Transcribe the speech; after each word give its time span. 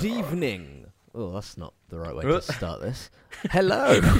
Good 0.00 0.12
evening. 0.12 0.86
Oh, 1.14 1.32
that's 1.32 1.58
not 1.58 1.74
the 1.90 1.98
right 1.98 2.16
way 2.16 2.22
to 2.22 2.40
start 2.40 2.80
this. 2.80 3.10
Hello. 3.50 4.00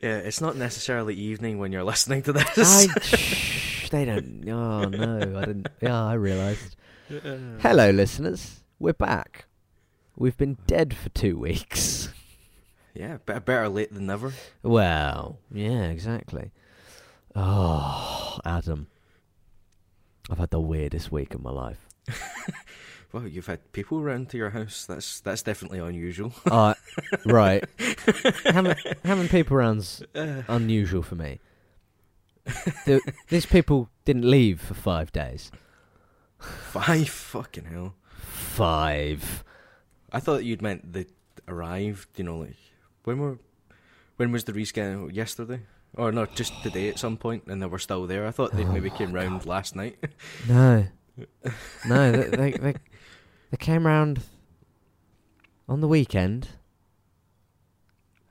Yeah, 0.00 0.18
it's 0.18 0.40
not 0.40 0.56
necessarily 0.56 1.14
evening 1.14 1.58
when 1.58 1.70
you're 1.70 1.84
listening 1.84 2.22
to 2.22 2.32
I, 2.34 2.44
this. 2.54 2.86
shh, 3.02 3.88
they 3.90 4.04
don't. 4.06 4.48
Oh 4.48 4.84
no, 4.84 5.38
I 5.38 5.44
didn't. 5.44 5.68
Yeah, 5.82 6.02
I 6.02 6.14
realised. 6.14 6.76
Uh-uh. 7.10 7.58
Hello, 7.60 7.90
listeners. 7.90 8.62
We're 8.78 8.94
back. 8.94 9.46
We've 10.16 10.36
been 10.36 10.56
dead 10.66 10.96
for 10.96 11.10
two 11.10 11.36
weeks. 11.38 12.08
yeah, 12.94 13.18
better, 13.26 13.40
better 13.40 13.68
late 13.68 13.92
than 13.92 14.06
never. 14.06 14.32
Well, 14.62 15.38
yeah, 15.52 15.84
exactly. 15.84 16.52
Oh, 17.36 18.38
Adam. 18.44 18.86
I've 20.30 20.38
had 20.38 20.50
the 20.50 20.60
weirdest 20.60 21.12
week 21.12 21.34
of 21.34 21.42
my 21.42 21.50
life. 21.50 21.86
Well, 23.12 23.26
you've 23.26 23.46
had 23.46 23.72
people 23.72 23.98
around 23.98 24.28
to 24.30 24.36
your 24.36 24.50
house. 24.50 24.86
That's 24.86 25.20
that's 25.20 25.42
definitely 25.42 25.80
unusual. 25.80 26.32
Uh, 26.46 26.74
right. 27.24 27.64
having, 28.44 28.76
having 29.04 29.28
people 29.28 29.56
around's 29.56 30.02
unusual 30.14 31.02
for 31.02 31.16
me. 31.16 31.40
The, 32.86 33.00
these 33.28 33.46
people 33.46 33.88
didn't 34.04 34.28
leave 34.30 34.60
for 34.60 34.74
five 34.74 35.12
days. 35.12 35.50
Five 36.38 37.08
fucking 37.08 37.64
hell. 37.64 37.94
Five. 38.16 39.44
I 40.12 40.20
thought 40.20 40.44
you'd 40.44 40.62
meant 40.62 40.92
they 40.92 41.06
arrived. 41.48 42.08
You 42.16 42.24
know, 42.24 42.38
like 42.38 42.56
when 43.04 43.18
were 43.18 43.38
when 44.16 44.30
was 44.30 44.44
the 44.44 44.52
rescan? 44.52 45.12
Yesterday, 45.12 45.62
or 45.94 46.12
no, 46.12 46.26
just 46.26 46.52
today 46.62 46.88
at 46.88 46.98
some 46.98 47.16
point, 47.16 47.44
and 47.46 47.60
they 47.60 47.66
were 47.66 47.78
still 47.78 48.06
there. 48.06 48.26
I 48.26 48.30
thought 48.30 48.52
they 48.52 48.64
Oh 48.64 48.72
maybe 48.72 48.90
came 48.90 49.12
round 49.12 49.46
last 49.46 49.74
night. 49.74 49.98
No. 50.48 50.86
No, 51.86 52.12
they, 52.12 52.28
they, 52.30 52.50
they, 52.52 52.74
they 53.50 53.56
came 53.56 53.86
round 53.86 54.22
on 55.68 55.80
the 55.80 55.88
weekend 55.88 56.48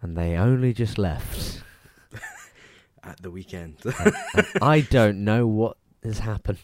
and 0.02 0.18
they 0.18 0.36
only 0.36 0.74
just 0.74 0.98
left. 0.98 1.62
at 3.04 3.22
the 3.22 3.32
weekend. 3.32 3.78
And 4.00 4.16
I 4.62 4.82
don't 4.82 5.24
know 5.24 5.48
what 5.48 5.78
has 6.04 6.20
happened. 6.20 6.60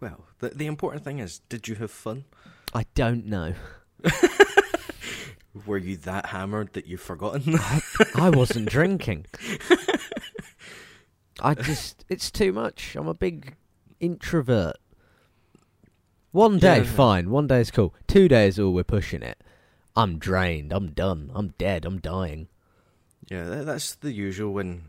well, 0.00 0.26
the 0.38 0.50
the 0.50 0.66
important 0.66 1.04
thing 1.04 1.18
is, 1.18 1.40
did 1.48 1.68
you 1.68 1.76
have 1.76 1.90
fun? 1.90 2.24
I 2.74 2.84
don't 2.94 3.26
know. 3.26 3.54
Were 5.66 5.78
you 5.78 5.96
that 5.98 6.26
hammered 6.26 6.74
that 6.74 6.86
you've 6.86 7.00
forgotten? 7.00 7.56
I 8.14 8.30
wasn't 8.30 8.68
drinking. 8.70 9.26
I 11.40 11.54
just, 11.54 12.04
it's 12.08 12.30
too 12.30 12.52
much. 12.52 12.94
I'm 12.94 13.08
a 13.08 13.14
big 13.14 13.56
introvert. 13.98 14.76
One 16.32 16.58
day, 16.58 16.78
Yeah. 16.78 16.84
fine. 16.84 17.30
One 17.30 17.46
day's 17.46 17.70
cool. 17.70 17.94
Two 18.06 18.28
days, 18.28 18.58
oh, 18.58 18.70
we're 18.70 18.84
pushing 18.84 19.22
it. 19.22 19.42
I'm 19.96 20.18
drained. 20.18 20.72
I'm 20.72 20.92
done. 20.92 21.30
I'm 21.34 21.54
dead. 21.58 21.84
I'm 21.84 21.98
dying. 21.98 22.48
yeah, 23.30 23.44
that, 23.44 23.66
that's 23.66 23.94
the 23.96 24.12
usual 24.12 24.52
when. 24.52 24.82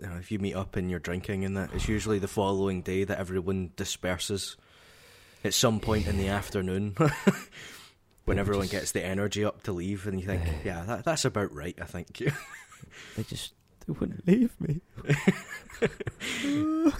You 0.00 0.06
know, 0.06 0.16
if 0.16 0.30
you 0.30 0.38
meet 0.38 0.54
up 0.54 0.76
and 0.76 0.88
you're 0.88 1.00
drinking 1.00 1.44
and 1.44 1.56
that, 1.56 1.70
it's 1.74 1.88
usually 1.88 2.20
the 2.20 2.28
following 2.28 2.82
day 2.82 3.02
that 3.02 3.18
everyone 3.18 3.70
disperses. 3.76 4.56
At 5.42 5.54
some 5.54 5.80
point 5.80 6.06
in 6.06 6.18
the 6.18 6.28
afternoon, 6.40 6.94
when 8.26 8.38
everyone 8.38 8.64
just- 8.66 8.72
gets 8.72 8.92
the 8.92 9.04
energy 9.04 9.44
up 9.44 9.62
to 9.64 9.72
leave, 9.72 10.06
and 10.06 10.20
you 10.20 10.26
think, 10.26 10.42
yeah, 10.64 10.84
that, 10.84 11.04
that's 11.04 11.24
about 11.24 11.52
right. 11.54 11.76
I 11.80 11.84
think. 11.84 12.22
They 13.16 13.22
just 13.24 13.52
they 13.88 13.92
wouldn't 13.98 14.26
leave 14.26 14.54
me. 14.60 14.80
But 15.80 15.90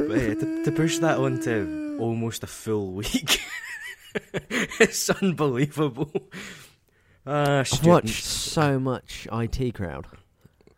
yeah, 0.00 0.34
to, 0.34 0.62
to 0.65 0.72
push 0.72 0.99
that 0.99 1.19
on 1.19 1.41
to 1.41 1.97
almost 2.00 2.43
a 2.43 2.47
full 2.47 2.93
week, 2.93 3.41
it's 4.50 5.10
unbelievable. 5.10 6.10
Ah, 7.26 7.59
I've 7.60 7.84
watched 7.87 8.25
so 8.25 8.78
much 8.81 9.28
IT 9.31 9.75
crowd 9.75 10.06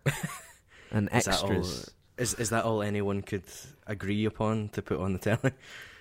and 0.90 1.08
Is 1.12 1.24
that 1.26 1.42
all- 1.42 1.50
extras. 1.52 1.90
Is 2.18 2.34
is 2.34 2.50
that 2.50 2.64
all 2.64 2.82
anyone 2.82 3.22
could 3.22 3.44
agree 3.86 4.26
upon 4.26 4.68
to 4.70 4.82
put 4.82 4.98
on 5.00 5.14
the 5.14 5.18
telly? 5.18 5.52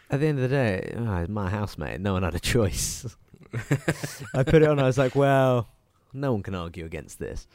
At 0.09 0.19
the 0.19 0.27
end 0.27 0.39
of 0.39 0.49
the 0.49 0.55
day, 0.55 0.93
oh, 0.97 1.25
my 1.31 1.49
housemate. 1.49 2.01
No 2.01 2.13
one 2.13 2.23
had 2.23 2.35
a 2.35 2.39
choice. 2.39 3.05
I 4.33 4.43
put 4.43 4.55
it 4.63 4.67
on. 4.67 4.79
I 4.79 4.83
was 4.83 4.97
like, 4.97 5.15
well, 5.15 5.69
no 6.11 6.33
one 6.33 6.43
can 6.43 6.55
argue 6.55 6.83
against 6.83 7.19
this. 7.19 7.47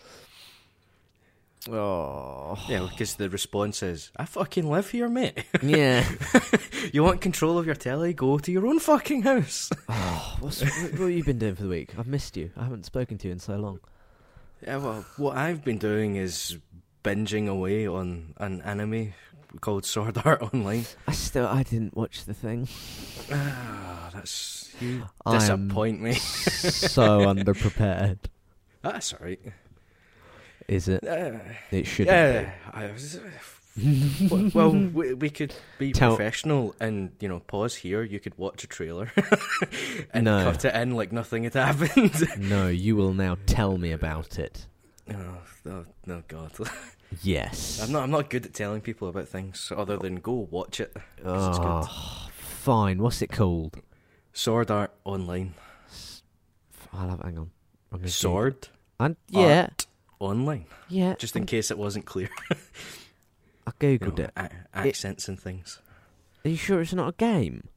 Oh, 1.70 2.58
Yeah, 2.68 2.86
because 2.90 3.14
the 3.16 3.30
response 3.30 3.82
is, 3.82 4.10
"I 4.16 4.26
fucking 4.26 4.68
live 4.68 4.90
here, 4.90 5.08
mate. 5.08 5.44
yeah. 5.62 6.06
you 6.92 7.02
want 7.02 7.20
control 7.22 7.58
of 7.58 7.66
your 7.66 7.74
telly? 7.74 8.12
Go 8.12 8.38
to 8.38 8.52
your 8.52 8.66
own 8.66 8.78
fucking 8.80 9.22
house." 9.22 9.70
Oh, 9.88 10.36
what's, 10.40 10.60
what, 10.60 10.72
what 10.92 11.00
have 11.00 11.10
you 11.10 11.24
been 11.24 11.38
doing 11.38 11.54
for 11.54 11.62
the 11.62 11.68
week? 11.68 11.90
I've 11.98 12.06
missed 12.06 12.36
you. 12.36 12.50
I 12.56 12.64
haven't 12.64 12.84
spoken 12.84 13.16
to 13.18 13.28
you 13.28 13.32
in 13.32 13.38
so 13.38 13.56
long. 13.56 13.80
Yeah, 14.62 14.78
well, 14.78 15.04
what 15.16 15.36
I've 15.36 15.64
been 15.64 15.78
doing 15.78 16.16
is 16.16 16.58
binging 17.02 17.48
away 17.48 17.86
on 17.86 18.34
an 18.38 18.60
anime 18.62 19.14
called 19.60 19.84
Sword 19.84 20.18
Art 20.24 20.42
Online. 20.42 20.84
I 21.06 21.12
still, 21.12 21.46
I 21.46 21.62
didn't 21.62 21.96
watch 21.96 22.24
the 22.24 22.34
thing. 22.34 22.68
Ah, 23.30 24.10
that's 24.12 24.72
you 24.80 25.04
disappoint 25.30 26.00
me. 26.00 26.14
so 26.14 27.20
underprepared. 27.20 28.18
That's 28.82 29.14
alright. 29.14 29.40
Is 30.68 30.88
it? 30.88 31.06
Uh, 31.06 31.38
It 31.70 31.86
should. 31.86 32.06
yeah, 32.06 32.50
was, 32.92 33.20
well, 34.30 34.50
well, 34.54 34.70
we, 34.70 35.14
we 35.14 35.30
could 35.30 35.52
be 35.78 35.92
Tell- 35.92 36.14
professional 36.16 36.74
and 36.80 37.10
you 37.20 37.28
know 37.28 37.40
pause 37.40 37.74
here. 37.74 38.02
You 38.02 38.20
could 38.20 38.36
watch 38.38 38.64
a 38.64 38.66
trailer 38.66 39.10
and 40.14 40.24
No. 40.24 40.44
cut 40.44 40.64
it 40.64 40.74
in 40.74 40.94
like 40.94 41.12
nothing 41.12 41.44
had 41.44 41.54
happened. 41.54 42.14
No, 42.38 42.68
you 42.68 42.96
will 42.96 43.12
now 43.12 43.36
tell 43.46 43.76
me 43.78 43.92
about 43.92 44.38
it. 44.38 44.66
oh, 45.10 45.38
no, 45.64 45.84
no, 46.06 46.22
God, 46.28 46.52
Yes. 47.22 47.80
I'm 47.82 47.92
not. 47.92 48.04
I'm 48.04 48.10
not 48.10 48.30
good 48.30 48.46
at 48.46 48.54
telling 48.54 48.80
people 48.80 49.08
about 49.08 49.28
things 49.28 49.70
other 49.76 49.96
than 49.98 50.16
go 50.16 50.48
watch 50.50 50.80
it. 50.80 50.96
Oh, 51.24 52.28
fine. 52.32 52.98
What's 53.02 53.22
it 53.22 53.30
called? 53.30 53.76
Sword 54.32 54.70
Art 54.70 54.92
Online. 55.04 55.54
I'll 56.92 57.08
have, 57.10 57.20
hang 57.22 57.38
on. 57.38 57.50
Sword 58.06 58.68
And 58.98 59.16
yeah, 59.28 59.62
Art 59.62 59.86
Online. 60.20 60.66
yeah. 60.88 61.14
Just 61.18 61.36
in 61.36 61.46
case 61.46 61.70
it 61.70 61.78
wasn't 61.78 62.06
clear. 62.06 62.28
I 63.66 63.72
You 63.80 63.98
googled 63.98 64.18
know, 64.18 64.24
it. 64.24 64.32
a- 64.36 64.50
accents 64.78 65.28
and 65.28 65.38
things. 65.40 65.80
Are 66.44 66.48
you 66.50 66.56
sure 66.56 66.80
it's 66.80 66.92
not 66.94 67.08
a 67.08 67.12
game? 67.16 67.68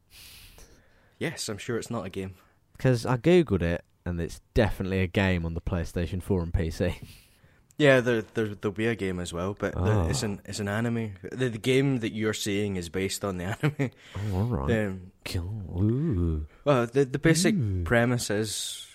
Yes, 1.20 1.50
I'm 1.50 1.58
sure 1.58 1.78
it's 1.78 1.90
not 1.90 2.06
a 2.06 2.10
game. 2.10 2.36
Because 2.76 3.06
I 3.06 3.18
googled 3.18 3.62
it, 3.64 3.84
and 4.06 4.20
it's 4.22 4.42
definitely 4.54 5.00
a 5.00 5.08
game 5.08 5.46
on 5.46 5.54
the 5.56 5.62
PlayStation 5.62 6.22
4 6.22 6.44
and 6.44 6.54
PC. 6.54 6.96
Yeah, 7.80 8.00
there, 8.00 8.24
there 8.34 8.56
there'll 8.56 8.74
be 8.74 8.88
a 8.88 8.96
game 8.96 9.20
as 9.20 9.32
well, 9.32 9.54
but 9.58 9.76
the, 9.76 10.08
it's 10.10 10.24
Oh. 10.24 10.26
an 10.26 10.42
it's 10.46 10.60
an 10.60 10.68
anime. 10.68 11.14
The, 11.32 11.50
the 11.50 11.60
game 11.60 12.00
that 12.00 12.12
you're 12.12 12.34
seeing 12.34 12.76
is 12.76 12.90
based 12.90 13.24
on 13.24 13.38
the 13.38 13.44
anime. 13.80 13.92
Oh, 14.16 14.36
all 14.36 14.44
right. 14.46 14.88
Um, 14.88 15.12
Cool. 15.24 16.48
Well, 16.66 16.88
the 16.88 17.06
the 17.06 17.20
basic 17.20 17.54
Ooh. 17.54 17.84
premise 17.84 18.32
is, 18.32 18.88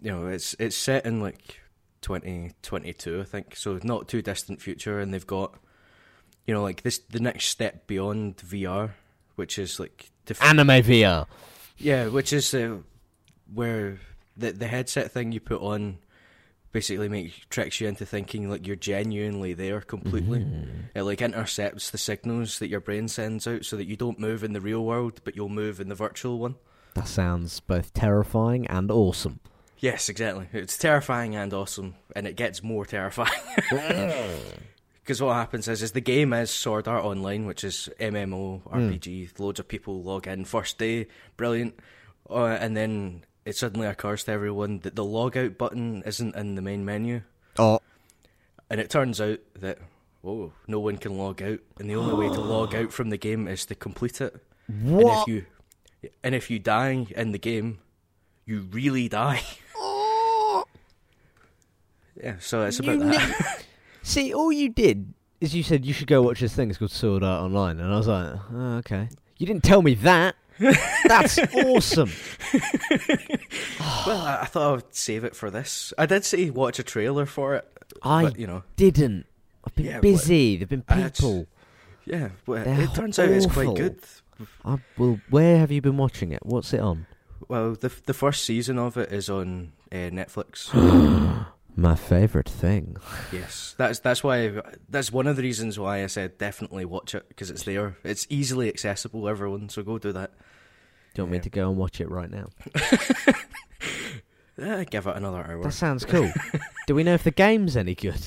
you 0.00 0.12
know, 0.12 0.28
it's 0.28 0.54
it's 0.60 0.76
set 0.76 1.04
in 1.04 1.20
like 1.20 1.58
2022, 2.02 3.20
I 3.20 3.24
think, 3.24 3.56
so 3.56 3.78
not 3.82 4.08
too 4.08 4.22
distant 4.22 4.60
future, 4.60 4.98
and 5.00 5.12
they've 5.12 5.26
got, 5.26 5.54
you 6.46 6.54
know, 6.54 6.62
like 6.62 6.82
this 6.82 6.98
the 7.10 7.20
next 7.20 7.46
step 7.46 7.86
beyond 7.86 8.36
VR, 8.38 8.90
which 9.36 9.58
is 9.58 9.78
like 9.80 10.10
to 10.26 10.34
f- 10.34 10.42
Anime 10.42 10.68
VR. 10.82 11.26
Yeah, 11.78 12.08
which 12.08 12.32
is 12.32 12.52
uh, 12.54 12.78
where 13.52 13.98
the 14.36 14.52
the 14.52 14.66
headset 14.68 15.10
thing 15.12 15.32
you 15.32 15.40
put 15.40 15.60
on 15.62 15.98
basically 16.72 17.08
makes 17.08 17.34
tricks 17.50 17.80
you 17.80 17.88
into 17.88 18.06
thinking 18.06 18.48
like 18.48 18.64
you're 18.66 18.76
genuinely 18.76 19.54
there 19.54 19.80
completely. 19.80 20.38
Mhm. 20.40 20.68
It 20.94 21.02
like 21.02 21.20
intercepts 21.20 21.90
the 21.90 21.98
signals 21.98 22.58
that 22.60 22.68
your 22.68 22.80
brain 22.80 23.08
sends 23.08 23.46
out, 23.46 23.64
so 23.64 23.76
that 23.76 23.86
you 23.86 23.96
don't 23.96 24.18
move 24.20 24.44
in 24.44 24.52
the 24.52 24.60
real 24.60 24.84
world, 24.84 25.20
but 25.24 25.34
you'll 25.36 25.48
move 25.48 25.80
in 25.80 25.88
the 25.88 25.94
virtual 25.94 26.38
one. 26.38 26.54
That 26.94 27.08
sounds 27.08 27.60
both 27.60 27.92
terrifying 27.94 28.66
and 28.66 28.90
awesome. 28.90 29.40
Yes, 29.80 30.08
exactly. 30.08 30.46
It's 30.52 30.76
terrifying 30.78 31.34
and 31.36 31.52
awesome, 31.54 31.94
and 32.14 32.26
it 32.26 32.36
gets 32.36 32.62
more 32.62 32.84
terrifying. 32.86 33.32
Because 35.02 35.22
what 35.22 35.34
happens 35.34 35.66
is, 35.66 35.82
is 35.82 35.90
the 35.90 36.00
game 36.00 36.32
is 36.32 36.50
Sword 36.52 36.86
Art 36.86 37.04
Online, 37.04 37.44
which 37.46 37.64
is 37.64 37.88
MMO 37.98 38.62
RPG. 38.70 39.40
Loads 39.40 39.58
of 39.58 39.66
people 39.66 40.02
log 40.04 40.28
in 40.28 40.44
first 40.44 40.78
day, 40.78 41.08
brilliant, 41.36 41.74
uh, 42.28 42.44
and 42.44 42.76
then 42.76 43.24
it 43.44 43.56
suddenly 43.56 43.88
occurs 43.88 44.22
to 44.24 44.30
everyone 44.32 44.80
that 44.80 44.94
the 44.94 45.02
logout 45.04 45.58
button 45.58 46.04
isn't 46.06 46.36
in 46.36 46.54
the 46.54 46.62
main 46.62 46.84
menu, 46.84 47.22
Oh. 47.58 47.80
and 48.68 48.78
it 48.80 48.88
turns 48.88 49.20
out 49.20 49.40
that 49.58 49.78
oh, 50.22 50.52
no 50.68 50.78
one 50.78 50.98
can 50.98 51.18
log 51.18 51.42
out, 51.42 51.58
and 51.80 51.90
the 51.90 51.96
only 51.96 52.14
way 52.14 52.32
to 52.32 52.40
log 52.40 52.72
out 52.76 52.92
from 52.92 53.10
the 53.10 53.16
game 53.18 53.48
is 53.48 53.66
to 53.66 53.74
complete 53.74 54.20
it. 54.20 54.36
And 54.68 54.86
if 55.00 55.04
What? 55.04 55.28
you 55.28 55.46
and 56.22 56.36
if 56.36 56.50
you 56.50 56.60
die 56.60 57.06
in 57.16 57.32
the 57.32 57.38
game, 57.38 57.80
you 58.46 58.60
really 58.70 59.08
die. 59.08 59.42
Yeah, 62.22 62.36
so 62.38 62.64
it's 62.64 62.78
about 62.80 62.98
You 62.98 63.04
that. 63.12 63.62
See, 64.02 64.32
all 64.34 64.52
you 64.52 64.68
did 64.68 65.14
is 65.40 65.54
you 65.54 65.62
said 65.62 65.84
you 65.84 65.92
should 65.92 66.06
go 66.06 66.22
watch 66.22 66.40
this 66.40 66.54
thing. 66.54 66.68
It's 66.70 66.78
called 66.78 66.90
Sword 66.90 67.22
Art 67.22 67.42
Online, 67.42 67.80
and 67.80 67.92
I 67.92 67.96
was 67.96 68.06
like, 68.08 68.34
oh, 68.52 68.76
okay. 68.78 69.08
You 69.38 69.46
didn't 69.46 69.64
tell 69.64 69.80
me 69.82 69.94
that. 69.94 70.36
That's 71.06 71.38
awesome. 71.54 72.10
well, 74.06 74.18
I, 74.20 74.38
I 74.42 74.44
thought 74.46 74.62
I 74.68 74.72
would 74.72 74.94
save 74.94 75.24
it 75.24 75.34
for 75.34 75.50
this. 75.50 75.92
I 75.98 76.06
did 76.06 76.24
say 76.24 76.50
watch 76.50 76.78
a 76.78 76.82
trailer 76.82 77.26
for 77.26 77.54
it, 77.56 77.66
I 78.02 78.24
but 78.24 78.38
you 78.38 78.46
know, 78.46 78.62
didn't. 78.76 79.26
I've 79.64 79.74
been 79.74 79.86
Yeah, 79.86 80.00
busy. 80.00 80.56
There've 80.56 80.68
been 80.68 80.84
had- 80.88 81.14
people. 81.14 81.46
yeah. 82.04 82.30
Well, 82.46 82.64
They're 82.64 82.82
it 82.82 82.94
turns 82.94 83.18
out 83.18 83.28
it's 83.30 83.46
quite 83.46 83.74
good. 83.76 84.00
I 84.64 84.78
will. 84.98 85.20
Where 85.30 85.58
have 85.58 85.70
you 85.70 85.80
been 85.82 85.96
watching 85.96 86.32
it? 86.32 86.44
What's 86.44 86.72
it 86.72 86.80
on? 86.80 87.06
Well, 87.48 87.72
the 87.74 87.90
the 88.06 88.14
first 88.14 88.44
season 88.44 88.78
of 88.78 88.96
it 88.96 89.12
is 89.12 89.28
on 89.30 89.72
uh, 89.92 89.96
Netflix. 90.12 90.70
My 91.76 91.94
favourite 91.94 92.48
thing. 92.48 92.96
yes, 93.32 93.74
that's 93.78 94.00
that's 94.00 94.22
why 94.22 94.60
that's 94.88 95.10
one 95.12 95.26
of 95.26 95.36
the 95.36 95.42
reasons 95.42 95.78
why 95.78 96.02
I 96.02 96.06
said 96.06 96.36
definitely 96.38 96.84
watch 96.84 97.14
it 97.14 97.28
because 97.28 97.50
it's 97.50 97.62
there. 97.62 97.96
It's 98.04 98.26
easily 98.28 98.68
accessible, 98.68 99.28
everyone. 99.28 99.68
So 99.68 99.82
go 99.82 99.98
do 99.98 100.12
that. 100.12 100.32
Do 101.14 101.22
you 101.22 101.24
want 101.24 101.32
me 101.32 101.38
to 101.40 101.50
go 101.50 101.68
and 101.70 101.78
watch 101.78 102.00
it 102.00 102.10
right 102.10 102.30
now? 102.30 102.48
Eh, 104.58 104.84
give 104.84 105.06
it 105.06 105.16
another 105.16 105.38
hour. 105.38 105.62
That 105.62 105.72
sounds 105.72 106.04
cool. 106.04 106.30
Do 106.86 106.94
we 106.94 107.02
know 107.02 107.14
if 107.14 107.24
the 107.24 107.30
game's 107.30 107.78
any 107.78 107.94
good? 107.94 108.20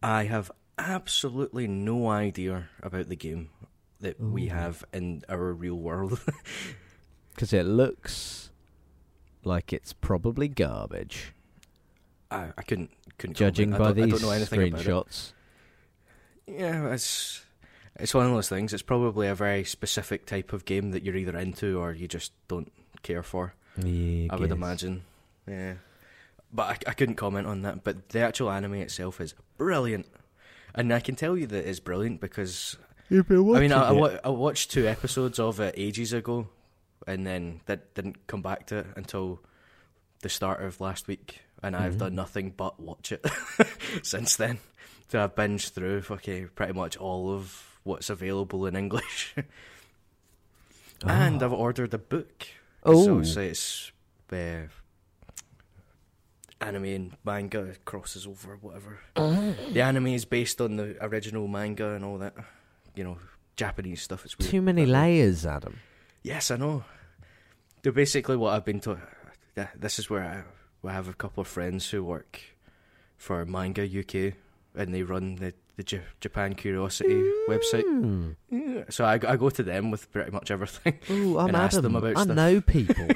I 0.00 0.24
have 0.24 0.52
absolutely 0.78 1.66
no 1.66 2.08
idea 2.08 2.68
about 2.80 3.08
the 3.08 3.16
game 3.16 3.50
that 3.98 4.20
we 4.20 4.46
have 4.48 4.84
in 4.92 5.22
our 5.28 5.52
real 5.52 5.74
world. 5.76 6.20
Because 7.34 7.52
it 7.54 7.64
looks 7.64 8.50
like 9.42 9.72
it's 9.72 9.92
probably 9.94 10.46
garbage, 10.48 11.32
I, 12.32 12.52
I 12.58 12.62
couldn't 12.62 12.90
couldn't 13.18 13.36
judging 13.36 13.72
comment. 13.72 13.82
I 13.86 13.92
by 13.92 13.94
don't- 13.94 14.02
I 14.02 14.06
these 14.12 14.20
don't 14.20 14.28
know 14.28 14.34
anything 14.34 14.68
about 14.68 14.80
it. 14.80 14.86
screenshots. 14.86 15.32
Yeah, 16.46 16.92
it's 16.92 17.44
it's 17.98 18.14
one 18.14 18.26
of 18.26 18.32
those 18.32 18.48
things. 18.48 18.72
It's 18.72 18.82
probably 18.82 19.28
a 19.28 19.34
very 19.34 19.64
specific 19.64 20.26
type 20.26 20.52
of 20.52 20.64
game 20.64 20.90
that 20.92 21.02
you're 21.02 21.16
either 21.16 21.36
into 21.38 21.78
or 21.78 21.92
you 21.92 22.08
just 22.08 22.32
don't 22.48 22.72
care 23.02 23.22
for. 23.22 23.54
Yeah, 23.82 24.28
I 24.30 24.36
would 24.36 24.50
imagine. 24.50 25.04
Yeah, 25.46 25.74
but 26.52 26.62
I, 26.86 26.90
I 26.90 26.94
couldn't 26.94 27.16
comment 27.16 27.46
on 27.46 27.62
that. 27.62 27.84
But 27.84 28.10
the 28.10 28.20
actual 28.20 28.50
anime 28.50 28.74
itself 28.74 29.20
is 29.20 29.34
brilliant, 29.56 30.06
and 30.74 30.92
I 30.92 31.00
can 31.00 31.14
tell 31.16 31.36
you 31.36 31.46
that 31.46 31.68
it's 31.68 31.80
brilliant 31.80 32.20
because 32.20 32.76
You've 33.08 33.28
been 33.28 33.54
I 33.54 33.60
mean 33.60 33.72
I, 33.72 33.88
I, 33.88 33.92
wa- 33.92 34.18
I 34.24 34.28
watched 34.30 34.70
two 34.70 34.86
episodes 34.88 35.38
of 35.38 35.60
it 35.60 35.74
ages 35.76 36.12
ago, 36.12 36.48
and 37.06 37.26
then 37.26 37.60
that 37.66 37.94
didn't 37.94 38.26
come 38.26 38.42
back 38.42 38.66
to 38.68 38.78
it 38.78 38.86
until 38.96 39.40
the 40.22 40.28
start 40.28 40.62
of 40.62 40.80
last 40.80 41.08
week, 41.08 41.40
and 41.62 41.76
I've 41.76 41.94
Mhm. 41.94 41.98
done 41.98 42.14
nothing 42.14 42.50
but 42.56 42.80
watch 42.80 43.12
it 43.12 43.24
since 44.02 44.36
then. 44.36 44.58
So 45.08 45.22
I've 45.22 45.34
binged 45.34 45.70
through 45.70 46.02
fucking 46.02 46.50
pretty 46.54 46.72
much 46.72 46.96
all 46.96 47.32
of 47.32 47.78
what's 47.84 48.08
available 48.10 48.66
in 48.66 48.74
English, 48.76 49.34
and 51.04 51.42
Oh. 51.42 51.46
I've 51.46 51.52
ordered 51.52 51.92
a 51.94 51.98
book. 51.98 52.46
Oh. 52.84 53.22
so 53.22 53.40
it's 53.40 53.92
uh, 54.32 54.66
anime 56.60 56.84
and 56.84 57.12
manga 57.24 57.74
crosses 57.84 58.26
over 58.26 58.56
whatever. 58.60 59.00
The 59.16 59.80
anime 59.82 60.08
is 60.08 60.24
based 60.24 60.60
on 60.60 60.76
the 60.76 60.96
original 61.04 61.48
manga 61.48 61.90
and 61.94 62.04
all 62.04 62.18
that. 62.18 62.34
You 62.94 63.04
know, 63.04 63.18
Japanese 63.56 64.02
stuff. 64.02 64.24
It's 64.24 64.38
weird. 64.38 64.50
Too 64.50 64.62
many 64.62 64.84
But- 64.84 64.92
layers, 64.92 65.44
Adam. 65.46 65.78
Yes, 66.22 66.50
I 66.50 66.56
know. 66.56 66.84
They're 67.82 67.90
basically 67.92 68.36
what 68.36 68.54
I've 68.54 68.64
been 68.64 68.80
told. 68.80 69.00
This 69.74 69.98
is 69.98 70.08
where 70.08 70.22
I, 70.22 70.42
I 70.86 70.92
have 70.92 71.08
a 71.08 71.12
couple 71.14 71.40
of 71.42 71.48
friends 71.48 71.90
who 71.90 72.02
work 72.04 72.40
for 73.16 73.44
Manga 73.46 73.82
UK, 73.84 74.34
and 74.74 74.92
they 74.94 75.02
run 75.02 75.36
the 75.36 75.54
the 75.76 75.82
J- 75.82 76.02
Japan 76.20 76.54
Curiosity 76.54 77.22
website. 77.48 77.84
Mm. 77.84 78.36
Yeah. 78.50 78.84
So 78.90 79.04
I, 79.06 79.14
I 79.14 79.36
go 79.36 79.48
to 79.48 79.62
them 79.62 79.90
with 79.90 80.10
pretty 80.12 80.30
much 80.30 80.50
everything. 80.50 80.98
Ooh, 81.10 81.38
I'm 81.38 81.48
And 81.48 81.56
ask 81.56 81.80
them 81.80 81.96
about 81.96 82.16
I 82.18 82.24
stuff. 82.24 82.36
know 82.36 82.60
people. 82.66 83.08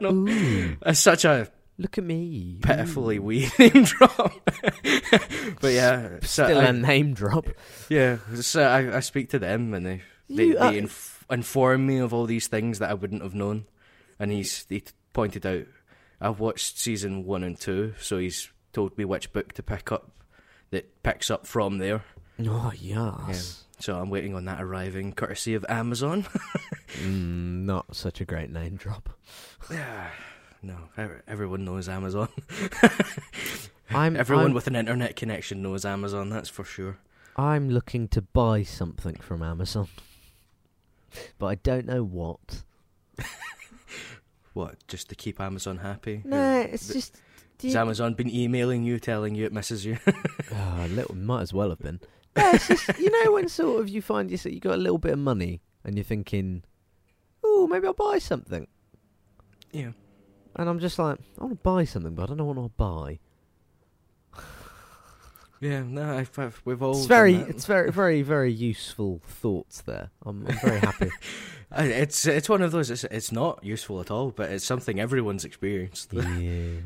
know. 0.00 0.10
Ooh, 0.10 0.76
It's 0.86 0.98
such 0.98 1.24
a 1.24 1.48
look 1.78 1.96
at 1.98 2.02
me. 2.04 2.58
pitifully 2.62 3.18
Ooh. 3.18 3.22
wee 3.22 3.48
name 3.60 3.84
drop. 3.84 4.32
but 5.60 5.72
yeah, 5.72 6.18
so 6.22 6.44
Still 6.46 6.58
I, 6.58 6.64
a 6.64 6.72
name 6.72 7.14
drop. 7.14 7.46
yeah. 7.88 8.18
So 8.40 8.62
I, 8.62 8.96
I 8.96 9.00
speak 9.00 9.30
to 9.30 9.38
them, 9.38 9.72
and 9.74 9.86
they 9.86 10.02
they, 10.28 10.44
You, 10.46 10.58
uh, 10.58 10.70
they 10.70 10.78
inf- 10.78 11.24
inform 11.30 11.86
me 11.86 11.98
of 11.98 12.12
all 12.12 12.26
these 12.26 12.48
things 12.48 12.78
that 12.80 12.90
I 12.90 12.94
wouldn't 12.94 13.22
have 13.22 13.34
known. 13.34 13.66
And 14.18 14.32
he's 14.32 14.66
he 14.68 14.82
pointed 15.12 15.46
out 15.46 15.66
I've 16.24 16.40
watched 16.40 16.78
season 16.78 17.24
one 17.24 17.42
and 17.42 17.58
two, 17.58 17.92
so 18.00 18.16
he's 18.16 18.48
told 18.72 18.96
me 18.96 19.04
which 19.04 19.32
book 19.32 19.52
to 19.52 19.62
pick 19.62 19.92
up 19.92 20.10
that 20.70 21.02
picks 21.02 21.30
up 21.30 21.46
from 21.46 21.78
there. 21.78 22.02
Oh 22.46 22.72
yes. 22.80 23.64
So 23.78 23.98
I'm 23.98 24.08
waiting 24.08 24.34
on 24.34 24.46
that 24.46 24.62
arriving, 24.62 25.12
courtesy 25.12 25.54
of 25.54 25.66
Amazon. 25.68 26.22
mm, 26.94 27.64
not 27.64 27.94
such 27.94 28.22
a 28.22 28.24
great 28.24 28.50
name 28.50 28.76
drop. 28.76 29.10
yeah, 29.70 30.08
no, 30.62 30.78
everyone 31.28 31.66
knows 31.66 31.90
Amazon. 31.90 32.28
I'm 33.90 34.16
Everyone 34.16 34.46
I'm, 34.46 34.52
with 34.54 34.66
an 34.66 34.76
internet 34.76 35.16
connection 35.16 35.60
knows 35.60 35.84
Amazon. 35.84 36.30
That's 36.30 36.48
for 36.48 36.64
sure. 36.64 36.96
I'm 37.36 37.68
looking 37.68 38.08
to 38.08 38.22
buy 38.22 38.62
something 38.62 39.16
from 39.16 39.42
Amazon, 39.42 39.88
but 41.38 41.46
I 41.46 41.54
don't 41.56 41.84
know 41.84 42.02
what. 42.02 42.62
What? 44.54 44.76
Just 44.88 45.08
to 45.10 45.14
keep 45.14 45.40
Amazon 45.40 45.78
happy? 45.78 46.22
No, 46.24 46.36
Or- 46.38 46.62
it's 46.62 46.88
just. 46.92 47.20
Has 47.62 47.76
Amazon 47.76 48.14
been 48.14 48.28
emailing 48.28 48.82
you, 48.82 48.98
telling 48.98 49.34
you 49.36 49.44
it 49.46 49.52
misses 49.52 49.84
you? 49.84 49.96
Oh, 50.52 50.76
a 50.84 50.88
little 50.88 51.14
might 51.14 51.42
as 51.42 51.52
well 51.52 51.68
have 51.70 51.78
been. 51.78 52.00
No, 52.36 52.50
it's 52.50 52.66
just 52.66 52.98
you 52.98 53.10
know 53.24 53.30
when 53.32 53.48
sort 53.48 53.80
of 53.80 53.88
you 53.88 54.02
find 54.02 54.28
yourself 54.28 54.52
you 54.52 54.60
got 54.60 54.74
a 54.74 54.76
little 54.82 54.98
bit 54.98 55.12
of 55.12 55.20
money 55.20 55.60
and 55.84 55.94
you're 55.96 56.02
thinking, 56.02 56.64
oh, 57.44 57.68
maybe 57.68 57.86
I'll 57.86 57.92
buy 57.92 58.18
something, 58.18 58.66
yeah. 59.70 59.92
and 60.56 60.68
I'm 60.68 60.80
just 60.80 60.98
like, 60.98 61.20
I 61.38 61.44
want 61.44 61.52
to 61.52 61.62
buy 61.62 61.84
something, 61.84 62.12
but 62.16 62.24
I 62.24 62.26
don't 62.26 62.38
know 62.38 62.44
what 62.44 62.58
I'll 62.58 62.70
buy. 62.76 63.20
Yeah, 65.64 65.82
no, 65.82 66.18
I've, 66.18 66.38
I've, 66.38 66.60
we've 66.66 66.82
all. 66.82 66.94
It's 66.98 67.06
very, 67.06 67.36
it's 67.36 67.64
very, 67.64 67.90
very, 67.90 68.20
very 68.20 68.52
useful 68.52 69.22
thoughts 69.26 69.80
there. 69.80 70.10
I'm, 70.26 70.46
I'm 70.46 70.58
very 70.58 70.78
happy. 70.80 71.10
It's 71.76 72.24
it's 72.24 72.48
one 72.48 72.62
of 72.62 72.70
those. 72.70 72.88
It's, 72.88 73.02
it's 73.02 73.32
not 73.32 73.64
useful 73.64 74.00
at 74.00 74.08
all, 74.08 74.30
but 74.30 74.48
it's 74.52 74.64
something 74.64 75.00
everyone's 75.00 75.44
experienced. 75.44 76.12
yeah, 76.12 76.22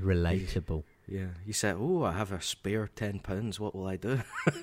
relatable. 0.02 0.82
yeah, 1.06 1.26
you 1.44 1.52
said, 1.52 1.76
"Oh, 1.78 2.04
I 2.04 2.12
have 2.12 2.32
a 2.32 2.40
spare 2.40 2.88
ten 2.97 3.18
pounds. 3.18 3.61
What 3.61 3.75
will 3.75 3.87
I 3.87 3.97
do?" 3.97 4.20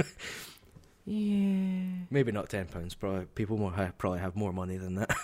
Yeah. 1.06 2.06
Maybe 2.10 2.32
not 2.32 2.50
ten 2.50 2.66
pounds. 2.66 2.96
Probably 2.96 3.26
people 3.36 3.58
more 3.58 3.72
ha- 3.72 3.92
probably 4.00 4.18
have 4.22 4.36
more 4.36 4.52
money 4.52 4.78
than 4.78 4.96
that. 4.96 5.16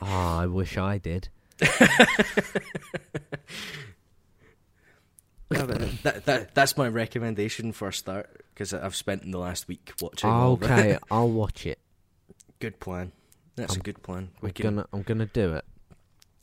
Ah, 0.00 0.42
I 0.42 0.46
wish 0.46 0.78
I 0.78 0.98
did. 0.98 1.28
Yeah, 5.50 5.62
that, 6.02 6.24
that 6.24 6.54
that's 6.54 6.76
my 6.76 6.88
recommendation 6.88 7.72
for 7.72 7.88
a 7.88 7.92
start 7.92 8.44
because 8.54 8.72
I've 8.72 8.94
spent 8.96 9.30
the 9.30 9.38
last 9.38 9.68
week 9.68 9.92
watching. 10.00 10.30
all 10.30 10.54
of 10.54 10.62
it. 10.62 10.70
Okay, 10.70 10.98
I'll 11.10 11.28
watch 11.30 11.66
it. 11.66 11.78
good 12.60 12.80
plan. 12.80 13.12
That's 13.56 13.72
I'm- 13.74 13.80
a 13.80 13.82
good 13.84 14.02
plan. 14.02 14.30
I'm 14.42 14.50
gonna, 14.50 14.86
I'm 14.92 15.02
gonna 15.02 15.26
do 15.26 15.54
it. 15.54 15.64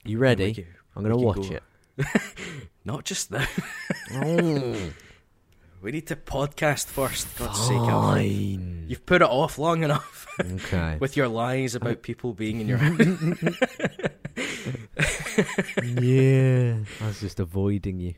You 0.06 0.18
ready? 0.20 0.54
can- 0.54 0.66
I'm 0.96 1.04
gonna 1.04 1.18
watch 1.18 1.50
go- 1.50 1.56
it. 1.56 1.64
Not 2.86 3.06
just 3.06 3.32
now. 3.32 3.46
Oh, 4.14 4.92
We 5.82 5.92
need 5.92 6.08
to 6.08 6.16
podcast 6.16 6.86
first. 6.86 7.28
God's 7.38 7.60
sake, 7.68 7.78
Alfred. 7.78 8.16
fine. 8.16 8.86
You've 8.88 9.06
put 9.06 9.22
it 9.22 9.28
off 9.30 9.58
long 9.58 9.84
enough 9.84 10.28
Okay. 10.40 10.98
with 11.00 11.16
your 11.18 11.28
lies 11.28 11.76
about 11.76 12.02
people 12.02 12.34
being 12.34 12.60
in 12.62 12.68
your 12.68 12.78
house. 12.78 12.98
yeah, 15.84 16.76
I 17.02 17.08
was 17.08 17.20
just 17.20 17.40
avoiding 17.40 18.00
you. 18.00 18.14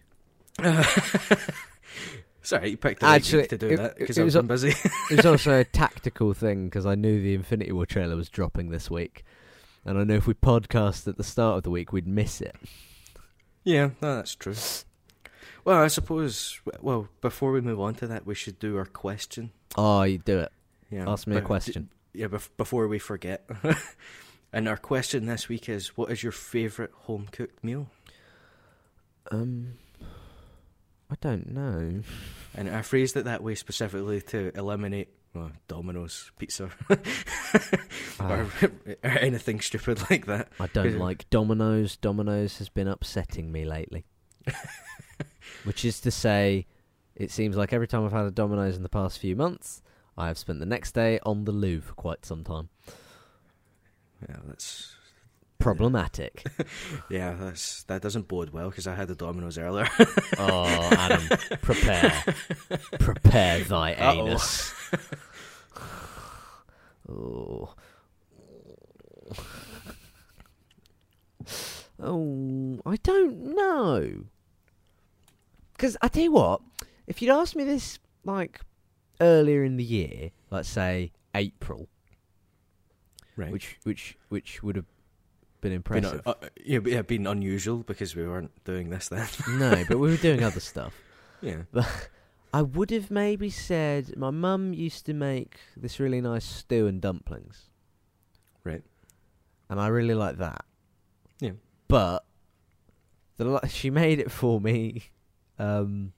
Sorry, 2.42 2.72
you 2.72 2.78
picked 2.78 3.00
the 3.00 3.06
Actually, 3.08 3.48
to 3.48 3.58
do 3.58 3.70
it- 3.70 3.78
that 3.78 3.98
because 3.98 4.18
I've 4.18 4.26
was 4.26 4.36
been 4.36 4.48
busy. 4.48 4.70
It 5.12 5.18
was 5.18 5.26
also 5.26 5.60
a 5.60 5.64
tactical 5.82 6.34
thing 6.34 6.66
because 6.66 6.86
I 6.86 6.96
knew 6.96 7.22
the 7.22 7.34
Infinity 7.36 7.72
War 7.72 7.86
trailer 7.86 8.16
was 8.18 8.28
dropping 8.30 8.70
this 8.70 8.92
week, 8.92 9.24
and 9.86 9.98
I 9.98 10.04
know 10.04 10.16
if 10.16 10.28
we 10.28 10.34
podcast 10.34 11.08
at 11.08 11.16
the 11.18 11.24
start 11.24 11.58
of 11.58 11.64
the 11.64 11.70
week, 11.70 11.94
we'd 11.94 12.06
miss 12.08 12.42
it. 12.42 12.56
yeah, 13.64 13.92
no, 14.02 14.16
that's 14.18 14.36
true. 14.36 14.56
Well, 15.64 15.82
I 15.82 15.88
suppose. 15.88 16.60
Well, 16.82 17.08
before 17.22 17.54
we 17.54 17.62
move 17.62 17.80
on 17.80 17.96
to 17.96 18.08
that, 18.08 18.26
we 18.26 18.36
should 18.36 18.60
do 18.60 18.76
our 18.78 18.86
question. 18.86 19.52
Oh, 19.78 20.04
you 20.04 20.18
do 20.18 20.40
it. 20.40 20.52
Yeah, 20.92 21.10
Ask 21.10 21.26
me 21.28 21.38
a 21.38 21.40
but- 21.40 21.46
question. 21.48 21.90
Yeah, 22.14 22.28
bef- 22.28 22.50
before 22.58 22.88
we 22.90 23.00
forget. 23.00 23.50
and 24.52 24.68
our 24.68 24.78
question 24.78 25.26
this 25.28 25.48
week 25.48 25.70
is: 25.70 25.96
What 25.98 26.12
is 26.12 26.22
your 26.22 26.34
favourite 26.34 26.92
home 26.92 27.28
cooked 27.32 27.64
meal? 27.64 27.88
Um, 29.32 29.76
I 31.14 31.16
don't 31.22 31.52
know. 31.52 32.02
And 32.56 32.68
I 32.68 32.82
phrased 32.82 33.16
it 33.18 33.26
that 33.26 33.44
way 33.44 33.54
specifically 33.54 34.20
to 34.22 34.52
eliminate 34.56 35.10
well, 35.36 35.52
Domino's 35.68 36.32
pizza 36.40 36.72
ah. 38.20 38.32
or, 38.32 38.50
or 39.04 39.10
anything 39.10 39.62
stupid 39.62 40.00
like 40.10 40.26
that. 40.26 40.50
I 40.60 40.66
don't 40.68 40.98
like 40.98 41.30
Domino's. 41.30 41.98
Domino's 41.98 42.58
has 42.58 42.70
been 42.70 42.88
upsetting 42.88 43.52
me 43.52 43.64
lately. 43.64 44.06
Which 45.66 45.86
is 45.86 46.00
to 46.02 46.10
say, 46.10 46.66
it 47.16 47.30
seems 47.30 47.56
like 47.56 47.74
every 47.74 47.88
time 47.88 48.06
I've 48.06 48.12
had 48.12 48.26
a 48.26 48.32
Domino's 48.32 48.76
in 48.76 48.82
the 48.82 48.90
past 48.90 49.20
few 49.20 49.36
months, 49.36 49.84
I 50.18 50.28
have 50.28 50.40
spent 50.40 50.60
the 50.60 50.66
next 50.66 50.94
day 50.94 51.20
on 51.24 51.46
the 51.46 51.52
loo 51.52 51.80
for 51.80 51.94
quite 51.94 52.26
some 52.26 52.44
time. 52.44 52.70
Yeah, 54.28 54.38
that's 54.48 54.96
problematic. 55.64 56.46
Yeah, 57.10 57.36
that's 57.40 57.84
that 57.84 58.02
doesn't 58.02 58.28
bode 58.28 58.52
well 58.52 58.70
because 58.70 58.88
I 58.88 58.96
had 58.96 59.08
the 59.08 59.16
Domino's 59.16 59.58
earlier. 59.58 59.88
oh, 60.38 60.90
Adam, 60.92 61.22
prepare, 61.62 62.24
prepare 63.00 63.64
thy 63.64 63.94
Uh-oh. 63.94 64.28
anus. 64.28 64.74
oh. 67.10 67.76
Oh, 72.02 72.80
I 72.86 72.96
don't 73.04 73.56
know. 73.56 74.26
Because 75.74 75.98
I 76.02 76.08
tell 76.08 76.24
you 76.24 76.32
what, 76.32 76.62
if 77.06 77.22
you'd 77.22 77.32
asked 77.32 77.56
me 77.56 77.64
this 77.64 78.00
like 78.24 78.62
earlier 79.22 79.64
in 79.64 79.78
the 79.78 79.84
year, 79.84 80.32
let's 80.50 80.70
say 80.70 81.12
April, 81.36 81.90
right. 83.36 83.52
which 83.52 83.78
which 83.84 84.18
which 84.30 84.64
would 84.64 84.78
have 84.78 84.86
been 85.64 85.70
been, 85.72 85.76
impressive. 85.78 86.22
uh, 86.26 86.36
uh, 86.42 86.50
yeah, 86.64 86.80
yeah, 86.86 87.02
been 87.02 87.26
unusual 87.26 87.78
because 87.78 88.16
we 88.16 88.28
weren't 88.28 88.52
doing 88.66 88.90
this 88.90 89.08
then. 89.10 89.28
no, 89.58 89.84
but 89.88 89.98
we 89.98 90.10
were 90.12 90.18
doing 90.18 90.44
other 90.50 90.60
stuff. 90.60 90.94
yeah. 91.42 91.64
But 91.72 92.10
I 92.54 92.62
would 92.62 92.92
have 92.92 93.10
maybe 93.10 93.50
said 93.50 94.16
my 94.18 94.30
mum 94.30 94.74
used 94.74 95.06
to 95.08 95.14
make 95.14 95.58
this 95.76 96.00
really 96.00 96.22
nice 96.22 96.46
stew 96.46 96.86
and 96.86 97.02
dumplings. 97.02 97.70
Right. 98.64 98.84
And 99.70 99.80
I 99.80 99.88
really 99.88 100.14
like 100.14 100.38
that. 100.38 100.66
Yeah. 101.40 101.54
But 101.88 102.24
the 103.38 103.46
li- 103.46 103.70
she 103.70 103.90
made 103.90 104.20
it 104.20 104.32
for 104.32 104.62
me 104.62 105.06
um 105.58 106.14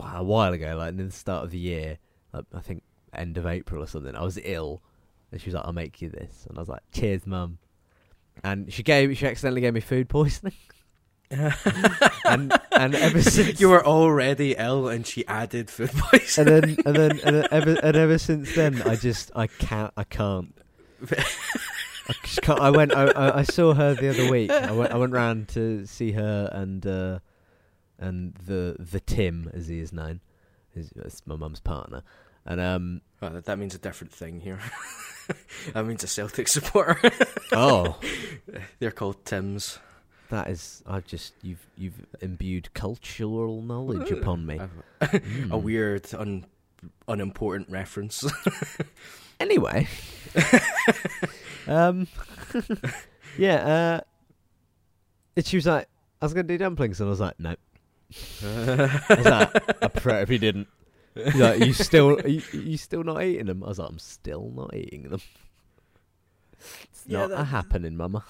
a 0.00 0.22
while 0.24 0.52
ago, 0.52 0.76
like 0.78 0.94
near 0.94 1.06
the 1.06 1.12
start 1.12 1.44
of 1.44 1.50
the 1.50 1.58
year. 1.58 1.98
Like, 2.32 2.44
I 2.54 2.60
think 2.60 2.82
end 3.12 3.36
of 3.36 3.46
April 3.46 3.82
or 3.82 3.86
something. 3.86 4.16
I 4.16 4.22
was 4.22 4.38
ill 4.42 4.82
and 5.30 5.40
she 5.40 5.48
was 5.48 5.54
like, 5.54 5.64
I'll 5.66 5.72
make 5.72 6.00
you 6.00 6.08
this 6.08 6.46
and 6.48 6.56
I 6.56 6.60
was 6.62 6.68
like, 6.68 6.82
Cheers 6.92 7.26
mum. 7.26 7.58
And 8.42 8.72
she 8.72 8.82
gave 8.82 9.16
she 9.16 9.26
accidentally 9.26 9.60
gave 9.60 9.74
me 9.74 9.80
food 9.80 10.08
poisoning. 10.08 10.54
and 11.30 12.52
and 12.72 12.94
ever 12.94 13.22
since 13.22 13.60
you 13.60 13.68
were 13.68 13.84
already 13.84 14.54
ill, 14.58 14.88
and 14.88 15.06
she 15.06 15.26
added 15.26 15.70
food 15.70 15.90
poisoning. 15.90 16.78
and 16.86 16.86
then 16.86 16.86
and 16.86 16.96
then 16.96 17.20
and 17.24 17.36
then 17.36 17.48
ever 17.50 17.76
and 17.82 17.96
ever 17.96 18.18
since 18.18 18.54
then, 18.54 18.82
I 18.82 18.96
just 18.96 19.30
I 19.34 19.46
can't 19.46 19.92
I 19.96 20.04
can't. 20.04 20.54
I 21.10 22.12
just 22.22 22.42
can't. 22.42 22.60
I 22.60 22.70
went. 22.70 22.94
I, 22.94 23.04
I 23.04 23.38
I 23.38 23.42
saw 23.42 23.72
her 23.72 23.94
the 23.94 24.10
other 24.10 24.30
week. 24.30 24.50
I 24.50 24.72
went. 24.72 24.92
I 24.92 24.96
went 24.96 25.12
round 25.12 25.48
to 25.48 25.86
see 25.86 26.12
her 26.12 26.50
and 26.52 26.86
uh, 26.86 27.18
and 27.98 28.34
the 28.34 28.76
the 28.78 29.00
Tim 29.00 29.50
as 29.54 29.68
he 29.68 29.80
is 29.80 29.92
known, 29.92 30.20
is 30.74 31.22
my 31.24 31.36
mum's 31.36 31.60
partner, 31.60 32.02
and 32.44 32.60
um 32.60 33.00
That, 33.30 33.44
that 33.46 33.58
means 33.58 33.74
a 33.74 33.78
different 33.78 34.12
thing 34.12 34.40
here. 34.40 34.58
that 35.72 35.84
means 35.86 36.04
a 36.04 36.06
Celtic 36.06 36.48
supporter. 36.48 37.00
oh 37.52 37.98
They're 38.78 38.90
called 38.90 39.24
Tims. 39.24 39.78
that 40.30 40.48
is 40.48 40.82
I've 40.86 41.06
just 41.06 41.32
you've 41.42 41.66
you've 41.76 42.06
imbued 42.20 42.72
cultural 42.74 43.62
knowledge 43.62 44.10
upon 44.10 44.46
me. 44.46 44.58
A, 44.58 44.68
Mm. 45.06 45.50
a 45.52 45.56
weird, 45.58 46.06
un, 46.14 46.44
unimportant 47.08 47.68
reference. 47.70 48.24
Anyway, 49.40 49.88
um, 51.66 52.06
yeah, 53.36 54.00
uh, 55.36 55.40
she 55.42 55.56
was 55.56 55.66
like, 55.66 55.88
I 56.22 56.24
was 56.24 56.32
gonna 56.32 56.44
do 56.44 56.56
dumplings, 56.56 57.00
and 57.00 57.08
I 57.08 57.10
was 57.10 57.18
like, 57.20 57.38
no. 57.40 57.56
I 58.44 59.00
was 59.10 59.26
like, 59.26 59.82
I 59.82 59.88
prefer 59.88 60.20
if 60.20 60.30
you 60.30 60.38
didn't. 60.38 60.68
She's 61.16 61.34
like, 61.36 61.60
you 61.64 61.72
still, 61.72 62.18
are 62.20 62.26
you, 62.28 62.42
you 62.52 62.76
still 62.76 63.04
not 63.04 63.22
eating 63.22 63.46
them? 63.46 63.62
I 63.64 63.68
was 63.68 63.78
like, 63.78 63.88
I'm 63.88 63.98
still 63.98 64.50
not 64.54 64.74
eating 64.74 65.04
them. 65.10 65.20
It's 66.84 67.04
Yeah, 67.06 67.20
not 67.20 67.30
that- 67.30 67.40
a 67.40 67.44
happening, 67.44 67.96
Mama. 67.96 68.24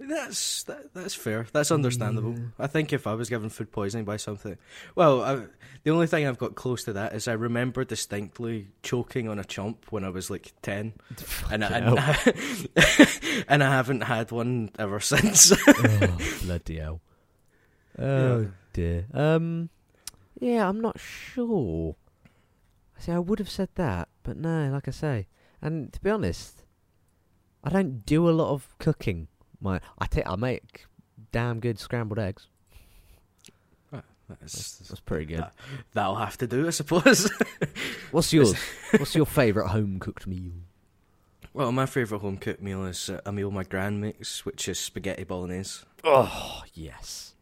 That's 0.00 0.64
that, 0.64 0.92
that's 0.92 1.14
fair. 1.14 1.46
That's 1.52 1.70
understandable. 1.70 2.32
Yeah. 2.32 2.38
I 2.58 2.66
think 2.66 2.92
if 2.92 3.06
I 3.06 3.14
was 3.14 3.30
given 3.30 3.48
food 3.48 3.70
poisoning 3.70 4.04
by 4.04 4.16
something, 4.16 4.58
well, 4.96 5.22
I, 5.22 5.36
the 5.84 5.92
only 5.92 6.08
thing 6.08 6.26
I've 6.26 6.36
got 6.36 6.56
close 6.56 6.82
to 6.84 6.94
that 6.94 7.14
is 7.14 7.28
I 7.28 7.34
remember 7.34 7.84
distinctly 7.84 8.66
choking 8.82 9.28
on 9.28 9.38
a 9.38 9.44
chomp 9.44 9.76
when 9.90 10.02
I 10.04 10.08
was 10.08 10.30
like 10.30 10.52
ten, 10.62 10.94
and 11.50 11.64
I, 11.64 11.68
and, 11.78 11.98
I, 12.00 12.34
and 13.48 13.62
I 13.62 13.70
haven't 13.70 14.00
had 14.02 14.32
one 14.32 14.70
ever 14.80 14.98
since. 14.98 15.52
oh, 15.68 16.18
bloody 16.42 16.78
hell. 16.78 17.00
Oh 17.96 18.48
dear. 18.72 19.06
Um, 19.14 19.70
yeah, 20.40 20.68
I'm 20.68 20.80
not 20.80 20.98
sure. 20.98 21.96
I 22.96 23.00
see, 23.00 23.12
I 23.12 23.18
would 23.18 23.38
have 23.38 23.50
said 23.50 23.68
that, 23.74 24.08
but 24.22 24.36
no, 24.36 24.70
like 24.70 24.86
I 24.88 24.92
say, 24.92 25.26
and 25.62 25.92
to 25.92 26.00
be 26.00 26.10
honest, 26.10 26.64
I 27.62 27.70
don't 27.70 28.04
do 28.06 28.28
a 28.28 28.32
lot 28.32 28.52
of 28.52 28.74
cooking. 28.78 29.28
My, 29.60 29.80
I 29.98 30.06
take, 30.06 30.26
I 30.28 30.36
make 30.36 30.86
damn 31.32 31.60
good 31.60 31.78
scrambled 31.78 32.18
eggs. 32.18 32.48
That's, 34.40 34.78
That's 34.78 35.00
pretty 35.00 35.26
good. 35.26 35.40
that- 35.40 35.54
that'll 35.92 36.14
have 36.14 36.38
to 36.38 36.46
do, 36.46 36.66
I 36.66 36.70
suppose. 36.70 37.30
What's 38.10 38.32
yours? 38.32 38.54
What's 38.92 39.14
your 39.14 39.26
favourite 39.26 39.70
home 39.70 39.98
cooked 40.00 40.26
meal? 40.26 40.52
well, 41.52 41.70
my 41.72 41.84
favourite 41.86 42.22
home 42.22 42.38
cooked 42.38 42.62
meal 42.62 42.84
is 42.86 43.10
uh, 43.10 43.20
a 43.26 43.32
meal 43.32 43.50
my 43.50 43.64
gran 43.64 44.00
makes, 44.00 44.46
which 44.46 44.66
is 44.66 44.78
spaghetti 44.78 45.24
bolognese, 45.24 45.84
Oh 46.02 46.62
yes. 46.72 47.33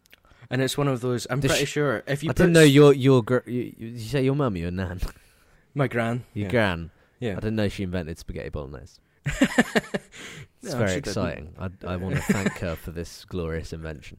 And 0.52 0.62
it's 0.62 0.78
one 0.78 0.86
of 0.86 1.00
those. 1.00 1.26
I'm 1.28 1.40
Does 1.40 1.50
pretty 1.50 1.64
she- 1.64 1.72
sure 1.72 2.04
if 2.06 2.22
you 2.22 2.30
I 2.30 2.32
put 2.32 2.36
didn't 2.36 2.52
know 2.52 2.60
s- 2.60 2.70
your 2.70 2.92
your 2.92 3.22
gr- 3.24 3.38
you, 3.46 3.74
you, 3.76 3.98
say 3.98 4.22
your 4.22 4.36
mum, 4.36 4.56
your 4.56 4.70
nan, 4.70 5.00
my 5.74 5.88
gran, 5.88 6.24
your 6.34 6.44
yeah. 6.44 6.50
gran. 6.50 6.90
yeah. 7.18 7.32
I 7.32 7.34
didn't 7.42 7.56
know 7.56 7.68
she 7.68 7.82
invented 7.82 8.18
spaghetti 8.18 8.50
bolognese. 8.50 9.00
It's 10.64 10.74
No, 10.74 10.78
very 10.78 10.90
she 10.90 10.94
didn't. 11.00 11.06
exciting. 11.08 11.54
I, 11.58 11.70
I 11.88 11.96
want 11.96 12.14
to 12.14 12.22
thank 12.22 12.52
her 12.58 12.76
for 12.76 12.92
this 12.92 13.24
glorious 13.24 13.72
invention. 13.72 14.18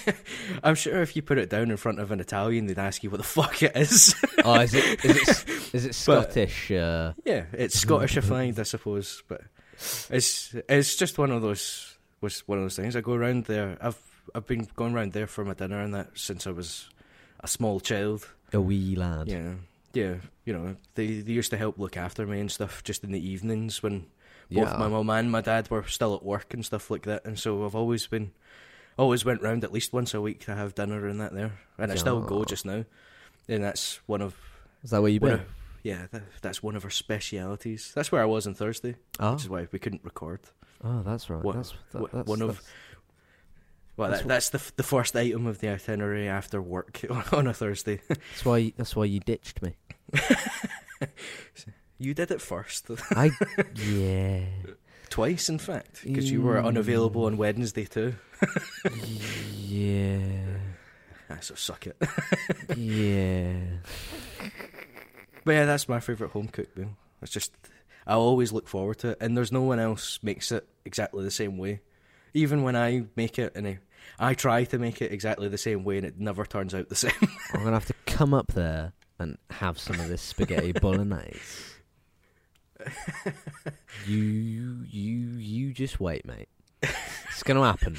I'm 0.62 0.74
sure 0.74 1.02
if 1.02 1.14
you 1.14 1.20
put 1.20 1.36
it 1.36 1.50
down 1.50 1.70
in 1.70 1.76
front 1.76 2.00
of 2.00 2.10
an 2.10 2.18
Italian, 2.18 2.64
they'd 2.64 2.78
ask 2.78 3.02
you 3.04 3.10
what 3.10 3.18
the 3.18 3.24
fuck 3.24 3.62
it 3.62 3.76
is. 3.76 4.14
Oh, 4.42 4.58
is 4.60 4.72
it 4.72 5.04
is 5.04 5.16
it 5.28 5.48
is 5.74 5.84
it 5.84 5.94
Scottish? 5.94 6.70
Uh, 6.70 7.12
yeah, 7.26 7.44
it's 7.52 7.84
Scottishified, 7.84 8.58
I 8.58 8.62
suppose, 8.62 9.22
but 9.28 9.42
it's 10.08 10.54
it's 10.66 10.96
just 10.96 11.18
one 11.18 11.30
of 11.30 11.42
those 11.42 11.98
was 12.22 12.40
one 12.48 12.56
of 12.56 12.64
those 12.64 12.76
things. 12.76 12.96
I 12.96 13.02
go 13.02 13.12
around 13.12 13.44
there. 13.44 13.76
I've 13.78 14.00
I've 14.34 14.46
been 14.46 14.68
going 14.76 14.94
around 14.94 15.12
there 15.12 15.26
for 15.26 15.44
my 15.44 15.54
dinner 15.54 15.80
and 15.80 15.94
that 15.94 16.10
since 16.14 16.46
I 16.46 16.50
was 16.50 16.88
a 17.40 17.48
small 17.48 17.80
child. 17.80 18.28
a 18.52 18.60
wee 18.60 18.94
lad. 18.96 19.28
Yeah, 19.28 19.54
yeah. 19.92 20.14
You 20.44 20.52
know, 20.52 20.76
they 20.94 21.20
they 21.20 21.32
used 21.32 21.50
to 21.50 21.56
help 21.56 21.78
look 21.78 21.96
after 21.96 22.26
me 22.26 22.40
and 22.40 22.50
stuff 22.50 22.82
just 22.84 23.04
in 23.04 23.12
the 23.12 23.20
evenings 23.30 23.82
when 23.82 24.00
both 24.50 24.68
Yeah. 24.68 24.76
my 24.76 24.88
mum 24.88 25.08
and 25.10 25.30
my 25.30 25.40
dad 25.40 25.70
were 25.70 25.84
still 25.86 26.14
at 26.14 26.24
work 26.24 26.52
and 26.54 26.64
stuff 26.64 26.90
like 26.90 27.02
that. 27.04 27.24
And 27.24 27.38
so 27.38 27.64
I've 27.64 27.74
always 27.74 28.06
been, 28.06 28.32
always 28.98 29.24
went 29.24 29.42
round 29.42 29.64
at 29.64 29.72
least 29.72 29.92
once 29.92 30.14
a 30.14 30.20
week 30.20 30.40
to 30.46 30.54
have 30.54 30.74
dinner 30.74 31.06
and 31.06 31.20
that 31.20 31.32
there, 31.32 31.52
and 31.78 31.90
I 31.90 31.94
still 31.96 32.20
go 32.20 32.44
just 32.44 32.64
now. 32.66 32.84
And 33.48 33.62
that's 33.64 34.00
one 34.06 34.20
of 34.22 34.34
Is 34.84 34.90
that 34.90 35.00
where 35.02 35.10
you've 35.10 35.22
been? 35.22 35.32
of, 35.34 35.44
yeah, 35.82 36.06
that, 36.12 36.22
that's 36.42 36.62
one 36.62 36.76
of 36.76 36.84
our 36.84 36.90
specialities. 36.90 37.92
That's 37.94 38.12
where 38.12 38.22
I 38.22 38.26
was 38.26 38.46
on 38.46 38.54
Thursday, 38.54 38.96
Oh, 39.18 39.32
which 39.32 39.42
is 39.42 39.48
why 39.48 39.66
we 39.72 39.78
couldn't 39.78 40.04
record. 40.04 40.40
oh, 40.84 41.02
that's 41.02 41.28
right. 41.30 41.42
What- 41.42 41.56
that's, 41.56 41.74
that, 41.92 42.12
that's 42.12 42.28
one 42.28 42.42
of- 42.42 42.48
that's- 42.56 42.72
Well, 43.96 44.10
That's 44.10 44.22
that, 44.22 44.28
that's 44.28 44.48
the 44.50 44.58
f- 44.58 44.72
the 44.76 44.82
first 44.82 45.14
item 45.16 45.46
of 45.46 45.58
the 45.60 45.68
itinerary 45.68 46.26
after 46.28 46.60
work 46.62 47.00
on 47.32 47.46
a 47.46 47.52
Thursday. 47.54 48.00
that's 48.08 48.44
why 48.44 48.58
you, 48.58 48.72
that's 48.76 48.96
why 48.96 49.04
you 49.04 49.20
ditched 49.20 49.60
me. 49.62 49.76
you 51.98 52.14
did 52.14 52.30
it 52.30 52.40
first, 52.40 52.86
I 53.10 53.30
yeah 53.76 54.44
twice 55.10 55.48
in 55.50 55.58
fact, 55.58 56.02
because 56.04 56.30
you 56.30 56.40
were 56.40 56.58
unavailable 56.58 57.26
on 57.26 57.36
Wednesday 57.36 57.84
too. 57.84 58.14
yeah 59.58 60.28
Ah, 61.30 61.38
so 61.40 61.54
suck 61.54 61.86
it. 61.86 61.96
yeah. 62.76 63.54
But 65.44 65.52
yeah, 65.52 65.64
that's 65.64 65.88
my 65.88 65.98
favourite 66.00 66.32
home 66.32 66.48
cooked 66.48 66.76
meal. 66.76 66.90
It's 67.22 67.30
just 67.32 67.52
I 68.06 68.14
always 68.14 68.52
look 68.52 68.68
forward 68.68 68.98
to 68.98 69.10
it, 69.10 69.18
and 69.20 69.36
there's 69.36 69.52
no 69.52 69.62
one 69.62 69.78
else 69.78 70.18
makes 70.22 70.52
it 70.52 70.66
exactly 70.84 71.24
the 71.24 71.30
same 71.30 71.56
way. 71.56 71.80
Even 72.34 72.62
when 72.62 72.76
I 72.76 73.04
make 73.16 73.38
it, 73.38 73.52
and 73.54 73.66
I, 73.66 73.78
I 74.18 74.34
try 74.34 74.64
to 74.64 74.78
make 74.78 75.02
it 75.02 75.12
exactly 75.12 75.48
the 75.48 75.58
same 75.58 75.84
way, 75.84 75.98
and 75.98 76.06
it 76.06 76.18
never 76.18 76.44
turns 76.46 76.74
out 76.74 76.88
the 76.88 76.94
same. 77.04 77.12
I'm 77.52 77.62
gonna 77.62 77.72
have 77.72 77.86
to 77.86 77.94
come 78.06 78.32
up 78.34 78.52
there 78.52 78.92
and 79.18 79.38
have 79.50 79.78
some 79.78 80.00
of 80.00 80.08
this 80.08 80.22
spaghetti 80.22 80.72
bolognese. 80.72 81.38
you 84.06 84.84
you 84.90 85.16
you 85.38 85.72
just 85.72 86.00
wait, 86.00 86.24
mate. 86.26 86.48
It's 86.82 87.42
gonna 87.44 87.62
happen. 87.64 87.96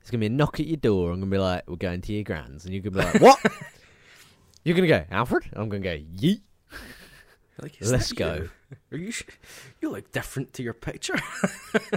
It's 0.00 0.10
gonna 0.10 0.20
be 0.20 0.26
a 0.26 0.30
knock 0.30 0.60
at 0.60 0.66
your 0.66 0.76
door. 0.76 1.10
I'm 1.12 1.20
gonna 1.20 1.30
be 1.30 1.38
like, 1.38 1.68
"We're 1.68 1.76
going 1.76 2.00
to 2.02 2.12
your 2.12 2.24
grand's," 2.24 2.64
and 2.64 2.74
you're 2.74 2.82
gonna 2.82 3.12
be 3.12 3.18
like, 3.18 3.22
"What?" 3.22 3.38
you're 4.64 4.74
gonna 4.76 4.88
go, 4.88 5.04
"Alfred." 5.10 5.44
I'm 5.54 5.68
gonna 5.68 5.82
go, 5.82 5.96
"Yeet." 5.96 6.40
like, 7.62 7.76
Let's 7.80 8.12
go. 8.12 8.34
You? 8.34 8.50
Are 8.92 8.98
you? 8.98 9.10
Sh- 9.10 9.24
you 9.80 9.90
look 9.90 10.10
different 10.12 10.52
to 10.54 10.62
your 10.62 10.74
picture. 10.74 11.18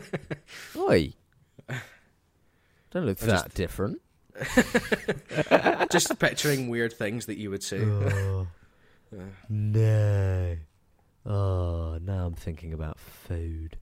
Oi. 0.78 1.14
Don't 2.92 3.06
look 3.06 3.22
I 3.24 3.26
that 3.28 3.32
just- 3.46 3.54
different. 3.56 4.02
just 5.92 6.18
picturing 6.20 6.70
weird 6.70 6.94
things 6.94 7.26
that 7.28 7.38
you 7.38 7.50
would 7.50 7.64
say. 7.64 7.82
Oh, 7.82 8.48
Uh, 9.16 9.18
no. 9.48 10.58
Oh, 11.26 11.98
now 12.02 12.26
I'm 12.26 12.34
thinking 12.34 12.74
about 12.74 13.00
food. 13.00 13.78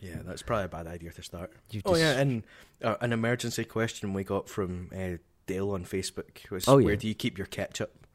Yeah, 0.00 0.16
that's 0.24 0.42
probably 0.42 0.66
a 0.66 0.68
bad 0.68 0.86
idea 0.86 1.10
to 1.12 1.22
start. 1.22 1.52
You've 1.70 1.82
Oh 1.86 1.92
just- 1.92 2.02
yeah, 2.02 2.12
and 2.20 2.42
uh, 2.84 2.96
an 3.00 3.12
emergency 3.12 3.64
question 3.64 4.12
we 4.12 4.24
got 4.24 4.48
from 4.48 4.90
uh, 4.94 5.16
Dale 5.46 5.70
on 5.70 5.84
Facebook 5.84 6.48
was, 6.50 6.68
Oh, 6.68 6.76
"Where 6.76 6.90
yeah. 6.92 6.98
do 6.98 7.08
you 7.08 7.14
keep 7.14 7.36
your 7.38 7.46
ketchup? 7.46 8.06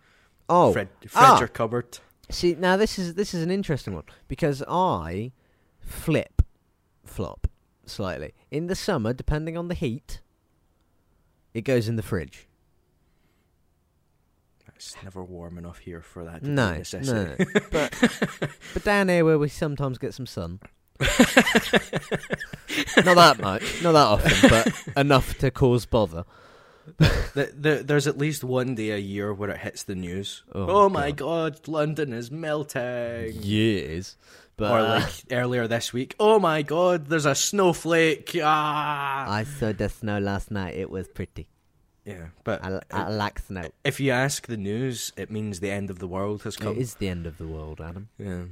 oh, 0.48 0.72
Fred, 0.74 0.90
Fred's 1.02 1.14
Ah. 1.16 1.40
your 1.40 1.48
cupboard." 1.48 1.98
See, 2.30 2.54
now 2.56 2.78
this 2.78 2.98
is 3.00 3.16
this 3.16 3.34
is 3.34 3.44
an 3.44 3.52
interesting 3.52 3.96
one 3.96 4.04
because 4.28 4.64
I 4.68 5.32
flip 5.82 6.42
flop 7.04 7.48
slightly. 7.86 8.34
In 8.52 8.68
the 8.68 8.76
summer, 8.76 9.14
depending 9.14 9.58
on 9.58 9.68
the 9.68 9.76
heat, 9.76 10.22
it 11.54 11.62
goes 11.62 11.88
in 11.88 11.96
the 11.96 12.04
fridge. 12.04 12.48
It's 14.76 14.96
never 15.02 15.24
warm 15.24 15.58
enough 15.58 15.78
here 15.78 16.02
for 16.02 16.26
that. 16.26 16.44
No, 16.44 16.82
no, 16.94 17.02
no. 17.02 17.36
but 17.72 17.94
but 18.74 18.84
down 18.84 19.08
here 19.08 19.24
where 19.24 19.40
we 19.40 19.48
sometimes 19.48 19.98
get 19.98 20.14
some 20.14 20.26
sun, 20.26 20.60
not 21.00 21.08
that 22.98 23.38
much, 23.40 23.82
not 23.82 23.94
that 23.94 23.96
often, 23.96 24.50
but 24.50 24.98
enough 24.98 25.38
to 25.38 25.52
cause 25.52 25.86
bother. 25.86 26.26
The, 26.98 27.54
the, 27.58 27.84
there's 27.86 28.08
at 28.08 28.18
least 28.18 28.44
one 28.44 28.76
day 28.76 28.92
a 28.92 28.98
year 28.98 29.34
where 29.34 29.50
it 29.50 29.60
hits 29.60 29.84
the 29.84 29.96
news. 29.96 30.44
Oh, 30.54 30.84
Oh, 30.84 30.90
my 30.90 31.12
god, 31.12 31.66
London 31.68 32.12
is 32.12 32.30
melting. 32.30 33.32
Years, 33.42 34.18
but 34.58 34.72
or 34.72 34.80
uh, 34.80 35.00
like 35.00 35.14
earlier 35.32 35.68
this 35.68 35.92
week, 35.94 36.16
oh 36.20 36.40
my 36.40 36.62
god, 36.62 37.08
there's 37.08 37.26
a 37.26 37.36
snowflake. 37.36 38.36
Ah. 38.44 39.30
I 39.30 39.44
saw 39.44 39.72
the 39.72 39.90
snow 39.90 40.20
last 40.20 40.52
night. 40.52 40.76
It 40.76 40.90
was 40.90 41.08
pretty. 41.08 41.48
yeah, 42.06 42.28
but 42.44 42.64
I, 42.64 42.82
I 42.92 43.10
like 43.10 43.40
snow. 43.40 43.64
if 43.84 44.00
you 44.00 44.12
ask 44.12 44.48
the 44.48 44.58
news, 44.58 45.12
it 45.18 45.32
means 45.32 45.60
the 45.60 45.72
end 45.72 45.90
of 45.90 46.00
the 46.00 46.08
world 46.08 46.44
has 46.44 46.56
come. 46.58 46.76
It 46.76 46.82
is 46.82 46.96
the 46.96 47.08
end 47.08 47.26
of 47.26 47.38
the 47.38 47.48
world, 47.48 47.82
Adam, 47.82 48.10
Yeah. 48.18 48.44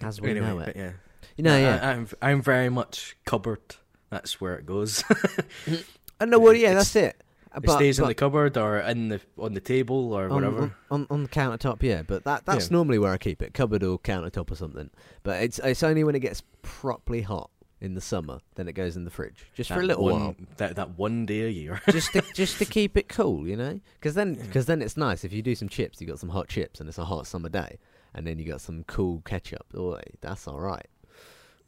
as 0.00 0.20
we 0.20 0.30
Anyway, 0.30 0.46
know 0.46 0.58
it. 0.60 0.66
but 0.66 0.76
yeah. 0.76 0.92
You 1.36 1.44
know, 1.44 1.56
yeah. 1.58 1.78
I, 1.82 1.92
am 1.92 2.08
I'm 2.20 2.42
very 2.42 2.68
much 2.68 3.16
cupboard. 3.24 3.76
That's 4.10 4.40
where 4.40 4.54
it 4.56 4.66
goes. 4.66 5.02
I 6.20 6.24
know. 6.26 6.38
Well, 6.38 6.52
yeah, 6.54 6.74
that's 6.74 6.94
it. 6.96 7.20
Uh, 7.54 7.58
it 7.58 7.66
But- 7.66 7.76
stays 7.76 7.98
in 7.98 8.06
the 8.06 8.14
cupboard 8.14 8.56
or 8.56 8.78
in 8.78 9.08
the 9.08 9.20
on 9.38 9.54
the 9.54 9.60
table 9.60 10.12
or 10.14 10.24
on, 10.24 10.30
whatever. 10.34 10.74
on, 10.90 11.06
on 11.10 11.22
the 11.24 11.28
countertop. 11.28 11.82
Yeah, 11.82 12.02
but 12.02 12.24
that 12.24 12.46
that's 12.46 12.66
Yeah. 12.70 12.76
normally 12.76 12.98
where 12.98 13.12
I 13.12 13.18
keep 13.18 13.42
it, 13.42 13.52
cupboard 13.54 13.82
or 13.82 13.98
countertop 13.98 14.50
or 14.50 14.54
something. 14.56 14.90
But 15.22 15.42
it's 15.42 15.58
it's 15.58 15.82
only 15.82 16.04
when 16.04 16.14
it 16.14 16.20
gets 16.20 16.42
properly 16.62 17.22
hot 17.22 17.50
in 17.80 17.94
the 17.94 18.00
summer 18.00 18.38
then 18.54 18.68
it 18.68 18.74
goes 18.74 18.96
in 18.96 19.04
the 19.04 19.10
fridge, 19.10 19.44
just 19.54 19.68
for 19.68 19.80
a 19.80 19.84
little 19.84 20.04
one, 20.04 20.20
while, 20.20 20.36
That 20.58 20.76
that 20.76 20.96
one 20.96 21.26
day 21.26 21.42
a 21.42 21.48
year. 21.48 21.80
just 21.90 22.12
to 22.12 22.22
just 22.34 22.58
to 22.58 22.64
keep 22.64 22.96
it 22.96 23.08
cool, 23.08 23.46
you 23.48 23.56
know. 23.56 23.80
Because 23.98 24.14
then 24.14 24.34
Yeah. 24.34 24.42
because 24.44 24.66
then 24.66 24.80
it's 24.82 24.96
nice 24.96 25.24
if 25.24 25.32
you 25.32 25.42
do 25.42 25.54
some 25.54 25.68
chips, 25.68 26.00
you 26.00 26.06
got 26.06 26.20
some 26.20 26.28
hot 26.30 26.48
chips, 26.48 26.78
and 26.80 26.88
it's 26.88 26.98
a 26.98 27.04
hot 27.04 27.26
summer 27.26 27.48
day, 27.48 27.78
and 28.14 28.26
then 28.26 28.38
you 28.38 28.44
got 28.46 28.60
some 28.60 28.84
cool 28.84 29.20
ketchup. 29.24 29.66
Oh, 29.76 29.98
that's 30.20 30.46
all 30.46 30.60
right. 30.60 30.86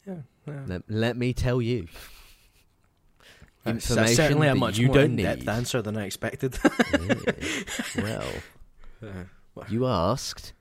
yeah, 0.07 0.19
yeah. 0.47 0.61
Let, 0.67 0.83
let 0.89 1.17
me 1.17 1.33
tell 1.35 1.61
you. 1.61 1.89
Information 3.67 3.97
that's 3.97 4.17
certainly 4.17 4.49
a 4.49 4.55
much 4.55 4.77
you 4.79 4.87
more 4.89 4.97
don't 4.97 5.05
in-depth 5.19 5.41
need. 5.41 5.49
answer 5.49 5.81
than 5.83 5.97
I 5.97 6.05
expected. 6.07 6.59
Yeah. 7.03 7.15
well, 8.03 8.25
Uh, 9.03 9.63
you 9.69 9.87
asked. 9.87 10.53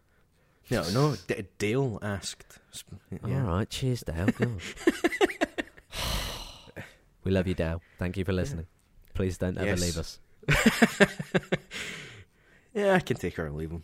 no, 0.69 0.83
no. 0.91 1.15
D- 1.27 1.45
Dale 1.57 1.97
asked. 2.01 2.59
Yeah. 3.25 3.41
All 3.45 3.55
right, 3.57 3.69
cheers, 3.69 4.01
Dale. 4.03 4.27
We 7.23 7.31
love 7.31 7.47
you, 7.47 7.53
Dale. 7.53 7.81
Thank 7.99 8.17
you 8.17 8.25
for 8.25 8.33
listening. 8.33 8.67
Please 9.13 9.37
don't 9.37 9.57
ever 9.57 9.65
Yes. 9.67 9.81
leave 9.81 9.97
us. 9.97 10.19
Yeah, 12.73 12.95
I 12.95 12.99
can 12.99 13.15
take 13.17 13.35
her 13.37 13.45
and 13.45 13.55
leave 13.55 13.71
him. 13.71 13.83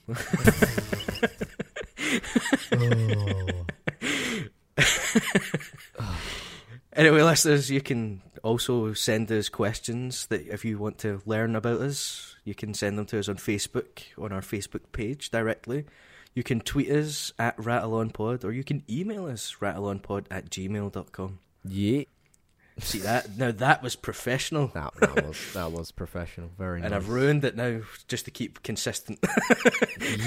Anyway, 6.93 7.21
listeners, 7.21 7.69
you 7.69 7.81
can 7.81 8.21
also 8.43 8.93
send 8.93 9.31
us 9.31 9.49
questions 9.49 10.27
that 10.27 10.47
if 10.47 10.63
you 10.65 10.77
want 10.77 10.97
to 10.99 11.21
learn 11.25 11.55
about 11.55 11.81
us, 11.81 12.35
you 12.43 12.55
can 12.55 12.73
send 12.73 12.97
them 12.97 13.05
to 13.07 13.19
us 13.19 13.29
on 13.29 13.35
Facebook, 13.37 14.01
on 14.17 14.31
our 14.31 14.41
Facebook 14.41 14.81
page 14.91 15.29
directly. 15.31 15.85
You 16.35 16.43
can 16.43 16.59
tweet 16.61 16.89
us 16.89 17.33
at 17.39 17.57
rattleonpod, 17.57 18.43
or 18.43 18.51
you 18.51 18.63
can 18.63 18.83
email 18.89 19.25
us 19.27 19.57
rattleonpod 19.59 20.25
at 20.31 20.49
gmail.com. 20.49 21.39
Yeah, 21.65 22.03
See 22.79 22.99
that? 22.99 23.37
Now 23.37 23.51
that 23.51 23.83
was 23.83 23.97
professional. 23.97 24.67
that, 24.69 24.93
that 25.01 25.25
was 25.27 25.53
that 25.53 25.71
was 25.73 25.91
professional. 25.91 26.49
Very 26.57 26.75
And 26.75 26.83
nice. 26.83 26.87
And 26.87 26.95
I've 26.95 27.09
ruined 27.09 27.43
it 27.43 27.57
now 27.57 27.81
just 28.07 28.23
to 28.25 28.31
keep 28.31 28.63
consistent. 28.63 29.19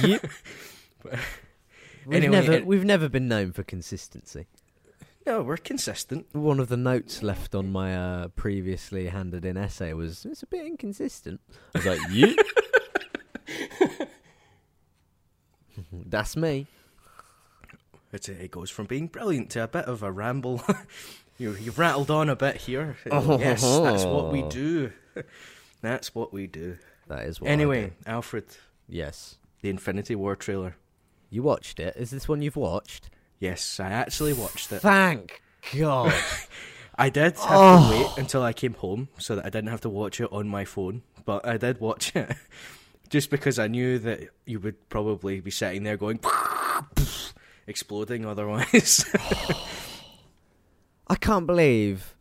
Yep. 0.03 0.27
We've 2.05 2.16
Anyway, 2.16 2.33
never 2.40 2.53
it- 2.53 2.66
we've 2.66 2.85
never 2.85 3.09
been 3.09 3.29
known 3.29 3.53
for 3.53 3.62
consistency. 3.62 4.46
No, 5.27 5.43
we're 5.43 5.57
consistent. 5.57 6.27
One 6.33 6.59
of 6.61 6.69
the 6.69 6.77
notes 6.77 7.23
left 7.23 7.55
on 7.55 7.71
my 7.71 7.97
uh, 7.97 8.29
previously 8.29 9.09
handed 9.09 9.45
in 9.45 9.57
essay 9.57 9.93
was 9.93 10.25
it's 10.25 10.43
a 10.43 10.47
bit 10.47 10.67
inconsistent. 10.67 11.41
I 11.75 11.79
was 11.79 11.87
like, 11.87 12.01
yeah. 12.11 12.33
That's 15.93 16.37
me. 16.37 16.67
It's, 18.13 18.29
it 18.29 18.51
goes 18.51 18.71
from 18.71 18.87
being 18.87 19.07
brilliant 19.07 19.51
to 19.51 19.65
a 19.65 19.69
bit 19.69 19.87
of 19.87 20.03
a 20.03 20.13
ramble. 20.13 20.63
you, 21.39 21.53
you've 21.55 21.79
rattled 21.79 22.11
on 22.11 22.29
a 22.29 22.37
bit 22.37 22.57
here. 22.57 22.97
Oh. 23.11 23.39
yes, 23.39 23.63
that's 23.63 24.05
what 24.05 24.31
we 24.33 24.43
do. 24.43 24.93
that's 25.81 26.15
what 26.15 26.33
we 26.33 26.47
do. 26.47 26.77
That 27.09 27.25
is 27.25 27.41
what 27.41 27.51
Anyway. 27.51 27.93
Alfred, 28.07 28.45
Yes. 28.89 29.39
the 29.63 29.71
Infinity 29.71 30.15
War 30.15 30.37
trailer. 30.37 30.77
You 31.31 31.43
watched 31.43 31.81
it. 31.81 31.97
Is 31.97 32.11
this 32.11 32.29
one 32.29 32.43
you've 32.43 32.57
watched? 32.57 33.09
Yes, 33.42 33.81
I 33.81 33.88
actually 33.90 34.35
watched 34.35 34.70
it. 34.70 34.78
Thank 34.78 35.42
God. 35.76 36.14
I 36.96 37.11
did 37.11 37.37
have 37.38 37.40
Oh. 37.48 37.90
to 37.90 37.98
wait 37.98 38.18
until 38.18 38.40
I 38.44 38.52
came 38.52 38.74
home 38.74 39.09
so 39.18 39.35
that 39.35 39.44
I 39.44 39.50
didn't 39.50 39.70
have 39.70 39.81
to 39.81 39.88
watch 39.88 40.20
it 40.20 40.28
on 40.31 40.46
my 40.46 40.64
phone, 40.64 41.02
but 41.24 41.44
I 41.44 41.57
did 41.57 41.81
watch 41.81 42.14
it. 42.14 42.37
Just 43.11 43.31
because 43.31 43.59
I 43.59 43.66
knew 43.66 43.98
that 43.98 44.28
you 44.46 44.61
would 44.61 44.88
probably 44.88 45.40
be 45.40 45.50
sitting 45.50 45.83
there 45.83 45.96
going 45.96 46.20
exploding 47.66 48.24
otherwise. 48.24 49.05
I 51.09 51.16
can't 51.16 51.46
believe 51.48 52.14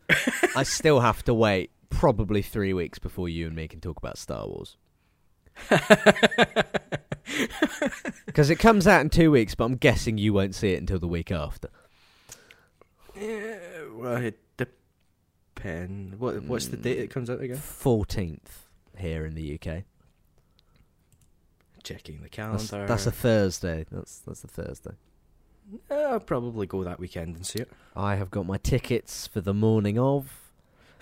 I 0.56 0.64
still 0.64 1.02
have 1.02 1.24
to 1.26 1.36
wait 1.36 1.70
probably 1.92 2.42
three 2.42 2.74
weeks 2.74 2.98
before 2.98 3.30
you 3.30 3.46
and 3.46 3.56
me 3.56 3.68
can 3.68 3.80
talk 3.80 3.98
about 3.98 4.18
Star 4.18 4.48
Wars. 4.48 4.76
Because 8.26 8.50
it 8.50 8.58
comes 8.58 8.88
out 8.88 9.02
in 9.02 9.10
two 9.10 9.30
weeks, 9.32 9.56
but 9.56 9.66
I'm 9.66 9.76
guessing 9.76 10.18
you 10.18 10.34
won't 10.34 10.56
see 10.56 10.72
it 10.74 10.80
until 10.80 11.00
the 11.00 11.08
week 11.08 11.32
after. 11.32 11.70
Yeah, 13.20 13.58
well, 13.94 14.16
it 14.18 14.40
depends. 14.58 16.18
What 16.18 16.42
what's 16.44 16.68
the 16.68 16.78
date 16.78 17.00
it 17.00 17.10
comes 17.10 17.30
out 17.30 17.42
again? 17.42 17.58
14th 17.58 18.40
here 18.98 19.26
in 19.26 19.36
the 19.36 19.56
UK. 19.56 19.84
Checking 21.84 22.18
the 22.18 22.30
That's, 22.30 22.70
calendar. 22.70 22.88
that's 22.88 23.06
a 23.06 23.12
Thursday. 23.12 23.86
That's 23.92 24.20
that's 24.20 24.44
a 24.44 24.48
Thursday. 24.48 24.92
I'll 25.90 26.20
probably 26.20 26.68
go 26.68 26.84
that 26.84 27.00
weekend 27.00 27.36
and 27.36 27.46
see 27.46 27.60
it. 27.60 27.72
I 27.96 28.16
have 28.16 28.32
got 28.32 28.46
my 28.46 28.58
tickets 28.58 29.28
for 29.28 29.42
the 29.42 29.54
morning 29.54 29.98
of. 30.00 30.41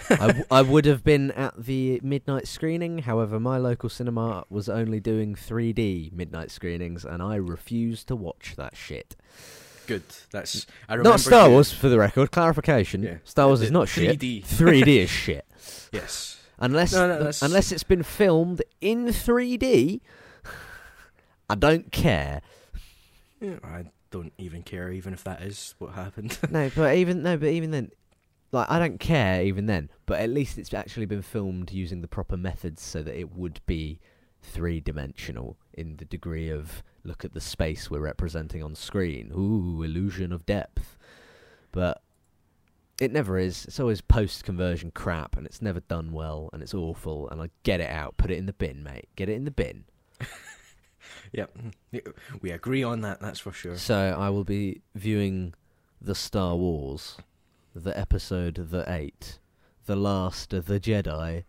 I, 0.09 0.27
w- 0.27 0.45
I 0.51 0.61
would 0.61 0.85
have 0.85 1.03
been 1.03 1.31
at 1.31 1.65
the 1.65 1.99
midnight 2.03 2.47
screening, 2.47 2.99
however, 2.99 3.39
my 3.39 3.57
local 3.57 3.89
cinema 3.89 4.43
was 4.49 4.69
only 4.69 4.99
doing 4.99 5.35
3D 5.35 6.11
midnight 6.13 6.51
screenings, 6.51 7.05
and 7.05 7.21
I 7.21 7.35
refused 7.35 8.07
to 8.07 8.15
watch 8.15 8.53
that 8.57 8.75
shit. 8.75 9.15
Good. 9.87 10.03
That's 10.31 10.65
I 10.87 10.93
remember 10.93 11.09
Not 11.09 11.19
Star 11.19 11.49
Wars, 11.49 11.71
for 11.71 11.89
the 11.89 11.97
record. 11.97 12.31
Clarification: 12.31 13.01
Yeah. 13.03 13.17
Star 13.23 13.47
Wars 13.47 13.61
is 13.61 13.71
not 13.71 13.87
shit. 13.89 14.19
3D. 14.19 14.45
3D 14.45 14.87
is 14.97 15.09
shit. 15.09 15.45
Yes. 15.91 16.37
Unless 16.59 16.93
No, 16.93 17.07
no, 17.07 17.31
unless 17.41 17.71
it's 17.71 17.83
been 17.83 18.03
filmed 18.03 18.61
in 18.81 19.05
3D, 19.07 20.01
I 21.49 21.55
don't 21.55 21.91
care. 21.91 22.41
Yeah, 23.41 23.55
I 23.63 23.85
don't 24.11 24.33
even 24.37 24.61
care, 24.63 24.91
even 24.91 25.13
if 25.13 25.23
that 25.23 25.41
is 25.41 25.73
what 25.79 25.93
happened. 25.93 26.37
no, 26.51 26.69
but 26.75 26.95
even 26.95 27.23
no, 27.23 27.37
but 27.37 27.47
even 27.49 27.71
then, 27.71 27.91
like 28.51 28.69
I 28.69 28.79
don't 28.79 28.99
care 28.99 29.43
even 29.43 29.65
then. 29.65 29.89
But 30.05 30.19
at 30.19 30.29
least 30.29 30.57
it's 30.57 30.73
actually 30.73 31.05
been 31.05 31.21
filmed 31.21 31.71
using 31.71 32.01
the 32.01 32.07
proper 32.07 32.37
methods 32.37 32.81
so 32.81 33.03
that 33.03 33.17
it 33.17 33.31
would 33.33 33.61
be 33.65 33.99
three 34.41 34.79
dimensional 34.79 35.57
in 35.73 35.97
the 35.97 36.05
degree 36.05 36.49
of 36.49 36.83
look 37.03 37.25
at 37.25 37.33
the 37.33 37.41
space 37.41 37.89
we're 37.89 37.99
representing 37.99 38.63
on 38.63 38.75
screen. 38.75 39.31
Ooh, 39.35 39.83
illusion 39.83 40.31
of 40.31 40.45
depth. 40.45 40.97
But 41.71 42.01
it 42.99 43.11
never 43.11 43.37
is. 43.37 43.65
It's 43.65 43.79
always 43.79 44.01
post 44.01 44.43
conversion 44.43 44.91
crap, 44.91 45.37
and 45.37 45.45
it's 45.45 45.61
never 45.61 45.79
done 45.81 46.11
well, 46.11 46.49
and 46.51 46.61
it's 46.61 46.73
awful. 46.73 47.29
And 47.29 47.41
I 47.41 47.49
get 47.63 47.79
it 47.79 47.89
out, 47.89 48.17
put 48.17 48.31
it 48.31 48.37
in 48.37 48.45
the 48.45 48.53
bin, 48.53 48.83
mate. 48.83 49.09
Get 49.15 49.29
it 49.29 49.33
in 49.33 49.45
the 49.45 49.51
bin. 49.51 49.85
yep. 51.31 51.55
We 52.41 52.51
agree 52.51 52.83
on 52.83 53.01
that. 53.01 53.21
That's 53.21 53.39
for 53.39 53.51
sure. 53.51 53.77
So 53.77 54.15
I 54.17 54.29
will 54.29 54.43
be 54.43 54.81
viewing 54.95 55.53
the 56.01 56.15
Star 56.15 56.55
Wars, 56.55 57.17
the 57.75 57.97
episode 57.97 58.55
the 58.71 58.83
eight, 58.91 59.39
the 59.85 59.95
last 59.95 60.53
of 60.53 60.65
the 60.65 60.79
Jedi 60.79 61.43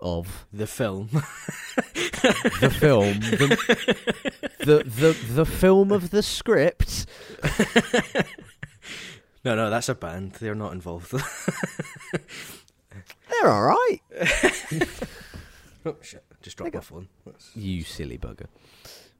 of 0.00 0.46
The 0.52 0.66
film. 0.66 1.08
the 1.12 2.74
film, 2.78 3.20
the, 3.20 3.56
the 4.60 4.82
the 4.84 5.16
the 5.34 5.46
film 5.46 5.92
of 5.92 6.10
the 6.10 6.22
script. 6.22 7.06
No, 9.44 9.56
no, 9.56 9.70
that's 9.70 9.88
a 9.88 9.96
band. 9.96 10.34
They're 10.34 10.54
not 10.54 10.72
involved. 10.72 11.10
They're 13.30 13.50
all 13.50 13.62
right. 13.64 13.98
oh 15.84 15.96
shit! 16.00 16.22
Just 16.42 16.56
dropped 16.58 16.74
my 16.74 16.80
phone. 16.80 17.08
That's- 17.24 17.50
You 17.56 17.82
silly 17.82 18.18
bugger. 18.18 18.46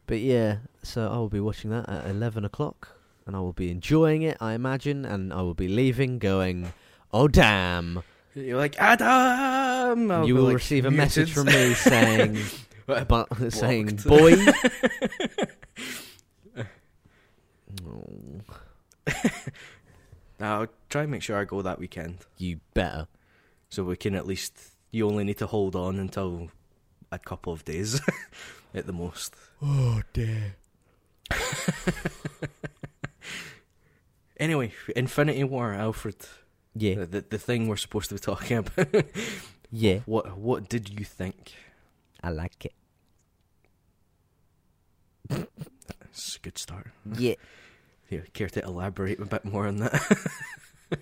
But 0.07 0.21
yeah, 0.21 0.59
so 0.85 1.09
I 1.11 1.17
will 1.17 1.29
be 1.29 1.41
watching 1.41 1.71
that 1.71 1.89
at 1.89 2.07
11 2.09 2.45
o'clock, 2.45 2.97
and 3.27 3.37
I 3.37 3.41
will 3.41 3.53
be 3.53 3.71
enjoying 3.71 4.23
it, 4.23 4.37
I 4.41 4.53
imagine, 4.55 5.05
and 5.05 5.33
I 5.33 5.43
will 5.43 5.55
be 5.55 5.69
leaving 5.69 6.19
going, 6.19 6.73
oh 7.13 7.29
damn. 7.29 8.03
You're 8.35 8.57
like 8.59 8.77
ah, 8.81 8.93
Adam. 8.93 10.11
I'll 10.11 10.27
you 10.27 10.35
will 10.35 10.45
like, 10.45 10.55
receive 10.55 10.85
a 10.87 10.91
muted. 10.91 11.05
message 11.05 11.33
from 11.33 11.47
me 11.47 11.75
saying, 11.75 12.39
but, 12.87 13.53
saying, 13.53 13.97
boy. 14.07 14.35
Oh, 17.87 18.41
Now, 20.41 20.61
I'll 20.63 20.67
try 20.91 21.03
and 21.03 21.11
make 21.11 21.23
sure 21.23 21.37
I 21.37 21.45
go 21.45 21.63
that 21.63 21.79
weekend, 21.79 22.19
you 22.39 22.61
better. 22.75 23.07
so 23.69 23.85
we 23.85 23.97
can 23.97 24.15
at 24.15 24.27
least. 24.27 24.59
You 24.91 25.09
only 25.09 25.25
need 25.25 25.39
to 25.39 25.47
hold 25.47 25.75
on 25.77 25.99
until 25.99 26.51
a 27.11 27.19
couple 27.19 27.53
of 27.53 27.65
days, 27.65 28.01
at 28.75 28.87
the 28.87 28.93
most. 28.93 29.35
Oh 29.63 30.03
dear. 30.13 30.57
Anyway, 34.39 34.73
Infinity 34.97 35.45
War, 35.45 35.73
Alfred. 35.73 36.17
Yeah, 36.75 37.05
The, 37.05 37.25
the 37.29 37.39
thing 37.39 37.69
we're 37.69 37.77
supposed 37.77 38.09
to 38.09 38.15
be 38.15 38.19
talking 38.19 38.57
about. 38.59 39.05
yeah, 39.71 40.01
what 40.07 40.39
what 40.39 40.69
did 40.69 40.89
you 40.99 41.05
think? 41.05 41.53
I 42.23 42.31
like 42.31 42.65
it. 42.65 42.75
It's 46.11 46.37
a 46.37 46.41
good 46.41 46.59
start. 46.59 46.89
Yeah. 47.19 47.35
You 48.11 48.23
care 48.35 48.51
to 48.51 48.63
elaborate 48.63 49.19
a 49.21 49.25
bit 49.25 49.43
more 49.47 49.67
on 49.67 49.77
that? 49.79 49.95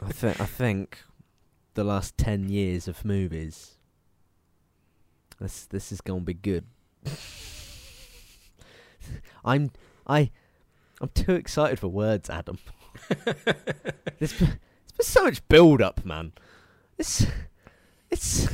I 0.01 0.13
think 0.13 0.41
I 0.41 0.47
think 0.47 1.03
the 1.75 1.83
last 1.83 2.17
ten 2.17 2.49
years 2.49 2.87
of 2.87 3.05
movies. 3.05 3.73
This 5.41 5.67
this 5.67 5.91
is 5.91 6.01
gonna 6.01 6.21
be 6.21 6.35
good. 6.35 6.65
I'm 9.45 9.73
I 10.07 10.31
I'm 11.01 11.09
too 11.15 11.33
excited 11.35 11.79
for 11.79 11.89
words, 11.89 12.29
Adam. 12.29 12.59
There's 14.19 14.33
been, 14.35 14.59
there's 14.59 14.93
been 14.97 15.07
so 15.07 15.25
much 15.25 15.47
build 15.49 15.81
up, 15.81 16.05
man. 16.05 16.33
It's 16.99 17.27
it's 18.11 18.49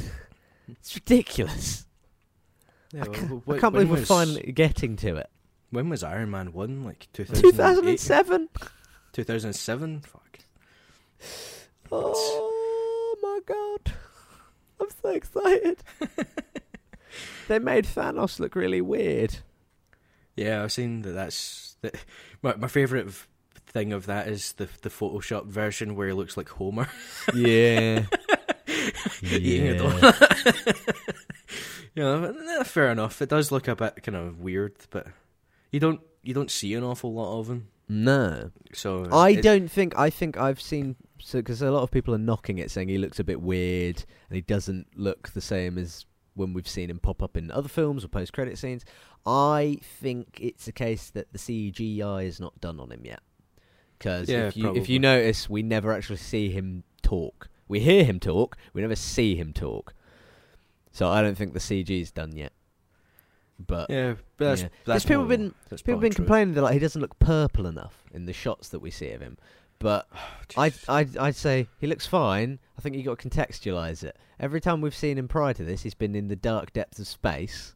it's 0.69 0.95
ridiculous. 0.95 1.87
Yeah, 2.93 3.03
I 3.03 3.07
can't, 3.07 3.47
well, 3.47 3.57
I 3.57 3.61
can't 3.61 3.73
believe 3.73 3.91
we're 3.91 3.97
was- 4.01 4.09
finally 4.09 4.53
getting 4.53 4.97
to 4.97 5.17
it. 5.17 5.29
When 5.71 5.89
was 5.89 6.05
Iron 6.05 6.31
Man 6.31 6.53
one? 6.53 6.85
Like 6.85 7.09
2007. 7.13 8.49
2007? 9.13 10.01
Fuck. 10.01 10.39
Oh 11.91 13.17
my 13.23 13.41
god. 13.47 13.95
I'm 14.81 14.89
so 15.03 15.09
excited. 15.09 15.83
they 17.49 17.59
made 17.59 17.85
Thanos 17.87 18.39
look 18.39 18.55
really 18.55 18.81
weird. 18.81 19.39
Yeah, 20.37 20.63
I've 20.63 20.73
seen 20.73 21.03
that. 21.03 21.13
That's 21.13 21.77
that, 21.83 21.97
my 22.47 22.57
my 22.57 22.69
favorite 22.69 23.09
thing 23.67 23.93
of 23.93 24.07
that 24.07 24.29
is 24.29 24.53
the 24.53 24.69
the 24.83 24.91
Photoshop 24.91 25.47
version 25.47 25.97
where 25.97 26.07
he 26.09 26.13
looks 26.15 26.37
like 26.37 26.49
Homer. 26.49 26.89
Yeah. 27.35 28.05
Yeah. 29.21 29.93
you 31.95 32.03
know, 32.03 32.35
eh, 32.59 32.65
fair 32.65 32.91
enough. 32.91 33.21
It 33.23 33.29
does 33.29 33.51
look 33.51 33.69
a 33.69 33.77
bit 33.77 34.03
kind 34.03 34.17
of 34.17 34.41
weird, 34.41 34.75
but 34.91 35.07
you 35.73 35.81
don't 35.81 36.01
you 36.23 36.35
don't 36.35 36.51
see 36.51 36.75
an 36.75 36.85
awful 36.85 37.13
lot 37.13 37.41
of 37.41 37.49
him. 37.51 37.69
No. 37.89 38.51
So 38.73 39.09
I 39.13 39.31
it- 39.31 39.43
don't 39.43 39.71
think 39.71 39.99
I 39.99 40.11
think 40.11 40.37
I've 40.37 40.61
seen 40.61 40.97
so 41.19 41.39
because 41.39 41.63
a 41.63 41.71
lot 41.71 41.83
of 41.83 41.91
people 41.91 42.15
are 42.15 42.19
knocking 42.19 42.59
it 42.59 42.71
saying 42.71 42.89
he 42.89 42.99
looks 42.99 43.19
a 43.19 43.25
bit 43.25 43.41
weird 43.41 44.05
and 44.29 44.37
he 44.37 44.43
doesn't 44.43 44.87
look 44.97 45.31
the 45.31 45.41
same 45.41 45.79
as 45.79 46.05
when 46.37 46.53
we've 46.53 46.69
seen 46.69 46.89
him 46.91 47.01
pop 47.01 47.23
up 47.23 47.37
in 47.37 47.51
other 47.51 47.69
films 47.69 48.05
or 48.05 48.09
post 48.09 48.33
credit 48.33 48.57
scenes. 48.59 48.85
I 49.27 49.79
think 49.83 50.39
it's 50.41 50.69
a 50.69 50.73
case 50.73 51.11
that 51.11 51.33
the 51.33 51.39
CGI 51.39 52.25
is 52.27 52.39
not 52.39 52.61
done 52.61 52.79
on 52.79 52.93
him 52.93 53.01
yet. 53.05 53.21
Because 53.99 54.29
Yeah, 54.29 54.47
if 54.47 54.57
you 54.57 54.77
if 54.77 54.89
you 54.89 54.99
notice, 55.01 55.51
we 55.51 55.63
never 55.63 55.93
actually 55.93 56.19
see 56.19 56.51
him 56.51 56.85
talk. 57.03 57.49
We 57.67 57.81
hear 57.81 58.05
him 58.05 58.21
talk. 58.21 58.57
We 58.73 58.83
never 58.83 58.95
see 58.95 59.35
him 59.35 59.53
talk. 59.53 59.95
So 60.93 61.09
I 61.09 61.21
don't 61.23 61.35
think 61.35 61.53
the 61.55 61.59
CG 61.59 61.91
is 62.01 62.13
done 62.13 62.37
yet. 62.37 62.53
But 63.59 63.89
Yeah, 63.91 64.15
but 64.37 64.45
that's, 64.51 64.63
Yeah. 64.63 64.69
that's 64.85 65.05
people 65.05 65.23
more- 65.23 65.29
been- 65.29 65.55
that's 65.71 65.83
people 65.83 65.95
have 65.95 66.03
been 66.03 66.13
true. 66.13 66.25
complaining 66.25 66.55
that 66.55 66.63
like 66.63 66.75
he 66.75 66.79
doesn't 66.79 67.01
look 67.01 67.19
purple 67.19 67.67
enough 67.67 68.05
in 68.13 68.27
the 68.27 68.33
shots 68.33 68.69
that 68.69 68.81
we 68.81 68.91
see 68.91 69.11
of 69.13 69.21
him. 69.23 69.39
But 69.79 70.07
I'd, 70.57 70.75
I'd, 70.89 71.17
I'd 71.17 71.37
say 71.37 71.69
he 71.81 71.87
looks 71.87 72.07
fine. 72.07 72.59
I 72.79 72.83
think 72.83 72.95
you 72.97 73.03
got 73.03 73.19
to 73.19 73.29
contextualize 73.29 74.05
it. 74.05 74.17
Every 74.39 74.61
time 74.61 74.81
we've 74.81 74.95
seen 74.95 75.17
him 75.19 75.29
prior 75.29 75.55
to 75.55 75.65
this, 75.65 75.83
he's 75.83 75.95
been 75.95 76.15
in 76.15 76.29
the 76.29 76.37
dark 76.37 76.73
depths 76.73 76.99
of 76.99 77.07
space, 77.07 77.75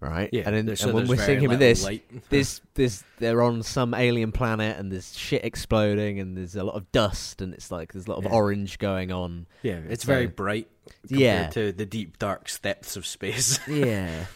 right? 0.00 0.28
yeah, 0.32 0.42
and, 0.46 0.56
then, 0.56 0.66
there's- 0.66 0.82
and 0.82 0.92
when 0.92 1.06
we're 1.06 1.16
seeing 1.24 1.40
him 1.40 1.52
in 1.52 1.58
this, 1.60 1.86
there's, 2.28 2.60
there's, 2.74 3.04
they're 3.18 3.42
on 3.42 3.62
some 3.62 3.94
alien 3.94 4.32
planet, 4.32 4.78
and 4.78 4.90
there's 4.90 5.16
shit 5.16 5.44
exploding, 5.44 6.18
and 6.20 6.36
there's 6.36 6.56
a 6.56 6.64
lot 6.64 6.74
of 6.74 6.90
dust, 6.92 7.40
and 7.40 7.54
it's 7.54 7.70
like 7.70 7.92
there's 7.92 8.06
a 8.06 8.10
lot 8.10 8.18
of 8.18 8.24
Yeah. 8.24 8.30
orange 8.30 8.78
going 8.78 9.12
on. 9.12 9.46
yeah, 9.62 9.80
it's 9.88 10.04
so- 10.04 10.12
very 10.12 10.26
bright 10.26 10.68
compared 11.08 11.20
Yeah. 11.20 11.46
to 11.50 11.72
the 11.72 11.86
deep 11.86 12.18
dark 12.18 12.50
depths 12.62 12.96
of 12.96 13.06
space. 13.06 13.58
Yeah, 13.68 14.26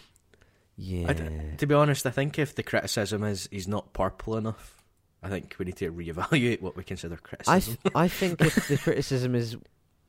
yeah. 0.76 1.09
I 1.11 1.57
to 1.57 1.66
be 1.66 1.74
honest, 1.74 2.07
I 2.07 2.11
think 2.11 2.38
if 2.38 2.54
the 2.54 2.62
criticism 2.62 3.24
is 3.24 3.48
he's 3.50 3.66
not 3.66 3.92
purple 3.92 4.37
enough, 4.37 4.76
I 5.22 5.28
think 5.28 5.57
we 5.59 5.64
need 5.64 5.76
to 5.78 5.90
reevaluate 5.90 6.61
what 6.62 6.76
we 6.76 6.85
consider 6.85 7.16
I 7.16 7.18
criticism. 7.18 7.78
th- 7.83 7.92
I 7.96 8.07
think 8.07 8.40
if 8.40 8.54
the 8.68 8.78
criticism 8.78 9.35
is 9.35 9.57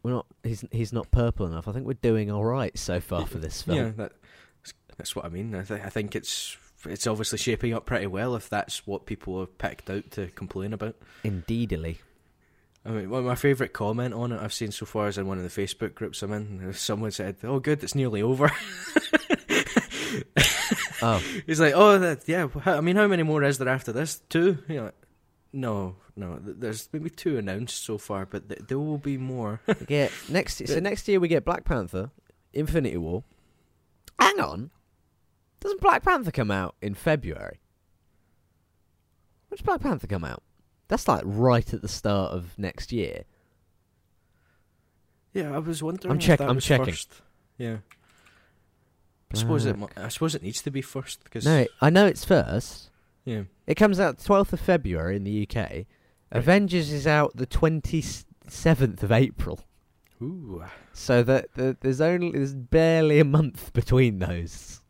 we're 0.03 0.11
not 0.11 0.25
he's 0.43 0.63
he's 0.71 0.93
not 0.93 1.11
purple 1.11 1.45
enough, 1.45 1.67
I 1.67 1.71
think 1.71 1.85
we're 1.85 1.93
doing 1.93 2.31
all 2.31 2.45
right 2.45 2.77
so 2.77 2.99
far 2.99 3.25
for 3.25 3.37
this 3.37 3.61
film. 3.61 3.77
yeah, 3.77 3.91
that, 3.97 4.13
that's 4.97 5.15
what 5.15 5.25
I 5.25 5.29
mean. 5.29 5.55
I, 5.55 5.63
th- 5.63 5.81
I 5.81 5.89
think 5.89 6.15
it's 6.15 6.57
it's 6.85 7.07
obviously 7.07 7.37
shaping 7.37 7.73
up 7.73 7.85
pretty 7.85 8.07
well 8.07 8.35
if 8.35 8.49
that's 8.49 8.87
what 8.87 9.05
people 9.05 9.39
have 9.39 9.57
picked 9.57 9.89
out 9.89 10.11
to 10.11 10.27
complain 10.27 10.73
about. 10.73 10.95
Indeedly. 11.23 11.97
I 12.85 12.91
mean, 12.91 13.09
one 13.09 13.19
of 13.19 13.25
my 13.25 13.35
favourite 13.35 13.73
comment 13.73 14.13
on 14.13 14.31
it 14.31 14.41
I've 14.41 14.53
seen 14.53 14.71
so 14.71 14.85
far 14.85 15.09
is 15.09 15.17
in 15.17 15.27
one 15.27 15.37
of 15.37 15.43
the 15.43 15.49
Facebook 15.61 15.93
groups 15.95 16.23
I'm 16.23 16.31
in. 16.31 16.73
Someone 16.73 17.11
said, 17.11 17.35
"Oh, 17.43 17.59
good, 17.59 17.83
it's 17.83 17.95
nearly 17.95 18.21
over." 18.21 18.49
Oh, 21.01 21.21
He's 21.45 21.59
like, 21.59 21.73
"Oh, 21.75 21.97
that, 21.99 22.27
yeah. 22.27 22.47
I 22.65 22.81
mean, 22.81 22.95
how 22.95 23.07
many 23.07 23.23
more 23.23 23.43
is 23.43 23.57
there 23.57 23.69
after 23.69 23.91
this? 23.91 24.21
Two? 24.29 24.57
Like, 24.67 24.93
no, 25.53 25.95
no. 26.19 26.39
There's 26.41 26.89
maybe 26.93 27.09
two 27.09 27.37
announced 27.37 27.83
so 27.83 27.97
far, 27.97 28.25
but 28.25 28.47
th- 28.49 28.61
there 28.67 28.77
will 28.79 28.97
be 28.97 29.17
more." 29.17 29.61
get 29.87 30.11
next. 30.29 30.65
So 30.67 30.79
next 30.79 31.07
year 31.07 31.19
we 31.19 31.27
get 31.27 31.45
Black 31.45 31.63
Panther, 31.65 32.11
Infinity 32.53 32.97
War. 32.97 33.23
Hang 34.19 34.39
on, 34.39 34.69
doesn't 35.59 35.81
Black 35.81 36.03
Panther 36.03 36.31
come 36.31 36.51
out 36.51 36.75
in 36.81 36.93
February? 36.93 37.59
When 39.47 39.57
does 39.57 39.61
Black 39.65 39.81
Panther 39.81 40.07
come 40.07 40.23
out? 40.25 40.43
That's 40.89 41.07
like 41.07 41.23
right 41.25 41.73
at 41.73 41.81
the 41.81 41.87
start 41.87 42.33
of 42.33 42.57
next 42.57 42.91
year. 42.91 43.23
yeah, 45.33 45.53
I 45.53 45.59
was 45.59 45.81
wondering. 45.83 46.11
I'm 46.11 46.17
if 46.17 46.23
check- 46.23 46.39
that 46.39 46.49
I'm 46.49 46.59
checking. 46.59 46.85
First. 46.87 47.21
Yeah. 47.57 47.77
I 49.31 49.37
suppose 49.37 49.65
it. 49.67 49.75
I 49.95 50.07
suppose 50.07 50.33
it 50.33 50.41
needs 50.41 50.61
to 50.63 50.71
be 50.71 50.81
first 50.81 51.23
because 51.23 51.45
No, 51.45 51.67
I 51.81 51.91
know 51.91 52.07
it's 52.07 52.25
first. 52.25 52.89
yeah. 53.25 53.43
It 53.67 53.75
comes 53.75 53.99
out 53.99 54.17
12th 54.17 54.53
of 54.53 54.59
February 54.59 55.15
in 55.15 55.23
the 55.23 55.47
UK. 55.47 55.85
Avengers 56.31 56.91
is 56.91 57.07
out 57.07 57.35
the 57.35 57.47
27th 57.47 59.03
of 59.03 59.11
April. 59.11 59.59
Ooh, 60.21 60.63
So 60.93 61.23
that 61.23 61.53
that 61.53 61.79
there's 61.81 62.01
only 62.01 62.31
there's 62.31 62.53
barely 62.53 63.19
a 63.19 63.25
month 63.25 63.71
between 63.73 64.19
those. 64.19 64.81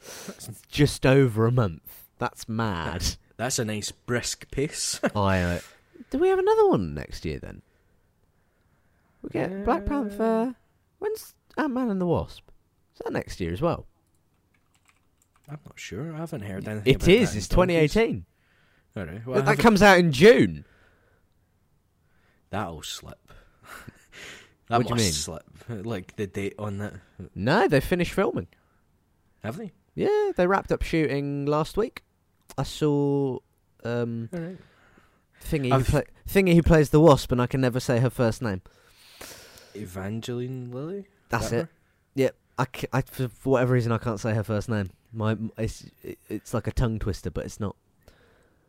It's 0.00 0.62
just 0.68 1.04
over 1.04 1.46
a 1.46 1.52
month. 1.52 2.04
That's 2.18 2.48
mad. 2.48 3.04
that's 3.36 3.58
a 3.58 3.64
nice 3.64 3.90
brisk 3.92 4.50
pace. 4.50 5.00
I 5.14 5.40
uh, 5.42 5.60
do 6.10 6.18
we 6.18 6.28
have 6.28 6.38
another 6.38 6.68
one 6.68 6.94
next 6.94 7.24
year 7.26 7.38
then? 7.38 7.60
We 9.22 9.28
get 9.30 9.64
Black 9.64 9.84
Panther. 9.86 10.54
When's 10.98 11.34
Ant 11.58 11.72
Man 11.74 11.90
and 11.90 12.00
the 12.00 12.06
Wasp? 12.06 12.48
Is 12.94 13.00
that 13.04 13.12
next 13.12 13.40
year 13.40 13.52
as 13.52 13.60
well? 13.60 13.86
I'm 15.48 15.58
not 15.66 15.78
sure. 15.78 16.14
I 16.14 16.18
haven't 16.18 16.42
heard 16.42 16.66
anything. 16.66 16.94
It 16.94 17.06
is. 17.08 17.36
It's 17.36 17.48
donkeys. 17.48 17.92
2018. 17.92 18.24
All 18.96 19.04
right. 19.04 19.26
Well, 19.26 19.42
that 19.42 19.58
comes 19.58 19.82
out 19.82 19.98
in 19.98 20.12
June. 20.12 20.64
that'll 22.50 22.82
slip. 22.82 23.18
that 24.68 24.78
What 24.78 24.86
do 24.86 24.94
you 24.94 24.96
mean? 25.00 25.12
slip. 25.12 25.42
Like 25.68 26.14
the 26.16 26.26
date 26.26 26.54
on 26.58 26.76
that. 26.78 26.92
No, 27.34 27.66
they 27.68 27.80
finished 27.80 28.12
filming. 28.12 28.48
Have 29.42 29.56
they? 29.56 29.72
Yeah, 29.94 30.32
they 30.36 30.46
wrapped 30.46 30.70
up 30.72 30.82
shooting 30.82 31.46
last 31.46 31.76
week. 31.78 32.02
I 32.58 32.64
saw 32.64 33.38
um, 33.82 34.28
All 34.32 34.40
right. 34.40 34.58
Thingy 35.42 35.68
who, 35.68 35.74
I've- 35.98 36.06
Thingy 36.28 36.54
who 36.54 36.62
plays 36.62 36.90
the 36.90 37.00
Wasp, 37.00 37.32
and 37.32 37.40
I 37.40 37.46
can 37.46 37.60
never 37.62 37.80
say 37.80 37.98
her 38.00 38.10
first 38.10 38.42
name. 38.42 38.60
Evangeline 39.74 40.70
Lilly. 40.70 41.06
That's 41.30 41.50
That 41.50 41.56
it. 41.56 41.60
her? 41.62 41.68
Yep. 42.16 42.36
I, 42.58 42.66
c- 42.76 42.86
I- 42.92 43.00
for, 43.02 43.28
for 43.28 43.50
whatever 43.50 43.72
reason, 43.74 43.90
I 43.92 43.98
can't 43.98 44.20
say 44.20 44.34
her 44.34 44.44
first 44.44 44.68
name. 44.68 44.90
My 45.12 45.36
it's 45.56 45.86
it's 46.28 46.52
like 46.52 46.66
a 46.66 46.72
tongue 46.72 46.98
twister, 46.98 47.30
but 47.30 47.44
it's 47.46 47.58
not. 47.60 47.76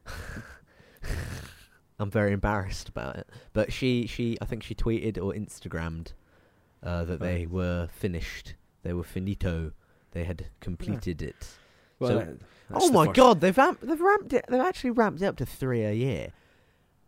I'm 1.99 2.11
very 2.11 2.33
embarrassed 2.33 2.89
about 2.89 3.15
it. 3.15 3.27
But 3.53 3.71
she, 3.71 4.05
she, 4.07 4.37
I 4.41 4.45
think 4.45 4.63
she 4.63 4.75
tweeted 4.75 5.17
or 5.17 5.33
Instagrammed 5.33 6.13
uh, 6.83 7.05
that 7.05 7.19
they 7.21 7.45
were 7.45 7.87
finished. 7.91 8.55
They 8.83 8.93
were 8.93 9.03
finito. 9.03 9.71
They 10.11 10.25
had 10.25 10.47
completed 10.59 11.21
it. 11.21 11.47
Well, 11.99 12.09
So- 12.09 12.17
that- 12.19 12.37
oh 12.73 12.91
my 12.91 13.05
first- 13.05 13.15
god, 13.15 13.41
they've 13.41 13.57
amp- 13.57 13.79
they've 13.81 14.01
ramped 14.01 14.33
it. 14.33 14.45
They've 14.49 14.59
actually 14.59 14.91
ramped 14.91 15.21
it 15.21 15.25
up 15.25 15.37
to 15.37 15.45
three 15.45 15.83
a 15.83 15.93
year. 15.93 16.33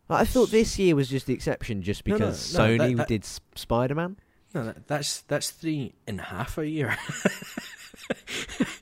Like, 0.08 0.20
I 0.22 0.24
thought 0.24 0.50
this 0.50 0.78
year 0.78 0.96
was 0.96 1.08
just 1.10 1.26
the 1.26 1.34
exception, 1.34 1.82
just 1.82 2.06
No, 2.06 2.14
no, 2.16 2.18
because 2.26 2.54
no, 2.54 2.60
Sony 2.60 2.78
that- 2.78 2.96
that- 2.96 3.08
did 3.08 3.24
S- 3.24 3.40
Spider-Man. 3.56 4.16
No, 4.54 4.64
that, 4.64 4.86
that's 4.86 5.20
that's 5.22 5.50
three 5.50 5.92
and 6.06 6.18
a 6.20 6.22
half 6.22 6.56
a 6.56 6.66
year. 6.66 6.96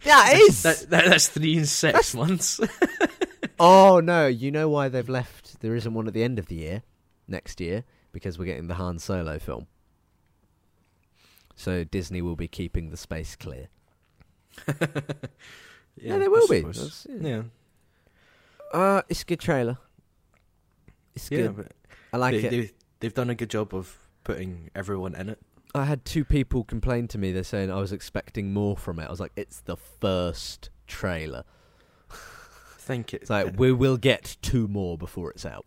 Yeah, 0.04 0.30
it 0.30 0.36
is. 0.38 0.62
That, 0.62 0.78
that, 0.90 1.04
that's 1.06 1.26
three 1.28 1.56
and 1.56 1.68
six 1.68 2.14
months. 2.14 2.60
oh 3.58 4.00
no, 4.00 4.26
you 4.26 4.50
know 4.50 4.68
why 4.68 4.88
they've 4.88 5.08
left? 5.08 5.60
There 5.60 5.74
isn't 5.74 5.92
one 5.94 6.06
at 6.06 6.14
the 6.14 6.22
end 6.22 6.38
of 6.38 6.46
the 6.46 6.56
year, 6.56 6.82
next 7.28 7.60
year, 7.60 7.84
because 8.12 8.38
we're 8.38 8.44
getting 8.46 8.68
the 8.68 8.74
Han 8.74 8.98
Solo 8.98 9.38
film. 9.38 9.66
So 11.54 11.84
Disney 11.84 12.20
will 12.22 12.36
be 12.36 12.48
keeping 12.48 12.90
the 12.90 12.96
space 12.96 13.36
clear. 13.36 13.68
Yeah, 15.98 16.18
there 16.18 16.24
I 16.24 16.28
will 16.28 16.46
be. 16.46 16.62
yeah. 17.08 17.18
Yeah, 17.20 17.42
Uh, 18.72 19.02
it's 19.08 19.22
a 19.22 19.24
good 19.24 19.40
trailer. 19.40 19.78
It's 21.14 21.30
yeah. 21.30 21.46
good. 21.46 21.72
I 22.12 22.18
like 22.18 22.32
they, 22.34 22.46
it. 22.46 22.50
They, 22.50 22.70
they've 23.00 23.14
done 23.14 23.30
a 23.30 23.34
good 23.34 23.48
job 23.48 23.74
of 23.74 23.96
putting 24.22 24.70
everyone 24.74 25.14
in 25.14 25.30
it. 25.30 25.38
I 25.74 25.84
had 25.86 26.04
two 26.04 26.24
people 26.24 26.64
complain 26.64 27.08
to 27.08 27.18
me. 27.18 27.32
They're 27.32 27.44
saying 27.44 27.70
I 27.70 27.76
was 27.80 27.92
expecting 27.92 28.52
more 28.52 28.76
from 28.76 28.98
it. 28.98 29.06
I 29.06 29.10
was 29.10 29.20
like, 29.20 29.32
it's 29.36 29.60
the 29.60 29.76
first 29.76 30.68
trailer. 30.86 31.44
Think 32.86 33.12
It's 33.12 33.28
like 33.28 33.48
it- 33.48 33.56
we 33.56 33.72
will 33.72 33.96
get 33.96 34.36
two 34.42 34.68
more 34.68 34.96
before 34.96 35.30
it's 35.32 35.44
out. 35.44 35.66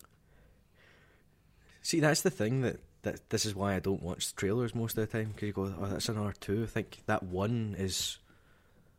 See, 1.82 2.00
that's 2.00 2.22
the 2.22 2.30
thing 2.30 2.62
that, 2.62 2.78
that 3.02 3.30
this 3.30 3.46
is 3.46 3.54
why 3.56 3.76
I 3.76 3.80
don't 3.80 4.02
watch 4.02 4.36
trailers 4.36 4.74
most 4.74 4.98
of 4.98 5.10
the 5.10 5.18
time 5.18 5.32
because 5.34 5.48
you 5.48 5.54
go, 5.54 5.74
oh, 5.82 5.86
that's 5.88 6.08
another 6.10 6.34
two. 6.40 6.64
I 6.64 6.66
think 6.68 7.00
that 7.08 7.24
one 7.24 7.76
is 7.78 8.20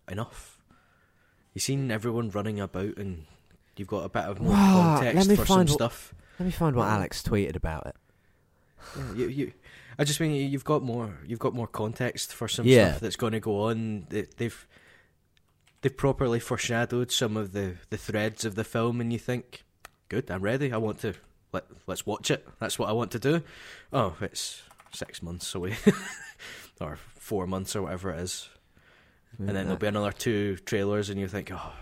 enough. 0.09 0.59
You've 1.55 1.63
seen 1.63 1.91
everyone 1.91 2.31
running 2.31 2.61
about 2.61 2.97
and 2.99 3.25
you've 3.77 3.89
got 3.89 4.05
a 4.05 4.09
bit 4.09 4.25
of 4.25 4.41
more 4.41 4.53
Wow, 4.53 4.97
context 4.99 5.17
let 5.17 5.27
me 5.29 5.37
for 5.37 5.47
some 5.47 5.59
what- 5.61 5.69
stuff. 5.71 6.15
Let 6.39 6.47
me 6.47 6.53
find 6.53 6.75
what 6.77 6.85
Yeah. 6.87 6.95
Alex 6.97 7.23
tweeted 7.23 7.57
about 7.57 7.87
it. 7.87 7.97
Yeah, 8.97 9.13
you, 9.15 9.29
you, 9.29 9.53
I 9.99 10.05
just 10.05 10.21
mean 10.21 10.51
you've 10.51 10.65
got 10.65 10.83
more. 10.83 11.19
You've 11.27 11.39
got 11.39 11.53
more 11.55 11.67
context 11.67 12.33
for 12.35 12.49
some 12.49 12.67
Yeah. 12.67 12.91
stuff 12.91 13.01
that's 13.01 13.17
going 13.17 13.33
to 13.33 13.41
go 13.41 13.65
on. 13.69 14.07
They, 14.09 14.27
they've 14.39 14.67
they've 15.81 15.97
properly 15.97 16.41
foreshadowed 16.41 17.11
some 17.11 17.37
of 17.37 17.53
the, 17.53 17.77
the 17.91 17.97
threads 17.97 18.45
of 18.45 18.55
the 18.55 18.65
film, 18.65 19.01
and 19.01 19.13
you 19.13 19.19
think, 19.19 19.65
"Good, 20.09 20.31
I'm 20.31 20.43
ready. 20.43 20.73
I 20.73 20.77
want 20.77 21.01
to 21.01 21.15
let 21.53 21.65
let's 21.87 22.07
watch 22.07 22.31
it. 22.31 22.47
That's 22.59 22.79
what 22.79 22.89
I 22.89 22.93
want 22.93 23.11
to 23.13 23.19
do." 23.19 23.43
Oh, 23.93 24.17
it's 24.21 24.63
six 24.93 25.23
months 25.23 25.55
away, 25.55 25.77
or 26.81 26.99
four 27.15 27.47
months, 27.47 27.75
or 27.77 27.83
whatever 27.83 28.11
it 28.11 28.21
is, 28.21 28.49
and 29.39 29.49
then 29.49 29.65
there'll 29.65 29.77
be 29.77 29.87
another 29.87 30.13
two 30.13 30.57
trailers, 30.59 31.11
and 31.11 31.21
you 31.21 31.29
think, 31.29 31.51
"Oh, 31.53 31.73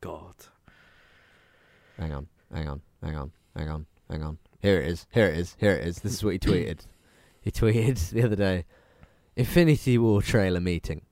God." 0.00 0.34
Hang 1.98 2.14
on, 2.14 2.28
hang 2.52 2.66
on, 2.68 2.80
hang 3.02 3.16
on, 3.16 3.32
hang 3.54 3.68
on, 3.68 3.86
hang 4.08 4.22
on. 4.22 4.38
Here 4.60 4.80
it 4.80 4.88
is. 4.88 5.06
Here 5.10 5.26
it 5.26 5.38
is. 5.38 5.56
Here 5.58 5.72
it 5.72 5.86
is. 5.86 6.00
This 6.00 6.12
is 6.12 6.24
what 6.24 6.32
he 6.32 6.38
tweeted. 6.38 6.80
he 7.40 7.50
tweeted 7.50 8.10
the 8.10 8.22
other 8.22 8.36
day. 8.36 8.64
Infinity 9.36 9.98
War 9.98 10.22
trailer 10.22 10.60
meeting. 10.60 11.02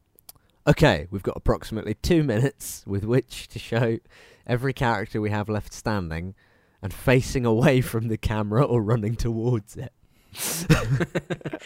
Okay, 0.69 1.07
we've 1.11 1.23
got 1.23 1.37
approximately 1.37 1.95
two 1.95 2.23
minutes 2.33 2.85
with 2.87 3.05
which 3.05 3.49
to 3.49 3.59
show 3.59 3.99
every 4.47 4.73
character 4.73 5.21
we 5.21 5.31
have 5.31 5.49
left 5.49 5.73
standing 5.73 6.35
and 6.83 6.93
facing 6.93 7.47
away 7.47 7.81
from 7.93 8.09
the 8.09 8.19
camera 8.19 8.63
or 8.65 8.83
running 8.83 9.17
towards 9.17 9.77
it. 9.77 9.93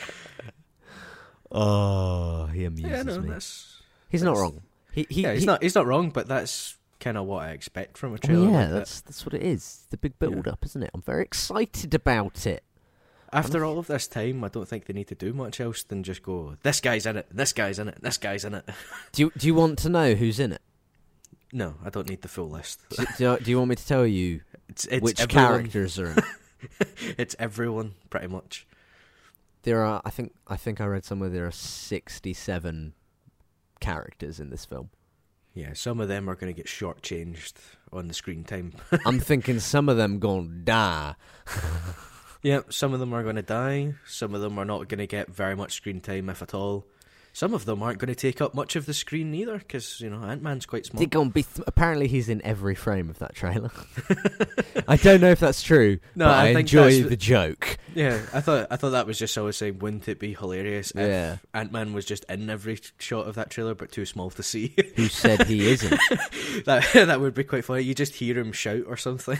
oh, 1.50 2.46
he 2.46 2.64
amuses 2.64 2.90
yeah, 2.90 3.02
no, 3.02 3.20
me. 3.20 3.28
that's 3.30 3.80
He's 4.08 4.22
not 4.22 4.36
wrong. 4.36 4.62
He, 4.92 5.06
he, 5.10 5.22
yeah, 5.22 5.32
he's 5.32 5.40
he- 5.42 5.46
not 5.46 5.62
he's 5.62 5.74
not 5.74 5.86
wrong, 5.86 6.10
but 6.10 6.28
that's 6.28 6.76
kind 7.00 7.16
of 7.16 7.24
what 7.26 7.42
I 7.42 7.50
expect 7.50 7.98
from 7.98 8.10
a 8.10 8.12
Well, 8.12 8.18
trailer. 8.18 8.44
yeah, 8.50 8.50
like 8.60 8.68
that. 8.68 8.74
that's 8.74 9.00
that's 9.00 9.26
what 9.26 9.34
it 9.34 9.42
is. 9.42 9.86
The 9.90 9.96
big 9.96 10.12
Yeah. 10.20 10.28
build 10.28 10.46
up, 10.48 10.64
isn't 10.64 10.82
it? 10.82 10.90
I'm 10.94 11.02
very 11.02 11.22
excited 11.24 11.92
about 11.94 12.46
it. 12.46 12.62
After 13.32 13.64
all 13.64 13.78
of 13.78 13.86
this 13.86 14.06
time, 14.06 14.44
I 14.44 14.48
don't 14.48 14.68
think 14.68 14.84
they 14.84 14.92
need 14.92 15.08
to 15.08 15.14
do 15.14 15.32
much 15.32 15.60
else 15.60 15.82
than 15.82 16.02
just 16.02 16.22
go, 16.22 16.56
this 16.62 16.80
guy's 16.80 17.06
in 17.06 17.16
it, 17.16 17.26
this 17.30 17.52
guy's 17.52 17.78
in 17.78 17.88
it, 17.88 18.02
this 18.02 18.18
guy's 18.18 18.44
in 18.44 18.54
it. 18.54 18.68
Do 19.12 19.22
you, 19.22 19.32
do 19.36 19.46
you 19.46 19.54
want 19.54 19.78
to 19.80 19.88
know 19.88 20.14
who's 20.14 20.38
in 20.38 20.52
it? 20.52 20.60
No, 21.52 21.74
I 21.84 21.90
don't 21.90 22.08
need 22.08 22.22
the 22.22 22.28
full 22.28 22.48
list. 22.50 22.80
Do, 22.90 23.04
do, 23.16 23.24
you, 23.24 23.38
do 23.38 23.50
you 23.50 23.58
want 23.58 23.70
me 23.70 23.76
to 23.76 23.86
tell 23.86 24.06
you 24.06 24.40
It's, 24.68 24.84
it's 24.86 25.02
which 25.02 25.20
everyone, 25.20 25.48
characters 25.48 25.98
are 25.98 26.10
in 26.10 26.18
it? 26.18 26.24
It's 27.18 27.34
everyone, 27.38 27.94
pretty 28.08 28.28
much. 28.28 28.66
There 29.64 29.84
are, 29.84 30.00
I 30.04 30.10
think, 30.10 30.32
I 30.46 30.56
think 30.56 30.80
I 30.80 30.86
read 30.86 31.04
somewhere 31.04 31.28
there 31.28 31.46
are 31.46 31.50
67 31.50 32.94
characters 33.80 34.40
in 34.40 34.50
this 34.50 34.64
film. 34.64 34.90
Yeah, 35.54 35.74
some 35.74 36.00
of 36.00 36.08
them 36.08 36.30
are 36.30 36.34
going 36.34 36.52
to 36.52 36.56
get 36.56 36.66
shortchanged 36.66 37.54
on 37.92 38.08
the 38.08 38.14
screen 38.14 38.44
time. 38.44 38.72
I'm 39.04 39.20
thinking 39.20 39.58
some 39.60 39.88
of 39.88 39.96
them 39.96 40.18
gonna 40.18 40.48
die. 40.48 41.14
Yeah, 42.42 42.60
some 42.68 42.92
of 42.92 43.00
them 43.00 43.12
are 43.12 43.22
going 43.22 43.36
to 43.36 43.42
die. 43.42 43.94
Some 44.06 44.34
of 44.34 44.40
them 44.40 44.58
are 44.58 44.64
not 44.64 44.88
going 44.88 44.98
to 44.98 45.06
get 45.06 45.28
very 45.28 45.54
much 45.54 45.74
screen 45.74 46.00
time, 46.00 46.28
if 46.28 46.42
at 46.42 46.54
all. 46.54 46.84
Some 47.34 47.54
of 47.54 47.64
them 47.64 47.82
aren't 47.82 47.98
going 47.98 48.08
to 48.08 48.14
take 48.14 48.42
up 48.42 48.54
much 48.54 48.76
of 48.76 48.84
the 48.84 48.92
screen 48.92 49.32
either, 49.34 49.56
because, 49.56 50.00
you 50.00 50.10
know, 50.10 50.22
Ant 50.22 50.42
Man's 50.42 50.66
quite 50.66 50.84
small. 50.84 51.00
Be. 51.30 51.42
Th- 51.42 51.64
apparently, 51.66 52.06
he's 52.06 52.28
in 52.28 52.42
every 52.44 52.74
frame 52.74 53.08
of 53.08 53.18
that 53.20 53.34
trailer. 53.34 53.70
I 54.88 54.96
don't 54.96 55.20
know 55.22 55.30
if 55.30 55.40
that's 55.40 55.62
true, 55.62 55.98
No, 56.14 56.26
but 56.26 56.34
I 56.34 56.42
I, 56.48 56.54
think 56.54 56.58
enjoy 56.60 57.02
the 57.04 57.16
joke. 57.16 57.78
Yeah, 57.94 58.20
I 58.34 58.40
thought 58.40 58.66
I 58.70 58.76
thought 58.76 58.90
that 58.90 59.06
was 59.06 59.18
just 59.18 59.36
always 59.38 59.56
saying, 59.56 59.78
wouldn't 59.78 60.08
it 60.08 60.18
be 60.18 60.34
hilarious 60.34 60.90
if 60.90 60.96
Yeah. 60.96 61.36
Ant 61.54 61.72
Man 61.72 61.92
was 61.94 62.04
just 62.04 62.24
in 62.28 62.50
every 62.50 62.78
shot 62.98 63.26
of 63.26 63.34
that 63.36 63.50
trailer, 63.50 63.74
but 63.74 63.90
too 63.92 64.04
small 64.04 64.28
to 64.30 64.42
see? 64.42 64.74
Who 64.96 65.08
said 65.08 65.46
he 65.46 65.70
isn't? 65.70 65.90
that 66.66 66.86
that 66.94 67.20
would 67.20 67.34
be 67.34 67.44
quite 67.44 67.64
funny. 67.64 67.82
You 67.82 67.94
just 67.94 68.14
hear 68.14 68.38
him 68.38 68.52
shout 68.52 68.84
or 68.86 68.96
something, 68.98 69.38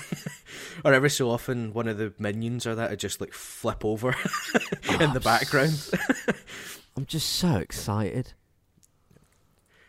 or 0.85 0.94
every 0.94 1.11
so 1.11 1.31
often 1.31 1.72
one 1.74 1.88
of 1.88 1.98
the 1.98 2.12
minions 2.18 2.66
or 2.66 2.74
that 2.74 2.90
would 2.90 3.00
just 3.00 3.20
like 3.20 3.33
flip 3.35 3.85
over 3.85 4.14
in 5.00 5.12
the 5.12 5.20
background. 5.22 5.90
I'm 6.96 7.07
just 7.07 7.28
so 7.31 7.57
excited. 7.57 8.35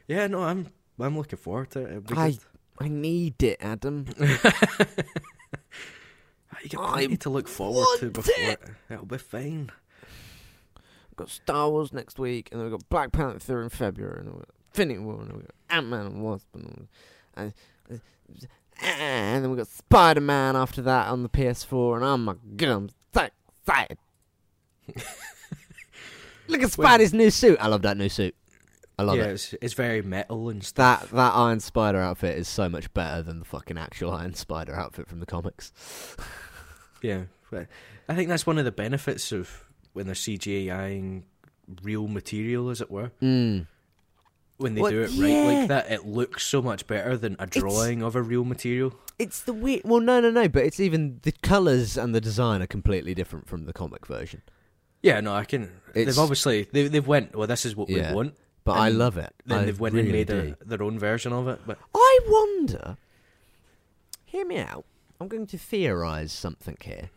yeah, 0.08 0.28
no, 0.28 0.44
I'm 0.44 0.70
I'm 1.00 1.18
looking 1.18 1.38
forward 1.39 1.72
to 1.72 1.80
it. 1.82 1.98
It'll 2.10 2.20
I 2.20 2.32
good. 2.32 2.39
I 2.80 2.88
need 2.88 3.42
it, 3.44 3.58
Adam. 3.62 4.06
Ah, 6.52 6.58
you 6.62 6.70
get 6.70 6.80
I 6.80 6.92
plenty 6.94 7.18
to 7.18 7.30
look 7.32 7.48
forward 7.48 7.86
to 8.00 8.12
before 8.12 8.34
it. 8.38 8.60
it. 8.62 8.94
It'll 8.94 9.06
be 9.06 9.18
fine. 9.18 9.72
We've 11.10 11.16
got 11.18 11.30
Star 11.30 11.70
Wars 11.70 11.92
next 11.92 12.20
week, 12.20 12.50
and 12.52 12.60
then 12.62 12.70
we've 12.70 12.80
got 12.80 12.88
Black 12.89 13.12
Panther 13.12 13.62
in 13.63 13.70
February, 13.70 14.20
and 14.20 14.28
then 14.28 14.34
we've 14.36 14.46
got 14.46 14.56
Infinity 14.68 15.00
War, 15.00 15.22
and 15.22 15.34
we've 15.34 15.46
got 15.48 15.56
Ant 15.78 15.88
Man 15.88 16.06
and 16.06 16.24
Wasp, 16.24 16.46
and, 16.54 16.88
and, 17.36 17.54
and 18.82 19.44
then 19.44 19.50
we've 19.50 19.58
got 19.58 19.68
Spider 19.68 20.22
Man 20.22 20.56
after 20.56 20.84
that 20.84 21.08
on 21.08 21.24
the 21.24 21.30
PS4, 21.30 21.96
and 21.96 22.06
oh 22.06 22.18
my 22.18 22.36
god, 22.56 22.70
I'm 22.70 22.89
so 23.13 23.28
excited. 23.66 23.98
Look 26.54 26.63
at 26.63 26.70
Spidey's 26.70 27.13
new 27.13 27.30
suit. 27.30 27.58
I 27.60 27.68
love 27.68 27.82
that 27.82 27.98
new 27.98 28.10
suit. 28.10 28.36
I 28.98 29.04
love 29.04 29.18
yeah, 29.18 29.24
it. 29.24 29.32
It's, 29.32 29.56
it's 29.62 29.74
very 29.74 30.02
metal 30.02 30.50
and 30.50 30.63
stuff. 30.63 31.10
That 31.10 31.16
that 31.16 31.34
Iron 31.34 31.60
Spider 31.60 32.00
outfit 32.00 32.38
is 32.38 32.48
so 32.48 32.70
much 32.70 32.94
better 32.94 33.22
than 33.24 33.39
the 33.39 33.46
fucking 33.46 33.78
actual 33.78 34.12
Iron 34.12 34.36
Spider 34.36 34.76
outfit 34.76 35.08
from 35.08 35.20
the 35.20 35.26
comics. 35.26 35.72
Yeah, 37.04 37.24
I 38.08 38.16
think 38.16 38.30
that's 38.30 38.48
one 38.48 38.58
of 38.58 38.63
the 38.63 38.72
benefits 38.72 39.34
of 39.34 39.66
when 39.92 40.06
they're 40.06 40.16
CGIing 40.16 41.24
real 41.82 42.08
material, 42.08 42.70
as 42.70 42.80
it 42.80 42.89
were. 42.89 43.12
Mm. 43.22 43.68
When 44.58 44.76
they 44.76 44.82
Well, 44.82 44.92
do 44.92 45.02
it 45.02 45.12
yeah. 45.12 45.26
right 45.26 45.60
like 45.60 45.68
that, 45.68 45.92
it 45.92 46.06
looks 46.06 46.46
so 46.46 46.62
much 46.62 46.88
better 46.88 47.18
than 47.18 47.36
a 47.39 47.46
drawing 47.46 48.02
of 48.02 48.16
a 48.16 48.22
real 48.22 48.46
material. 48.46 48.94
It's 49.20 49.42
the 49.42 49.52
weird. 49.52 49.82
Well, 49.84 50.00
no, 50.00 50.22
no, 50.22 50.32
no. 50.32 50.48
But 50.48 50.63
it's 50.63 50.80
even 50.80 51.20
the 51.24 51.34
colors 51.34 51.98
and 51.98 52.16
the 52.16 52.22
design 52.22 52.62
are 52.62 52.68
completely 52.68 53.13
different 53.13 53.48
from 53.48 53.66
the 53.66 53.74
comic 53.74 54.06
version. 54.08 54.42
Yeah, 55.04 55.20
no, 55.20 55.34
I 55.36 55.44
can. 55.46 55.63
It's- 55.94 56.06
they've 56.08 56.20
obviously 56.20 56.63
they 56.72 56.88
they've 56.88 57.06
went. 57.06 57.36
Well, 57.36 57.46
this 57.48 57.66
is 57.66 57.76
what 57.76 57.89
Yeah. 57.89 58.10
we 58.10 58.16
want. 58.16 58.36
But 58.63 58.78
I 58.78 58.88
And 58.88 58.98
love 58.98 59.18
it. 59.18 59.34
Then 59.46 59.60
I 59.60 59.66
they've 59.66 59.80
went 59.80 59.94
really 59.94 60.08
and 60.08 60.13
made 60.18 60.28
do. 60.28 60.56
a, 60.62 60.66
their 60.66 60.82
own 60.82 60.98
version 60.98 61.34
of 61.34 61.48
it. 61.50 61.60
But 61.68 61.78
I 61.94 62.20
wonder. 62.28 62.98
Hear 64.26 64.46
me 64.46 64.58
out. 64.60 64.86
I'm 65.20 65.28
going 65.28 65.46
to 65.48 65.58
theorize 65.58 66.32
something 66.32 66.78
here, 66.82 67.10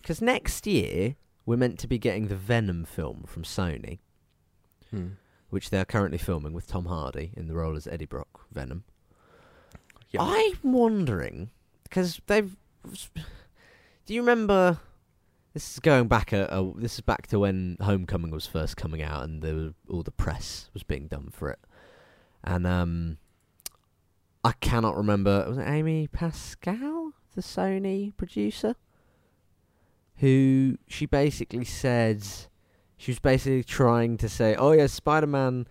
because 0.00 0.22
next 0.22 0.66
year 0.66 1.16
we're 1.44 1.56
meant 1.56 1.78
to 1.80 1.86
be 1.88 1.98
getting 1.98 2.28
the 2.28 2.36
Venom 2.36 2.84
film 2.84 3.24
from 3.26 3.42
Sony, 3.42 3.98
hmm, 4.90 5.08
which 5.50 5.70
they're 5.70 5.84
currently 5.84 6.18
filming 6.18 6.52
with 6.52 6.66
Tom 6.68 6.86
Hardy 6.86 7.32
in 7.36 7.48
the 7.48 7.54
role 7.54 7.76
as 7.76 7.86
Eddie 7.86 8.06
Brock 8.06 8.46
Venom. 8.52 8.84
yeah, 10.10 10.22
I'm 10.22 10.72
wondering 10.72 11.50
because 11.84 12.20
they've. 12.28 12.56
Do 14.06 14.14
you 14.14 14.20
remember? 14.20 14.78
This 15.54 15.72
is 15.72 15.78
going 15.80 16.08
back 16.08 16.32
a, 16.32 16.46
a. 16.46 16.72
This 16.76 16.94
is 16.94 17.00
back 17.00 17.26
to 17.28 17.38
when 17.38 17.76
Homecoming 17.80 18.30
was 18.30 18.46
first 18.46 18.76
coming 18.76 19.02
out, 19.02 19.24
and 19.24 19.74
all 19.88 20.02
the 20.02 20.10
press 20.10 20.70
was 20.74 20.82
being 20.82 21.08
done 21.08 21.30
for 21.32 21.50
it, 21.50 21.58
and 22.44 22.66
um, 22.66 23.18
I 24.44 24.52
cannot 24.52 24.96
remember. 24.96 25.44
Was 25.48 25.58
it 25.58 25.66
Amy 25.66 26.06
Pascal, 26.06 27.12
the 27.34 27.42
Sony 27.42 28.16
producer? 28.16 28.74
who 30.18 30.76
she 30.86 31.06
basically 31.06 31.64
said 31.64 32.24
she 32.96 33.10
was 33.10 33.18
basically 33.18 33.64
trying 33.64 34.16
to 34.18 34.28
say, 34.28 34.54
"Oh 34.54 34.72
yeah, 34.72 34.86
Spider-Man." 34.86 35.66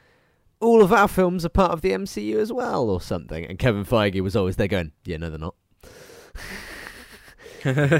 All 0.59 0.81
of 0.81 0.91
our 0.91 1.07
films 1.07 1.45
are 1.45 1.49
part 1.49 1.71
of 1.71 1.81
the 1.81 1.91
MCU 1.91 2.37
as 2.37 2.51
well, 2.51 2.89
or 2.89 2.99
something. 2.99 3.45
And 3.45 3.59
Kevin 3.59 3.85
Feige 3.85 4.21
was 4.21 4.35
always 4.35 4.55
there 4.55 4.67
going, 4.67 4.91
"Yeah, 5.05 5.17
no, 5.17 5.29
they're 5.29 5.37
not." 5.37 5.55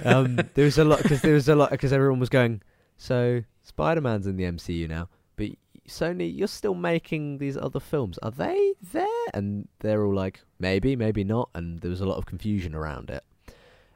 um, 0.06 0.40
there 0.54 0.66
was 0.66 0.78
a 0.78 0.84
lot 0.84 1.02
because 1.02 1.22
there 1.22 1.34
was 1.34 1.50
a 1.50 1.56
lot 1.56 1.72
because 1.72 1.94
everyone 1.94 2.20
was 2.20 2.30
going. 2.30 2.62
So 2.98 3.44
Spider 3.62 4.02
Man's 4.02 4.28
in 4.28 4.38
the 4.38 4.44
MCU 4.44 4.88
now, 4.90 5.10
but 5.36 5.50
Sony, 5.88 6.36
you're 6.36 6.48
still 6.48 6.74
making 6.74 7.38
these 7.38 7.58
other 7.58 7.80
films. 7.80 8.18
Are 8.20 8.32
they 8.32 8.74
there? 8.92 9.08
And 9.34 9.68
they're 9.80 10.06
all 10.06 10.14
like, 10.14 10.42
maybe, 10.60 10.96
maybe 10.96 11.24
not. 11.24 11.50
And 11.54 11.80
there 11.80 11.90
was 11.90 12.02
a 12.02 12.06
lot 12.06 12.18
of 12.18 12.26
confusion 12.26 12.76
around 12.76 13.10
it. 13.10 13.24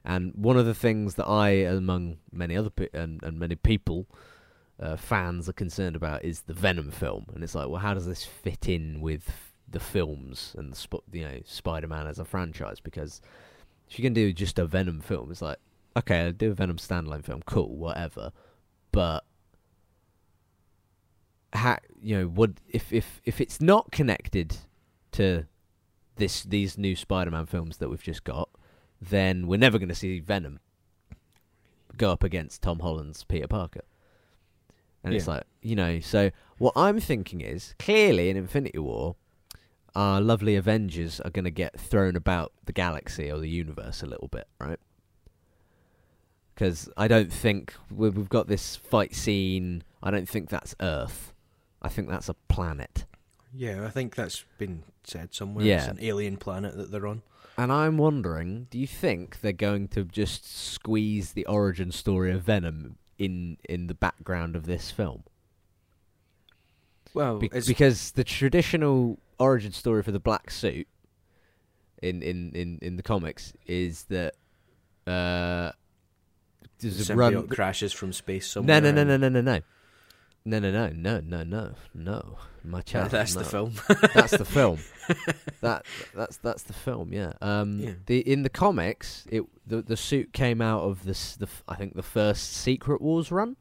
And 0.04 0.34
one 0.36 0.58
of 0.58 0.66
the 0.66 0.74
things 0.74 1.16
that 1.16 1.28
I, 1.28 1.50
among 1.50 2.18
many 2.32 2.56
other 2.56 2.70
pe- 2.70 2.90
and, 2.94 3.22
and 3.24 3.38
many 3.38 3.56
people, 3.56 4.08
uh, 4.80 4.96
fans 4.96 5.48
are 5.48 5.54
concerned 5.54 5.96
about 5.96 6.24
is 6.24 6.42
the 6.42 6.54
Venom 6.54 6.92
film. 6.92 7.26
And 7.34 7.44
it's 7.44 7.54
like, 7.54 7.68
well, 7.68 7.82
how 7.82 7.94
does 7.94 8.08
this 8.08 8.26
fit 8.26 8.68
in 8.68 9.02
with 9.02 9.54
the 9.70 9.80
films 9.80 10.56
and 10.58 10.74
the 10.74 11.02
you 11.12 11.24
know 11.24 11.40
Spider-Man 11.46 12.08
as 12.08 12.20
a 12.20 12.26
franchise? 12.26 12.80
Because 12.80 13.22
you 13.98 14.04
can 14.04 14.14
do 14.14 14.34
just 14.34 14.60
a 14.60 14.66
Venom 14.66 15.02
film, 15.02 15.32
it's 15.32 15.42
like, 15.42 15.58
okay, 15.98 16.22
I'll 16.22 16.32
do 16.32 16.52
a 16.52 16.54
Venom 16.54 16.78
standalone 16.78 17.24
film, 17.24 17.42
cool, 17.46 17.76
whatever. 17.76 18.32
But 18.92 19.26
how 21.54 21.78
you 22.02 22.18
know 22.18 22.26
what 22.28 22.52
if 22.70 22.94
if 22.94 23.22
if 23.26 23.42
it's 23.42 23.60
not 23.60 23.92
connected 23.92 24.56
to 25.12 25.46
this 26.16 26.44
these 26.44 26.78
new 26.78 26.96
Spider-Man 26.96 27.46
films 27.46 27.78
that 27.78 27.90
we've 27.90 28.04
just 28.04 28.24
got, 28.24 28.50
then 29.02 29.48
we're 29.48 29.58
never 29.58 29.78
going 29.78 29.90
to 29.90 29.96
see 29.96 30.20
Venom 30.20 30.60
go 31.98 32.12
up 32.12 32.24
against 32.24 32.62
Tom 32.62 32.80
Holland's 32.80 33.24
Peter 33.24 33.48
Parker. 33.48 33.82
And 35.04 35.16
it's 35.16 35.28
like, 35.28 35.44
you 35.64 35.76
know, 35.76 36.00
so 36.00 36.30
what 36.60 36.74
I'm 36.76 37.00
thinking 37.00 37.42
is 37.42 37.74
clearly 37.80 38.30
in 38.30 38.38
Infinity 38.38 38.78
War, 38.78 39.16
our 39.96 40.22
lovely 40.22 40.56
Avengers 40.56 41.20
are 41.22 41.30
going 41.30 41.46
to 41.46 41.52
get 41.52 41.80
thrown 41.80 42.16
about 42.16 42.54
the 42.66 42.72
galaxy 42.74 43.30
or 43.32 43.40
the 43.40 43.50
universe 43.50 44.02
a 44.02 44.06
little 44.06 44.28
bit, 44.28 44.48
right? 44.60 44.80
Because 46.54 46.90
I 46.96 47.08
don't 47.08 47.32
think 47.32 47.74
we- 47.90 48.10
we've 48.10 48.30
got 48.30 48.48
this 48.48 48.76
fight 48.76 49.16
scene. 49.16 49.84
I 50.04 50.12
don't 50.12 50.30
think 50.30 50.50
that's 50.50 50.76
Earth. 50.80 51.34
I 51.82 51.90
think 51.90 52.10
that's 52.10 52.30
a 52.30 52.34
planet. 52.36 53.06
Yeah, 53.54 53.86
I 53.86 53.90
think 53.90 54.16
that's 54.16 54.46
been 54.58 54.84
said 55.04 55.34
somewhere. 55.34 55.66
Yeah. 55.66 55.80
It's 55.80 55.88
an 55.88 55.98
alien 56.02 56.38
planet 56.38 56.78
that 56.78 56.92
they're 56.92 57.08
on. 57.08 57.24
And 57.58 57.72
I'm 57.72 57.98
wondering, 57.98 58.68
do 58.70 58.78
you 58.80 58.88
think 58.88 59.42
they're 59.42 59.52
going 59.52 59.88
to 59.90 60.06
just 60.06 60.46
squeeze 60.50 61.34
the 61.34 61.46
origin 61.48 61.92
story 61.92 62.32
of 62.32 62.44
Venom 62.44 62.98
in 63.18 63.58
in 63.68 63.88
the 63.88 63.94
background 63.94 64.56
of 64.56 64.66
this 64.66 64.90
film? 64.90 65.24
Well, 67.14 67.40
Be- 67.40 67.50
because 67.50 68.12
the 68.12 68.24
traditional 68.24 69.20
origin 69.42 69.72
story 69.72 70.04
for 70.04 70.12
the 70.12 70.20
black 70.20 70.52
suit 70.52 70.88
in 72.02 72.22
in 72.22 72.52
in, 72.54 72.80
in 72.82 72.96
the 72.96 73.04
comics 73.04 73.54
is 73.68 74.04
that 74.06 74.36
uh, 75.08 75.72
run 77.14 77.48
crashes 77.48 77.94
from 77.94 78.14
space 78.14 78.48
somewhere. 78.48 78.82
No, 78.82 78.92
no, 78.92 79.04
no, 79.04 79.18
no, 79.18 79.18
no, 79.18 79.30
no, 79.30 79.42
no. 79.42 79.62
No, 80.44 80.58
no, 80.58 80.72
no, 80.72 80.90
no, 80.90 81.20
no, 81.20 81.44
no, 81.44 81.74
no. 81.94 82.38
My 82.64 82.82
child. 82.82 83.12
No, 83.12 83.18
that's 83.20 83.36
no. 83.36 83.44
the 83.44 83.50
film. 83.50 83.74
that's 84.14 84.38
the 84.38 84.46
film. 84.46 84.80
That 85.62 85.86
that's 86.16 86.38
that's 86.38 86.64
the 86.64 86.74
film. 86.74 87.12
Yeah. 87.12 87.34
Um. 87.42 87.80
Yeah. 87.80 87.92
The 88.06 88.20
in 88.20 88.44
the 88.44 88.50
comics, 88.50 89.28
it 89.30 89.44
the 89.68 89.82
the 89.82 89.98
suit 89.98 90.32
came 90.32 90.62
out 90.62 90.84
of 90.84 91.04
this 91.04 91.36
the 91.36 91.50
I 91.68 91.76
think 91.76 91.96
the 91.96 92.04
first 92.04 92.54
Secret 92.54 93.02
Wars 93.02 93.30
run, 93.30 93.58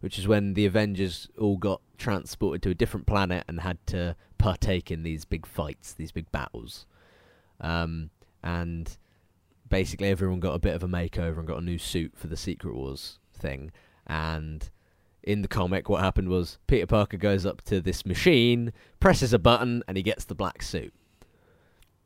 which 0.00 0.18
is 0.18 0.26
when 0.26 0.54
the 0.54 0.66
Avengers 0.66 1.28
all 1.38 1.56
got 1.56 1.80
transported 1.98 2.62
to 2.62 2.70
a 2.70 2.74
different 2.74 3.06
planet 3.06 3.44
and 3.46 3.60
had 3.60 3.78
to 3.88 4.16
partake 4.38 4.90
in 4.90 5.02
these 5.02 5.24
big 5.24 5.46
fights, 5.46 5.92
these 5.92 6.12
big 6.12 6.30
battles. 6.32 6.86
Um. 7.60 8.10
And 8.42 8.96
basically, 9.68 10.08
everyone 10.08 10.40
got 10.40 10.54
a 10.54 10.60
bit 10.60 10.74
of 10.74 10.82
a 10.84 10.88
makeover 10.88 11.38
and 11.38 11.46
got 11.46 11.58
a 11.58 11.64
new 11.64 11.78
suit 11.78 12.12
for 12.14 12.28
the 12.28 12.36
Secret 12.36 12.74
Wars 12.74 13.18
thing. 13.32 13.72
And 14.06 14.70
in 15.22 15.42
the 15.42 15.48
comic, 15.48 15.88
what 15.88 16.00
happened 16.00 16.28
was 16.28 16.58
Peter 16.68 16.86
Parker 16.86 17.16
goes 17.16 17.44
up 17.44 17.62
to 17.62 17.80
this 17.80 18.06
machine, 18.06 18.72
presses 19.00 19.32
a 19.32 19.38
button, 19.38 19.82
and 19.88 19.96
he 19.96 20.02
gets 20.02 20.24
the 20.24 20.34
black 20.34 20.62
suit. 20.62 20.94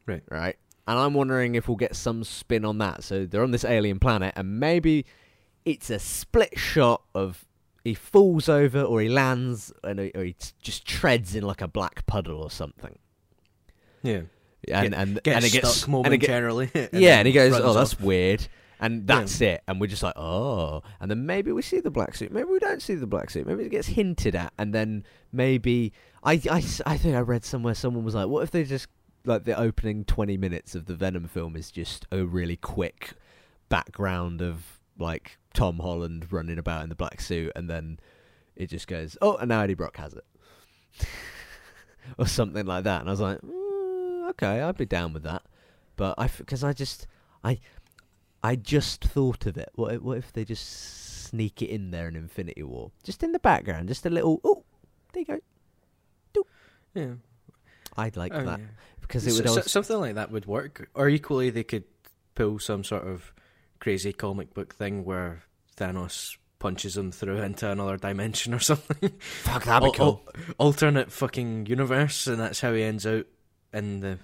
Right. 0.07 0.23
Right. 0.31 0.57
And 0.89 0.99
I'm 0.99 1.15
wondering 1.15 1.55
if 1.55 1.69
we'll 1.69 1.77
get 1.77 1.95
some 1.95 2.25
spin 2.25 2.65
on 2.65 2.79
that. 2.79 3.05
So 3.05 3.27
they're 3.27 3.45
on 3.45 3.53
this 3.53 3.65
alien 3.65 4.01
planet, 4.01 4.33
and 4.35 4.59
maybe 4.59 5.05
it's 5.65 5.91
a 5.91 5.99
split 5.99 6.59
shot 6.59 7.03
of 7.15 7.47
he 7.85 7.95
falls 7.95 8.49
over 8.49 8.81
or 8.83 9.01
he 9.01 9.09
lands 9.09 9.73
and 9.83 9.99
he, 9.99 10.11
or 10.15 10.25
he 10.25 10.37
just 10.61 10.87
treads 10.87 11.35
in 11.35 11.43
like 11.45 11.61
a 11.61 11.69
black 11.69 12.07
puddle 12.07 12.41
or 12.43 12.51
something. 12.51 12.99
Yeah. 14.03 14.23
And 14.69 14.95
and 14.95 15.23
Gets 15.23 15.37
and 15.37 15.45
it 15.45 15.53
gets 15.53 15.75
stuck 15.77 15.89
and 16.05 16.15
it 16.15 16.19
get- 16.19 16.31
and 16.93 17.03
yeah, 17.03 17.19
and 17.19 17.27
he 17.27 17.33
goes, 17.33 17.53
"Oh, 17.55 17.73
that's 17.73 17.95
off. 17.95 18.01
weird," 18.01 18.47
and 18.79 19.07
that's 19.09 19.41
it. 19.41 19.61
And 19.67 19.81
we're 19.81 19.89
just 19.89 20.05
like, 20.05 20.17
"Oh," 20.17 20.83
and 21.01 21.11
then 21.11 21.27
maybe 21.27 21.51
we 21.51 21.63
see 21.63 21.81
the 21.81 21.91
black 21.91 22.15
suit, 22.15 22.31
maybe 22.31 22.49
we 22.49 22.61
don't 22.61 22.81
see 22.81 22.95
the 22.95 23.07
black 23.09 23.31
suit, 23.31 23.45
maybe 23.45 23.65
it 23.65 23.71
gets 23.71 23.89
hinted 23.89 24.37
at, 24.37 24.53
and 24.59 24.73
then 24.73 25.05
maybe 25.33 25.93
I 26.23 26.35
I 26.49 26.63
I 26.87 26.97
think 26.97 27.17
I 27.17 27.21
read 27.21 27.45
somewhere 27.45 27.75
someone 27.75 28.05
was 28.05 28.15
like, 28.15 28.29
"What 28.29 28.45
if 28.45 28.53
they 28.53 28.63
just 28.63 28.87
like 29.25 29.43
the 29.45 29.59
opening 29.59 30.05
twenty 30.05 30.37
minutes 30.37 30.77
of 30.77 30.87
the 30.87 30.95
Venom 30.95 31.27
film 31.27 31.57
is 31.57 31.73
just 31.73 32.07
a 32.13 32.25
really 32.25 32.57
quick 32.57 33.15
background 33.69 34.41
of 34.41 34.79
like 35.03 35.39
Tom 35.55 35.79
Holland 35.81 36.33
running 36.33 36.59
about 36.59 36.83
in 36.83 36.89
the 36.89 36.95
black 36.95 37.21
suit, 37.21 37.53
and 37.57 37.69
then 37.69 37.99
it 38.57 38.67
just 38.69 38.87
goes, 38.87 39.17
oh, 39.21 39.37
and 39.37 39.49
now 39.49 39.61
Eddie 39.63 39.75
Brock 39.75 39.97
has 39.99 40.15
it." 40.15 40.25
or 42.19 42.27
something 42.27 42.67
like 42.67 42.85
that, 42.85 43.01
and 43.01 43.09
I 43.09 43.13
was 43.13 43.21
like, 43.21 43.41
mm, 43.41 44.31
"Okay, 44.31 44.61
I'd 44.61 44.77
be 44.77 44.87
down 44.87 45.13
with 45.13 45.23
that." 45.25 45.43
But 45.97 46.15
I, 46.19 46.27
because 46.29 46.65
I 46.65 46.73
just, 46.73 47.07
I, 47.45 47.59
I 48.43 48.57
just 48.57 49.05
thought 49.05 49.47
of 49.47 49.57
it. 49.59 49.71
What, 49.75 49.95
if- 49.95 50.03
what 50.03 50.19
if 50.19 50.33
they 50.33 50.45
just 50.45 51.27
sneak 51.29 51.63
it 51.63 51.69
in 51.71 51.91
there 51.91 52.09
in 52.09 52.17
Infinity 52.17 52.63
War, 52.63 52.91
just 53.03 53.23
in 53.23 53.33
the 53.33 53.39
background, 53.39 53.89
just 53.89 54.07
a 54.07 54.11
little. 54.11 54.41
Oh, 54.45 54.65
there 55.13 55.21
you 55.21 55.27
go. 55.27 55.39
Yeah. 56.95 57.13
I'd 57.97 58.17
like 58.19 58.33
Oh, 58.35 58.45
that 58.45 58.59
yeah. 58.61 58.67
because 59.01 59.27
it 59.27 59.33
would. 59.35 59.49
so- 59.49 59.57
also, 59.57 59.63
something 59.69 59.99
like 59.99 60.15
that 60.17 60.31
would 60.31 60.47
work. 60.47 60.89
Or 60.95 61.09
equally, 61.09 61.49
they 61.51 61.65
could 61.65 61.85
pull 62.35 62.59
some 62.59 62.85
sort 62.85 63.07
of 63.07 63.33
crazy 63.83 64.13
comic 64.13 64.55
book 64.55 64.73
thing 64.77 65.05
where 65.05 65.43
Thanos 65.77 66.37
punches 66.61 66.97
him 66.97 67.11
through 67.11 67.39
into 67.39 67.69
another 67.69 67.97
dimension 67.97 68.55
or 68.55 68.59
something. 68.61 69.11
fuck, 69.19 69.65
that'd 69.65 69.93
be 69.93 69.99
cool. 69.99 70.23
al- 70.25 70.55
alternate 70.59 71.11
fucking 71.11 71.67
universe, 71.67 72.29
and 72.29 72.39
that's 72.39 72.61
how 72.61 72.73
he 72.73 72.83
ends 72.85 73.05
out 73.05 73.27
in 73.73 73.99
the 74.01 74.19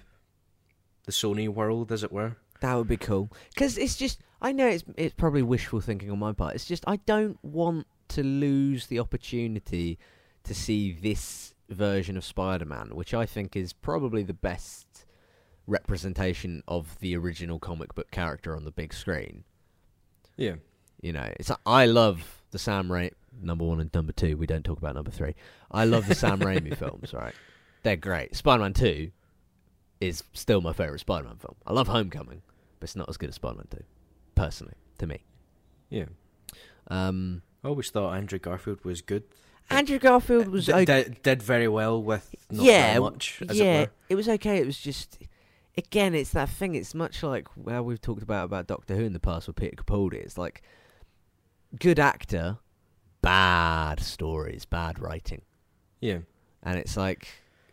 the 1.05 1.11
Sony 1.11 1.49
world, 1.49 1.91
as 1.91 2.03
it 2.03 2.11
were. 2.11 2.37
That 2.61 2.75
would 2.75 2.87
be 2.87 2.95
cool. 2.95 3.29
Because 3.53 3.77
it's 3.77 3.97
just, 3.97 4.21
I 4.41 4.53
know 4.53 4.67
it's 4.67 4.85
it's 4.95 5.15
probably 5.15 5.41
wishful 5.41 5.81
thinking 5.81 6.09
on 6.09 6.19
my 6.19 6.31
part. 6.31 6.55
It's 6.55 6.65
just 6.65 6.85
I 6.87 6.95
don't 6.95 7.37
want 7.43 7.85
to 8.09 8.23
lose 8.23 8.87
the 8.87 8.99
opportunity 8.99 9.99
to 10.45 10.55
see 10.55 10.93
this 10.93 11.53
version 11.67 12.15
of 12.15 12.23
Spider-Man, 12.23 12.91
which 12.93 13.13
I 13.13 13.25
think 13.25 13.57
is 13.57 13.73
probably 13.73 14.23
the 14.23 14.33
best 14.33 15.05
representation 15.67 16.63
of 16.65 16.97
the 16.99 17.17
original 17.17 17.59
comic 17.59 17.93
book 17.93 18.09
character 18.09 18.55
on 18.55 18.63
the 18.63 18.71
big 18.71 18.93
screen. 18.93 19.43
Yeah. 20.39 20.55
You 21.01 21.13
know, 21.13 21.29
it's 21.39 21.51
I 21.65 21.85
love 21.85 22.41
the 22.51 22.59
Sam 22.59 22.87
Raimi 22.87 23.11
number 23.41 23.65
one 23.65 23.79
and 23.79 23.93
number 23.93 24.11
two. 24.11 24.37
We 24.37 24.47
don't 24.47 24.63
talk 24.63 24.77
about 24.77 24.95
number 24.95 25.11
three. 25.11 25.35
I 25.71 25.85
love 25.85 26.07
the 26.07 26.15
Sam 26.15 26.39
Raimi 26.39 26.75
films. 26.77 27.13
Right, 27.13 27.33
they're 27.83 27.95
great. 27.95 28.35
Spider-Man 28.35 28.73
Two 28.73 29.11
is 30.01 30.23
still 30.33 30.61
my 30.61 30.73
favorite 30.73 30.99
Spider-Man 30.99 31.37
film. 31.37 31.55
I 31.65 31.73
love 31.73 31.87
Homecoming, 31.87 32.41
but 32.79 32.85
it's 32.85 32.95
not 32.95 33.09
as 33.09 33.17
good 33.17 33.29
as 33.29 33.35
Spider-Man 33.35 33.67
Two, 33.69 33.83
personally, 34.35 34.75
to 34.97 35.07
me. 35.07 35.23
Yeah. 35.89 36.05
Um, 36.87 37.41
I 37.63 37.67
always 37.67 37.89
thought 37.89 38.15
Andrew 38.15 38.39
Garfield 38.39 38.83
was 38.83 39.01
good. 39.01 39.23
Andrew 39.69 39.99
Garfield 39.99 40.47
was 40.47 40.65
D- 40.65 40.73
okay. 40.73 40.85
did, 40.85 41.21
did 41.21 41.43
very 41.43 41.67
well 41.67 42.01
with 42.01 42.33
not 42.49 42.65
yeah, 42.65 42.93
that 42.93 43.01
much, 43.01 43.41
as 43.47 43.57
yeah, 43.57 43.81
it 43.81 43.91
it 44.09 44.15
was 44.15 44.27
okay. 44.27 44.57
It 44.57 44.65
was 44.65 44.79
just, 44.79 45.19
again, 45.79 46.13
it's 46.13 46.31
that 46.31 46.49
thing. 46.49 46.75
It's 46.75 46.93
much 46.93 47.23
like 47.23 47.47
how 47.67 47.81
we've 47.81 48.01
talked 48.01 48.21
about 48.21 48.45
about 48.45 48.67
Doctor 48.67 48.95
Who 48.95 49.03
in 49.03 49.13
the 49.13 49.19
past 49.19 49.47
with 49.47 49.55
Peter 49.55 49.75
Capaldi. 49.75 50.15
It's 50.15 50.37
like 50.37 50.61
good 51.79 51.99
actor, 51.99 52.57
bad 53.21 53.99
stories, 53.99 54.65
bad 54.65 54.99
writing. 54.99 55.41
Yeah. 56.01 56.19
and 56.63 56.77
it's 56.79 56.95
like 56.95 57.27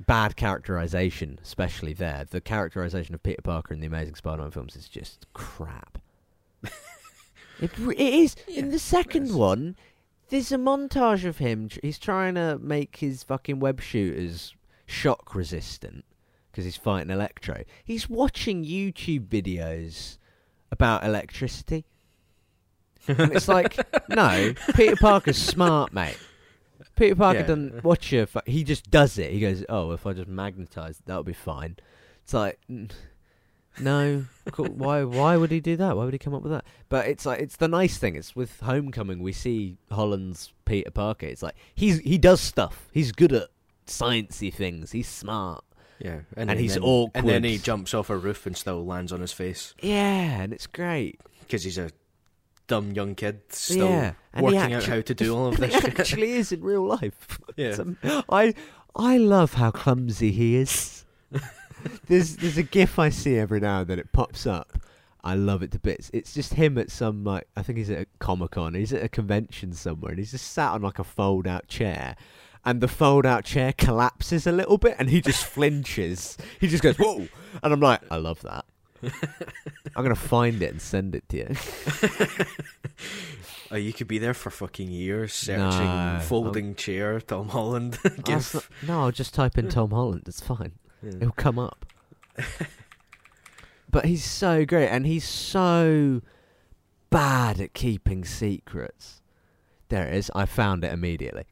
bad 0.07 0.36
characterization, 0.36 1.38
especially 1.42 1.92
there. 1.92 2.24
The 2.28 2.40
characterization 2.40 3.14
of 3.14 3.22
Peter 3.22 3.42
Parker 3.42 3.74
in 3.74 3.80
the 3.80 3.86
Amazing 3.86 4.16
Spider-Man 4.16 4.50
films 4.50 4.76
is 4.76 4.88
just 4.88 5.26
crap. 5.32 5.98
it, 7.61 7.70
it 7.78 7.98
is. 8.00 8.36
in 8.48 8.70
the 8.70 8.78
second 8.78 9.34
one, 9.34 9.76
there's 10.28 10.50
a 10.50 10.57
montage 10.57 11.24
of 11.24 11.38
him. 11.38 11.68
He's 11.82 11.98
trying 11.98 12.34
to 12.34 12.59
make 12.59 12.96
his 12.96 13.22
fucking 13.22 13.61
web 13.61 13.80
shooters 13.80 14.54
shock 14.86 15.34
resistant 15.34 16.04
because 16.57 16.64
he's 16.64 16.76
fighting 16.78 17.11
Electro. 17.11 17.64
He's 17.84 18.09
watching 18.09 18.64
YouTube 18.64 19.26
videos 19.26 20.16
about 20.72 21.04
electricity. 21.04 21.84
And 23.07 23.30
it's 23.34 23.46
like, 23.46 23.76
no, 24.09 24.54
Peter 24.74 24.96
Parker's 24.96 25.36
smart, 25.36 25.92
mate. 25.92 26.16
Peter 26.96 27.14
Parker 27.14 27.40
Yeah. 27.40 27.46
doesn't 27.46 27.84
watch 27.84 28.11
a. 28.14 28.26
Fu- 28.26 28.40
he 28.46 28.64
just 28.64 28.90
does 28.90 29.18
it. 29.18 29.30
He 29.32 29.38
goes, 29.40 29.64
"Oh, 29.68 29.90
if 29.92 30.07
I 30.07 30.14
just 30.14 30.28
magnetize, 30.28 31.02
that'll 31.04 31.22
be 31.24 31.34
fine." 31.34 31.76
It's 32.24 32.32
like, 32.32 32.59
no, 33.78 34.24
cool. 34.50 34.66
why? 34.68 35.04
Why 35.04 35.36
would 35.36 35.50
he 35.50 35.61
do 35.61 35.76
that? 35.76 35.94
Why 35.96 36.04
would 36.04 36.14
he 36.14 36.18
come 36.18 36.34
up 36.34 36.42
with 36.42 36.52
that? 36.52 36.64
But 36.88 37.07
it's 37.07 37.26
like, 37.26 37.40
it's 37.40 37.57
the 37.57 37.68
nice 37.68 37.98
thing. 37.98 38.16
It's 38.16 38.34
with 38.34 38.61
Homecoming, 38.61 39.20
we 39.22 39.32
see 39.32 39.76
Holland's 39.92 40.54
Peter 40.64 40.90
Parker. 40.90 41.26
It's 41.26 41.42
like 41.42 41.54
he's 41.74 41.98
he 42.00 42.16
does 42.16 42.40
stuff. 42.40 42.88
He's 42.92 43.12
good 43.12 43.32
at 43.34 43.48
sciencey 43.86 44.52
things. 44.52 44.92
He's 44.92 45.09
smart. 45.09 45.62
Yeah, 45.99 46.20
And 46.36 46.51
then- 46.51 46.59
he's 46.59 46.74
then- 46.74 46.82
awkward. 46.82 47.18
And 47.20 47.28
then 47.28 47.44
he 47.44 47.59
jumps 47.59 47.94
off 47.94 48.11
a 48.11 48.16
roof 48.16 48.47
and 48.47 48.57
still 48.57 48.84
lands 48.84 49.12
on 49.12 49.20
his 49.20 49.32
face 49.32 49.74
Yeah, 49.80 50.42
and 50.42 50.53
it's 50.53 50.66
great. 50.66 51.20
because 51.40 51.64
he's 51.64 51.78
a 51.78 51.90
dumb 52.66 52.92
young 52.92 53.14
kid 53.14 53.40
still 53.51 53.88
yeah, 53.88 54.12
and 54.34 54.44
working 54.44 54.72
out 54.72 54.84
how 54.84 55.01
to 55.01 55.14
do 55.14 55.34
all 55.36 55.47
of 55.47 55.57
this 55.61 55.72
he 55.74 55.88
actually 55.88 56.32
is 56.32 56.53
in 56.53 56.62
real 56.62 56.82
life. 56.84 57.38
Yeah. 57.57 57.68
It's 57.68 57.78
um, 57.78 57.97
I 58.28 58.53
I 58.94 59.16
love 59.18 59.55
how 59.55 59.70
clumsy 59.70 60.32
he 60.32 60.57
is. 60.57 61.05
there's 62.09 62.36
there's 62.36 62.59
a 62.59 62.62
gif 62.62 62.99
I 62.99 63.09
see 63.09 63.36
every 63.38 63.61
now 63.61 63.80
and 63.80 63.88
then 63.88 63.99
it 63.99 64.12
pops 64.12 64.47
up. 64.47 64.78
I 65.24 65.34
love 65.34 65.62
it 65.62 65.72
to 65.72 65.78
bits. 65.78 66.11
It's 66.12 66.34
just 66.34 66.55
him 66.55 66.76
at 66.78 66.90
some 66.90 67.24
like 67.24 67.47
I 67.57 67.62
think 67.62 67.78
he's 67.78 67.90
at 67.90 68.01
a 68.03 68.07
Comic 68.18 68.53
Con. 68.53 68.74
He's 68.74 68.92
at 68.92 69.03
a 69.03 69.09
convention 69.09 69.72
somewhere 69.72 70.11
and 70.11 70.18
he's 70.18 70.30
just 70.32 70.53
sat 70.53 70.72
on 70.72 70.82
like 70.82 70.99
a 70.99 71.05
fold 71.05 71.47
out 71.47 71.66
chair. 71.68 72.16
And 72.67 72.81
the 72.81 72.89
fold 72.89 73.25
out 73.25 73.45
chair 73.45 73.73
collapses 73.73 74.47
a 74.47 74.53
little 74.53 74.77
bit 74.77 74.97
and 74.99 75.09
he 75.09 75.21
just 75.23 75.45
flinches. 75.55 76.37
He 76.61 76.67
just 76.69 76.83
goes, 76.83 76.97
Whoa 76.99 77.29
and 77.62 77.73
I'm 77.73 77.81
like, 77.81 78.01
I 78.11 78.17
love 78.17 78.43
that. 78.43 78.64
I'm 79.95 80.03
gonna 80.03 80.14
find 80.14 80.61
it 80.62 80.73
and 80.73 80.83
send 80.83 81.14
it 81.14 81.29
to 81.31 81.37
you. 81.39 82.47
Oh, 83.71 83.77
you 83.77 83.93
could 83.93 84.07
be 84.07 84.19
there 84.19 84.33
for 84.33 84.51
fucking 84.51 84.91
years 84.93 85.33
searching 85.33 85.61
No, 85.61 86.21
folding 86.23 86.77
chair 86.77 87.21
Tom 87.21 87.49
Holland 87.49 87.99
no, 88.87 89.01
I'll 89.01 89.11
just 89.11 89.35
type 89.35 89.59
in 89.59 89.69
Tom 89.69 89.91
Holland. 89.91 90.23
It's 90.27 90.41
fine. 90.41 90.73
Yeah. 91.03 91.17
It'll 91.17 91.33
come 91.33 91.59
up. 91.59 91.85
but 93.91 94.05
he's 94.05 94.25
so 94.25 94.64
great, 94.64 94.89
and 94.89 95.05
he's 95.05 95.27
so 95.27 96.23
bad 97.11 97.61
at 97.61 97.75
keeping 97.75 98.25
secrets. 98.25 99.21
There 99.89 100.07
it 100.07 100.14
is. 100.14 100.31
I 100.35 100.47
found 100.47 100.85
it 100.85 100.93
immediately. 100.93 101.47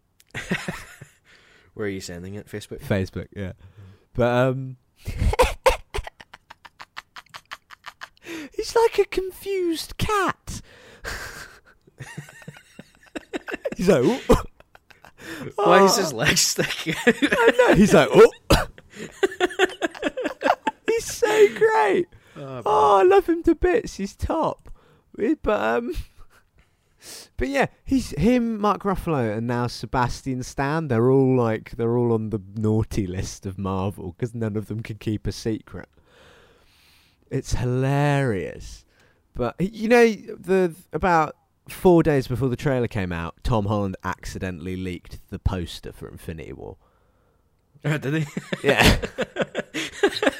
Where 1.74 1.86
are 1.86 1.90
you 1.90 2.00
sending 2.00 2.34
it? 2.34 2.48
Facebook. 2.48 2.80
Facebook, 2.82 3.28
yeah. 3.34 3.52
But 4.14 4.32
um, 4.32 4.76
he's 8.54 8.76
like 8.76 8.98
a 8.98 9.04
confused 9.04 9.96
cat. 9.98 10.60
he's 13.76 13.88
like. 13.88 14.20
Why 15.56 15.84
is 15.84 15.96
his 15.96 16.12
leg 16.12 16.36
sticking? 16.38 16.94
I 17.06 17.50
know. 17.58 17.74
He's 17.74 17.94
like, 17.94 18.08
oh. 18.12 18.30
he's 20.86 21.04
so 21.04 21.48
great. 21.56 22.06
Oh, 22.36 22.62
Oh, 22.64 22.96
I 22.98 23.02
love 23.02 23.28
him 23.28 23.42
to 23.44 23.54
bits. 23.54 23.96
He's 23.96 24.14
top. 24.14 24.70
But 25.16 25.60
um, 25.60 25.94
but 27.36 27.48
yeah, 27.48 27.66
he's 27.84 28.10
him, 28.10 28.60
Mark 28.60 28.82
Ruffalo, 28.82 29.36
and 29.36 29.46
now 29.46 29.66
Sebastian 29.66 30.42
Stan. 30.42 30.88
They're 30.88 31.10
all 31.10 31.36
like 31.36 31.72
they're 31.72 31.96
all 31.96 32.12
on 32.12 32.30
the 32.30 32.40
naughty 32.54 33.06
list 33.06 33.46
of 33.46 33.58
Marvel 33.58 34.12
because 34.12 34.34
none 34.34 34.56
of 34.56 34.66
them 34.66 34.82
can 34.82 34.96
keep 34.96 35.26
a 35.26 35.32
secret. 35.32 35.88
It's 37.30 37.54
hilarious. 37.54 38.84
But 39.34 39.56
you 39.60 39.88
know 39.88 40.06
the 40.06 40.74
about 40.92 41.36
four 41.68 42.02
days 42.02 42.28
before 42.28 42.48
the 42.48 42.56
trailer 42.56 42.88
came 42.88 43.12
out, 43.12 43.34
Tom 43.42 43.66
Holland 43.66 43.96
accidentally 44.04 44.76
leaked 44.76 45.18
the 45.30 45.38
poster 45.38 45.92
for 45.92 46.08
Infinity 46.08 46.52
War. 46.52 46.76
Oh, 47.84 47.98
did 47.98 48.22
he? 48.22 48.26
Yeah. 48.62 48.98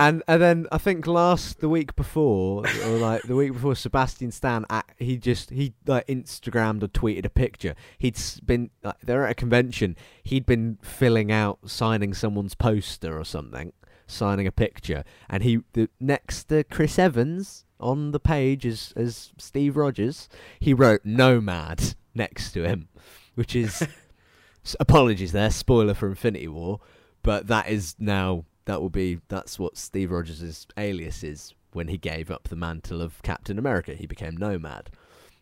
and 0.00 0.22
and 0.26 0.40
then 0.40 0.66
I 0.72 0.78
think 0.78 1.06
last 1.06 1.60
the 1.60 1.68
week 1.68 1.94
before 1.94 2.64
or 2.86 2.96
like 2.96 3.22
the 3.24 3.36
week 3.36 3.52
before 3.52 3.74
Sebastian 3.74 4.32
Stan 4.32 4.64
uh, 4.70 4.80
he 4.98 5.18
just 5.18 5.50
he 5.50 5.74
like 5.86 6.06
Instagrammed 6.06 6.82
or 6.82 6.88
tweeted 6.88 7.26
a 7.26 7.30
picture. 7.30 7.74
He'd 7.98 8.18
been 8.46 8.70
like, 8.82 8.98
they're 9.02 9.26
at 9.26 9.32
a 9.32 9.34
convention. 9.34 9.96
He'd 10.22 10.46
been 10.46 10.78
filling 10.82 11.30
out 11.30 11.58
signing 11.66 12.14
someone's 12.14 12.54
poster 12.54 13.18
or 13.18 13.26
something, 13.26 13.74
signing 14.06 14.46
a 14.46 14.52
picture, 14.52 15.04
and 15.28 15.42
he 15.42 15.60
the 15.74 15.90
next 16.00 16.44
to 16.44 16.64
Chris 16.64 16.98
Evans 16.98 17.66
on 17.78 18.12
the 18.12 18.20
page 18.20 18.64
as 18.64 18.94
as 18.96 19.32
Steve 19.36 19.76
Rogers, 19.76 20.30
he 20.58 20.72
wrote 20.72 21.04
Nomad 21.04 21.94
next 22.14 22.52
to 22.52 22.66
him, 22.66 22.88
which 23.34 23.54
is 23.54 23.86
apologies 24.80 25.32
there, 25.32 25.50
spoiler 25.50 25.92
for 25.92 26.08
Infinity 26.08 26.48
War, 26.48 26.80
but 27.22 27.48
that 27.48 27.68
is 27.68 27.96
now 27.98 28.46
that 28.64 28.80
will 28.80 28.90
be 28.90 29.20
that's 29.28 29.58
what 29.58 29.76
Steve 29.76 30.10
Rogers' 30.10 30.66
alias 30.76 31.22
is 31.22 31.54
when 31.72 31.88
he 31.88 31.98
gave 31.98 32.30
up 32.30 32.48
the 32.48 32.56
mantle 32.56 33.00
of 33.00 33.22
Captain 33.22 33.58
America. 33.58 33.94
He 33.94 34.06
became 34.06 34.36
Nomad 34.36 34.90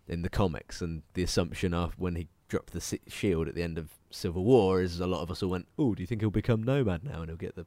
in 0.07 0.23
the 0.23 0.29
comics, 0.29 0.81
and 0.81 1.03
the 1.15 1.23
assumption 1.23 1.75
of 1.75 1.99
when 1.99 2.17
he 2.17 2.29
dropped 2.49 2.73
the 2.73 2.99
shield 3.09 3.49
at 3.49 3.55
the 3.55 3.63
end 3.63 3.77
of 3.77 3.91
Civil 4.11 4.45
War 4.45 4.81
is 4.81 5.01
a 5.01 5.07
lot 5.07 5.23
of 5.23 5.31
us 5.31 5.43
all 5.43 5.51
went, 5.51 5.69
"Oh, 5.79 5.95
do 5.95 6.03
you 6.03 6.07
think 6.07 6.23
he'll 6.23 6.31
become 6.31 6.63
Nomad 6.63 7.05
now 7.05 7.21
and 7.21 7.29
he'll 7.29 7.37
get 7.37 7.57
the 7.57 7.67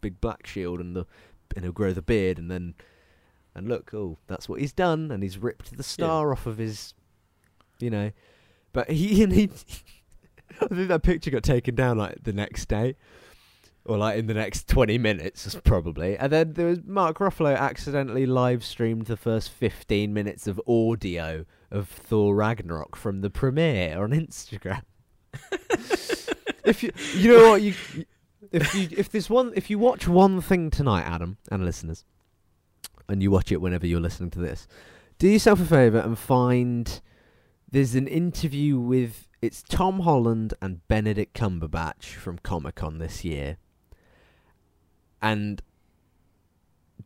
big 0.00 0.20
black 0.20 0.46
shield 0.46 0.80
and 0.80 0.94
the 0.94 1.06
and 1.54 1.64
he'll 1.64 1.72
grow 1.72 1.92
the 1.92 2.02
beard 2.02 2.38
and 2.38 2.50
then 2.50 2.74
and 3.54 3.68
look, 3.68 3.92
oh, 3.92 4.16
that's 4.28 4.48
what 4.48 4.60
he's 4.60 4.72
done, 4.72 5.10
and 5.10 5.22
he's 5.22 5.36
ripped 5.36 5.76
the 5.76 5.82
star 5.82 6.32
off 6.32 6.46
of 6.46 6.58
his, 6.58 6.94
you 7.78 7.90
know." 7.90 8.12
But 8.72 8.90
he 8.90 9.22
and 9.22 9.32
he, 9.34 9.50
I 10.60 10.66
think 10.66 10.88
that 10.88 11.02
picture 11.02 11.30
got 11.30 11.42
taken 11.42 11.74
down 11.74 11.98
like 11.98 12.22
the 12.22 12.32
next 12.32 12.66
day, 12.68 12.96
or 13.84 13.98
like 13.98 14.18
in 14.18 14.26
the 14.26 14.34
next 14.34 14.68
twenty 14.68 14.98
minutes 14.98 15.56
probably. 15.64 16.16
And 16.16 16.32
then 16.32 16.52
there 16.54 16.66
was 16.66 16.80
Mark 16.84 17.18
Ruffalo 17.18 17.56
accidentally 17.56 18.26
live 18.26 18.64
streamed 18.64 19.06
the 19.06 19.16
first 19.16 19.50
fifteen 19.50 20.12
minutes 20.12 20.46
of 20.46 20.60
audio 20.66 21.44
of 21.70 21.88
Thor 21.88 22.34
Ragnarok 22.34 22.96
from 22.96 23.22
the 23.22 23.30
premiere 23.30 24.02
on 24.02 24.10
Instagram. 24.10 24.82
if 26.64 26.82
you, 26.82 26.92
you 27.14 27.32
know 27.32 27.50
what 27.50 27.62
you, 27.62 27.74
if 28.52 28.74
you, 28.74 28.88
if 28.96 29.10
there's 29.10 29.30
one, 29.30 29.52
if 29.56 29.70
you 29.70 29.78
watch 29.78 30.06
one 30.06 30.40
thing 30.40 30.70
tonight, 30.70 31.04
Adam 31.04 31.38
and 31.50 31.64
listeners, 31.64 32.04
and 33.08 33.22
you 33.22 33.30
watch 33.30 33.50
it 33.50 33.60
whenever 33.60 33.86
you're 33.86 34.00
listening 34.00 34.30
to 34.30 34.38
this, 34.38 34.68
do 35.18 35.28
yourself 35.28 35.60
a 35.60 35.64
favour 35.64 35.98
and 35.98 36.18
find. 36.18 37.00
There's 37.70 37.94
an 37.94 38.06
interview 38.06 38.78
with 38.78 39.28
it's 39.40 39.62
Tom 39.62 40.00
Holland 40.00 40.52
and 40.60 40.86
Benedict 40.88 41.34
Cumberbatch 41.34 42.14
from 42.14 42.38
Comic 42.38 42.74
Con 42.74 42.98
this 42.98 43.24
year, 43.24 43.56
and 45.22 45.62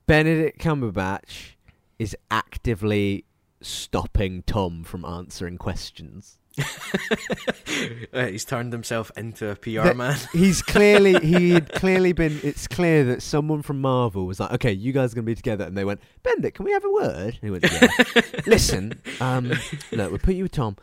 Benedict 0.07 0.61
Cumberbatch 0.61 1.55
is 1.99 2.17
actively 2.31 3.25
stopping 3.61 4.43
Tom 4.47 4.85
from 4.85 5.05
answering 5.05 5.59
questions. 5.59 6.39
He's 8.15 8.45
turned 8.45 8.73
himself 8.73 9.11
into 9.17 9.51
a 9.51 9.57
PR 9.57 9.83
That- 9.83 9.97
man. 9.97 10.17
He's 10.33 10.63
clearly 10.63 11.15
he 11.27 11.51
had 11.51 11.71
clearly 11.73 12.13
been. 12.13 12.41
It's 12.43 12.67
clear 12.67 13.05
that 13.05 13.23
someone 13.23 13.63
from 13.63 13.81
Marvel 13.81 14.27
was 14.27 14.41
like, 14.41 14.53
"Okay, 14.53 14.73
you 14.73 14.93
guys 14.93 15.13
are 15.13 15.17
gonna 15.17 15.25
be 15.27 15.35
together," 15.35 15.65
and 15.65 15.77
they 15.77 15.85
went, 15.85 16.01
"Benedict, 16.23 16.57
can 16.57 16.65
we 16.65 16.73
have 16.73 16.85
a 16.85 16.91
word?" 16.91 17.39
And 17.41 17.43
he 17.43 17.51
went, 17.51 17.65
"Yeah." 17.71 18.23
Listen, 18.47 19.01
um, 19.21 19.49
look, 19.93 20.11
we'll 20.11 20.19
put 20.19 20.35
you 20.35 20.45
with 20.45 20.53
Tom. 20.53 20.77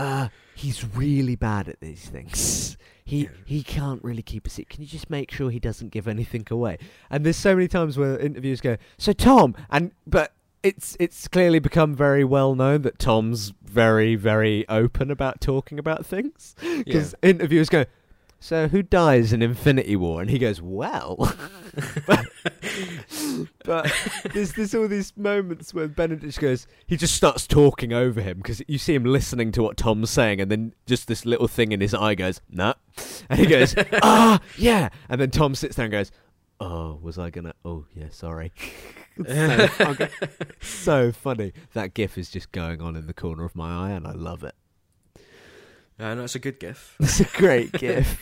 Uh, 0.00 0.28
he's 0.54 0.84
really 0.96 1.36
bad 1.36 1.68
at 1.68 1.80
these 1.80 2.08
things. 2.08 2.76
He 3.08 3.30
he 3.46 3.62
can't 3.62 4.04
really 4.04 4.20
keep 4.20 4.46
a 4.46 4.50
secret. 4.50 4.68
Can 4.68 4.82
you 4.82 4.86
just 4.86 5.08
make 5.08 5.30
sure 5.30 5.48
he 5.48 5.58
doesn't 5.58 5.92
give 5.92 6.06
anything 6.06 6.46
away? 6.50 6.76
And 7.08 7.24
there's 7.24 7.38
so 7.38 7.54
many 7.54 7.66
times 7.66 7.96
where 7.96 8.18
interviews 8.18 8.60
go, 8.60 8.76
"So 8.98 9.14
Tom," 9.14 9.56
and 9.70 9.92
but 10.06 10.34
it's 10.62 10.94
it's 11.00 11.26
clearly 11.26 11.58
become 11.58 11.94
very 11.94 12.22
well 12.22 12.54
known 12.54 12.82
that 12.82 12.98
Tom's 12.98 13.54
very 13.62 14.14
very 14.14 14.68
open 14.68 15.10
about 15.10 15.40
talking 15.40 15.78
about 15.78 16.04
things 16.04 16.54
because 16.60 17.14
interviewers 17.22 17.70
go, 17.70 17.86
"So 18.40 18.68
who 18.68 18.82
dies 18.82 19.32
in 19.32 19.42
Infinity 19.42 19.96
War?" 19.96 20.20
And 20.20 20.30
he 20.30 20.38
goes, 20.38 20.60
"Well." 20.62 21.16
but, 22.06 22.26
but 23.64 23.92
there's 24.32 24.52
there's 24.52 24.74
all 24.74 24.88
these 24.88 25.16
moments 25.16 25.74
where 25.74 25.88
Benedict 25.88 26.38
goes, 26.40 26.66
he 26.86 26.96
just 26.96 27.14
starts 27.14 27.46
talking 27.46 27.92
over 27.92 28.20
him 28.20 28.38
because 28.38 28.62
you 28.66 28.78
see 28.78 28.94
him 28.94 29.04
listening 29.04 29.52
to 29.52 29.62
what 29.62 29.76
Tom's 29.76 30.10
saying, 30.10 30.40
and 30.40 30.50
then 30.50 30.74
just 30.86 31.08
this 31.08 31.24
little 31.24 31.48
thing 31.48 31.72
in 31.72 31.80
his 31.80 31.94
eye 31.94 32.14
goes, 32.14 32.40
"Nah," 32.50 32.74
and 33.28 33.40
he 33.40 33.46
goes, 33.46 33.74
"Ah, 34.02 34.40
yeah," 34.56 34.88
and 35.08 35.20
then 35.20 35.30
Tom 35.30 35.54
sits 35.54 35.76
down 35.76 35.84
and 35.86 35.92
goes, 35.92 36.12
"Oh, 36.60 36.98
was 37.02 37.18
I 37.18 37.30
gonna? 37.30 37.54
Oh, 37.64 37.86
yeah, 37.94 38.08
sorry." 38.10 38.52
so, 39.26 40.08
so 40.60 41.12
funny. 41.12 41.52
That 41.74 41.94
gif 41.94 42.16
is 42.16 42.30
just 42.30 42.52
going 42.52 42.80
on 42.80 42.94
in 42.96 43.06
the 43.06 43.14
corner 43.14 43.44
of 43.44 43.56
my 43.56 43.88
eye, 43.88 43.90
and 43.90 44.06
I 44.06 44.12
love 44.12 44.44
it. 44.44 44.54
I 45.98 46.14
know 46.14 46.24
it's 46.24 46.34
a 46.34 46.38
good 46.38 46.60
gif. 46.60 46.96
It's 47.00 47.20
a 47.20 47.24
great 47.24 47.72
gif. 47.80 48.18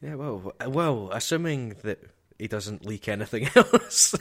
Yeah, 0.00 0.14
well, 0.14 0.52
well, 0.66 1.10
assuming 1.12 1.74
that 1.82 1.98
he 2.38 2.46
doesn't 2.46 2.86
leak 2.86 3.08
anything 3.08 3.48
else. 3.56 4.14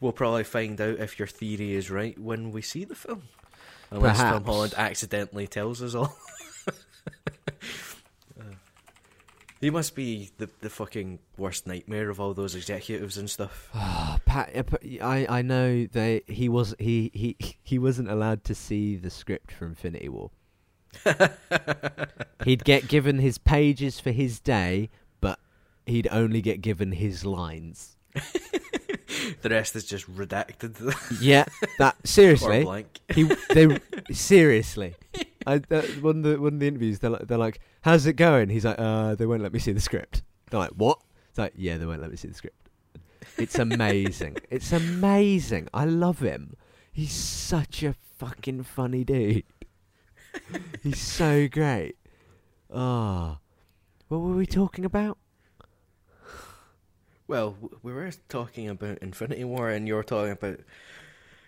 we'll 0.00 0.12
probably 0.12 0.44
find 0.44 0.80
out 0.80 1.00
if 1.00 1.18
your 1.18 1.26
theory 1.26 1.74
is 1.74 1.90
right 1.90 2.16
when 2.18 2.52
we 2.52 2.62
see 2.62 2.84
the 2.84 2.94
film. 2.94 3.22
Unless 3.90 4.18
Tom 4.18 4.28
Perhaps. 4.28 4.46
Holland 4.46 4.74
accidentally 4.76 5.46
tells 5.48 5.82
us 5.82 5.94
all. 5.96 6.16
Uh, 8.40 8.44
he 9.60 9.70
must 9.70 9.94
be 9.94 10.30
the 10.38 10.48
the 10.60 10.70
fucking 10.70 11.18
worst 11.36 11.66
nightmare 11.66 12.08
of 12.10 12.20
all 12.20 12.34
those 12.34 12.54
executives 12.54 13.16
and 13.18 13.28
stuff. 13.30 13.68
Ah, 13.74 14.18
Pat, 14.24 14.50
uh, 14.56 14.62
I 15.02 15.26
I 15.28 15.42
know 15.42 15.86
they 15.86 16.22
he 16.26 16.48
was 16.48 16.74
he 16.78 17.10
he 17.14 17.36
he 17.62 17.78
wasn't 17.78 18.10
allowed 18.10 18.44
to 18.44 18.54
see 18.54 18.96
the 18.96 19.10
script 19.10 19.52
for 19.52 19.66
Infinity 19.66 20.08
War. 20.08 20.30
He'd 22.44 22.64
get 22.64 22.88
given 22.88 23.18
his 23.18 23.38
pages 23.38 24.00
for 24.00 24.10
his 24.10 24.40
day, 24.40 24.90
but 25.20 25.38
he'd 25.86 26.08
only 26.10 26.40
get 26.42 26.60
given 26.60 26.92
his 26.92 27.24
lines. 27.24 27.96
the 29.42 29.50
rest 29.50 29.74
is 29.76 29.84
just 29.84 30.10
redacted 30.14 30.76
Yeah, 31.20 31.44
that 31.78 31.96
seriously. 32.06 32.62
blank. 32.64 33.00
He 33.12 33.24
they 33.50 33.78
seriously. 34.12 34.94
I 35.46 35.58
that, 35.68 35.84
one 36.02 36.18
of 36.18 36.22
the 36.22 36.40
one 36.40 36.54
of 36.54 36.60
the 36.60 36.68
interviews 36.68 36.98
they're 36.98 37.10
like, 37.10 37.26
they're 37.26 37.38
like, 37.38 37.60
"How's 37.82 38.06
it 38.06 38.14
going?" 38.14 38.50
He's 38.50 38.64
like, 38.64 38.78
"Uh, 38.78 39.14
they 39.14 39.26
won't 39.26 39.42
let 39.42 39.52
me 39.52 39.58
see 39.58 39.72
the 39.72 39.80
script." 39.80 40.22
They're 40.50 40.60
like, 40.60 40.70
"What?" 40.70 41.00
It's 41.30 41.38
like, 41.38 41.54
"Yeah, 41.56 41.78
they 41.78 41.86
won't 41.86 42.00
let 42.00 42.10
me 42.10 42.16
see 42.16 42.28
the 42.28 42.34
script." 42.34 42.68
It's 43.38 43.58
amazing. 43.58 44.36
it's 44.50 44.72
amazing. 44.72 45.68
I 45.74 45.86
love 45.86 46.20
him. 46.20 46.54
He's 46.92 47.12
such 47.12 47.82
a 47.82 47.94
fucking 48.18 48.62
funny 48.62 49.02
dude. 49.04 49.44
He's 50.82 51.00
so 51.00 51.48
great. 51.48 51.96
Ah, 52.72 53.38
what 54.08 54.18
were 54.18 54.34
we 54.36 54.46
talking 54.46 54.84
about? 54.84 55.18
Well, 57.26 57.56
we 57.82 57.92
were 57.92 58.10
talking 58.28 58.68
about 58.68 58.98
Infinity 58.98 59.44
War, 59.44 59.70
and 59.70 59.88
you 59.88 59.94
were 59.94 60.02
talking 60.02 60.32
about 60.32 60.60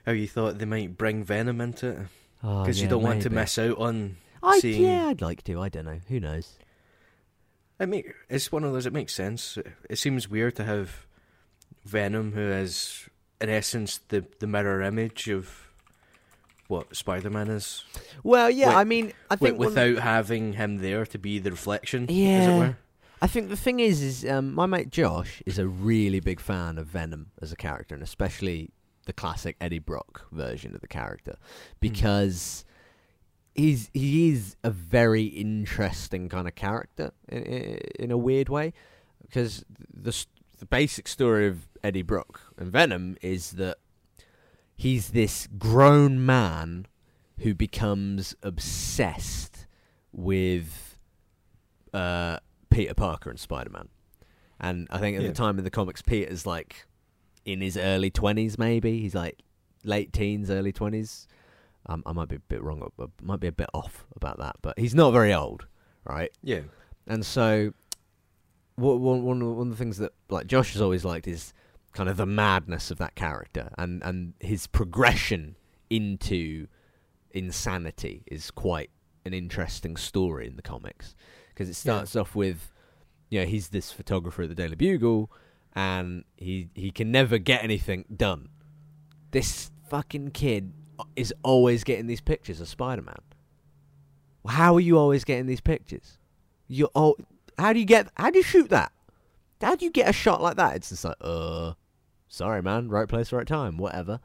how 0.07 0.13
you 0.13 0.27
thought 0.27 0.59
they 0.59 0.65
might 0.65 0.97
bring 0.97 1.23
Venom 1.25 1.61
into 1.61 1.89
it 1.89 1.99
Oh, 2.43 2.63
because 2.63 2.81
you 2.81 2.89
don't 2.89 3.03
want 3.03 3.23
to 3.23 3.31
miss 3.31 3.59
out 3.59 3.77
on 3.79 4.17
I, 4.43 4.59
seeing. 4.61 4.83
yeah, 4.83 5.07
I'd 5.09 5.21
like 5.21 5.43
to. 5.45 5.61
I 5.61 5.69
don't 5.69 5.85
know. 5.85 6.01
Who 6.09 6.21
knows? 6.21 6.59
It 7.79 7.89
make, 7.89 8.15
it's 8.31 8.51
one 8.51 8.65
of 8.65 8.73
those. 8.73 8.87
It 8.87 8.93
makes 8.93 9.13
sense. 9.15 9.59
It 9.91 9.99
seems 9.99 10.31
weird 10.31 10.57
to 10.57 10.65
have 10.65 11.07
Venom, 11.85 12.33
who 12.33 12.41
is 12.41 13.09
in 13.41 13.51
essence 13.51 13.99
the 14.09 14.25
the 14.39 14.47
mirror 14.47 14.81
image 14.81 15.29
of 15.29 15.66
what 16.69 16.95
Spider 16.97 17.31
Man 17.31 17.49
is, 17.49 17.85
Well, 18.23 18.51
yeah. 18.51 18.69
Wait, 18.71 18.75
I 18.77 18.85
mean, 18.85 19.13
I 19.31 19.37
think 19.37 19.59
one- 19.59 19.69
without 19.69 19.99
having 19.99 20.55
him 20.55 20.79
there 20.79 21.07
to 21.07 21.19
be 21.19 21.39
the 21.39 21.51
reflection. 21.51 22.05
as 22.05 22.11
it 22.11 22.15
Yeah. 22.15 22.59
were. 22.59 22.77
I 23.23 23.27
think 23.29 23.49
the 23.49 23.57
thing 23.57 23.81
is, 23.81 24.03
is 24.03 24.25
um, 24.27 24.53
my 24.55 24.67
mate 24.67 24.91
Josh 24.91 25.43
is 25.47 25.59
a 25.59 25.67
really 25.67 26.21
big 26.21 26.39
fan 26.41 26.77
of 26.77 26.87
Venom 26.89 27.31
as 27.41 27.51
a 27.51 27.57
character, 27.57 27.95
and 27.95 28.03
especially 28.05 28.71
the 29.07 29.13
classic 29.15 29.57
Eddie 29.61 29.79
Brock 29.79 30.27
version 30.33 30.75
of 30.75 30.81
the 30.83 30.89
character, 30.89 31.37
because 31.81 32.65
he's 33.55 33.91
he 33.95 34.31
is 34.33 34.57
a 34.63 34.71
very 34.71 35.25
interesting 35.25 36.29
kind 36.29 36.47
of 36.47 36.55
character 36.55 37.13
in, 37.29 37.43
in 37.99 38.11
a 38.11 38.19
weird 38.19 38.49
way. 38.49 38.73
Because 39.23 39.65
the 39.93 40.13
the 40.59 40.67
basic 40.67 41.09
story 41.09 41.47
of 41.49 41.67
Eddie 41.83 42.03
Brock 42.03 42.41
and 42.59 42.71
Venom 42.71 43.17
is 43.23 43.53
that 43.53 43.79
he's 44.77 45.11
this 45.11 45.49
grown 45.59 46.25
man 46.25 46.87
who 47.41 47.55
becomes 47.55 48.35
obsessed 48.43 49.67
with 50.13 50.99
uh, 51.93 52.39
Peter 52.71 52.95
Parker 52.95 53.31
and 53.31 53.39
Spider 53.41 53.71
Man. 53.71 53.89
And 54.61 54.87
I 54.91 54.99
think 54.99 55.17
at 55.17 55.23
Yeah. 55.23 55.29
the 55.29 55.35
time 55.35 55.59
in 55.59 55.65
the 55.65 55.71
comics, 55.71 56.03
Peter's 56.03 56.47
like 56.47 56.87
in 57.45 57.61
his 57.61 57.77
early 57.77 58.11
20s, 58.11 58.59
maybe. 58.59 59.01
He's 59.01 59.15
like 59.15 59.43
late 59.85 60.13
teens, 60.13 60.51
early 60.51 60.73
20s. 60.73 61.27
Um, 61.89 62.03
I 62.07 62.13
might 62.13 62.29
be 62.29 62.37
a 62.37 62.41
bit 62.41 62.63
wrong, 62.63 62.91
but 62.97 63.11
might 63.23 63.39
be 63.41 63.47
a 63.47 63.53
bit 63.53 63.69
off 63.75 64.07
about 64.17 64.39
that. 64.39 64.57
But 64.63 64.79
he's 64.79 64.95
not 64.95 65.13
very 65.13 65.33
old, 65.33 65.67
right? 66.05 66.33
Yeah, 66.43 66.63
And 67.07 67.25
so, 67.25 67.73
one, 68.77 69.01
one, 69.03 69.57
one 69.57 69.67
of 69.69 69.71
the 69.71 69.77
things 69.77 69.99
that 69.99 70.13
like 70.29 70.47
Josh 70.49 70.73
has 70.73 70.83
always 70.83 71.05
liked 71.05 71.29
is 71.29 71.53
kind 71.97 72.11
of 72.11 72.19
the 72.19 72.27
madness 72.27 72.91
of 72.91 72.99
that 72.99 73.15
character 73.15 73.71
and, 73.79 74.03
and 74.05 74.35
his 74.39 74.67
progression 74.67 75.57
into 75.89 76.67
insanity 77.31 78.23
is 78.27 78.51
quite 78.51 78.91
an 79.25 79.33
interesting 79.33 79.97
story 79.97 80.47
in 80.47 80.57
the 80.57 80.63
comics 80.63 81.17
because 81.49 81.71
it 81.71 81.75
starts 81.75 82.15
off 82.15 82.35
with 82.35 82.71
you 83.31 83.41
know 83.41 83.47
he's 83.47 83.69
this 83.69 83.91
photographer 83.91 84.43
at 84.43 84.51
the 84.51 84.55
Daily 84.55 84.77
Bugle 84.77 85.31
and 85.75 86.25
he 86.37 86.69
he 86.75 86.91
can 86.91 87.11
never 87.11 87.39
get 87.39 87.65
anything 87.65 88.05
done. 88.15 88.51
This 89.31 89.71
fucking 89.89 90.33
kid 90.33 90.75
is 91.17 91.33
always 91.43 91.83
getting 91.83 92.07
these 92.07 92.21
pictures 92.21 92.61
of 92.61 92.69
Spider-Man. 92.69 93.17
How 94.47 94.75
are 94.77 94.81
you 94.81 94.99
always 94.99 95.25
getting 95.25 95.47
these 95.47 95.63
pictures? 95.63 96.19
You 96.69 96.89
oh, 96.95 97.17
how 97.59 97.73
do 97.73 97.79
you 97.79 97.87
get? 97.87 98.09
How 98.17 98.31
do 98.31 98.39
you 98.39 98.45
shoot 98.45 98.69
that? 98.69 98.93
How 99.63 99.77
do 99.77 99.87
you 99.87 99.91
get 99.91 100.11
a 100.11 100.13
shot 100.13 100.43
like 100.43 100.57
that? 100.57 100.77
It's 100.77 100.91
just 100.91 101.05
like, 101.05 101.17
uh, 101.23 101.73
sorry, 102.37 102.63
man, 102.63 102.89
right 102.89 103.09
place, 103.09 103.33
right 103.33 103.47
time, 103.47 103.79
whatever. 103.79 104.21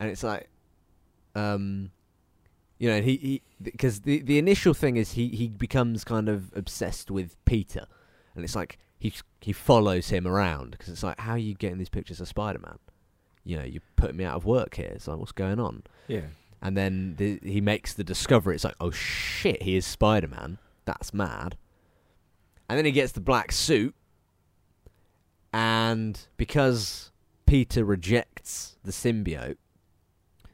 And 0.00 0.08
it's 0.10 0.22
like, 0.22 0.48
um, 1.34 1.90
you 2.78 2.88
know, 2.88 3.00
he 3.00 3.16
he 3.16 3.42
because 3.60 4.00
the 4.02 4.20
the 4.20 4.38
initial 4.38 4.72
thing 4.74 4.96
is 4.96 5.12
he 5.12 5.28
he 5.28 5.48
becomes 5.48 6.04
kind 6.04 6.28
of 6.28 6.52
obsessed 6.54 7.10
with 7.10 7.36
Peter, 7.44 7.86
and 8.34 8.44
it's 8.44 8.54
like 8.54 8.78
he 8.98 9.12
he 9.40 9.52
follows 9.52 10.10
him 10.10 10.26
around 10.26 10.72
because 10.72 10.88
it's 10.88 11.02
like, 11.02 11.18
how 11.20 11.32
are 11.32 11.38
you 11.38 11.54
getting 11.54 11.78
these 11.78 11.88
pictures 11.88 12.20
of 12.20 12.28
Spider 12.28 12.60
Man? 12.60 12.78
You 13.44 13.56
know, 13.58 13.64
you're 13.64 13.82
putting 13.96 14.16
me 14.16 14.24
out 14.24 14.36
of 14.36 14.44
work 14.44 14.74
here. 14.76 14.92
It's 14.94 15.08
like, 15.08 15.18
what's 15.18 15.32
going 15.32 15.58
on? 15.58 15.82
yeah. 16.06 16.22
And 16.60 16.76
then 16.76 17.14
the, 17.18 17.38
he 17.44 17.60
makes 17.60 17.94
the 17.94 18.02
discovery. 18.02 18.56
It's 18.56 18.64
like, 18.64 18.74
oh 18.80 18.90
shit, 18.90 19.62
he 19.62 19.76
is 19.76 19.86
Spider 19.86 20.26
Man. 20.26 20.58
That's 20.86 21.14
mad. 21.14 21.56
And 22.68 22.76
then 22.76 22.84
he 22.84 22.90
gets 22.90 23.12
the 23.12 23.20
black 23.20 23.52
suit, 23.52 23.94
and 25.58 26.20
because 26.36 27.10
Peter 27.46 27.84
rejects 27.84 28.76
the 28.84 28.92
symbiote, 28.92 29.56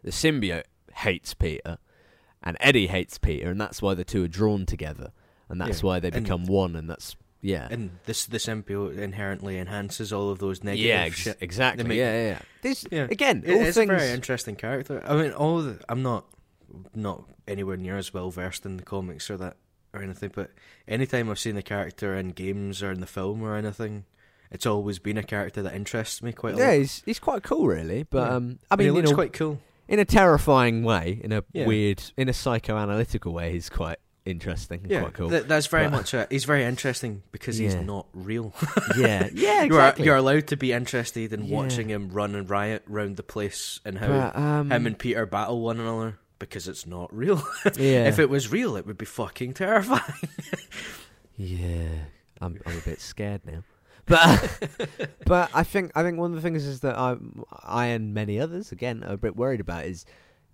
the 0.02 0.10
symbiote 0.10 0.64
hates 0.94 1.34
Peter, 1.34 1.78
and 2.42 2.56
Eddie 2.60 2.86
hates 2.86 3.18
Peter, 3.18 3.50
and 3.50 3.60
that's 3.60 3.82
why 3.82 3.94
the 3.94 4.04
two 4.04 4.24
are 4.24 4.28
drawn 4.28 4.64
together, 4.66 5.12
and 5.48 5.60
that's 5.60 5.80
Yeah, 5.82 5.86
why 5.86 6.00
they 6.00 6.10
and- 6.10 6.24
become 6.24 6.46
one, 6.46 6.74
and 6.76 6.88
that's 6.88 7.16
yeah, 7.42 7.68
And 7.70 7.98
this 8.06 8.24
the 8.24 8.38
symbiote 8.38 8.96
inherently 8.96 9.58
enhances 9.58 10.14
all 10.14 10.30
of 10.30 10.38
those 10.38 10.64
negative 10.64 10.86
yeah, 10.86 11.02
ex- 11.02 11.16
shit. 11.16 11.36
exactly, 11.42 11.84
make- 11.84 11.98
yeah, 11.98 12.12
yeah, 12.14 12.28
yeah. 12.28 12.38
This 12.62 12.86
Yeah. 12.90 13.06
again, 13.10 13.42
It- 13.44 13.52
all 13.52 13.60
it's 13.66 13.76
things. 13.76 13.90
a 13.90 13.96
very 13.96 14.10
interesting 14.12 14.56
character. 14.56 15.02
I 15.04 15.14
mean, 15.20 15.32
all 15.32 15.60
the, 15.60 15.78
I'm 15.88 16.02
not 16.02 16.24
not 16.94 17.28
anywhere 17.46 17.76
near 17.76 17.98
as 17.98 18.12
well 18.14 18.30
versed 18.30 18.64
in 18.66 18.78
the 18.78 18.82
comics 18.82 19.28
or 19.30 19.36
that 19.36 19.56
or 19.92 20.02
anything, 20.02 20.30
but 20.34 20.50
anytime 20.88 21.28
I've 21.30 21.38
seen 21.38 21.54
the 21.54 21.62
character 21.62 22.16
in 22.16 22.30
games 22.30 22.82
or 22.82 22.90
in 22.90 23.00
the 23.00 23.06
film 23.06 23.42
or 23.42 23.54
anything, 23.56 24.06
it's 24.54 24.64
always 24.64 24.98
been 24.98 25.18
a 25.18 25.22
character 25.22 25.60
that 25.62 25.74
interests 25.74 26.22
me 26.22 26.32
quite 26.32 26.54
a 26.54 26.58
yeah, 26.58 26.66
lot. 26.68 26.72
he's 26.78 27.02
he's 27.04 27.18
quite 27.18 27.42
cool, 27.42 27.66
really. 27.66 28.04
But 28.04 28.28
Yeah. 28.30 28.36
um, 28.36 28.58
I 28.70 28.74
And 28.74 28.80
he 28.80 28.86
mean, 28.86 28.86
you 28.86 28.92
looks 29.00 29.10
know, 29.10 29.16
quite 29.16 29.32
cool. 29.34 29.60
in 29.88 29.98
a 29.98 30.04
terrifying 30.06 30.82
way, 30.84 31.20
in 31.22 31.32
a 31.32 31.44
Yeah. 31.52 31.66
weird, 31.66 32.02
in 32.16 32.28
a 32.30 32.32
psychoanalytical 32.32 33.32
way, 33.32 33.52
he's 33.52 33.68
quite 33.68 33.98
interesting, 34.24 34.80
and 34.84 34.90
Yeah, 34.90 35.00
quite 35.02 35.12
cool. 35.14 35.28
th- 35.28 35.44
that's 35.44 35.66
very 35.66 35.84
But- 35.84 35.92
much. 35.92 36.14
A, 36.14 36.26
he's 36.30 36.44
very 36.46 36.64
interesting 36.64 37.22
because 37.30 37.58
he's 37.58 37.74
not 37.74 38.06
real. 38.14 38.54
yeah, 38.96 39.28
yeah, 39.34 39.62
You 39.64 39.74
are 39.76 39.88
exactly. 39.88 40.04
you're 40.06 40.16
allowed 40.16 40.46
to 40.46 40.56
be 40.56 40.72
interested 40.72 41.32
in 41.34 41.44
Yeah. 41.44 41.56
watching 41.56 41.90
him 41.90 42.08
run 42.08 42.34
and 42.34 42.48
riot 42.48 42.84
round 42.86 43.16
the 43.18 43.22
place 43.22 43.80
and 43.84 43.98
how 43.98 44.06
But, 44.08 44.36
um, 44.36 44.70
him 44.72 44.86
and 44.86 44.98
Peter 44.98 45.26
battle 45.26 45.60
one 45.60 45.78
another 45.78 46.18
because 46.38 46.68
it's 46.68 46.86
not 46.86 47.14
real. 47.14 47.42
yeah, 47.76 48.06
If 48.08 48.18
it 48.18 48.30
was 48.30 48.50
real, 48.50 48.76
it 48.76 48.86
would 48.86 48.96
be 48.98 49.04
fucking 49.04 49.52
terrifying. 49.54 50.28
yeah, 51.36 51.88
I'm 52.40 52.58
I'm 52.64 52.78
a 52.78 52.80
bit 52.80 53.00
scared 53.00 53.42
now. 53.44 53.62
But 54.06 54.68
but 55.26 55.50
I 55.54 55.62
think 55.64 55.92
I 55.94 56.02
think 56.02 56.18
one 56.18 56.30
of 56.32 56.36
the 56.36 56.42
things 56.42 56.64
is 56.64 56.80
that 56.80 56.96
I 56.96 57.16
I 57.62 57.86
and 57.86 58.12
many 58.14 58.38
others 58.38 58.72
again 58.72 59.02
are 59.04 59.14
a 59.14 59.18
bit 59.18 59.36
worried 59.36 59.60
about 59.60 59.86
is 59.86 60.04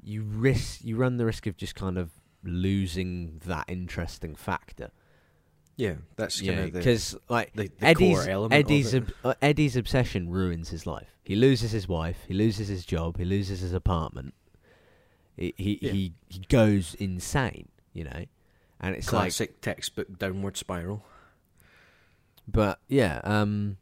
you 0.02 0.22
risk 0.22 0.84
you 0.84 0.96
run 0.96 1.16
the 1.16 1.26
risk 1.26 1.46
of 1.46 1.56
just 1.56 1.74
kind 1.74 1.98
of 1.98 2.10
losing 2.44 3.40
that 3.46 3.64
interesting 3.68 4.34
factor. 4.34 4.90
Yeah, 5.76 5.94
that's 6.16 6.40
kind 6.42 6.60
of 6.60 6.72
because 6.74 7.16
like 7.28 7.52
the, 7.54 7.70
the 7.78 7.86
Eddie's 7.86 8.18
core 8.18 8.28
element 8.28 8.52
Eddie's 8.64 8.94
ob- 8.94 9.12
uh, 9.24 9.34
Eddie's 9.40 9.76
obsession 9.76 10.28
ruins 10.28 10.68
his 10.68 10.86
life. 10.86 11.16
He 11.22 11.36
loses 11.36 11.70
his 11.72 11.88
wife. 11.88 12.18
He 12.28 12.34
loses 12.34 12.68
his 12.68 12.84
job. 12.84 13.16
He 13.16 13.24
loses 13.24 13.60
his 13.60 13.72
apartment. 13.72 14.34
He 15.36 15.54
he 15.56 15.78
Yeah. 15.80 15.92
he, 15.92 16.12
he 16.28 16.40
goes 16.48 16.94
insane. 16.96 17.68
You 17.94 18.04
know, 18.04 18.24
and 18.80 18.94
it's 18.94 19.12
like, 19.12 19.22
Classic 19.22 19.60
textbook 19.60 20.18
downward 20.18 20.56
spiral. 20.56 21.02
But 22.50 22.78
yeah, 22.88 23.20
um, 23.24 23.76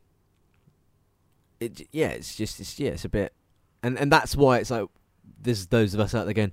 it 1.60 1.88
yeah, 1.92 2.08
it's 2.08 2.36
just 2.36 2.60
it's 2.60 2.78
yeah, 2.78 2.90
it's 2.90 3.04
a 3.04 3.08
bit, 3.08 3.32
and 3.82 3.98
and 3.98 4.12
that's 4.12 4.36
why 4.36 4.58
it's 4.58 4.70
like 4.70 4.88
there's 5.40 5.66
those 5.66 5.94
of 5.94 6.00
us 6.00 6.14
out 6.14 6.24
there 6.24 6.34
going, 6.34 6.52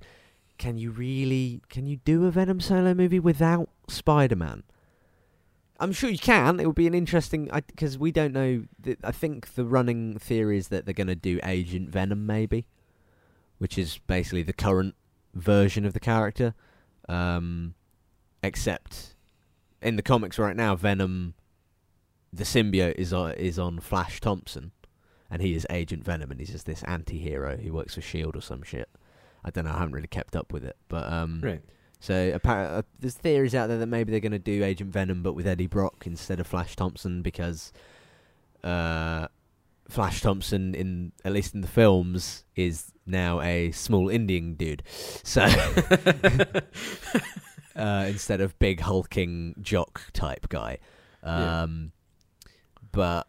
can 0.58 0.78
you 0.78 0.90
really 0.90 1.60
can 1.68 1.86
you 1.86 1.96
do 1.96 2.26
a 2.26 2.30
Venom 2.30 2.60
solo 2.60 2.94
movie 2.94 3.20
without 3.20 3.68
Spider 3.88 4.36
Man? 4.36 4.62
I'm 5.78 5.92
sure 5.92 6.08
you 6.08 6.18
can. 6.18 6.58
It 6.58 6.66
would 6.66 6.74
be 6.74 6.86
an 6.86 6.94
interesting 6.94 7.50
because 7.66 7.98
we 7.98 8.10
don't 8.10 8.32
know. 8.32 8.64
th- 8.82 8.98
I 9.04 9.12
think 9.12 9.54
the 9.54 9.64
running 9.64 10.18
theory 10.18 10.56
is 10.56 10.68
that 10.68 10.86
they're 10.86 10.94
going 10.94 11.06
to 11.08 11.14
do 11.14 11.38
Agent 11.44 11.90
Venom, 11.90 12.24
maybe, 12.24 12.66
which 13.58 13.76
is 13.76 13.98
basically 14.06 14.42
the 14.42 14.54
current 14.54 14.94
version 15.34 15.84
of 15.84 15.92
the 15.92 16.00
character, 16.00 16.54
um, 17.10 17.74
except 18.42 19.14
in 19.82 19.96
the 19.96 20.02
comics 20.02 20.38
right 20.38 20.56
now, 20.56 20.74
Venom, 20.74 21.34
the 22.36 22.44
symbiote 22.44 22.94
is 22.96 23.12
on, 23.12 23.32
is 23.32 23.58
on 23.58 23.80
Flash 23.80 24.20
Thompson, 24.20 24.72
and 25.30 25.42
he 25.42 25.54
is 25.54 25.66
Agent 25.70 26.04
Venom, 26.04 26.30
and 26.30 26.38
he's 26.40 26.50
just 26.50 26.66
this 26.66 26.82
anti-hero 26.84 27.56
who 27.56 27.72
works 27.72 27.94
for 27.94 28.00
Shield 28.00 28.36
or 28.36 28.40
some 28.42 28.62
shit. 28.62 28.88
I 29.44 29.50
don't 29.50 29.64
know. 29.64 29.72
I 29.72 29.78
haven't 29.78 29.92
really 29.94 30.06
kept 30.08 30.36
up 30.36 30.52
with 30.52 30.64
it, 30.64 30.76
but 30.88 31.10
um, 31.12 31.40
Right. 31.42 31.62
so 32.00 32.32
apparently, 32.34 32.78
uh, 32.78 32.82
there's 32.98 33.14
theories 33.14 33.54
out 33.54 33.68
there 33.68 33.78
that 33.78 33.86
maybe 33.86 34.10
they're 34.10 34.20
going 34.20 34.32
to 34.32 34.38
do 34.38 34.64
Agent 34.64 34.92
Venom, 34.92 35.22
but 35.22 35.34
with 35.34 35.46
Eddie 35.46 35.66
Brock 35.66 36.02
instead 36.06 36.40
of 36.40 36.46
Flash 36.46 36.74
Thompson, 36.76 37.22
because 37.22 37.72
uh, 38.64 39.28
Flash 39.88 40.20
Thompson, 40.20 40.74
in 40.74 41.12
at 41.24 41.32
least 41.32 41.54
in 41.54 41.60
the 41.60 41.68
films, 41.68 42.44
is 42.56 42.92
now 43.06 43.40
a 43.40 43.70
small 43.70 44.08
Indian 44.08 44.54
dude. 44.54 44.82
So 45.22 45.42
uh, 47.76 48.06
instead 48.08 48.40
of 48.40 48.58
big 48.58 48.80
hulking 48.80 49.54
jock 49.60 50.02
type 50.12 50.48
guy, 50.48 50.78
um, 51.22 51.92
but. 52.92 53.26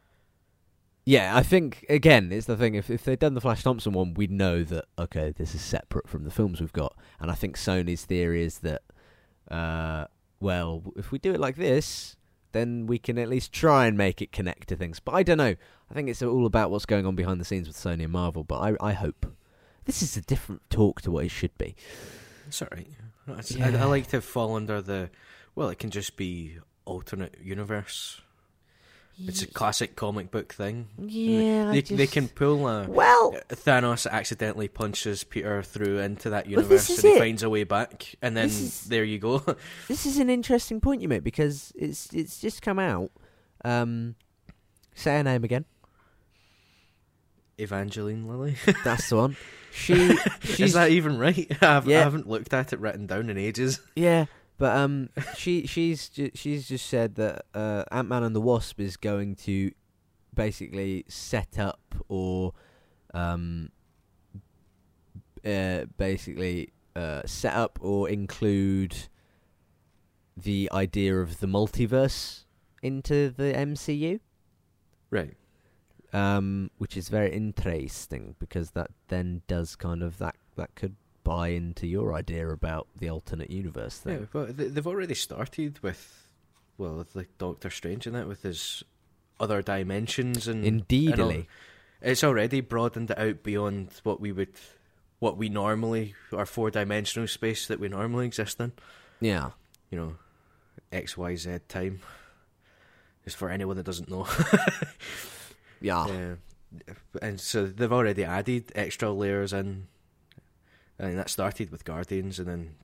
Yeah, 1.05 1.38
I 1.38 1.41
think 1.41 1.86
again, 1.88 2.34
it's 2.34 2.47
the 2.47 2.58
thing. 2.58 2.76
If 2.76 2.89
if 2.89 3.05
they'd 3.05 3.18
done 3.18 3.34
the 3.34 3.39
Flash 3.39 3.64
Thompson 3.64 3.93
one, 3.93 4.14
we'd 4.14 4.30
know 4.30 4.64
that 4.66 4.86
okay, 4.99 5.34
this 5.38 5.55
is 5.55 5.62
separate 5.62 6.10
from 6.10 6.26
the 6.26 6.32
films 6.32 6.60
we've 6.60 6.74
got. 6.74 6.97
And 7.22 7.32
I 7.32 7.34
think 7.34 7.55
Sony's 7.55 8.03
theory 8.03 8.43
is 8.43 8.60
that, 8.60 8.82
uh, 9.49 10.08
well, 10.41 10.84
if 10.97 11.14
we 11.14 11.18
do 11.18 11.34
it 11.34 11.39
like 11.39 11.55
this, 11.55 12.18
then 12.51 12.88
we 12.88 12.99
can 12.99 13.18
at 13.18 13.30
least 13.30 13.53
try 13.53 13.86
and 13.86 13.97
make 13.97 14.22
it 14.22 14.34
connect 14.34 14.68
to 14.68 14.76
things. 14.76 14.99
But 14.99 15.14
I 15.14 15.24
don't 15.24 15.38
know. 15.38 15.55
I 15.89 15.93
think 15.93 16.10
it's 16.10 16.22
all 16.22 16.45
about 16.45 16.72
what's 16.72 16.86
going 16.86 17.05
on 17.05 17.16
behind 17.16 17.39
the 17.39 17.45
scenes 17.45 17.70
with 17.70 17.78
Sony 17.78 18.03
and 18.03 18.12
Marvel. 18.12 18.43
But 18.43 18.58
I, 18.60 18.76
I 18.82 18.91
hope 18.91 19.26
this 19.86 20.01
is 20.01 20.18
a 20.18 20.22
different 20.22 20.70
talk 20.70 20.99
to 21.03 21.12
what 21.12 21.24
it 21.24 21.32
should 21.32 21.58
be. 21.58 21.78
It's 22.47 22.62
alright. 22.62 22.89
It's- 23.30 23.55
I, 23.55 23.68
I 23.80 23.86
like 23.86 24.08
to 24.08 24.20
fall 24.20 24.58
under 24.58 24.82
the. 24.82 25.10
Well, 25.55 25.70
it 25.70 25.80
can 25.80 25.89
just 25.89 26.18
be 26.18 26.58
alternate 26.84 27.38
universe. 27.41 28.20
It's 29.26 29.41
a 29.41 29.47
classic 29.47 29.95
comic 29.95 30.30
book 30.30 30.53
thing. 30.53 30.88
yeah. 30.99 31.72
They, 31.72 31.78
I 31.80 31.82
they 31.82 32.05
can 32.07 32.28
pull 32.28 32.68
a. 32.68 32.88
Well, 32.88 33.36
Thanos 33.49 34.05
accidentally 34.09 34.68
punches 34.68 35.24
Peter 35.24 35.63
through 35.63 35.99
into 35.99 36.30
that 36.30 36.45
universe 36.47 36.89
and 36.89 36.99
he 37.01 37.07
it. 37.15 37.20
finds 37.20 37.41
a 37.41 37.49
way 37.49 37.63
back, 37.63 38.13
and 38.22 38.38
then 38.38 38.45
is- 38.45 38.84
there 38.86 39.03
you 39.03 39.18
go. 39.18 39.39
this 39.88 40.05
is 40.05 40.20
an 40.20 40.30
interesting 40.30 40.80
point 40.80 41.01
you 41.01 41.07
make 41.07 41.24
because 41.24 41.74
it's 41.76 42.13
it's 42.13 42.39
just 42.39 42.61
come 42.61 42.78
out. 42.78 43.09
Um, 43.65 44.13
say 44.93 45.18
her 45.18 45.24
name 45.24 45.43
again. 45.43 45.65
Evangeline 47.57 48.28
Lilly. 48.28 48.55
That's 48.84 49.09
the 49.09 49.15
one. 49.15 49.36
She 49.74 50.15
she's 50.41 50.59
Is 50.59 50.74
that 50.74 50.91
even 50.91 51.18
right? 51.18 51.47
I've, 51.63 51.88
Yeah. 51.88 51.99
I 51.99 52.03
haven't 52.03 52.28
looked 52.30 52.53
at 52.53 52.72
it 52.74 52.80
written 52.80 53.07
down 53.07 53.30
in 53.30 53.38
ages. 53.38 53.80
Yeah, 53.95 54.26
but 54.58 54.76
um, 54.76 55.10
she 55.36 55.66
she's 55.68 56.10
ju- 56.10 56.32
she's 56.34 56.68
just 56.68 56.86
said 56.88 57.16
that 57.16 57.45
uh, 57.53 57.84
Ant 57.91 58.08
Man 58.10 58.24
and 58.24 58.36
the 58.36 58.41
Wasp 58.41 58.80
is 58.80 58.97
going 58.97 59.36
to 59.36 59.72
basically 60.34 61.03
set 61.08 61.58
up 61.60 61.80
or 62.08 62.53
um, 63.14 63.70
uh, 65.45 65.86
basically 65.97 66.70
uh, 66.95 67.22
set 67.26 67.53
up 67.53 67.80
or 67.82 68.10
include 68.10 68.95
the 70.36 70.70
idea 70.72 71.16
of 71.20 71.39
the 71.39 71.47
multiverse 71.47 72.43
into 72.84 73.30
the 73.30 73.53
MCU, 73.53 74.20
Right. 75.10 75.36
um, 76.14 76.70
which 76.78 76.95
is 76.95 77.10
very 77.10 77.32
interesting 77.34 78.36
because 78.39 78.72
that 78.72 78.91
then 79.08 79.41
does 79.47 79.76
kind 79.76 80.03
of 80.03 80.18
that 80.20 80.36
that 80.55 80.76
could 80.76 80.95
buy 81.28 81.49
into 81.49 81.86
your 81.88 82.13
idea 82.13 82.47
about 82.49 82.88
the 82.97 83.09
alternate 83.09 83.51
universe 83.51 83.97
thing. 83.99 84.28
Yeah, 84.34 84.45
they- 84.49 84.67
they've 84.69 84.88
already 84.88 85.13
started 85.15 85.80
with, 85.84 86.30
well, 86.78 86.95
with 86.95 87.15
like 87.15 87.38
Doctor 87.38 87.69
Strange 87.69 88.07
in 88.07 88.15
it 88.15 88.28
with 88.28 88.43
his 88.43 88.84
other 89.39 89.61
dimensions 89.61 90.47
and 90.47 90.63
Indeedly. 90.65 91.47
it's 92.01 92.23
already 92.23 92.61
broadened 92.61 93.11
it 93.11 93.19
out 93.19 93.43
beyond 93.43 93.91
what 94.03 94.19
we 94.19 94.32
would, 94.32 94.53
what 95.19 95.38
we 95.38 95.49
normally 95.49 96.15
our 96.32 96.45
four 96.45 96.71
dimensional 96.71 97.28
space 97.28 97.67
that 97.67 97.80
we 97.80 97.88
normally 97.89 98.25
exist 98.25 98.59
in. 98.59 98.71
Yeah. 99.19 99.51
You 99.91 99.97
know, 99.99 100.15
X 100.91 101.17
Y 101.17 101.36
Z 101.36 101.59
time. 101.67 101.99
is 103.25 103.36
for 103.36 103.49
anyone 103.49 103.75
that 103.78 103.86
doesn't 103.86 104.09
know. 104.09 104.25
Yeah. 105.82 106.07
Yeah. 106.07 106.36
And 107.21 107.39
so 107.39 107.67
they've 107.67 107.91
already 107.93 108.23
added 108.23 108.71
extra 108.75 109.11
layers 109.11 109.53
in. 109.53 109.88
And 111.00 111.18
that 111.18 111.30
started 111.30 111.72
with 111.72 111.86
Guardians 111.86 112.39
and 112.39 112.48
then 112.48 112.76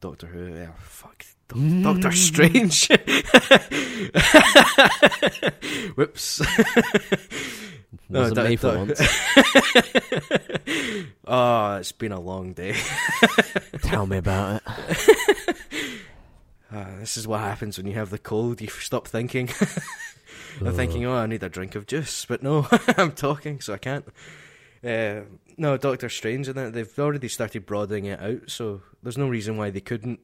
Doctor 0.00 0.26
Who. 0.26 0.54
Yeah, 0.54 0.70
fuck. 0.80 1.24
Doc- 1.48 1.58
Doctor 1.82 2.12
Strange. 2.12 2.88
Whoops. 5.96 6.40
No, 8.08 8.20
Wasn't 8.20 8.36
that- 8.36 8.48
me 8.50 8.56
for 8.56 8.76
once. 8.76 9.00
oh, 11.26 11.76
it's 11.80 11.92
been 11.92 12.12
a 12.12 12.20
long 12.20 12.52
day. 12.52 12.76
Tell 13.82 14.06
me 14.06 14.18
about 14.18 14.62
it. 14.66 15.56
Ah, 16.72 16.90
this 16.98 17.16
is 17.16 17.26
what 17.26 17.40
happens 17.40 17.78
when 17.78 17.86
you 17.86 17.94
have 17.94 18.10
the 18.10 18.18
cold. 18.18 18.60
You 18.60 18.68
stop 18.68 19.08
thinking. 19.08 19.48
I'm 20.60 20.74
thinking, 20.74 21.04
oh, 21.06 21.14
I 21.14 21.26
need 21.26 21.42
a 21.42 21.48
drink 21.48 21.74
of 21.76 21.86
juice, 21.86 22.24
but 22.26 22.42
no, 22.42 22.66
I'm 22.96 23.12
talking, 23.12 23.60
so 23.60 23.72
I 23.74 23.78
can't. 23.78 24.04
Uh, 24.84 25.20
no, 25.56 25.76
Doctor 25.76 26.08
Strange 26.08 26.48
and 26.48 26.56
that 26.56 26.72
they've 26.72 26.98
already 26.98 27.28
started 27.28 27.66
broadening 27.66 28.06
it 28.06 28.20
out, 28.20 28.50
so 28.50 28.82
there's 29.02 29.18
no 29.18 29.28
reason 29.28 29.56
why 29.56 29.70
they 29.70 29.80
couldn't 29.80 30.20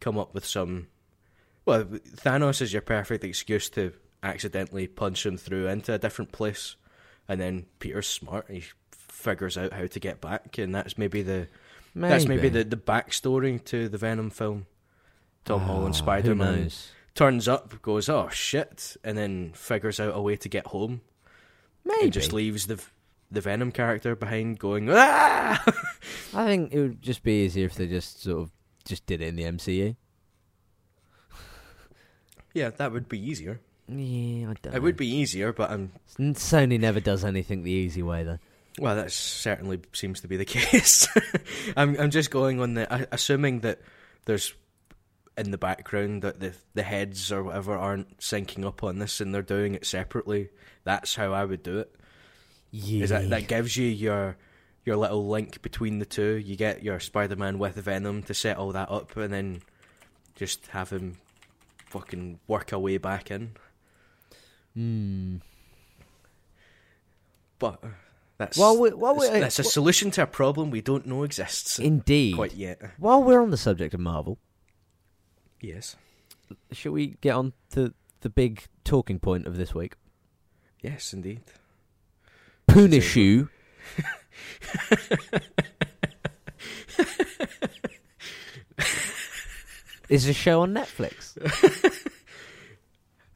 come 0.00 0.18
up 0.18 0.34
with 0.34 0.44
some. 0.46 0.88
Well, 1.66 1.84
Thanos 1.84 2.60
is 2.62 2.72
your 2.72 2.82
perfect 2.82 3.22
excuse 3.24 3.68
to 3.70 3.92
accidentally 4.22 4.86
punch 4.86 5.24
him 5.24 5.36
through 5.36 5.68
into 5.68 5.92
a 5.94 5.98
different 5.98 6.32
place, 6.32 6.76
and 7.28 7.40
then 7.40 7.66
Peter's 7.78 8.06
smart; 8.08 8.46
he 8.50 8.64
figures 8.90 9.56
out 9.58 9.72
how 9.72 9.86
to 9.86 10.00
get 10.00 10.20
back, 10.20 10.58
and 10.58 10.74
that's 10.74 10.96
maybe 10.98 11.22
the 11.22 11.48
Maybe. 11.94 12.10
that's 12.10 12.26
maybe 12.26 12.48
the 12.48 12.64
the 12.64 12.76
backstory 12.76 13.62
to 13.66 13.88
the 13.88 13.98
Venom 13.98 14.30
film. 14.30 14.66
Tom 15.44 15.60
Holland, 15.62 15.94
Oh, 15.94 15.98
Spider 15.98 16.28
Who 16.30 16.34
Man 16.36 16.70
turns 17.14 17.48
up, 17.48 17.80
goes, 17.82 18.08
"Oh 18.08 18.28
shit," 18.30 18.96
and 19.04 19.16
then 19.18 19.52
figures 19.54 19.98
out 20.00 20.16
a 20.16 20.20
way 20.20 20.36
to 20.36 20.48
get 20.48 20.66
home, 20.68 21.00
Maybe. 21.84 22.04
and 22.04 22.12
just 22.12 22.32
leaves 22.32 22.66
the 22.66 22.82
the 23.30 23.40
Venom 23.40 23.70
character 23.72 24.16
behind, 24.16 24.58
going, 24.58 24.88
"Ah!" 24.90 25.62
I 26.34 26.46
think 26.46 26.72
it 26.72 26.80
would 26.80 27.02
just 27.02 27.22
be 27.22 27.44
easier 27.44 27.66
if 27.66 27.74
they 27.74 27.86
just 27.86 28.22
sort 28.22 28.42
of 28.42 28.50
just 28.84 29.06
did 29.06 29.20
it 29.20 29.28
in 29.28 29.36
the 29.36 29.44
MCU. 29.44 29.96
yeah, 32.54 32.70
that 32.70 32.92
would 32.92 33.08
be 33.08 33.18
easier. 33.18 33.60
Yeah, 33.88 34.50
I 34.50 34.54
don't. 34.62 34.74
It 34.74 34.82
would 34.82 34.96
be 34.96 35.08
easier, 35.08 35.52
but 35.52 35.70
I'm. 35.70 35.92
Sony 36.18 36.78
never 36.78 37.00
does 37.00 37.24
anything 37.24 37.62
the 37.62 37.70
easy 37.72 38.02
way 38.02 38.22
though. 38.24 38.38
well. 38.78 38.96
That 38.96 39.12
certainly 39.12 39.80
seems 39.92 40.20
to 40.20 40.28
be 40.28 40.36
the 40.36 40.44
case. 40.58 41.08
I'm 41.76 41.98
I'm 41.98 42.10
just 42.10 42.30
going 42.30 42.60
on 42.60 42.74
the 42.74 43.08
assuming 43.12 43.60
that 43.60 43.80
there's 44.26 44.54
in 45.38 45.50
the 45.52 45.58
background 45.58 46.22
that 46.22 46.40
the 46.40 46.54
the 46.74 46.82
heads 46.82 47.32
or 47.32 47.42
whatever 47.44 47.76
aren't 47.76 48.18
syncing 48.18 48.64
up 48.64 48.82
on 48.84 48.98
this 48.98 49.20
and 49.20 49.34
they're 49.34 49.42
doing 49.42 49.74
it 49.74 49.86
separately. 49.86 50.50
That's 50.84 51.14
how 51.16 51.32
I 51.32 51.44
would 51.44 51.62
do 51.62 51.78
it. 51.80 51.94
Yeah. 52.70 53.04
is 53.04 53.10
that 53.10 53.28
that 53.30 53.48
gives 53.48 53.76
you 53.76 53.86
your 53.86 54.36
your 54.84 54.96
little 54.96 55.28
link 55.28 55.60
between 55.62 55.98
the 55.98 56.06
two. 56.06 56.36
You 56.36 56.56
get 56.56 56.82
your 56.82 57.00
Spider-Man 57.00 57.58
with 57.58 57.74
Venom 57.76 58.22
to 58.24 58.34
set 58.34 58.56
all 58.56 58.72
that 58.72 58.90
up, 58.90 59.16
and 59.16 59.32
then 59.32 59.62
just 60.36 60.68
have 60.68 60.90
him 60.90 61.18
fucking 61.86 62.38
work 62.46 62.72
a 62.72 62.78
way 62.78 62.96
back 62.96 63.30
in. 63.30 63.52
Hmm. 64.74 65.36
But 67.58 67.82
that's 68.38 68.56
While 68.56 68.78
we- 68.80 68.90
that's, 68.90 69.18
we- 69.32 69.40
that's 69.40 69.58
a 69.58 69.64
solution 69.64 70.10
to 70.12 70.22
a 70.22 70.26
problem 70.26 70.70
we 70.70 70.80
don't 70.80 71.06
know 71.06 71.24
exists 71.24 71.78
Indeed. 71.78 72.34
quite 72.36 72.54
yet. 72.54 72.80
While 72.98 73.22
we're 73.22 73.42
on 73.42 73.50
the 73.50 73.56
subject 73.56 73.92
of 73.94 74.00
Marvel, 74.00 74.38
Yes, 75.60 75.96
shall 76.72 76.92
we 76.92 77.16
get 77.20 77.32
on 77.34 77.52
to 77.72 77.92
the 78.22 78.30
big 78.30 78.64
talking 78.82 79.18
point 79.18 79.46
of 79.46 79.56
this 79.58 79.74
week? 79.74 79.94
yes, 80.82 81.12
indeed. 81.12 81.42
Punishu. 82.70 83.48
is 90.08 90.26
a 90.26 90.32
show 90.32 90.62
on 90.62 90.74
Netflix. 90.74 91.36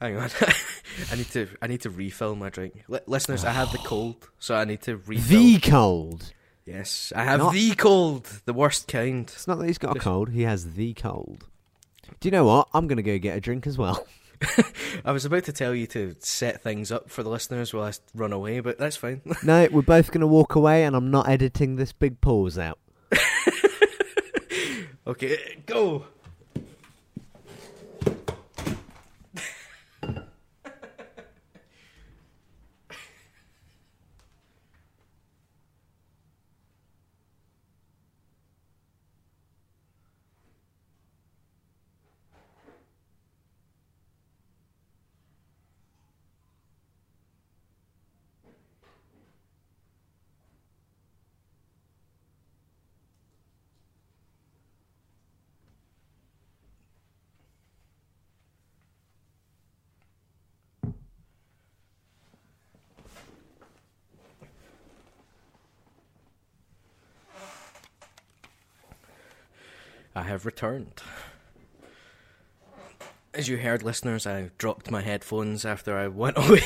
Hang 0.00 0.16
on, 0.16 0.28
I 1.12 1.16
need 1.16 1.30
to 1.30 1.48
I 1.62 1.66
need 1.66 1.80
to 1.82 1.90
refill 1.90 2.34
my 2.34 2.50
drink. 2.50 2.84
Li- 2.88 2.98
listeners, 3.06 3.44
I 3.44 3.52
have 3.52 3.72
the 3.72 3.78
cold, 3.78 4.28
so 4.38 4.54
I 4.54 4.64
need 4.64 4.82
to 4.82 4.96
refill. 4.96 5.40
The 5.40 5.58
cold. 5.60 6.32
yes, 6.66 7.12
I 7.16 7.24
have 7.24 7.40
Not- 7.40 7.52
the 7.54 7.74
cold, 7.74 8.24
the 8.44 8.52
worst 8.52 8.88
kind. 8.88 9.22
It's 9.28 9.46
not 9.46 9.58
that 9.60 9.66
he's 9.66 9.78
got 9.78 9.96
a 9.96 10.00
cold, 10.00 10.30
he 10.30 10.42
has 10.42 10.74
the 10.74 10.92
cold. 10.94 11.46
Do 12.20 12.28
you 12.28 12.32
know 12.32 12.44
what? 12.44 12.68
I'm 12.74 12.86
going 12.86 12.96
to 12.96 13.02
go 13.02 13.16
get 13.18 13.36
a 13.36 13.40
drink 13.40 13.66
as 13.66 13.78
well. 13.78 14.06
I 15.04 15.12
was 15.12 15.24
about 15.24 15.44
to 15.44 15.52
tell 15.52 15.74
you 15.74 15.86
to 15.88 16.16
set 16.20 16.62
things 16.62 16.90
up 16.90 17.10
for 17.10 17.22
the 17.22 17.30
listeners 17.30 17.72
while 17.72 17.84
I 17.84 17.92
run 18.14 18.32
away, 18.32 18.60
but 18.60 18.78
that's 18.78 18.96
fine. 18.96 19.22
no, 19.42 19.68
we're 19.70 19.82
both 19.82 20.08
going 20.08 20.20
to 20.20 20.26
walk 20.26 20.54
away, 20.54 20.84
and 20.84 20.96
I'm 20.96 21.10
not 21.10 21.28
editing 21.28 21.76
this 21.76 21.92
big 21.92 22.20
pause 22.20 22.58
out. 22.58 22.78
okay, 25.06 25.62
go. 25.66 26.06
I 70.16 70.22
have 70.44 70.46
returned. 70.46 71.02
As 73.32 73.48
you 73.48 73.56
heard, 73.56 73.82
listeners, 73.82 74.26
I 74.26 74.50
dropped 74.58 74.90
my 74.90 75.00
headphones 75.00 75.64
after 75.64 75.96
I 75.96 76.08
went 76.08 76.36
away. 76.38 76.60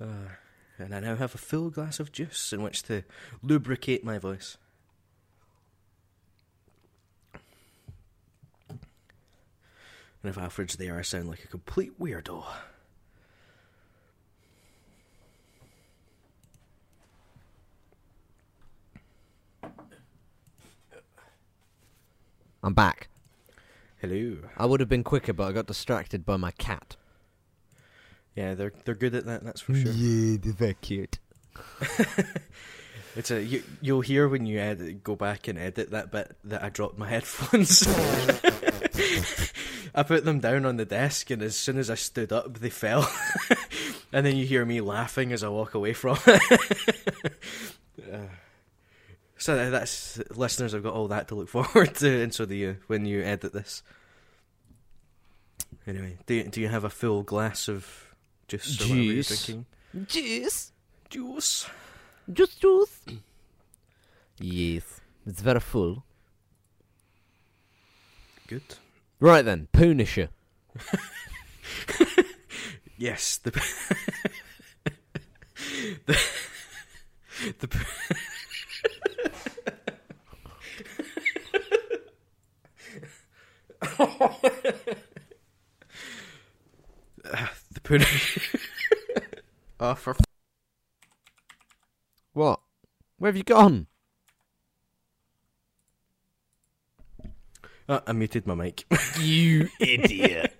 uh, 0.00 0.28
and 0.78 0.94
I 0.94 1.00
now 1.00 1.16
have 1.16 1.34
a 1.34 1.38
full 1.38 1.70
glass 1.70 2.00
of 2.00 2.12
juice 2.12 2.52
in 2.52 2.62
which 2.62 2.84
to 2.84 3.02
lubricate 3.42 4.04
my 4.04 4.18
voice. 4.18 4.56
And 8.70 10.30
if 10.30 10.38
Alfred's 10.38 10.76
there, 10.76 10.96
I 10.96 11.02
sound 11.02 11.28
like 11.28 11.44
a 11.44 11.48
complete 11.48 11.98
weirdo. 12.00 12.44
I'm 22.62 22.74
back. 22.74 23.08
Hello. 24.00 24.38
I 24.56 24.66
would 24.66 24.80
have 24.80 24.88
been 24.88 25.04
quicker, 25.04 25.32
but 25.32 25.48
I 25.48 25.52
got 25.52 25.66
distracted 25.66 26.24
by 26.24 26.36
my 26.36 26.50
cat. 26.52 26.96
Yeah, 28.34 28.54
they're 28.54 28.72
they're 28.84 28.94
good 28.94 29.14
at 29.14 29.26
that. 29.26 29.44
That's 29.44 29.60
for 29.60 29.74
sure. 29.74 29.92
Yeah, 29.92 30.38
they're 30.58 30.74
cute. 30.74 31.18
It's 33.14 33.30
a 33.30 33.42
you, 33.42 33.62
you'll 33.82 34.00
hear 34.00 34.26
when 34.26 34.46
you 34.46 34.58
edit, 34.58 35.04
go 35.04 35.16
back 35.16 35.46
and 35.46 35.58
edit 35.58 35.90
that 35.90 36.10
bit 36.10 36.34
that 36.44 36.62
I 36.62 36.70
dropped 36.70 36.96
my 36.96 37.08
headphones. 37.10 37.86
I 39.94 40.02
put 40.02 40.24
them 40.24 40.40
down 40.40 40.64
on 40.64 40.78
the 40.78 40.86
desk, 40.86 41.30
and 41.30 41.42
as 41.42 41.54
soon 41.54 41.76
as 41.76 41.90
I 41.90 41.94
stood 41.94 42.32
up, 42.32 42.58
they 42.58 42.70
fell. 42.70 43.12
and 44.12 44.24
then 44.24 44.36
you 44.36 44.46
hear 44.46 44.64
me 44.64 44.80
laughing 44.80 45.32
as 45.32 45.44
I 45.44 45.48
walk 45.48 45.74
away 45.74 45.92
from 45.92 46.16
it. 46.26 47.34
Uh, 48.10 48.18
so 49.42 49.70
that's 49.70 50.20
listeners 50.36 50.70
have 50.72 50.84
got 50.84 50.94
all 50.94 51.08
that 51.08 51.26
to 51.28 51.34
look 51.34 51.48
forward 51.48 51.94
to, 51.96 52.22
and 52.22 52.32
so 52.32 52.46
do 52.46 52.54
you 52.54 52.76
when 52.86 53.04
you 53.06 53.22
edit 53.22 53.52
this. 53.52 53.82
Anyway, 55.86 56.16
do 56.26 56.34
you, 56.34 56.44
do 56.44 56.60
you 56.60 56.68
have 56.68 56.84
a 56.84 56.90
full 56.90 57.22
glass 57.24 57.68
of 57.68 58.14
juice 58.46 58.80
or 58.80 58.84
whatever 58.84 59.00
you're 59.02 59.14
Juice. 59.14 59.44
drinking? 59.44 59.66
Juice. 60.06 60.72
Juice. 61.10 61.66
Juice, 62.32 62.54
juice. 62.54 63.00
yes, 64.38 65.00
it's 65.26 65.40
very 65.40 65.58
full. 65.60 66.04
Good. 68.46 68.62
Right 69.18 69.44
then, 69.44 69.66
Punisher. 69.72 70.28
Yes, 72.98 73.38
the 73.38 73.50
the 76.06 76.16
the 77.58 77.66
Ah, 83.82 83.91
the 87.72 87.80
pudding. 87.82 88.06
oh, 89.80 89.94
for 89.94 90.10
f- 90.10 90.20
What? 92.32 92.60
Where 93.18 93.28
have 93.28 93.36
you 93.36 93.44
gone? 93.44 93.86
oh, 97.88 98.00
I 98.06 98.12
muted 98.12 98.46
my 98.46 98.54
mic. 98.54 98.84
You 99.20 99.68
idiot. 99.80 100.54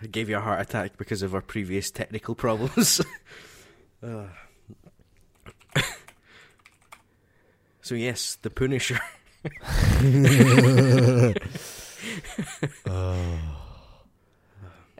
I 0.00 0.06
gave 0.10 0.28
you 0.28 0.36
a 0.36 0.40
heart 0.40 0.60
attack 0.60 0.96
because 0.96 1.22
of 1.22 1.34
our 1.34 1.42
previous 1.42 1.90
technical 1.90 2.34
problems. 2.34 3.00
Ah. 4.00 4.28
so 7.80 7.96
yes, 7.96 8.38
the 8.42 8.50
Punisher. 8.50 9.00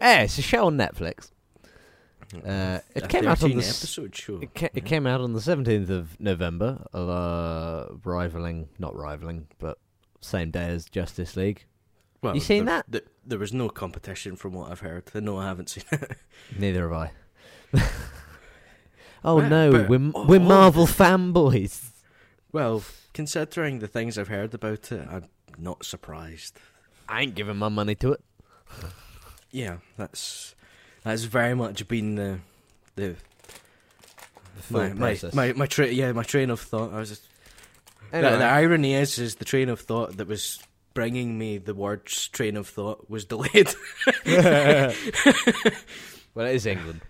Eh, 0.00 0.22
it's 0.22 0.38
a 0.38 0.42
show 0.42 0.66
on 0.66 0.76
Netflix. 0.76 1.30
Uh, 2.34 2.78
it 2.94 3.04
A 3.04 3.08
came 3.08 3.26
out 3.26 3.42
on 3.42 3.50
the 3.50 3.56
episode 3.56 4.14
show. 4.14 4.38
It, 4.40 4.54
ca- 4.54 4.68
it 4.74 4.84
came 4.84 5.06
out 5.06 5.20
on 5.20 5.32
the 5.32 5.40
17th 5.40 5.88
of 5.90 6.20
November, 6.20 6.84
uh, 6.94 7.86
rivaling, 8.04 8.68
not 8.78 8.94
rivaling, 8.94 9.48
but 9.58 9.78
same 10.20 10.50
day 10.50 10.66
as 10.68 10.84
Justice 10.84 11.36
League. 11.36 11.64
Well, 12.22 12.34
You 12.34 12.40
seen 12.40 12.66
there, 12.66 12.76
that? 12.76 12.84
There, 12.88 13.00
there 13.24 13.38
was 13.38 13.52
no 13.52 13.68
competition 13.68 14.36
from 14.36 14.52
what 14.52 14.70
I've 14.70 14.80
heard. 14.80 15.10
No, 15.14 15.38
I 15.38 15.46
haven't 15.46 15.70
seen 15.70 15.84
it. 15.90 16.16
Neither 16.58 16.90
have 16.90 16.92
I. 16.92 17.10
oh 19.24 19.36
Well, 19.36 19.48
no, 19.48 19.72
but- 19.72 19.88
we're, 19.88 20.12
oh, 20.14 20.26
we're 20.26 20.36
oh. 20.40 20.44
Marvel 20.44 20.86
fanboys. 20.86 21.90
Well, 22.52 22.82
considering 23.12 23.78
the 23.78 23.86
things 23.86 24.18
I've 24.18 24.28
heard 24.28 24.54
about 24.54 24.92
it, 24.92 25.06
I'm 25.10 25.24
not 25.58 25.84
surprised. 25.84 26.58
I 27.08 27.22
ain't 27.22 27.34
giving 27.34 27.56
my 27.56 27.68
money 27.68 27.94
to 27.96 28.12
it. 28.12 28.20
Yeah, 29.50 29.78
that's 29.96 30.54
that's 31.04 31.24
very 31.24 31.54
much 31.54 31.86
been 31.88 32.16
the 32.16 32.38
the 32.96 33.16
my, 34.70 34.92
my, 34.92 35.18
my 35.32 35.52
my 35.54 35.66
tra- 35.66 35.88
yeah 35.88 36.12
my 36.12 36.22
train 36.22 36.50
of 36.50 36.60
thought. 36.60 36.92
I 36.92 36.98
was 36.98 37.08
just, 37.08 37.26
the, 38.10 38.20
the 38.20 38.44
irony 38.44 38.94
is 38.94 39.18
is 39.18 39.36
the 39.36 39.44
train 39.44 39.68
of 39.68 39.80
thought 39.80 40.16
that 40.18 40.28
was 40.28 40.62
bringing 40.94 41.38
me 41.38 41.58
the 41.58 41.74
words 41.74 42.28
train 42.28 42.56
of 42.56 42.66
thought 42.68 43.08
was 43.08 43.24
delayed. 43.24 43.72
well, 44.26 44.92
it 46.46 46.54
is 46.54 46.66
England. 46.66 47.00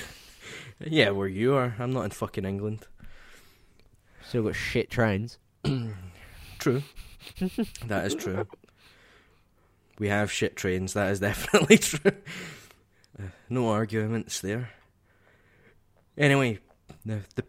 yeah, 0.84 1.10
where 1.10 1.28
you 1.28 1.54
are, 1.54 1.74
I'm 1.78 1.92
not 1.92 2.02
in 2.02 2.10
fucking 2.10 2.44
England. 2.44 2.86
Still 4.28 4.42
got 4.44 4.54
shit 4.56 4.90
trains. 4.90 5.38
True. 6.58 6.82
that 7.86 8.06
is 8.06 8.14
true. 8.14 8.46
We 9.98 10.08
have 10.08 10.30
shit 10.30 10.56
trains. 10.56 10.92
That 10.94 11.10
is 11.10 11.20
definitely 11.20 11.78
true. 11.78 12.12
Uh, 13.18 13.24
no 13.48 13.68
arguments 13.68 14.40
there. 14.40 14.70
Anyway, 16.16 16.58
the 17.04 17.20
the, 17.34 17.42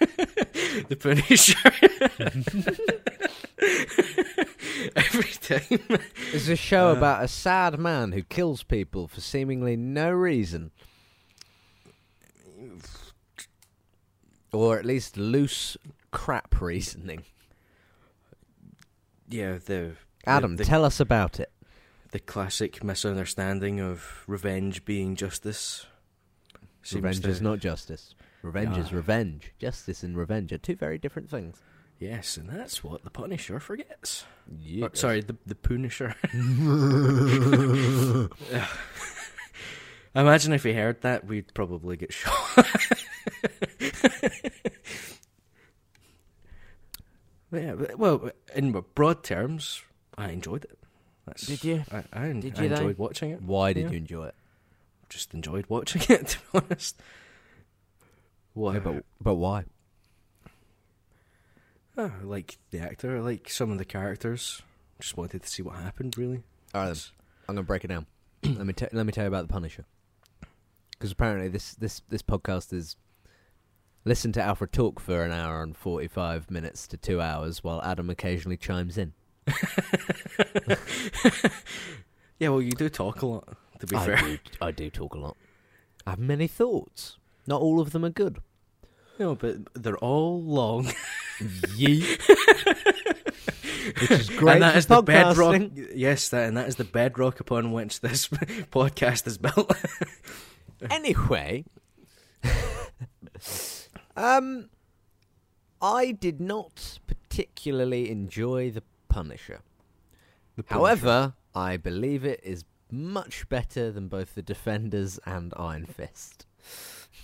the 0.88 0.96
Punisher. 0.96 1.70
Every 4.96 5.32
time. 5.40 6.00
It's 6.32 6.48
a 6.48 6.56
show 6.56 6.88
Uh, 6.90 6.96
about 6.96 7.24
a 7.24 7.28
sad 7.28 7.78
man 7.78 8.12
who 8.12 8.22
kills 8.22 8.62
people 8.62 9.08
for 9.08 9.20
seemingly 9.20 9.76
no 9.76 10.10
reason. 10.10 10.70
Or 14.52 14.78
at 14.78 14.84
least 14.84 15.16
loose 15.16 15.76
crap 16.12 16.60
reasoning. 16.60 17.24
Yeah, 19.28 19.58
the 19.64 19.92
Adam, 20.26 20.56
the, 20.56 20.64
tell 20.64 20.84
us 20.84 21.00
about 21.00 21.40
it. 21.40 21.50
the 22.12 22.20
classic 22.20 22.84
misunderstanding 22.84 23.80
of 23.80 24.22
revenge 24.28 24.84
being 24.84 25.16
justice. 25.16 25.86
Revenge 26.92 27.20
to- 27.22 27.30
is 27.30 27.40
not 27.40 27.58
justice. 27.58 28.14
Revenge 28.42 28.76
is 28.76 28.92
revenge. 28.92 29.52
Justice 29.58 30.02
and 30.02 30.16
revenge 30.16 30.52
are 30.52 30.58
two 30.58 30.76
very 30.76 30.98
different 30.98 31.30
things. 31.30 31.60
Yes, 32.00 32.36
and 32.36 32.48
that's 32.48 32.82
what 32.82 33.04
the 33.04 33.10
Punisher 33.10 33.60
forgets. 33.60 34.24
Yeah. 34.58 34.86
Oh, 34.86 34.88
or, 34.88 34.96
sorry, 34.96 35.20
the 35.20 35.36
the 35.46 35.54
Punisher. 35.54 36.16
I 40.14 40.14
imagine 40.20 40.52
if 40.52 40.64
he 40.64 40.72
heard 40.72 41.00
that, 41.02 41.26
we'd 41.26 41.54
probably 41.54 41.96
get 41.96 42.12
shot. 42.12 42.66
yeah, 47.52 47.74
well, 47.96 48.30
in 48.54 48.72
broad 48.94 49.22
terms, 49.24 49.82
I 50.16 50.30
enjoyed 50.30 50.64
it. 50.64 50.78
That's, 51.26 51.46
Did 51.46 51.62
you? 51.64 51.84
I, 51.92 52.02
I, 52.12 52.32
Did 52.32 52.58
I 52.58 52.62
you, 52.62 52.68
though? 52.68 52.74
enjoyed 52.76 52.98
watching 52.98 53.30
it. 53.30 53.42
Why 53.42 53.72
did 53.72 53.84
Yeah. 53.84 53.90
you 53.90 53.96
enjoy 53.98 54.26
it? 54.26 54.34
Just 55.08 55.34
enjoyed 55.34 55.66
watching 55.68 56.02
it. 56.08 56.26
To 56.28 56.38
be 56.38 56.44
honest. 56.66 57.00
Why? 58.54 58.74
Yeah, 58.74 58.80
but 58.80 59.04
but 59.20 59.34
why? 59.34 59.64
Ah, 61.96 62.10
I 62.20 62.24
like 62.24 62.58
the 62.70 62.78
actor. 62.80 63.16
I 63.16 63.20
like 63.20 63.50
some 63.50 63.70
of 63.70 63.78
the 63.78 63.84
characters. 63.84 64.62
Just 65.00 65.16
wanted 65.16 65.42
to 65.42 65.48
see 65.48 65.62
what 65.62 65.76
happened. 65.76 66.16
Really. 66.16 66.42
All 66.74 66.82
right, 66.82 66.86
then. 66.88 66.96
I'm 67.48 67.54
gonna 67.56 67.64
break 67.66 67.84
it 67.84 67.88
down. 67.88 68.06
let 68.42 68.66
me 68.66 68.72
t- 68.72 68.86
let 68.92 69.04
me 69.06 69.12
tell 69.12 69.24
you 69.24 69.28
about 69.28 69.46
the 69.46 69.52
Punisher. 69.52 69.84
Because 70.92 71.12
apparently 71.12 71.48
this 71.48 71.74
this 71.74 72.02
this 72.08 72.22
podcast 72.22 72.72
is 72.72 72.96
listen 74.04 74.32
to 74.32 74.42
Alfred 74.42 74.72
talk 74.72 75.00
for 75.00 75.22
an 75.24 75.32
hour 75.32 75.62
and 75.62 75.76
forty 75.76 76.08
five 76.08 76.50
minutes 76.50 76.86
to 76.88 76.96
two 76.96 77.20
hours, 77.20 77.62
while 77.64 77.82
Adam 77.82 78.10
occasionally 78.10 78.56
chimes 78.56 78.98
in. 78.98 79.12
yeah, 82.38 82.48
well, 82.48 82.62
you 82.62 82.72
do 82.72 82.88
talk 82.88 83.22
a 83.22 83.26
lot. 83.26 83.56
To 83.80 83.86
be 83.86 83.96
I 83.96 84.04
fair, 84.06 84.16
do, 84.16 84.38
I 84.60 84.70
do 84.70 84.90
talk 84.90 85.14
a 85.14 85.18
lot. 85.18 85.36
I 86.06 86.10
have 86.10 86.18
many 86.18 86.46
thoughts. 86.46 87.18
Not 87.46 87.60
all 87.60 87.80
of 87.80 87.90
them 87.90 88.04
are 88.04 88.10
good. 88.10 88.38
no, 89.18 89.34
but 89.34 89.56
they're 89.74 89.98
all 89.98 90.42
long. 90.42 90.92
Yeet. 91.40 92.20
Which 94.00 94.10
is 94.12 94.28
great. 94.36 94.54
and 94.54 94.62
that 94.62 94.76
is 94.76 94.86
the 94.86 95.02
bedrock. 95.02 95.60
Yes, 95.94 96.28
that 96.28 96.46
and 96.48 96.56
that 96.56 96.68
is 96.68 96.76
the 96.76 96.84
bedrock 96.84 97.40
upon 97.40 97.72
which 97.72 98.00
this 98.00 98.28
podcast 98.70 99.26
is 99.26 99.38
built. 99.38 99.72
Anyway, 100.90 101.64
um, 104.16 104.68
I 105.80 106.12
did 106.12 106.40
not 106.40 106.98
particularly 107.06 108.10
enjoy 108.10 108.70
the 108.70 108.82
Punisher. 109.08 109.60
The 110.56 110.64
However, 110.68 111.34
I 111.54 111.76
believe 111.76 112.24
it 112.24 112.40
is 112.42 112.64
much 112.90 113.48
better 113.48 113.90
than 113.90 114.08
both 114.08 114.34
the 114.34 114.42
Defenders 114.42 115.18
and 115.24 115.52
Iron 115.56 115.86
Fist. 115.86 116.46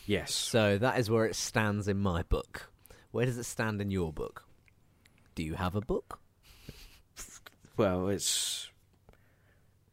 yes, 0.06 0.32
So 0.34 0.78
that 0.78 0.98
is 0.98 1.10
where 1.10 1.26
it 1.26 1.36
stands 1.36 1.88
in 1.88 1.98
my 1.98 2.22
book. 2.22 2.70
Where 3.10 3.26
does 3.26 3.38
it 3.38 3.44
stand 3.44 3.80
in 3.80 3.90
your 3.90 4.12
book? 4.12 4.44
Do 5.34 5.42
you 5.42 5.54
have 5.54 5.74
a 5.76 5.80
book? 5.80 6.20
well, 7.76 8.08
it's 8.08 8.70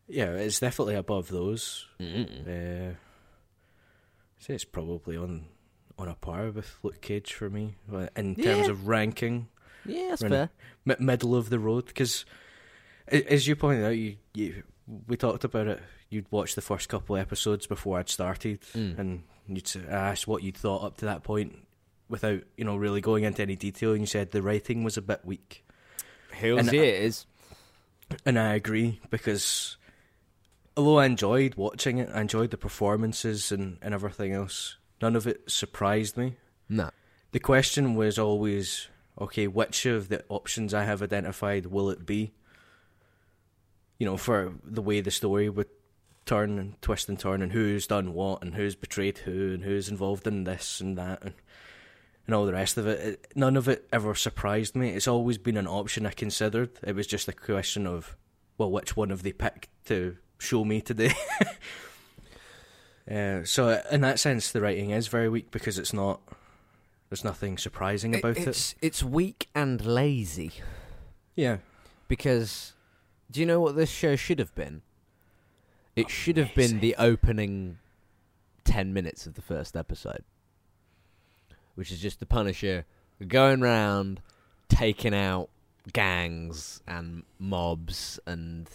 yeah, 0.07 0.31
it's 0.33 0.59
definitely 0.59 0.95
above 0.95 1.27
those. 1.29 1.87
Mm. 1.99 2.47
Uh, 2.47 2.89
I'd 2.91 4.43
say 4.43 4.53
it's 4.55 4.65
probably 4.65 5.17
on 5.17 5.45
on 5.97 6.07
a 6.07 6.15
par 6.15 6.49
with 6.51 6.75
Luke 6.83 7.01
Cage 7.01 7.33
for 7.33 7.49
me 7.49 7.75
in 8.15 8.35
terms 8.35 8.65
Yeah. 8.65 8.69
of 8.71 8.87
ranking, 8.87 9.47
Yeah, 9.85 10.09
that's 10.09 10.21
fair. 10.21 10.49
mi- 10.85 10.95
middle 10.99 11.35
of 11.35 11.49
the 11.49 11.59
road. 11.59 11.85
Because 11.85 12.25
as 13.07 13.47
you 13.47 13.55
pointed 13.55 13.85
out, 13.85 13.97
you, 13.97 14.17
you 14.33 14.63
we 15.07 15.17
talked 15.17 15.43
about 15.43 15.67
it. 15.67 15.81
You'd 16.09 16.31
watched 16.31 16.55
the 16.55 16.61
first 16.61 16.89
couple 16.89 17.15
of 17.15 17.21
episodes 17.21 17.65
before 17.67 17.97
I'd 17.99 18.09
started, 18.09 18.61
Mm. 18.73 18.99
and 18.99 19.23
you'd 19.47 19.71
I 19.89 20.11
asked 20.11 20.27
what 20.27 20.43
you'd 20.43 20.57
thought 20.57 20.83
up 20.83 20.97
to 20.97 21.05
that 21.05 21.23
point, 21.23 21.57
without 22.09 22.43
you 22.57 22.63
know 22.65 22.75
really 22.77 23.01
going 23.01 23.23
into 23.23 23.41
any 23.41 23.55
detail. 23.55 23.91
And 23.91 24.01
you 24.01 24.05
said 24.07 24.31
the 24.31 24.41
writing 24.41 24.83
was 24.83 24.97
a 24.97 25.01
bit 25.01 25.21
weak. 25.25 25.65
Hills 26.31 26.59
And- 26.59 26.73
it 26.73 26.83
is. 27.03 27.25
And 28.25 28.37
I 28.37 28.53
agree 28.53 28.99
because 29.09 29.77
although 30.77 30.99
I 30.99 31.05
enjoyed 31.07 31.55
watching 31.55 31.97
it, 31.97 32.09
I 32.13 32.21
enjoyed 32.21 32.51
the 32.51 32.57
performances 32.57 33.51
and, 33.51 33.79
and 33.81 33.93
everything 33.95 34.31
else, 34.33 34.77
none 35.01 35.15
of 35.15 35.27
it 35.27 35.49
surprised 35.49 36.17
me. 36.17 36.35
No. 36.69 36.89
The 37.31 37.39
question 37.39 37.95
was 37.95 38.17
always 38.17 38.87
okay, 39.19 39.47
which 39.47 39.85
of 39.85 40.09
the 40.09 40.23
options 40.29 40.73
I 40.73 40.83
have 40.83 41.01
identified 41.01 41.67
will 41.67 41.89
it 41.89 42.05
be? 42.05 42.33
You 43.97 44.05
know, 44.05 44.17
for 44.17 44.53
the 44.63 44.81
way 44.81 45.01
the 45.01 45.11
story 45.11 45.49
would 45.49 45.69
turn 46.25 46.59
and 46.59 46.81
twist 46.81 47.07
and 47.07 47.19
turn, 47.19 47.41
and 47.41 47.51
who's 47.51 47.87
done 47.87 48.13
what, 48.13 48.41
and 48.41 48.55
who's 48.55 48.75
betrayed 48.75 49.19
who, 49.19 49.53
and 49.53 49.63
who's 49.63 49.89
involved 49.89 50.27
in 50.27 50.43
this 50.43 50.81
and 50.81 50.97
that, 50.97 51.23
and, 51.23 51.33
and 52.25 52.35
all 52.35 52.45
the 52.45 52.53
rest 52.53 52.77
of 52.77 52.87
it. 52.87 52.99
it. 52.99 53.27
None 53.35 53.55
of 53.55 53.67
it 53.67 53.87
ever 53.93 54.15
surprised 54.15 54.75
me. 54.75 54.89
It's 54.89 55.07
always 55.07 55.37
been 55.37 55.57
an 55.57 55.67
option 55.67 56.05
I 56.05 56.11
considered. 56.11 56.71
It 56.83 56.95
was 56.95 57.07
just 57.07 57.27
a 57.27 57.33
question 57.33 57.87
of, 57.87 58.17
well, 58.57 58.71
which 58.71 58.97
one 58.97 59.11
have 59.11 59.23
they 59.23 59.33
picked 59.33 59.69
to 59.85 60.17
show 60.37 60.65
me 60.65 60.81
today? 60.81 61.13
uh, 63.09 63.43
so, 63.43 63.81
in 63.91 64.01
that 64.01 64.19
sense, 64.19 64.51
the 64.51 64.61
writing 64.61 64.89
is 64.91 65.07
very 65.07 65.29
weak 65.29 65.51
because 65.51 65.77
it's 65.77 65.93
not. 65.93 66.21
There's 67.09 67.23
nothing 67.23 67.57
surprising 67.57 68.15
about 68.15 68.37
it. 68.37 68.47
it's 68.47 68.75
it's 68.81 69.03
weak 69.03 69.47
and 69.53 69.85
lazy 69.85 70.51
Yeah. 71.35 71.57
because 72.07 72.73
do 73.29 73.39
you 73.39 73.45
know 73.45 73.59
what 73.59 73.75
this 73.75 73.91
show 73.91 74.15
should 74.15 74.39
have 74.39 74.53
been? 74.55 74.81
It 75.95 76.09
should 76.09 76.37
have 76.37 76.53
been 76.55 76.79
the 76.79 76.95
opening 76.97 77.77
ten 78.63 78.91
minutes 78.91 79.27
of 79.27 79.35
the 79.35 79.41
first 79.41 79.77
episode, 79.77 80.23
which 81.75 81.91
is 81.91 81.99
just 82.01 82.19
the 82.19 82.25
Punisher 82.25 82.85
going 83.27 83.61
round 83.61 84.19
taking 84.67 85.13
out 85.13 85.49
gangs 85.93 86.81
and 86.87 87.23
mobs 87.39 88.19
and 88.25 88.67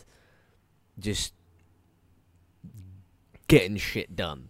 just 0.99 1.35
getting 3.51 3.77
shit 3.77 4.17
done. 4.17 4.49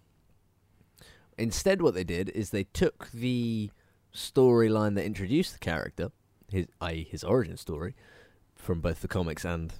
Instead, 1.39 1.81
what 1.83 1.95
they 1.95 2.05
did 2.05 2.29
is 2.31 2.51
they 2.51 2.65
took 2.65 3.11
the 3.13 3.71
storyline 4.15 4.95
that 4.97 5.05
introduced 5.05 5.55
the 5.55 5.59
character, 5.59 6.11
his 6.51 6.67
i.e. 6.81 7.09
his 7.11 7.25
origin 7.25 7.57
story, 7.57 7.95
from 8.55 8.81
both 8.81 9.01
the 9.01 9.09
comics 9.09 9.45
and 9.45 9.73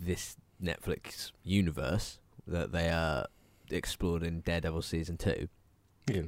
this 0.00 0.36
Netflix 0.62 1.32
universe 1.42 2.18
that 2.46 2.72
they 2.72 2.88
uh, 2.90 3.24
explored 3.70 4.22
in 4.22 4.40
Daredevil 4.40 4.82
season 4.82 5.16
two, 5.16 5.48
Yeah. 6.10 6.22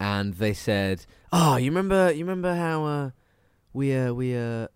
and 0.00 0.34
they 0.34 0.52
said, 0.52 1.06
"Oh, 1.32 1.56
you 1.56 1.70
remember? 1.70 2.10
You 2.12 2.24
remember 2.24 2.54
how 2.54 2.84
uh, 2.84 3.10
we 3.72 3.94
uh, 3.96 4.12
we 4.12 4.36
uh, 4.36 4.68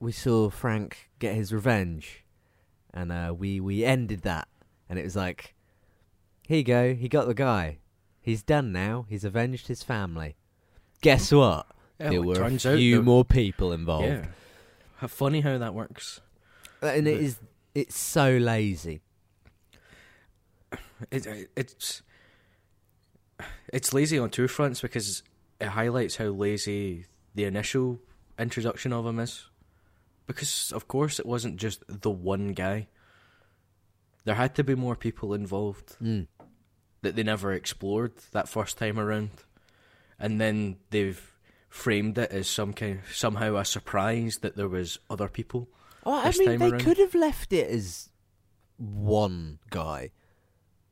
we 0.00 0.12
saw 0.12 0.50
Frank 0.50 1.10
get 1.18 1.34
his 1.34 1.52
revenge, 1.52 2.21
and 2.94 3.10
uh, 3.12 3.34
we 3.36 3.60
we 3.60 3.84
ended 3.84 4.22
that, 4.22 4.48
and 4.88 4.98
it 4.98 5.04
was 5.04 5.16
like, 5.16 5.54
here 6.46 6.58
you 6.58 6.64
go, 6.64 6.94
he 6.94 7.08
got 7.08 7.26
the 7.26 7.34
guy, 7.34 7.78
he's 8.20 8.42
done 8.42 8.72
now, 8.72 9.06
he's 9.08 9.24
avenged 9.24 9.68
his 9.68 9.82
family. 9.82 10.36
Guess 11.00 11.32
what? 11.32 11.66
Yeah, 12.00 12.10
there 12.10 12.22
were 12.22 12.42
a 12.42 12.52
out 12.54 12.60
few 12.60 13.02
more 13.02 13.24
people 13.24 13.72
involved, 13.72 14.06
Yeah. 14.06 14.26
How 14.96 15.06
funny 15.08 15.40
how 15.40 15.58
that 15.58 15.74
works. 15.74 16.20
and 16.80 17.06
it 17.08 17.14
But- 17.16 17.22
is 17.24 17.38
it's 17.74 17.98
so 17.98 18.36
lazy. 18.36 19.00
It, 21.10 21.26
it, 21.26 21.50
it's 21.56 22.02
it's 23.72 23.92
lazy 23.92 24.18
on 24.18 24.30
two 24.30 24.46
fronts 24.46 24.80
because 24.80 25.22
it 25.60 25.68
highlights 25.68 26.16
how 26.16 26.26
lazy 26.26 27.06
the 27.34 27.44
initial 27.44 27.98
introduction 28.38 28.92
of 28.92 29.04
him 29.06 29.18
is. 29.18 29.46
Because 30.26 30.72
of 30.72 30.88
course 30.88 31.18
it 31.18 31.26
wasn't 31.26 31.56
just 31.56 31.82
the 31.88 32.10
one 32.10 32.52
guy. 32.52 32.88
There 34.24 34.34
had 34.36 34.54
to 34.56 34.64
be 34.64 34.74
more 34.74 34.96
people 34.96 35.34
involved 35.34 35.96
Mm. 36.00 36.28
that 37.02 37.16
they 37.16 37.22
never 37.24 37.52
explored 37.52 38.12
that 38.30 38.48
first 38.48 38.78
time 38.78 38.98
around, 38.98 39.30
and 40.18 40.40
then 40.40 40.76
they've 40.90 41.20
framed 41.68 42.16
it 42.18 42.30
as 42.30 42.48
some 42.48 42.72
kind 42.72 43.00
of, 43.00 43.14
somehow 43.14 43.56
a 43.56 43.64
surprise 43.64 44.38
that 44.42 44.56
there 44.56 44.68
was 44.68 44.98
other 45.10 45.28
people. 45.28 45.68
Oh, 46.04 46.20
I 46.20 46.30
mean, 46.38 46.48
time 46.50 46.58
they 46.60 46.70
around. 46.70 46.80
could 46.84 46.98
have 46.98 47.14
left 47.14 47.52
it 47.52 47.68
as 47.68 48.10
one 48.76 49.58
guy. 49.70 50.10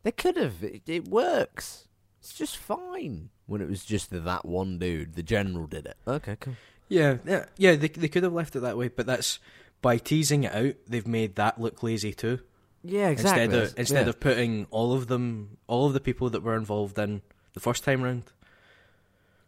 They 0.03 0.13
could 0.13 0.37
have. 0.37 0.63
It, 0.65 0.83
it 0.89 1.09
works. 1.09 1.87
It's 2.21 2.33
just 2.35 2.57
fine 2.57 3.31
when 3.47 3.61
it 3.61 3.69
was 3.69 3.85
just 3.85 4.11
that 4.11 4.45
one 4.45 4.79
dude. 4.79 5.15
The 5.15 5.23
general 5.23 5.67
did 5.67 5.87
it. 5.87 5.97
Okay, 6.07 6.37
cool. 6.41 6.55
Yeah, 6.91 7.17
yeah, 7.25 7.47
yeah. 7.57 7.77
They 7.77 7.89
they 7.89 8.09
could 8.09 8.25
have 8.25 8.35
left 8.35 8.55
it 8.57 8.61
that 8.61 8.77
way, 8.77 8.89
but 8.89 9.07
that's 9.07 9.39
by 9.81 9.97
teasing 9.97 10.45
it 10.45 10.55
out. 10.55 10.75
They've 10.87 11.07
made 11.07 11.37
that 11.37 11.59
look 11.59 11.83
lazy 11.83 12.13
too. 12.13 12.41
Yeah, 12.83 13.09
exactly. 13.09 13.45
Instead 13.45 13.63
of 13.63 13.79
instead 13.79 14.07
Yeah. 14.07 14.11
of 14.11 14.21
putting 14.21 14.67
all 14.71 14.93
of 14.93 15.07
them, 15.07 15.57
all 15.67 15.87
of 15.87 15.93
the 15.95 16.01
people 16.01 16.29
that 16.31 16.43
were 16.43 16.57
involved 16.57 16.99
in 16.99 17.23
the 17.55 17.61
first 17.61 17.85
time 17.85 18.03
round. 18.03 18.25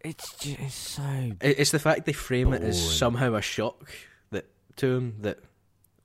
it's 0.04 0.34
just 0.36 0.58
it's 0.60 0.74
so 0.74 1.32
It's 1.40 1.70
the 1.70 1.78
fact 1.78 2.06
they 2.06 2.12
frame 2.12 2.52
it 2.52 2.62
as 2.62 2.80
somehow 2.98 3.34
a 3.34 3.42
shock 3.42 3.90
that 4.30 4.46
to 4.76 4.96
him 4.96 5.16
that 5.20 5.38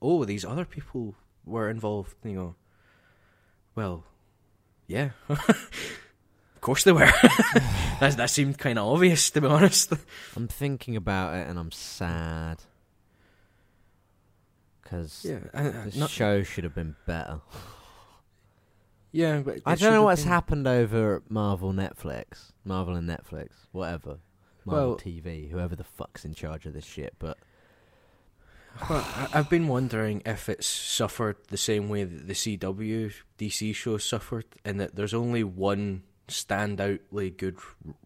oh 0.02 0.26
these 0.26 0.44
other 0.46 0.66
people 0.66 1.16
were 1.46 1.70
involved. 1.70 2.16
You 2.24 2.34
know, 2.34 2.56
well, 3.76 4.04
yeah, 4.88 5.10
of 6.58 6.62
course 6.62 6.84
they 6.84 6.92
were. 6.92 7.00
that 8.00 8.16
that 8.18 8.30
seemed 8.32 8.58
kind 8.58 8.80
of 8.80 8.88
obvious 8.88 9.30
to 9.32 9.42
be 9.42 9.48
honest. 9.48 9.94
I'm 10.36 10.48
thinking 10.48 10.96
about 10.96 11.36
it 11.36 11.48
and 11.48 11.58
I'm 11.60 11.72
sad 11.72 12.58
because 14.84 15.26
Yeah, 15.28 15.40
not- 15.96 16.10
show 16.10 16.44
should 16.44 16.64
have 16.64 16.74
been 16.76 16.96
better. 17.06 17.42
yeah. 19.12 19.40
But 19.42 19.60
I 19.66 19.76
don't 19.76 19.94
know 19.94 20.04
what's 20.04 20.24
been- 20.24 20.32
happened 20.32 20.68
over 20.68 21.18
at 21.18 21.30
Marvel 21.32 21.74
Netflix, 21.74 22.52
Marvel 22.66 22.96
and 22.96 23.08
Netflix, 23.08 23.50
whatever, 23.72 24.18
Marvel 24.66 24.90
Well- 24.90 24.98
TV, 24.98 25.50
whoever 25.50 25.76
the 25.76 25.84
fuck's 25.84 26.26
in 26.26 26.34
charge 26.34 26.66
of 26.66 26.74
this 26.74 26.86
shit. 26.86 27.14
But 27.20 27.38
Well, 28.90 29.06
I've 29.34 29.50
been 29.50 29.68
wondering 29.68 30.22
if 30.26 30.50
it's 30.50 30.68
suffered 30.68 31.38
the 31.50 31.58
same 31.58 31.90
way 31.90 32.04
that 32.04 32.28
the 32.28 32.34
CW 32.36 33.12
DC 33.38 33.74
shows 33.76 34.04
suffered, 34.06 34.46
in 34.64 34.78
that 34.78 34.96
there's 34.96 35.14
only 35.14 35.44
one 35.44 36.04
standoutly 36.28 37.36
good 37.36 37.58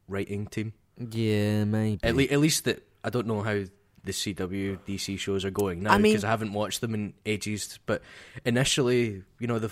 writing 0.08 0.48
team. 0.48 0.74
Yeah, 0.98 1.64
maybe. 1.64 2.00
At, 2.04 2.16
le- 2.16 2.24
at 2.24 2.40
least 2.40 2.66
that 2.66 2.88
I 3.04 3.10
don't 3.10 3.28
know 3.28 3.42
how 3.42 3.64
the 4.04 4.12
CW 4.12 4.80
DC 4.88 5.20
shows 5.20 5.46
are 5.46 5.52
going 5.52 5.84
now 5.84 5.94
I 5.94 5.98
mean- 5.98 6.14
because 6.14 6.24
I 6.24 6.30
haven't 6.30 6.54
watched 6.54 6.82
them 6.82 6.94
in 6.94 7.14
ages. 7.26 7.80
But 7.86 8.02
initially, 8.46 9.24
you 9.40 9.48
know 9.48 9.60
the 9.60 9.72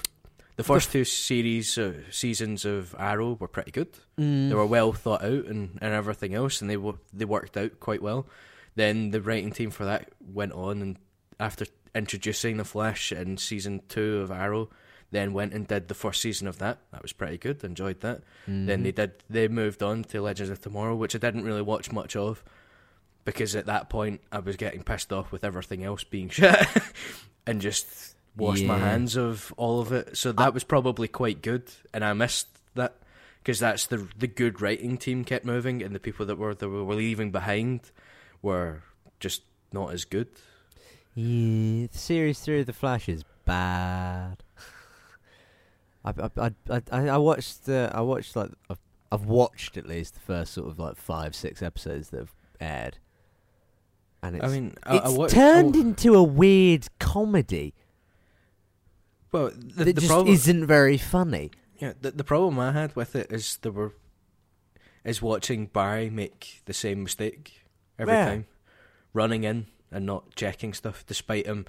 the 0.55 0.63
first 0.63 0.91
two 0.91 1.05
series 1.05 1.77
uh, 1.77 1.93
seasons 2.11 2.65
of 2.65 2.93
Arrow 2.99 3.37
were 3.39 3.47
pretty 3.47 3.71
good. 3.71 3.93
Mm. 4.19 4.49
They 4.49 4.55
were 4.55 4.65
well 4.65 4.91
thought 4.91 5.23
out 5.23 5.45
and, 5.45 5.77
and 5.81 5.93
everything 5.93 6.33
else, 6.33 6.61
and 6.61 6.69
they 6.69 6.77
were 6.77 6.95
they 7.13 7.25
worked 7.25 7.55
out 7.57 7.79
quite 7.79 8.01
well. 8.01 8.27
Then 8.75 9.11
the 9.11 9.21
writing 9.21 9.51
team 9.51 9.71
for 9.71 9.85
that 9.85 10.09
went 10.19 10.51
on, 10.53 10.81
and 10.81 10.97
after 11.39 11.65
introducing 11.95 12.57
the 12.57 12.65
Flash 12.65 13.11
in 13.11 13.37
season 13.37 13.81
two 13.87 14.17
of 14.17 14.31
Arrow, 14.31 14.69
then 15.11 15.33
went 15.33 15.53
and 15.53 15.67
did 15.67 15.87
the 15.87 15.93
first 15.93 16.21
season 16.21 16.47
of 16.47 16.59
that. 16.59 16.79
That 16.91 17.01
was 17.01 17.13
pretty 17.13 17.37
good. 17.37 17.63
Enjoyed 17.63 18.01
that. 18.01 18.21
Mm-hmm. 18.47 18.65
Then 18.67 18.83
they 18.83 18.91
did. 18.91 19.11
They 19.29 19.47
moved 19.47 19.81
on 19.81 20.03
to 20.05 20.21
Legends 20.21 20.49
of 20.49 20.61
Tomorrow, 20.61 20.95
which 20.95 21.15
I 21.15 21.19
didn't 21.19 21.45
really 21.45 21.61
watch 21.61 21.91
much 21.91 22.15
of, 22.15 22.43
because 23.25 23.55
at 23.55 23.65
that 23.65 23.89
point 23.89 24.21
I 24.31 24.39
was 24.39 24.55
getting 24.55 24.83
pissed 24.83 25.11
off 25.11 25.31
with 25.31 25.43
everything 25.43 25.83
else 25.83 26.03
being 26.03 26.29
shit, 26.29 26.67
and 27.45 27.61
just 27.61 28.15
washed 28.35 28.63
my 28.63 28.77
hands 28.77 29.17
of 29.17 29.53
all 29.57 29.81
of 29.81 29.91
it. 29.91 30.15
So 30.15 30.31
that 30.33 30.53
was 30.53 30.63
probably 30.63 31.07
quite 31.07 31.41
good, 31.41 31.71
and 31.93 32.05
I 32.05 32.13
missed 32.13 32.47
that 32.75 32.95
because 33.41 33.59
that's 33.59 33.87
the 33.87 34.07
the 34.17 34.27
good 34.27 34.61
writing 34.61 34.97
team 34.97 35.23
kept 35.23 35.45
moving, 35.45 35.81
and 35.81 35.95
the 35.95 35.99
people 35.99 36.25
that 36.27 36.37
were 36.37 36.53
that 36.53 36.69
were 36.69 36.95
leaving 36.95 37.31
behind 37.31 37.91
were 38.41 38.83
just 39.19 39.41
not 39.73 39.93
as 39.93 40.05
good. 40.05 40.27
Yeah, 41.15 41.87
the 41.91 41.97
series 41.97 42.39
three 42.39 42.61
of 42.61 42.67
the 42.67 42.73
Flash 42.73 43.09
is 43.09 43.23
bad. 43.45 44.43
I 46.03 46.13
I 46.39 46.51
I 46.69 46.81
I, 46.91 47.07
I 47.09 47.17
watched 47.17 47.65
the 47.65 47.91
I 47.93 48.01
watched 48.01 48.35
like 48.35 48.51
I've, 48.69 48.79
I've 49.11 49.25
watched 49.25 49.77
at 49.77 49.87
least 49.87 50.13
the 50.15 50.19
first 50.21 50.53
sort 50.53 50.67
of 50.69 50.79
like 50.79 50.95
five 50.95 51.35
six 51.35 51.61
episodes 51.61 52.09
that 52.09 52.19
have 52.19 52.33
aired, 52.59 52.97
and 54.23 54.35
it's 54.35 54.45
I 54.45 54.47
mean, 54.47 54.75
I, 54.83 54.97
it's 54.97 55.05
I 55.05 55.09
wa- 55.09 55.27
turned 55.27 55.75
oh, 55.75 55.81
into 55.81 56.15
a 56.15 56.23
weird 56.23 56.87
comedy 56.99 57.73
well, 59.31 59.51
the, 59.55 59.83
that 59.83 59.85
the 59.85 59.93
just 59.93 60.07
problem, 60.07 60.33
isn't 60.33 60.65
very 60.65 60.97
funny. 60.97 61.51
Yeah, 61.77 61.93
the, 61.99 62.11
the 62.11 62.23
problem 62.23 62.59
I 62.59 62.71
had 62.71 62.95
with 62.95 63.15
it 63.15 63.31
is 63.31 63.57
there 63.61 63.71
were 63.71 63.93
is 65.03 65.21
watching 65.21 65.67
Barry 65.67 66.09
make 66.09 66.61
the 66.65 66.73
same 66.73 67.03
mistake 67.03 67.63
every 67.97 68.13
Yeah. 68.13 68.25
time, 68.25 68.45
running 69.13 69.43
in 69.43 69.67
and 69.91 70.05
not 70.05 70.35
checking 70.35 70.73
stuff, 70.73 71.05
despite 71.07 71.45
him 71.45 71.65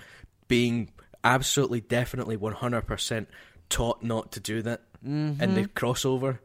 being 0.49 0.91
absolutely, 1.23 1.81
definitely, 1.81 2.37
one 2.37 2.55
hundred 2.55 2.83
percent 2.83 3.29
taught 3.71 4.03
not 4.03 4.33
to 4.33 4.41
do 4.41 4.63
that. 4.63 4.83
Mm-hmm. 5.05 5.43
In 5.43 5.55
the 5.55 5.65
crossover, 5.65 6.41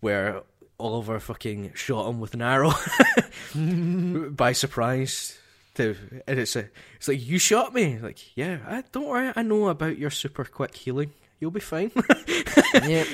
where 0.00 0.42
Oliver 0.78 1.18
fucking 1.18 1.72
shot 1.74 2.08
him 2.08 2.20
with 2.20 2.34
an 2.34 2.42
arrow 2.42 2.72
by 4.30 4.52
surprise. 4.52 5.38
To, 5.76 5.94
and 6.26 6.38
it's 6.38 6.56
a, 6.56 6.68
it's 6.96 7.08
like 7.08 7.24
you 7.26 7.38
shot 7.38 7.74
me. 7.74 7.98
Like, 7.98 8.36
yeah, 8.36 8.58
I, 8.66 8.82
don't 8.92 9.06
worry. 9.06 9.32
I 9.34 9.42
know 9.42 9.68
about 9.68 9.98
your 9.98 10.10
super 10.10 10.44
quick 10.44 10.74
healing. 10.74 11.12
You'll 11.40 11.50
be 11.50 11.60
fine. 11.60 11.92
yeah, 12.74 13.04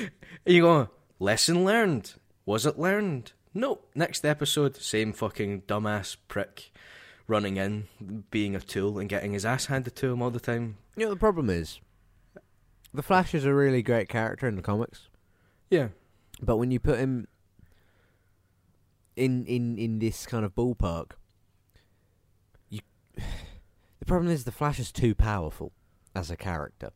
And 0.45 0.55
you 0.55 0.61
go, 0.61 0.89
lesson 1.19 1.65
learned. 1.65 2.13
Was 2.45 2.65
it 2.65 2.79
learned? 2.79 3.33
No. 3.53 3.79
Next 3.95 4.25
episode, 4.25 4.77
same 4.77 5.13
fucking 5.13 5.63
dumbass 5.63 6.15
prick 6.27 6.71
running 7.27 7.57
in, 7.57 7.87
being 8.31 8.55
a 8.55 8.59
tool 8.59 8.99
and 8.99 9.09
getting 9.09 9.33
his 9.33 9.45
ass 9.45 9.67
handed 9.67 9.95
to 9.97 10.11
him 10.11 10.21
all 10.21 10.29
the 10.29 10.39
time. 10.39 10.77
you 10.95 11.05
know 11.05 11.09
the 11.09 11.15
problem 11.15 11.49
is, 11.49 11.79
the 12.93 13.03
Flash 13.03 13.33
is 13.33 13.45
a 13.45 13.53
really 13.53 13.81
great 13.81 14.07
character 14.07 14.47
in 14.47 14.55
the 14.55 14.61
comics. 14.61 15.09
Yeah. 15.69 15.89
But 16.41 16.57
when 16.57 16.71
you 16.71 16.79
put 16.79 16.99
him 16.99 17.27
in 19.15 19.45
in 19.45 19.77
in 19.77 19.99
this 19.99 20.25
kind 20.25 20.45
of 20.45 20.55
ballpark, 20.55 21.11
you 22.69 22.81
the 23.15 24.05
problem 24.05 24.31
is 24.31 24.43
the 24.43 24.51
Flash 24.51 24.79
is 24.79 24.91
too 24.91 25.15
powerful 25.15 25.71
as 26.15 26.29
a 26.29 26.37
character. 26.37 26.91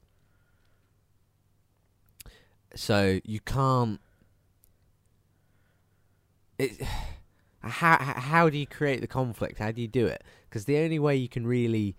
So 2.75 3.19
you 3.23 3.39
can't. 3.39 3.99
It, 6.59 6.81
how 7.61 7.97
how 7.97 8.49
do 8.49 8.57
you 8.57 8.67
create 8.67 9.01
the 9.01 9.07
conflict? 9.07 9.59
How 9.59 9.71
do 9.71 9.81
you 9.81 9.87
do 9.87 10.05
it? 10.05 10.23
Because 10.49 10.65
the 10.65 10.77
only 10.77 10.99
way 10.99 11.15
you 11.15 11.27
can 11.27 11.47
really 11.47 11.95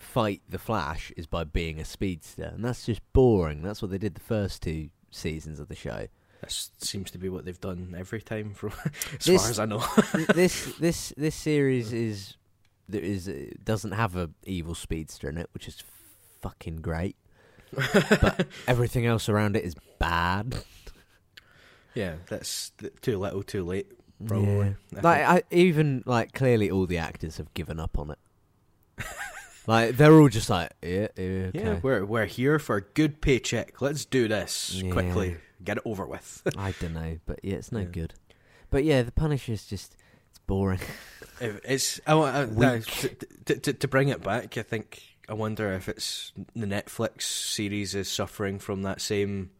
fight 0.00 0.42
the 0.48 0.58
Flash 0.58 1.12
is 1.16 1.26
by 1.26 1.44
being 1.44 1.78
a 1.78 1.84
speedster, 1.84 2.50
and 2.54 2.64
that's 2.64 2.86
just 2.86 3.00
boring. 3.12 3.62
That's 3.62 3.80
what 3.82 3.90
they 3.92 3.98
did 3.98 4.14
the 4.14 4.20
first 4.20 4.62
two 4.62 4.88
seasons 5.10 5.60
of 5.60 5.68
the 5.68 5.76
show. 5.76 6.08
That 6.40 6.52
seems 6.78 7.10
to 7.12 7.18
be 7.18 7.28
what 7.28 7.44
they've 7.44 7.60
done 7.60 7.94
every 7.96 8.20
time, 8.22 8.54
from 8.54 8.72
as 9.18 9.24
This- 9.26 9.40
far 9.42 9.50
as 9.50 9.58
I 9.60 9.66
know. 9.66 9.84
this 10.34 10.74
this 10.78 11.12
this 11.16 11.34
series 11.34 11.92
is 11.92 12.36
there 12.88 13.02
is 13.02 13.28
uh, 13.28 13.46
doesn't 13.62 13.92
have 13.92 14.16
a 14.16 14.30
evil 14.44 14.74
speedster 14.74 15.28
in 15.28 15.36
it, 15.38 15.48
which 15.52 15.68
is 15.68 15.82
fucking 16.40 16.76
great. 16.76 17.16
but 17.72 18.46
everything 18.66 19.06
else 19.06 19.28
around 19.28 19.54
it 19.54 19.64
is 19.64 19.76
bad. 19.98 20.56
yeah, 21.94 22.14
that's 22.28 22.72
too 23.02 23.18
little, 23.18 23.42
too 23.42 23.62
late. 23.64 23.86
Probably. 24.26 24.74
I 24.96 25.00
Like 25.00 25.22
I, 25.22 25.42
even 25.50 26.02
like 26.06 26.32
clearly 26.32 26.70
all 26.70 26.86
the 26.86 26.98
actors 26.98 27.36
have 27.36 27.52
given 27.54 27.78
up 27.78 27.98
on 27.98 28.10
it. 28.10 28.18
Like 29.66 29.96
they're 29.96 30.12
all 30.12 30.28
just 30.28 30.50
like 30.50 30.72
yeah 30.82 31.08
yeah 31.16 31.24
okay. 31.24 31.50
Yeah, 31.54 31.80
we're 31.82 32.04
we're 32.04 32.26
here 32.26 32.58
for 32.58 32.76
a 32.76 32.80
good 32.82 33.20
paycheck. 33.20 33.80
Let's 33.80 34.04
do 34.04 34.28
this 34.28 34.72
Yeah. 34.74 34.92
quickly. 34.92 35.36
Get 35.62 35.76
it 35.78 35.82
over 35.84 36.06
with. 36.06 36.42
I 36.56 36.72
don't 36.80 36.94
know, 36.94 37.18
but 37.26 37.40
yeah, 37.42 37.56
it's 37.56 37.70
no 37.72 37.80
Yeah. 37.80 37.84
good. 37.86 38.14
But 38.70 38.84
yeah, 38.84 39.02
the 39.02 39.12
Punisher's 39.12 39.66
just 39.66 39.96
it's 40.30 40.38
boring. 40.46 40.80
If 41.40 41.60
it's 41.64 42.00
I, 42.06 42.14
wa- 42.14 42.26
I, 42.30 42.44
no, 42.46 42.80
to, 42.80 43.56
to 43.58 43.72
to 43.72 43.88
bring 43.88 44.08
it 44.08 44.22
back. 44.22 44.56
I 44.58 44.62
think 44.62 45.02
I 45.28 45.34
wonder 45.34 45.72
if 45.72 45.88
it's 45.88 46.32
the 46.54 46.66
Netflix 46.66 47.22
series 47.22 47.94
is 47.94 48.08
suffering 48.10 48.58
from 48.58 48.82
that 48.82 49.00
same 49.00 49.50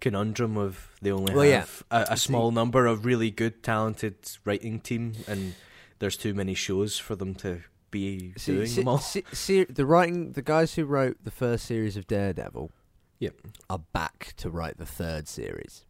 conundrum 0.00 0.56
of 0.56 0.88
they 1.00 1.12
only 1.12 1.34
Well, 1.34 1.44
yeah. 1.44 1.60
have 1.60 1.82
a, 1.90 2.06
a 2.10 2.16
small 2.16 2.50
number 2.50 2.86
of 2.86 3.04
really 3.04 3.30
good, 3.30 3.62
talented 3.62 4.16
writing 4.44 4.80
team, 4.80 5.12
and 5.28 5.54
there's 5.98 6.16
too 6.16 6.34
many 6.34 6.54
shows 6.54 6.98
for 6.98 7.14
them 7.14 7.34
to 7.36 7.62
be 7.92 8.32
See- 8.36 8.54
doing 8.54 8.66
see- 8.66 8.80
them 8.80 8.88
all. 8.88 8.98
see- 8.98 9.64
the 9.64 9.86
writing, 9.86 10.32
the 10.32 10.42
guys 10.42 10.74
who 10.74 10.84
wrote 10.84 11.18
the 11.22 11.30
first 11.30 11.64
series 11.66 11.96
of 11.96 12.08
Daredevil, 12.08 12.72
Yep. 13.20 13.34
are 13.70 13.78
back 13.92 14.34
to 14.38 14.50
write 14.50 14.78
the 14.78 14.86
third 14.86 15.28
series. 15.28 15.84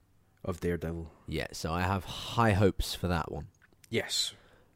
Of 0.44 0.60
Daredevil, 0.60 1.10
Yeah, 1.28 1.46
so 1.52 1.72
I 1.72 1.80
have 1.82 2.04
high 2.04 2.52
hopes 2.52 2.94
for 2.94 3.08
that 3.08 3.32
one. 3.32 3.46
yes. 3.88 4.34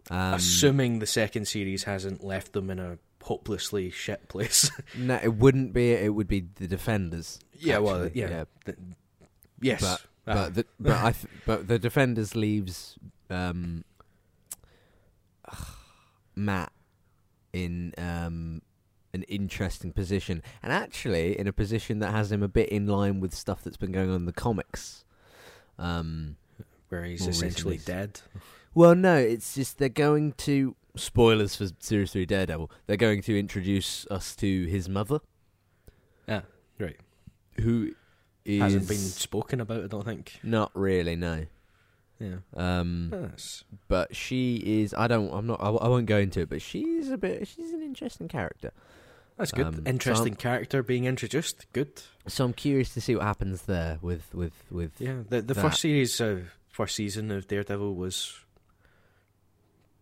Um, 0.09 0.35
Assuming 0.35 1.01
the 1.01 1.07
second 1.07 1.49
series 1.49 1.83
hasn't 1.83 2.23
left 2.23 2.53
them 2.53 2.71
in 2.71 2.79
a 2.79 2.97
hopelessly 3.23 3.91
shit 3.91 4.29
place. 4.29 4.71
no, 4.97 5.19
it 5.21 5.35
wouldn't 5.35 5.73
be. 5.73 5.91
It 5.91 6.15
would 6.15 6.29
be 6.29 6.47
the 6.55 6.69
Defenders. 6.69 7.41
yeah, 7.53 7.79
well, 7.79 8.05
actually, 8.05 8.21
yeah. 8.21 8.45
Th- 8.65 8.79
yes, 9.61 9.81
But 9.81 10.01
Ah. 10.29 10.35
but 10.45 10.55
the, 10.55 10.67
but 10.79 10.93
I 10.93 11.11
th- 11.11 11.27
but 11.45 11.67
the 11.67 11.79
Defenders 11.81 12.37
leaves 12.37 12.97
um, 13.29 13.83
Matt 16.37 16.73
in 17.65 17.93
um, 17.99 18.63
an 19.15 19.23
interesting 19.25 19.93
position, 19.93 20.43
and 20.63 20.73
actually 20.73 21.39
in 21.39 21.47
a 21.47 21.53
position 21.53 21.99
that 22.01 22.11
has 22.13 22.31
him 22.31 22.43
a 22.43 22.49
bit 22.49 22.69
in 22.69 22.87
line 22.87 23.21
with 23.21 23.35
stuff 23.35 23.63
that's 23.65 23.77
been 23.77 23.93
going 23.93 24.11
on 24.11 24.17
in 24.17 24.27
the 24.27 24.33
comics. 24.33 25.05
Um, 25.79 26.37
where 26.89 27.05
he's 27.05 27.27
essentially 27.27 27.75
recently. 27.77 27.95
dead. 28.01 28.21
well, 28.75 28.95
no, 28.95 29.17
it's 29.17 29.55
just 29.55 29.79
they're 29.79 29.89
going 29.89 30.33
to 30.33 30.77
spoilers 30.97 31.57
for 31.57 31.67
Series 31.81 32.13
Three 32.13 32.27
Daredevil. 32.27 32.71
They're 32.87 32.97
going 32.97 33.23
to 33.23 33.39
introduce 33.39 34.07
us 34.11 34.35
to 34.37 34.67
his 34.67 34.89
mother, 34.89 35.19
Yeah, 36.29 36.43
right. 36.79 36.97
who 37.61 37.93
is 38.45 38.61
Hasn't 38.63 38.89
been 38.89 38.97
spoken 38.99 39.61
about, 39.61 39.85
I 39.85 39.87
don't 39.89 40.05
think. 40.05 40.39
not 40.43 40.71
really 40.75 41.17
no. 41.17 41.47
Yeah. 42.19 42.37
Um, 42.57 43.11
Yes. 43.13 43.65
but 43.89 44.17
she 44.17 44.57
is. 44.57 44.95
I 44.95 45.07
don't. 45.07 45.31
I'm 45.33 45.47
not. 45.47 45.61
I, 45.61 45.69
I 45.69 45.89
won't 45.89 46.07
go 46.07 46.17
into 46.19 46.41
it. 46.41 46.49
But 46.49 46.63
she's 46.63 47.11
a 47.11 47.19
bit. 47.19 47.47
She's 47.49 47.73
an 47.73 47.83
interesting 47.83 48.27
character. 48.29 48.73
That's 49.37 49.53
good. 49.53 49.67
Um, 49.67 49.83
Interesting 49.87 50.33
I'm- 50.33 50.39
character 50.41 50.83
being 50.83 51.05
introduced. 51.05 51.67
Good. 51.75 52.03
So 52.27 52.47
I'm 52.47 52.55
curious 52.55 52.95
to 52.95 53.03
see 53.03 53.15
what 53.15 53.25
happens 53.25 53.63
there 53.63 53.99
with 54.01 54.35
with 54.35 54.55
with. 54.71 54.93
Yeah. 54.99 55.25
The 55.29 55.43
the 55.43 55.53
That. 55.55 55.61
first 55.61 55.81
series 55.83 56.19
of 56.21 56.55
first 56.71 56.95
season 56.97 57.31
of 57.31 57.47
Daredevil 57.47 57.95
was 57.95 58.39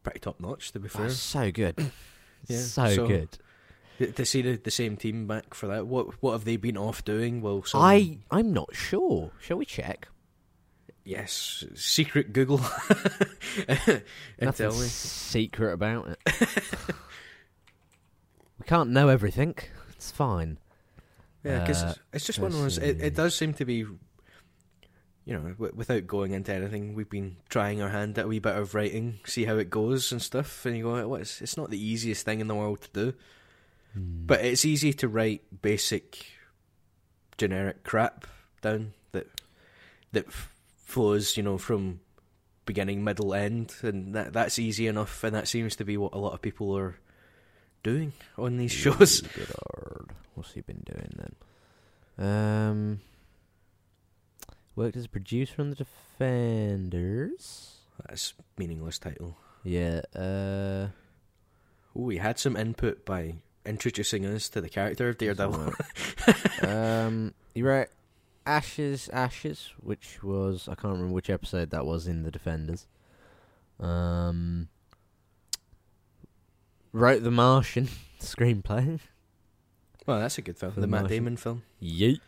pretty 0.03 0.21
top 0.21 0.39
notch. 0.41 0.73
To 0.73 0.79
be 0.81 0.89
fair, 0.89 1.11
so 1.11 1.51
good. 1.51 1.91
Yeah, 2.47 2.59
so, 2.59 2.89
so- 2.95 3.07
good. 3.09 3.39
to 3.99 4.13
to 4.13 4.25
see 4.27 4.43
the, 4.43 4.57
the 4.57 4.71
same 4.71 4.99
team 4.99 5.27
back 5.27 5.55
for 5.55 5.67
that. 5.69 5.87
What 5.87 6.23
what 6.23 6.33
have 6.33 6.45
they 6.45 6.59
been 6.59 6.77
off 6.77 7.03
doing? 7.05 7.41
Well, 7.41 7.63
some, 7.65 7.81
I 7.81 8.19
I'm 8.31 8.53
not 8.53 8.75
sure. 8.77 9.31
Shall 9.41 9.57
we 9.57 9.65
check? 9.65 10.09
Yes, 11.05 11.65
secret 11.75 12.33
Google 12.33 12.59
Nothing 14.41 14.71
secret 14.73 15.73
about 15.73 16.09
it. 16.09 16.19
We 18.59 18.67
can't 18.67 18.91
know 18.91 19.09
everything. 19.09 19.57
It's 19.91 20.11
fine. 20.11 20.59
Yeah, 21.43 21.61
because 21.61 21.83
Uh, 21.83 21.95
it's 22.13 22.25
just 22.25 22.39
one 22.39 22.53
of 22.53 22.59
those. 22.59 22.79
It, 22.79 23.01
it 23.03 23.15
does 23.15 23.35
seem 23.35 23.53
to 23.55 23.65
be, 23.65 23.79
you 23.79 23.97
know, 25.27 25.51
w- 25.51 25.73
without 25.75 26.07
going 26.07 26.33
into 26.33 26.55
anything, 26.55 26.95
we've 26.95 27.11
been 27.11 27.37
trying 27.49 27.83
our 27.83 27.89
hand 27.91 28.17
at 28.19 28.25
a 28.27 28.29
wee 28.29 28.39
bit 28.39 28.57
of 28.57 28.75
writing, 28.75 29.19
see 29.27 29.45
how 29.45 29.57
it 29.57 29.71
goes 29.71 30.13
and 30.13 30.23
stuff. 30.23 30.65
And 30.65 30.77
you 30.77 30.85
go, 30.85 31.09
well, 31.09 31.21
it's, 31.21 31.43
it's 31.43 31.57
not 31.57 31.71
the 31.71 31.85
easiest 31.85 32.25
thing 32.25 32.41
in 32.41 32.47
the 32.47 32.55
world 32.55 32.81
to 32.83 32.91
do, 32.93 33.15
Hmm. 33.93 34.25
but 34.27 34.43
it's 34.45 34.65
easy 34.65 34.93
to 34.95 35.09
write 35.09 35.43
basic, 35.61 36.25
generic 37.37 37.83
crap 37.85 38.27
down 38.63 38.93
that 39.13 39.27
that 40.13 40.27
flows, 40.85 41.37
you 41.37 41.43
know, 41.43 41.59
from 41.59 42.01
beginning, 42.67 43.05
middle, 43.05 43.35
end, 43.35 43.75
and 43.83 44.15
that 44.15 44.33
that's 44.33 44.59
easy 44.59 44.87
enough. 44.87 45.25
And 45.25 45.35
that 45.35 45.49
seems 45.49 45.77
to 45.77 45.85
be 45.85 45.97
what 45.97 46.15
a 46.15 46.19
lot 46.19 46.35
of 46.35 46.43
people 46.43 46.77
are 46.77 46.97
doing 47.83 48.13
on 48.39 48.57
these 48.57 48.73
shows. 48.73 49.23
Hard. 49.75 50.11
What's 50.35 50.53
he 50.53 50.63
been 50.63 50.83
doing 50.85 51.13
then? 51.17 51.35
Um, 52.19 53.01
worked 54.77 54.97
as 54.97 55.05
a 55.05 55.09
producer 55.09 55.55
on 55.59 55.71
the 55.71 55.77
Defenders. 55.77 57.79
That's 58.09 58.35
meaningless 58.59 58.99
title. 58.99 59.37
Yeah. 59.63 60.01
Uh, 60.15 60.89
Ooh, 61.97 62.03
we 62.03 62.17
had 62.17 62.39
some 62.39 62.57
input 62.57 63.05
by 63.05 63.35
introducing 63.65 64.27
us 64.27 64.49
to 64.51 64.61
the 64.61 64.69
character 64.69 65.09
of 65.09 65.19
Daredevil. 65.19 65.75
um, 66.63 67.35
you 67.55 67.67
wrote 67.67 67.89
Ashes, 68.47 69.09
Ashes, 69.13 69.71
which 69.81 70.23
was 70.23 70.69
I 70.69 70.75
can't 70.75 70.93
remember 70.95 71.15
which 71.15 71.31
episode 71.31 71.71
that 71.71 71.87
was 71.87 72.07
in 72.07 72.23
the 72.23 72.31
Defenders. 72.31 72.87
Um, 73.81 74.69
wrote 76.93 77.23
The 77.23 77.31
Martian 77.31 77.89
screenplay. 78.21 79.01
Well, 80.07 80.21
that's 80.21 80.39
a 80.39 80.43
good 80.43 80.59
film. 80.59 80.73
The 80.75 80.83
the 80.83 80.87
Matt 80.87 81.03
Martian. 81.03 81.17
Damon 81.17 81.37
film. 81.37 81.63
Yeet. 81.83 82.21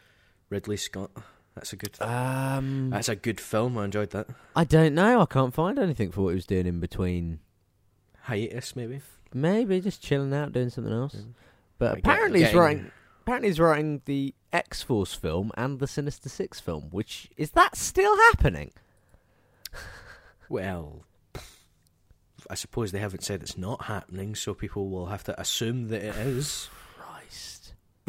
Ridley 0.49 0.77
Scott. 0.77 1.11
That's 1.55 1.73
a 1.73 1.77
good. 1.77 2.01
Um, 2.03 2.91
That's 2.91 3.09
a 3.09 3.17
good 3.17 3.41
film. 3.41 3.79
I 3.79 3.87
enjoyed 3.87 4.11
that. 4.11 4.27
I 4.55 4.65
don't 4.65 4.95
know. 4.95 5.23
I 5.23 5.27
can't 5.27 5.55
find 5.55 5.79
anything 5.79 6.11
for 6.13 6.21
what 6.23 6.29
he 6.31 6.35
was 6.35 6.45
doing 6.47 6.67
in 6.67 6.81
between. 6.81 7.39
Hiatus, 8.25 8.77
maybe. 8.77 9.01
Maybe 9.33 9.81
just 9.81 10.03
chilling 10.03 10.35
out, 10.35 10.53
doing 10.53 10.69
something 10.69 10.93
else. 10.93 11.15
Yeah. 11.15 11.23
But 11.79 11.91
Like, 11.95 11.99
apparently 12.01 12.41
get- 12.41 12.49
he's 12.49 12.57
writing. 12.57 12.91
Apparently 13.23 13.49
he's 13.49 13.59
writing 13.59 14.03
the 14.05 14.35
X 14.57 14.83
Force 14.83 15.13
film 15.15 15.51
and 15.57 15.79
the 15.79 15.87
Sinister 15.87 16.29
Six 16.29 16.59
film. 16.61 16.85
Which 16.91 17.29
is 17.37 17.51
that 17.53 17.77
still 17.77 18.17
happening? 18.31 18.73
Well, 20.49 21.03
I 22.49 22.55
suppose 22.55 22.93
they 22.93 23.01
haven't 23.01 23.25
said 23.25 23.43
it's 23.43 23.59
not 23.59 23.87
happening, 23.87 24.37
so 24.37 24.55
people 24.55 24.89
will 24.89 25.07
have 25.07 25.25
to 25.25 25.41
assume 25.41 25.89
that 25.89 26.03
it 26.05 26.15
is. 26.15 26.69
Christ. 26.97 27.75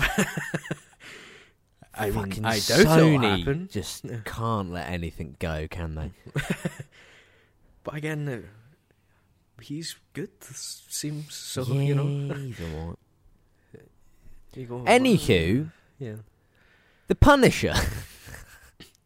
I 1.96 2.12
mean, 2.12 2.14
Fucking 2.14 2.46
I 2.46 2.60
doubt 2.60 2.86
Sony 2.86 3.40
happen. 3.40 3.70
just 3.72 4.06
can't 4.26 4.72
let 4.72 4.88
anything 4.88 5.36
go, 5.40 5.68
can 5.68 5.96
they? 5.96 6.12
But 7.84 7.96
again, 7.96 8.28
uh, 8.30 9.62
he's 9.64 9.96
good. 10.14 10.30
Seems 10.44 11.34
so. 11.34 11.64
You 11.74 11.96
know. 11.96 12.36
Yeah. 13.74 13.80
You 14.54 14.66
go, 14.68 14.80
Anywho, 14.82 15.72
Yeah. 15.98 16.16
The 17.08 17.16
Punisher. 17.16 17.74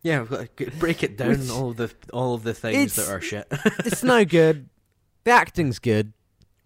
Yeah, 0.03 0.25
but 0.27 0.55
g- 0.57 0.69
break 0.79 1.03
it 1.03 1.15
down 1.15 1.51
all 1.51 1.73
the 1.73 1.93
all 2.11 2.33
of 2.33 2.41
the 2.41 2.55
things 2.55 2.95
that 2.95 3.07
are 3.07 3.21
shit. 3.21 3.45
it's 3.85 4.03
no 4.03 4.25
good. 4.25 4.67
The 5.25 5.29
acting's 5.29 5.77
good. 5.77 6.13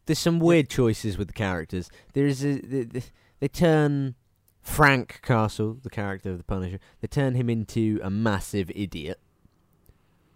There's 0.05 0.19
some 0.19 0.39
weird 0.39 0.69
choices 0.69 1.17
with 1.17 1.27
the 1.27 1.33
characters. 1.33 1.89
There's 2.13 2.45
a 2.45 2.61
the, 2.61 2.83
the, 2.86 3.03
they 3.41 3.49
turn 3.49 4.15
Frank 4.61 5.19
Castle, 5.21 5.77
the 5.83 5.89
character 5.89 6.31
of 6.31 6.39
the 6.39 6.43
Punisher, 6.43 6.79
they 6.99 7.07
turn 7.07 7.36
him 7.36 7.49
into 7.49 7.99
a 8.01 8.09
massive 8.09 8.71
idiot. 8.73 9.19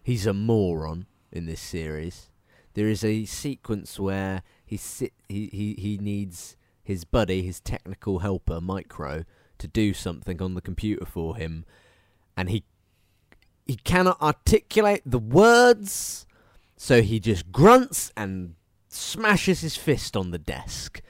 He's 0.03 0.27
a 0.27 0.33
moron 0.33 1.07
in 1.31 1.47
this 1.47 1.59
series. 1.61 2.29
There 2.75 2.87
is 2.87 3.03
a 3.03 3.25
sequence 3.25 3.99
where 3.99 4.43
he 4.65 4.77
sit 4.77 5.13
he, 5.27 5.49
he, 5.51 5.73
he 5.79 5.97
needs 5.97 6.57
his 6.83 7.05
buddy, 7.05 7.41
his 7.41 7.59
technical 7.59 8.19
helper, 8.19 8.61
Micro, 8.61 9.23
to 9.59 9.67
do 9.67 9.93
something 9.93 10.41
on 10.41 10.55
the 10.55 10.61
computer 10.61 11.05
for 11.05 11.35
him, 11.37 11.65
and 12.35 12.49
he 12.49 12.63
he 13.65 13.75
cannot 13.75 14.21
articulate 14.21 15.03
the 15.05 15.19
words, 15.19 16.25
so 16.75 17.01
he 17.01 17.19
just 17.19 17.51
grunts 17.51 18.11
and 18.17 18.55
smashes 18.87 19.61
his 19.61 19.77
fist 19.77 20.17
on 20.17 20.31
the 20.31 20.39
desk 20.39 21.01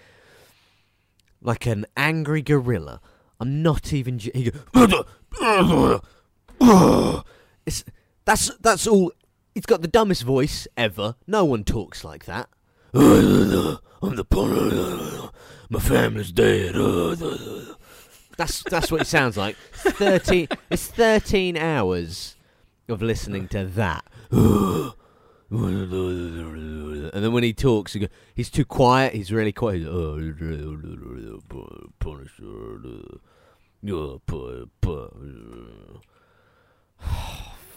like 1.42 1.66
an 1.66 1.86
angry 1.96 2.42
gorilla. 2.42 3.02
I'm 3.40 3.62
not 3.62 3.94
even. 3.94 4.20
He 4.20 4.52
goes, 4.52 4.64
it's 7.66 7.86
that's 8.26 8.52
that's 8.58 8.88
all. 8.88 9.12
He's 9.54 9.66
got 9.66 9.82
the 9.82 9.88
dumbest 9.88 10.24
voice 10.24 10.68
ever. 10.78 11.16
No 11.26 11.46
one 11.46 11.64
talks 11.64 12.04
like 12.04 12.26
that. 12.26 12.50
I'm 12.94 14.16
the. 14.16 15.32
My 15.70 15.80
family's 15.80 16.32
dead. 16.32 16.76
That's 18.40 18.64
that's 18.64 18.90
what 18.90 19.02
it 19.02 19.08
sounds 19.08 19.36
like. 19.36 19.58
Thirteen. 19.74 20.48
It's 20.70 20.88
thirteen 20.88 21.58
hours 21.58 22.38
of 22.88 23.02
listening 23.02 23.50
to 23.50 23.66
that. 23.66 24.06
And 27.12 27.22
then 27.22 27.34
when 27.34 27.44
he 27.44 27.52
talks, 27.52 27.92
he 27.92 28.00
go, 28.00 28.08
he's 28.34 28.50
too 28.50 28.64
quiet. 28.64 29.14
He's 29.14 29.34
really 29.34 29.52
quiet. 29.52 29.86
Oh, 29.86 30.16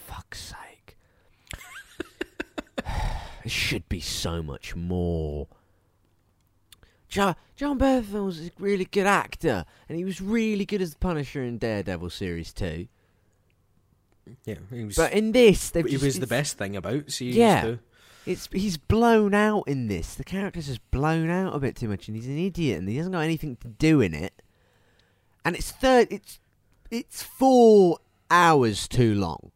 Fuck's 0.06 0.54
sake. 0.54 0.96
it 3.44 3.50
should 3.50 3.88
be 3.88 3.98
so 3.98 4.44
much 4.44 4.76
more. 4.76 5.48
Jon, 7.12 7.36
Jon 7.56 7.78
Bernthal 7.78 8.48
a 8.48 8.51
really 8.59 8.86
good 8.86 9.06
actor, 9.06 9.66
and 9.86 9.98
he 9.98 10.05
was 10.05 10.22
really 10.22 10.64
good 10.64 10.80
as 10.80 10.93
the 10.93 10.98
Punisher 10.98 11.43
in 11.43 11.59
Daredevil 11.59 12.09
series 12.09 12.55
two. 12.55 12.89
yeah, 14.47 14.55
he 14.70 14.84
was. 14.86 14.97
But 14.97 15.12
in 15.12 15.32
this, 15.32 15.70
he 15.74 15.82
just, 15.82 16.02
was 16.02 16.20
the 16.20 16.26
best 16.26 16.56
thing 16.56 16.74
about 16.74 17.10
series 17.10 17.36
Yeah. 17.36 17.62
two. 17.62 17.78
It's 18.24 18.48
he's 18.51 18.78
blown 18.78 19.34
out 19.34 19.64
in 19.68 19.89
this. 19.89 20.14
The 20.14 20.24
character's 20.24 20.68
just 20.68 20.90
blown 20.90 21.28
out 21.28 21.55
a 21.55 21.59
bit 21.59 21.76
too 21.76 21.89
much, 21.89 22.09
and 22.09 22.16
he's 22.16 22.26
an 22.28 22.39
idiot, 22.39 22.78
and 22.78 22.89
he 22.89 22.97
hasn't 22.97 23.12
got 23.12 23.20
anything 23.20 23.56
to 23.56 23.68
do 23.68 24.01
in 24.01 24.14
it. 24.14 24.40
And 25.44 25.55
it's 25.55 25.70
third. 25.70 26.09
It's 26.10 26.40
it's 26.90 27.22
four 27.22 27.98
hours 28.30 28.89
too 28.89 29.14
long. 29.14 29.52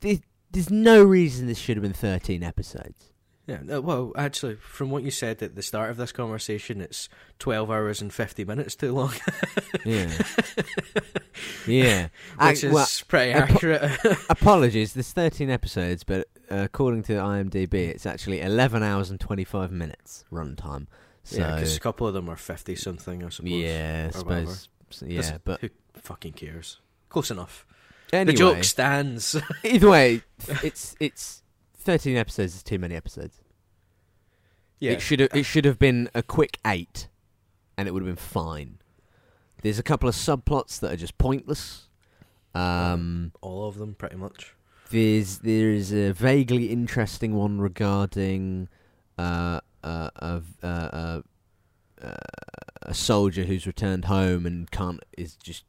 There's 0.00 0.70
no 0.70 1.04
reason 1.04 1.46
this 1.46 1.58
should 1.58 1.76
have 1.76 1.82
been 1.82 1.92
thirteen 1.92 2.42
episodes. 2.42 3.11
Yeah, 3.46 3.78
well, 3.78 4.12
actually, 4.16 4.54
from 4.54 4.90
what 4.90 5.02
you 5.02 5.10
said 5.10 5.42
at 5.42 5.56
the 5.56 5.62
start 5.62 5.90
of 5.90 5.96
this 5.96 6.12
conversation, 6.12 6.80
it's 6.80 7.08
12 7.40 7.70
hours 7.72 8.00
and 8.00 8.12
50 8.14 8.44
minutes 8.44 8.76
too 8.76 8.92
long, 8.92 9.12
Yeah, 9.84 10.12
yeah. 11.66 12.08
which 12.40 12.64
I- 12.64 12.68
is 12.68 13.04
pretty 13.08 13.32
apo- 13.34 13.54
accurate. 13.54 13.90
apologies. 14.30 14.92
There's 14.94 15.12
thirteen 15.12 15.50
episodes, 15.50 16.04
but 16.04 16.28
uh, 16.50 16.56
according 16.64 17.02
to 17.04 17.14
IMDb, 17.14 17.74
it's 17.74 18.06
actually 18.06 18.40
eleven 18.40 18.82
hours 18.82 19.10
and 19.10 19.18
twenty 19.18 19.44
five 19.44 19.70
minutes 19.72 20.24
runtime. 20.32 20.86
So 21.24 21.38
yeah, 21.38 21.54
because 21.54 21.76
a 21.76 21.80
couple 21.80 22.06
of 22.06 22.14
them 22.14 22.28
are 22.28 22.34
50 22.36 22.74
something, 22.74 23.22
I 23.24 23.28
suppose. 23.28 23.52
Yeah, 23.52 24.10
I 24.12 24.18
suppose. 24.18 24.68
so, 24.90 25.06
yeah, 25.06 25.38
but 25.44 25.60
Who 25.60 25.68
fucking 25.94 26.32
cares? 26.32 26.80
Close 27.10 27.30
enough. 27.30 27.64
anyway, 28.12 28.32
The 28.32 28.38
joke 28.38 28.64
stands. 28.64 29.36
either 29.64 29.88
way, 29.88 30.22
it's 30.64 30.96
it's 30.98 31.41
thirteen 31.82 32.16
episodes 32.16 32.54
is 32.54 32.62
too 32.62 32.78
many 32.78 32.94
episodes. 32.94 33.40
yeah. 34.78 34.92
It 34.92 35.00
should 35.02 35.20
have 35.20 35.30
it 35.34 35.44
should 35.44 35.64
have 35.64 35.78
been 35.78 36.08
a 36.14 36.22
quick 36.22 36.58
eight, 36.66 37.08
and 37.76 37.86
it 37.88 37.92
would 37.92 38.02
have 38.02 38.08
been 38.08 38.16
fine. 38.16 38.78
There's 39.62 39.78
a 39.78 39.82
couple 39.82 40.08
of 40.08 40.14
subplots 40.14 40.80
that 40.80 40.92
are 40.92 40.96
just 40.96 41.18
pointless. 41.18 41.88
Um, 42.54 43.32
All 43.40 43.66
of 43.68 43.78
them, 43.78 43.94
pretty 43.94 44.16
much. 44.16 44.54
there's 44.90 45.38
there's 45.38 45.92
a 45.92 46.12
vaguely 46.12 46.66
interesting 46.66 47.34
one 47.34 47.60
regarding 47.60 48.68
uh, 49.18 49.60
uh, 49.84 50.10
of, 50.16 50.46
uh, 50.62 50.66
uh, 50.66 51.22
uh, 52.02 52.14
a 52.82 52.92
soldier 52.94 53.44
who's 53.44 53.66
returned 53.66 54.06
home 54.06 54.44
and 54.46 54.70
can't 54.70 55.00
is 55.16 55.36
just 55.36 55.64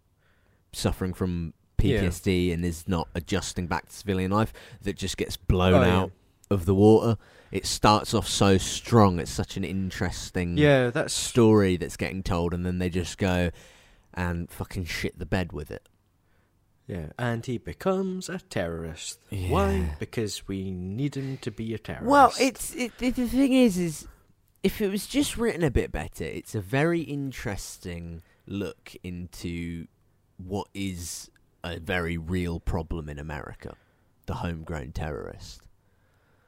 suffering 0.74 1.14
from 1.14 1.54
Yeah. 1.82 2.04
PTSD 2.04 2.54
and 2.54 2.64
is 2.64 2.88
not 2.88 3.08
adjusting 3.16 3.68
back 3.68 3.88
to 3.90 3.94
civilian 3.96 4.32
life 4.32 4.54
that 4.82 4.96
just 4.96 5.18
gets 5.18 5.36
blown 5.38 5.74
Oh, 5.74 5.82
yeah. 5.82 5.98
out 5.98 6.12
of 6.50 6.66
the 6.66 6.76
water. 6.76 7.18
It 7.52 7.66
starts 7.66 8.14
off 8.14 8.28
so 8.28 8.58
strong. 8.58 9.20
It's 9.20 9.30
such 9.32 9.58
an 9.58 9.64
interesting 9.64 10.58
Yeah, 10.58 10.90
that 10.92 11.12
story 11.12 11.78
that's 11.78 11.98
getting 11.98 12.24
told, 12.24 12.54
and 12.54 12.66
then 12.66 12.80
they 12.80 12.90
just 12.90 13.18
go 13.18 13.52
and 14.14 14.50
fucking 14.50 14.86
shit 14.86 15.20
the 15.20 15.26
bed 15.26 15.52
with 15.52 15.70
it. 15.72 15.88
Yeah, 16.88 17.08
and 17.18 17.46
he 17.46 17.58
becomes 17.58 18.28
a 18.28 18.40
terrorist. 18.40 19.20
Yeah. 19.30 19.50
Why? 19.50 19.96
Because 20.00 20.48
we 20.48 20.72
need 20.72 21.16
him 21.16 21.38
to 21.38 21.52
be 21.52 21.74
a 21.74 21.78
terrorist. 21.78 22.08
Well, 22.08 22.34
it's 22.40 22.74
it, 22.76 22.92
it. 23.00 23.16
The 23.16 23.28
thing 23.28 23.54
is, 23.54 23.78
is 23.78 24.08
if 24.64 24.82
it 24.82 24.90
was 24.90 25.08
just 25.08 25.38
written 25.38 25.64
a 25.64 25.72
bit 25.72 25.92
better, 25.92 26.26
it's 26.26 26.56
a 26.56 26.62
very 26.62 27.02
interesting 27.02 28.22
look 28.48 28.94
into 29.04 29.88
what 30.38 30.68
is 30.74 31.30
a 31.64 31.80
very 31.80 32.18
real 32.18 32.60
problem 32.60 33.10
in 33.10 33.20
America, 33.20 33.76
the 34.26 34.36
homegrown 34.36 34.92
terrorist. 34.92 35.62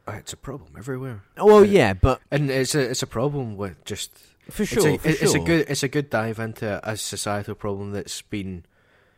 Uh, 0.08 0.14
It's 0.20 0.34
a 0.34 0.38
problem 0.38 0.74
everywhere, 0.78 1.24
Well, 1.38 1.66
yeah, 1.66 1.94
but 1.94 2.22
and 2.32 2.50
it's 2.52 2.76
a 2.76 2.82
it's 2.92 3.02
a 3.04 3.08
problem 3.08 3.58
with 3.58 3.84
just 3.86 4.12
for 4.52 4.64
it's 4.64 4.72
sure, 4.72 4.88
a, 4.90 4.98
for 4.98 5.08
it's 5.10 5.32
sure. 5.32 5.42
a 5.42 5.46
good 5.46 5.66
it's 5.70 5.84
a 5.84 5.88
good 5.88 6.10
dive 6.12 6.38
into 6.40 6.80
a 6.88 6.96
societal 6.96 7.56
problem 7.56 7.92
that's 7.92 8.22
been 8.22 8.66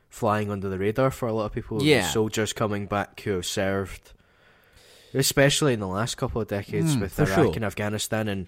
flying 0.09 0.49
under 0.49 0.69
the 0.69 0.79
radar 0.79 1.11
for 1.11 1.27
a 1.27 1.33
lot 1.33 1.45
of 1.45 1.51
people. 1.51 1.83
Yeah. 1.83 2.07
soldiers 2.07 2.53
coming 2.53 2.85
back 2.87 3.19
who 3.21 3.31
have 3.31 3.45
served, 3.45 4.13
especially 5.13 5.73
in 5.73 5.81
the 5.81 5.87
last 5.87 6.15
couple 6.15 6.41
of 6.41 6.47
decades 6.47 6.95
Mm, 6.95 7.01
with 7.01 7.19
Iraq 7.19 7.35
sure. 7.35 7.53
and 7.55 7.65
Afghanistan 7.65 8.27
and 8.29 8.47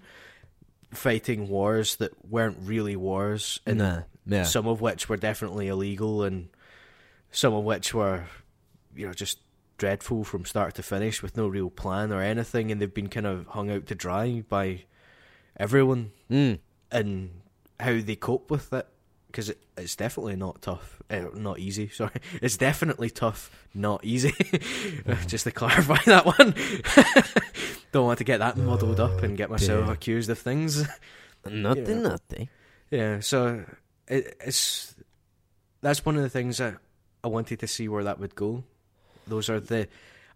fighting 0.92 1.50
wars 1.50 1.98
that 1.98 2.12
weren't 2.26 2.58
really 2.62 2.96
wars, 2.96 3.60
and 3.66 3.80
Nah, 3.80 4.02
yeah. 4.26 4.44
some 4.44 4.66
of 4.68 4.80
which 4.82 5.10
were 5.10 5.18
definitely 5.18 5.68
illegal, 5.68 6.24
and 6.24 6.48
some 7.32 7.54
of 7.54 7.64
which 7.64 7.94
were, 7.94 8.26
you 8.96 9.08
know, 9.08 9.14
just 9.14 9.40
dreadful 9.78 10.24
from 10.24 10.46
start 10.46 10.76
to 10.76 10.84
finish 10.84 11.22
with 11.24 11.38
no 11.38 11.48
real 11.48 11.70
plan 11.70 12.12
or 12.12 12.22
anything, 12.22 12.72
and 12.72 12.82
they've 12.82 12.94
been 12.94 13.08
kind 13.10 13.26
of 13.28 13.48
hung 13.48 13.70
out 13.72 13.86
to 13.88 13.96
dry 13.96 14.44
by 14.48 14.84
everyone 15.58 16.12
Mm. 16.30 16.60
and 16.92 17.30
how 17.80 18.00
they 18.02 18.16
cope 18.16 18.50
with 18.52 18.72
it 18.74 18.88
because 19.28 19.50
it, 19.50 19.60
it's 19.78 19.96
definitely 19.96 20.36
not 20.36 20.62
tough. 20.62 21.02
Uh, 21.10 21.26
not 21.34 21.60
easy 21.60 21.88
sorry. 21.94 22.12
It's 22.42 22.58
definitely 22.58 23.10
tough 23.10 23.50
not 23.74 24.04
easy. 24.04 24.34
Just 25.28 25.44
to 25.46 25.52
clarify 25.52 25.98
that 26.06 26.26
one. 26.26 26.54
Don't 27.92 28.06
want 28.06 28.18
to 28.20 28.24
get 28.24 28.40
that 28.40 28.58
muddled 28.58 29.00
up 29.00 29.24
and 29.24 29.38
get 29.38 29.50
myself 29.50 29.90
accused 29.90 30.30
of 30.30 30.38
things. 30.40 30.84
Nothing, 31.50 31.86
Yeah. 31.88 32.10
nothing. 32.10 32.50
yeah 32.92 33.20
so 33.22 33.64
it, 34.08 34.36
it's 34.46 34.96
that's 35.82 36.06
one 36.06 36.16
of 36.18 36.22
the 36.24 36.30
things 36.30 36.58
that 36.58 36.76
I 37.24 37.28
wanted 37.28 37.60
to 37.60 37.68
see 37.68 37.88
where 37.88 38.04
that 38.04 38.20
would 38.20 38.36
go 38.36 38.64
those 39.28 39.50
are 39.50 39.60
the 39.60 39.88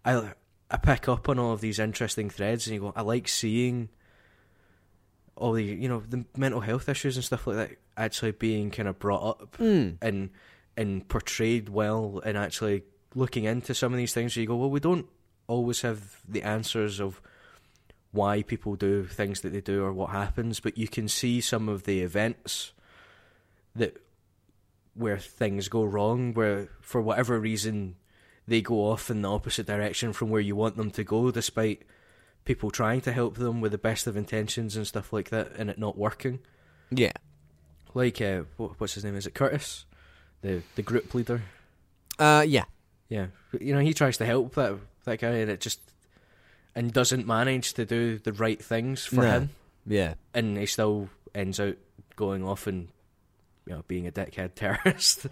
I 0.04 0.32
I 0.70 0.76
pick 0.76 1.08
up 1.08 1.28
on 1.28 1.38
all 1.38 1.52
of 1.52 1.60
these 1.60 1.78
interesting 1.78 2.30
threads 2.30 2.66
and 2.66 2.74
you 2.74 2.80
go 2.80 2.92
I 2.96 3.02
like 3.02 3.28
seeing 3.28 3.88
all 5.36 5.52
the 5.52 5.64
you 5.64 5.88
know 5.88 6.00
the 6.08 6.24
mental 6.36 6.60
health 6.60 6.88
issues 6.88 7.16
and 7.16 7.24
stuff 7.24 7.46
like 7.46 7.56
that 7.56 7.70
actually 7.96 8.30
being 8.32 8.70
kind 8.70 8.88
of 8.88 8.98
brought 8.98 9.40
up 9.40 9.56
Mm. 9.58 9.96
and 10.00 10.30
and 10.76 11.08
portrayed 11.08 11.68
well 11.68 12.20
and 12.24 12.36
actually 12.36 12.82
looking 13.14 13.44
into 13.44 13.74
some 13.74 13.92
of 13.92 13.96
these 13.96 14.12
things 14.14 14.36
you 14.36 14.46
go 14.46 14.56
well 14.56 14.70
we 14.70 14.80
don't 14.80 15.06
always 15.46 15.82
have 15.82 16.20
the 16.28 16.42
answers 16.42 17.00
of 17.00 17.20
why 18.12 18.42
people 18.42 18.76
do 18.76 19.04
things 19.04 19.40
that 19.40 19.52
they 19.52 19.60
do 19.60 19.82
or 19.84 19.92
what 19.92 20.10
happens 20.10 20.60
but 20.60 20.78
you 20.78 20.86
can 20.88 21.08
see 21.08 21.40
some 21.40 21.68
of 21.68 21.82
the 21.84 22.00
events 22.00 22.72
that 23.74 23.96
where 24.94 25.18
things 25.18 25.68
go 25.68 25.82
wrong 25.84 26.32
where 26.34 26.68
for 26.80 27.00
whatever 27.00 27.38
reason 27.40 27.96
they 28.46 28.60
go 28.60 28.90
off 28.90 29.10
in 29.10 29.22
the 29.22 29.30
opposite 29.30 29.66
direction 29.66 30.12
from 30.12 30.30
where 30.30 30.40
you 30.40 30.54
want 30.54 30.76
them 30.76 30.90
to 30.90 31.02
go 31.02 31.30
despite 31.30 31.82
people 32.44 32.70
trying 32.70 33.00
to 33.00 33.10
help 33.12 33.36
them 33.36 33.60
with 33.60 33.72
the 33.72 33.78
best 33.78 34.06
of 34.06 34.16
intentions 34.16 34.76
and 34.76 34.86
stuff 34.86 35.12
like 35.12 35.30
that 35.30 35.50
and 35.56 35.68
it 35.70 35.78
not 35.78 35.96
working 35.98 36.38
Yeah. 36.90 37.12
like 37.94 38.20
uh, 38.20 38.42
what, 38.56 38.78
what's 38.80 38.94
his 38.94 39.04
name 39.04 39.16
is 39.16 39.26
it 39.26 39.34
Curtis 39.34 39.84
the 40.42 40.62
the 40.76 40.82
group 40.82 41.12
leader 41.14 41.42
Uh, 42.18 42.44
yeah. 42.46 42.64
yeah 43.08 43.26
you 43.60 43.74
know 43.74 43.80
he 43.80 43.94
tries 43.94 44.18
to 44.18 44.26
help 44.26 44.54
that 44.54 44.74
that 45.04 45.18
guy 45.20 45.28
and 45.30 45.50
it 45.50 45.60
just 45.60 45.80
and 46.76 46.92
doesn't 46.92 47.26
manage 47.26 47.72
to 47.74 47.84
do 47.84 48.18
the 48.18 48.32
right 48.32 48.62
things 48.62 49.04
for 49.06 49.22
No. 49.22 49.30
him 49.30 49.50
Yeah. 49.86 50.14
and 50.34 50.56
he 50.58 50.66
still 50.66 51.08
ends 51.34 51.58
out 51.58 51.76
going 52.16 52.44
off 52.44 52.66
and 52.66 52.88
you 53.66 53.72
know 53.74 53.84
being 53.88 54.06
a 54.06 54.12
dickhead 54.12 54.50
terrorist 54.56 55.26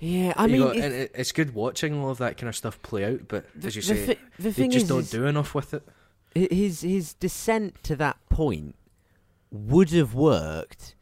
Yeah, 0.00 0.32
I 0.36 0.46
You 0.46 0.52
mean, 0.52 0.60
go- 0.62 0.68
it's- 0.70 0.84
and 0.84 0.94
it, 0.94 1.12
it's 1.14 1.32
good 1.32 1.54
watching 1.54 1.94
all 1.94 2.10
of 2.10 2.18
that 2.18 2.36
kind 2.36 2.48
of 2.48 2.56
stuff 2.56 2.80
play 2.82 3.04
out 3.04 3.28
but 3.28 3.44
as 3.64 3.76
you 3.76 3.82
the 3.82 3.88
say 3.88 4.06
thi- 4.06 4.18
the 4.38 4.42
they 4.44 4.52
thing 4.52 4.70
just 4.70 4.84
is, 4.84 4.88
don't 4.88 5.00
is 5.00 5.10
do 5.10 5.26
enough 5.26 5.54
with 5.54 5.74
it 5.74 5.82
his 6.52 6.80
his 6.80 7.14
descent 7.14 7.82
to 7.84 7.94
that 7.96 8.16
point 8.28 8.74
would 9.50 9.90
have 9.90 10.14
worked 10.14 10.96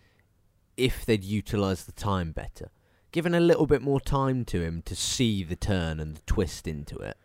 if 0.77 1.07
they'd 1.07 1.25
utilised 1.25 1.87
the 1.87 1.93
time 1.93 2.33
better. 2.33 2.71
Given 3.13 3.35
a 3.35 3.41
little 3.41 3.67
bit 3.67 3.81
more 3.83 4.01
time 4.01 4.45
to 4.47 4.61
him 4.63 4.83
to 4.83 4.95
see 4.97 5.43
the 5.45 5.57
turn 5.57 6.01
and 6.01 6.17
the 6.17 6.23
twist 6.27 6.67
into 6.69 6.97
it. 6.99 7.17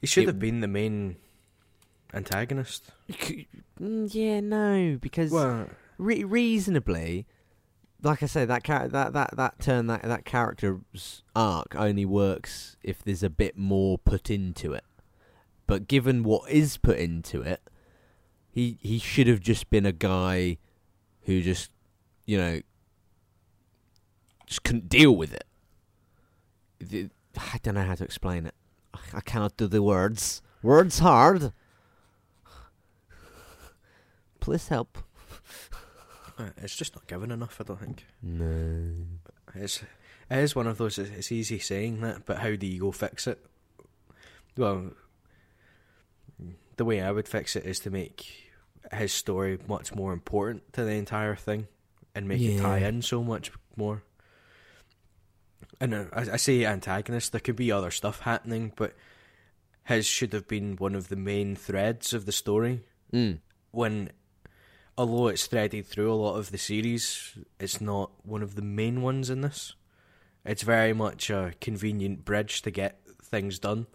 he 0.00 0.06
should 0.08 0.24
It- 0.24 0.26
have 0.28 0.38
been 0.40 0.60
the 0.60 0.66
main 0.68 1.16
antagonist 2.12 2.90
Mm, 3.80 4.12
Yeah, 4.12 4.40
no, 4.40 4.98
because 5.00 5.30
well 5.30 5.68
re- 5.98 6.24
reasonably, 6.24 7.26
like 8.02 8.22
I 8.22 8.26
say, 8.26 8.44
that 8.44 8.64
char- 8.64 8.88
that 8.88 9.12
that 9.12 9.36
that 9.36 9.58
turn 9.60 9.86
that 9.88 10.02
that 10.02 10.24
character's 10.24 11.22
arc 11.34 11.74
only 11.76 12.04
works 12.04 12.76
if 12.82 13.02
there's 13.02 13.22
a 13.22 13.30
bit 13.30 13.56
more 13.56 13.98
put 13.98 14.30
into 14.30 14.72
it. 14.72 14.84
But 15.66 15.86
given 15.88 16.22
what 16.22 16.50
is 16.50 16.76
put 16.76 16.98
into 16.98 17.42
it, 17.42 17.60
he 18.50 18.78
he 18.80 18.98
should 18.98 19.26
have 19.26 19.40
just 19.40 19.70
been 19.70 19.86
a 19.86 19.92
guy 19.92 20.58
who 21.22 21.42
just, 21.42 21.70
you 22.26 22.38
know, 22.38 22.60
just 24.46 24.62
couldn't 24.64 24.88
deal 24.88 25.14
with 25.14 25.32
it. 25.34 25.44
The- 26.80 27.10
I 27.36 27.58
don't 27.62 27.74
know 27.74 27.84
how 27.84 27.94
to 27.94 28.04
explain 28.04 28.46
it. 28.46 28.54
I- 28.94 29.18
I 29.18 29.20
cannot 29.20 29.56
do 29.56 29.66
the 29.68 29.82
words. 29.82 30.42
Words 30.62 30.98
hard. 30.98 31.52
Please 34.40 34.68
help. 34.68 34.98
uh, 36.40 36.50
it's 36.58 36.76
just 36.76 36.94
not 36.94 37.06
given 37.06 37.30
enough 37.30 37.58
I 37.60 37.64
don't 37.64 37.80
think 37.80 38.04
No. 38.22 38.92
It's 39.54 39.82
it 40.30 40.38
is 40.38 40.54
one 40.54 40.68
of 40.68 40.78
those. 40.78 40.98
It's 40.98 41.32
easy 41.32 41.58
saying 41.58 42.00
that, 42.02 42.24
but 42.24 42.38
how 42.38 42.54
do 42.54 42.66
you 42.66 42.80
go 42.80 42.92
fix 42.92 43.26
it? 43.26 43.44
Well, 44.56 44.92
the 46.76 46.84
way 46.84 47.02
I 47.02 47.10
would 47.10 47.26
fix 47.26 47.56
it 47.56 47.66
is 47.66 47.80
to 47.80 47.90
make 47.90 48.50
his 48.92 49.12
story 49.12 49.58
much 49.66 49.94
more 49.94 50.12
important 50.12 50.72
to 50.74 50.84
the 50.84 50.92
entire 50.92 51.34
thing, 51.34 51.66
and 52.14 52.28
make 52.28 52.40
it 52.40 52.60
tie 52.60 52.78
in 52.78 53.02
so 53.02 53.24
much 53.24 53.50
more. 53.76 54.02
And 55.80 55.94
uh, 55.94 56.04
I, 56.12 56.20
I 56.32 56.36
say 56.36 56.64
antagonist. 56.64 57.32
There 57.32 57.40
could 57.40 57.56
be 57.56 57.72
other 57.72 57.90
stuff 57.90 58.20
happening, 58.20 58.72
but 58.76 58.94
his 59.84 60.06
should 60.06 60.32
have 60.32 60.46
been 60.46 60.76
one 60.76 60.94
of 60.94 61.08
the 61.08 61.16
main 61.16 61.56
threads 61.56 62.14
of 62.14 62.26
the 62.26 62.32
story. 62.32 62.82
Mm. 63.12 63.38
When, 63.72 64.10
although 65.00 65.28
it's 65.28 65.46
threaded 65.46 65.86
through 65.86 66.12
a 66.12 66.14
lot 66.14 66.36
of 66.36 66.50
the 66.50 66.58
series, 66.58 67.32
it's 67.58 67.80
not 67.80 68.10
one 68.22 68.42
of 68.42 68.54
the 68.54 68.62
main 68.62 69.00
ones 69.00 69.30
in 69.30 69.40
this. 69.40 69.74
It's 70.44 70.62
very 70.62 70.92
much 70.92 71.30
a 71.30 71.54
convenient 71.60 72.24
bridge 72.26 72.60
to 72.62 72.70
get 72.70 73.00
things 73.22 73.58
done. 73.58 73.86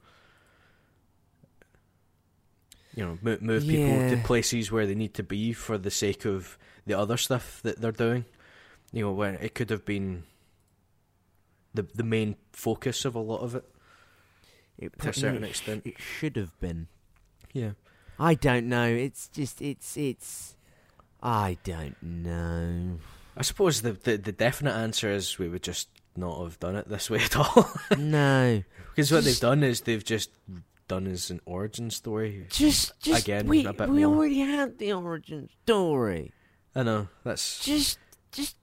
You 2.95 3.05
know, 3.05 3.19
move, 3.21 3.41
move 3.41 3.67
people 3.67 4.09
to 4.09 4.17
places 4.23 4.71
where 4.71 4.87
they 4.87 4.95
need 4.95 5.13
to 5.15 5.23
be 5.23 5.53
for 5.53 5.77
the 5.77 5.91
sake 5.91 6.25
of 6.25 6.57
the 6.87 6.97
other 6.97 7.17
stuff 7.17 7.61
that 7.61 7.81
they're 7.81 7.91
doing. 7.91 8.25
You 8.91 9.05
know, 9.05 9.11
when 9.11 9.35
it 9.35 9.53
could 9.53 9.69
have 9.69 9.85
been 9.85 10.23
the 11.73 11.83
the 11.93 12.03
main 12.03 12.35
focus 12.51 13.05
of 13.05 13.13
a 13.13 13.19
lot 13.19 13.41
of 13.41 13.53
it. 13.53 13.65
It 14.77 14.99
To 15.01 15.09
a 15.09 15.13
certain 15.13 15.43
it 15.43 15.49
extent. 15.49 15.85
it 15.85 15.99
should 15.99 16.35
have 16.35 16.57
been. 16.59 16.87
Yeah. 17.53 17.71
I 18.17 18.33
don't 18.33 18.67
know. 18.67 18.87
It's 18.87 19.27
just 19.27 19.61
it's 19.61 19.97
it's. 19.97 20.55
I 21.25 21.57
don't 21.63 21.95
know. 22.01 22.99
I 23.35 23.41
suppose 23.41 23.81
the, 23.81 23.93
the 23.93 24.17
the 24.17 24.31
definite 24.31 24.73
answer 24.73 25.09
is 25.09 25.39
we 25.39 25.49
would 25.49 25.63
just 25.63 25.89
not 26.15 26.41
have 26.43 26.59
done 26.59 26.75
it 26.75 26.87
this 26.87 27.09
way 27.09 27.19
at 27.19 27.35
all. 27.35 27.67
no, 27.97 28.63
Because 28.91 29.11
what 29.11 29.23
they've 29.23 29.39
done 29.39 29.63
is 29.63 29.81
they've 29.81 30.03
just 30.05 30.29
done 30.87 31.07
as 31.07 31.31
an 31.31 31.41
origin 31.45 31.89
story. 31.89 32.45
just 32.49 32.93
just 33.01 33.23
Again, 33.23 33.47
we 33.47 33.65
we 33.67 34.05
more. 34.05 34.15
already 34.15 34.39
had 34.39 34.77
the 34.77 34.93
origin 34.93 35.49
story. 35.63 36.31
I 36.75 36.83
know 36.83 37.07
that's 37.23 37.65
Just 37.65 37.97
just 38.31 38.55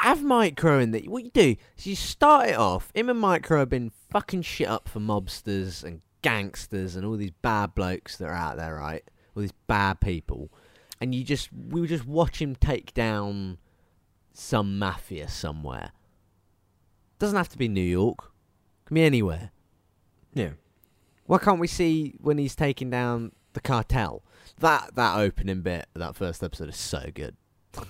have 0.00 0.22
Micro 0.24 0.80
in 0.80 0.90
that. 0.90 1.06
What 1.08 1.24
you 1.24 1.30
do 1.30 1.54
is 1.78 1.86
you 1.86 1.94
start 1.96 2.48
it 2.48 2.56
off. 2.56 2.90
Him 2.94 3.08
and 3.08 3.20
Micro 3.20 3.60
have 3.60 3.70
been 3.70 3.92
fucking 4.10 4.42
shit 4.42 4.68
up 4.68 4.88
for 4.88 4.98
mobsters 5.00 5.84
and 5.84 6.02
gangsters 6.22 6.96
and 6.96 7.06
all 7.06 7.16
these 7.16 7.30
bad 7.42 7.74
blokes 7.74 8.16
that 8.16 8.26
are 8.26 8.34
out 8.34 8.56
there, 8.56 8.74
right? 8.74 9.04
All 9.36 9.42
these 9.42 9.52
bad 9.68 10.00
people, 10.00 10.50
and 11.00 11.14
you 11.14 11.24
just 11.24 11.50
we 11.52 11.80
would 11.80 11.90
just 11.90 12.06
watch 12.06 12.40
him 12.40 12.54
take 12.54 12.94
down 12.94 13.58
some 14.32 14.78
mafia 14.78 15.28
somewhere. 15.28 15.92
Doesn't 17.18 17.36
have 17.36 17.48
to 17.50 17.58
be 17.58 17.68
New 17.68 17.80
York. 17.80 18.30
Can 18.86 18.94
be 18.94 19.02
anywhere. 19.02 19.50
yeah. 20.34 20.50
Why 21.26 21.38
can't 21.38 21.58
we 21.58 21.66
see 21.66 22.14
when 22.20 22.38
he's 22.38 22.54
taking 22.54 22.88
down 22.88 23.32
the 23.52 23.60
cartel? 23.60 24.22
That 24.60 24.94
that 24.94 25.18
opening 25.18 25.62
bit, 25.62 25.86
that 25.94 26.14
first 26.14 26.42
episode 26.42 26.68
is 26.68 26.76
so 26.76 27.10
good. 27.12 27.36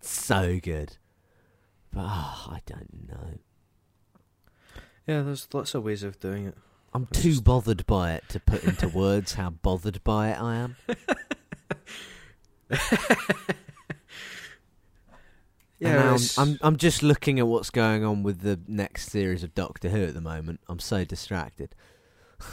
so 0.00 0.60
good. 0.62 0.98
But 1.92 2.04
oh, 2.06 2.46
I 2.52 2.60
don't 2.64 3.08
know. 3.08 3.38
Yeah, 5.06 5.22
there's 5.22 5.48
lots 5.52 5.74
of 5.74 5.82
ways 5.82 6.04
of 6.04 6.20
doing 6.20 6.46
it. 6.46 6.56
I'm 6.92 7.06
too 7.06 7.40
bothered 7.40 7.86
by 7.86 8.14
it 8.14 8.24
to 8.30 8.40
put 8.40 8.64
into 8.64 8.88
words 8.88 9.34
how 9.34 9.50
bothered 9.50 10.02
by 10.04 10.30
it 10.30 10.40
I 10.40 10.56
am. 10.56 10.76
And 15.82 15.98
I'm, 15.98 16.18
I'm 16.36 16.58
I'm 16.60 16.76
just 16.76 17.02
looking 17.02 17.38
at 17.38 17.46
what's 17.46 17.70
going 17.70 18.04
on 18.04 18.22
with 18.22 18.40
the 18.42 18.60
next 18.68 19.08
series 19.10 19.42
of 19.42 19.54
Doctor 19.54 19.88
Who 19.88 20.04
at 20.04 20.12
the 20.14 20.20
moment. 20.20 20.60
I'm 20.68 20.78
so 20.78 21.04
distracted. 21.04 21.74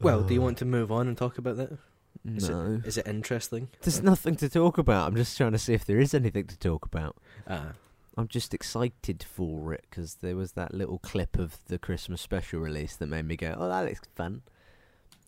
well. 0.00 0.22
Do 0.22 0.34
you 0.34 0.42
want 0.42 0.58
to 0.58 0.66
move 0.66 0.92
on 0.92 1.08
and 1.08 1.16
talk 1.16 1.38
about 1.38 1.56
that? 1.56 1.78
Is 2.26 2.48
No, 2.48 2.74
it 2.74 2.86
is 2.86 2.98
it 2.98 3.06
interesting? 3.06 3.68
there's 3.82 4.02
nothing 4.02 4.36
to 4.36 4.48
talk 4.48 4.76
about. 4.78 5.08
I'm 5.08 5.16
just 5.16 5.36
trying 5.36 5.52
to 5.52 5.58
see 5.58 5.72
if 5.74 5.84
there 5.84 5.98
is 5.98 6.12
anything 6.14 6.46
to 6.48 6.58
talk 6.58 6.84
about. 6.84 7.16
Ah, 7.48 7.72
I'm 8.16 8.28
just 8.28 8.52
excited 8.54 9.22
for 9.24 9.72
it 9.72 9.86
because 9.88 10.16
there 10.16 10.36
was 10.36 10.52
that 10.52 10.74
little 10.74 10.98
clip 10.98 11.38
of 11.38 11.58
the 11.68 11.78
Christmas 11.78 12.20
special 12.20 12.60
release 12.60 12.96
that 12.96 13.06
made 13.06 13.24
me 13.26 13.36
go, 13.36 13.54
"Oh, 13.58 13.68
that 13.68 13.86
looks 13.86 14.08
fun." 14.14 14.42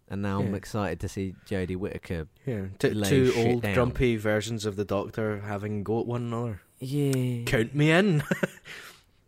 And 0.09 0.23
now 0.23 0.41
I'm 0.41 0.55
excited 0.55 1.01
to 1.01 1.09
see 1.09 1.35
Jodie 1.49 1.77
Whittaker. 1.77 2.29
yeah. 2.45 2.67
T- 2.79 3.03
two 3.03 3.33
old 3.37 3.63
down. 3.63 3.75
grumpy 3.75 4.17
versions 4.17 4.65
of 4.65 4.77
the 4.77 4.85
Doctor 4.85 5.41
having 5.41 5.83
go 5.83 5.99
at 6.01 6.07
one 6.07 6.23
another. 6.23 6.61
Yeah, 6.79 7.43
Count 7.45 7.75
me 7.75 7.91
in. 7.91 8.23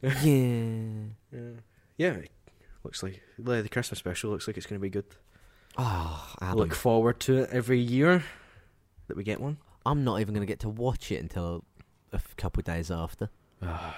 yeah. 0.02 0.12
yeah. 1.32 1.50
yeah. 1.96 2.16
Looks 2.84 3.02
like 3.02 3.22
the 3.38 3.68
Christmas 3.68 3.98
special 3.98 4.30
looks 4.30 4.46
like 4.46 4.56
it's 4.56 4.66
going 4.66 4.78
to 4.78 4.82
be 4.82 4.90
good. 4.90 5.06
Oh, 5.76 6.34
Adam. 6.40 6.58
Look 6.58 6.74
forward 6.74 7.18
to 7.20 7.38
it 7.38 7.50
every 7.50 7.80
year 7.80 8.22
that 9.08 9.16
we 9.16 9.24
get 9.24 9.40
one. 9.40 9.58
I'm 9.84 10.04
not 10.04 10.20
even 10.20 10.34
going 10.34 10.46
to 10.46 10.50
get 10.50 10.60
to 10.60 10.68
watch 10.68 11.10
it 11.10 11.20
until 11.20 11.64
a 12.12 12.20
couple 12.36 12.60
of 12.60 12.64
days 12.66 12.90
after. 12.90 13.30
Ah. 13.62 13.96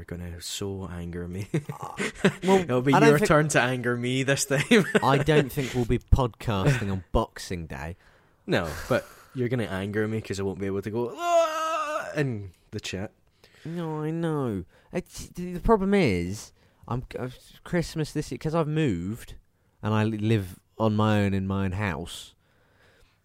You're 0.00 0.06
gonna 0.18 0.40
so 0.40 0.88
anger 0.90 1.28
me. 1.28 1.46
Well, 2.42 2.58
It'll 2.60 2.80
be 2.80 2.92
your 2.92 3.18
think- 3.18 3.26
turn 3.28 3.48
to 3.48 3.60
anger 3.60 3.98
me 3.98 4.22
this 4.22 4.46
time. 4.46 4.86
I 5.02 5.18
don't 5.18 5.52
think 5.52 5.74
we'll 5.74 5.84
be 5.84 5.98
podcasting 5.98 6.90
on 6.90 7.04
Boxing 7.12 7.66
Day. 7.66 7.96
no, 8.46 8.66
but 8.88 9.06
you're 9.34 9.50
gonna 9.50 9.64
anger 9.64 10.08
me 10.08 10.16
because 10.16 10.40
I 10.40 10.42
won't 10.42 10.58
be 10.58 10.64
able 10.64 10.80
to 10.80 10.90
go 10.90 11.14
"Ah," 11.14 12.12
in 12.16 12.52
the 12.70 12.80
chat. 12.80 13.10
No, 13.62 14.00
I 14.02 14.10
know. 14.10 14.64
It's, 14.90 15.26
the 15.28 15.58
problem 15.58 15.92
is, 15.92 16.52
I'm 16.88 17.04
uh, 17.18 17.28
Christmas 17.62 18.12
this 18.14 18.30
year 18.32 18.36
because 18.36 18.54
I've 18.54 18.68
moved 18.68 19.34
and 19.82 19.92
I 19.92 20.04
live 20.04 20.58
on 20.78 20.96
my 20.96 21.20
own 21.20 21.34
in 21.34 21.46
my 21.46 21.66
own 21.66 21.72
house, 21.72 22.34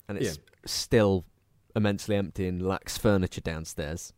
and 0.09 0.17
it's 0.17 0.39
still 0.65 1.23
immensely 1.73 2.17
empty 2.17 2.49
and 2.49 2.61
lacks 2.61 2.97
furniture 2.97 3.39
downstairs. 3.39 4.11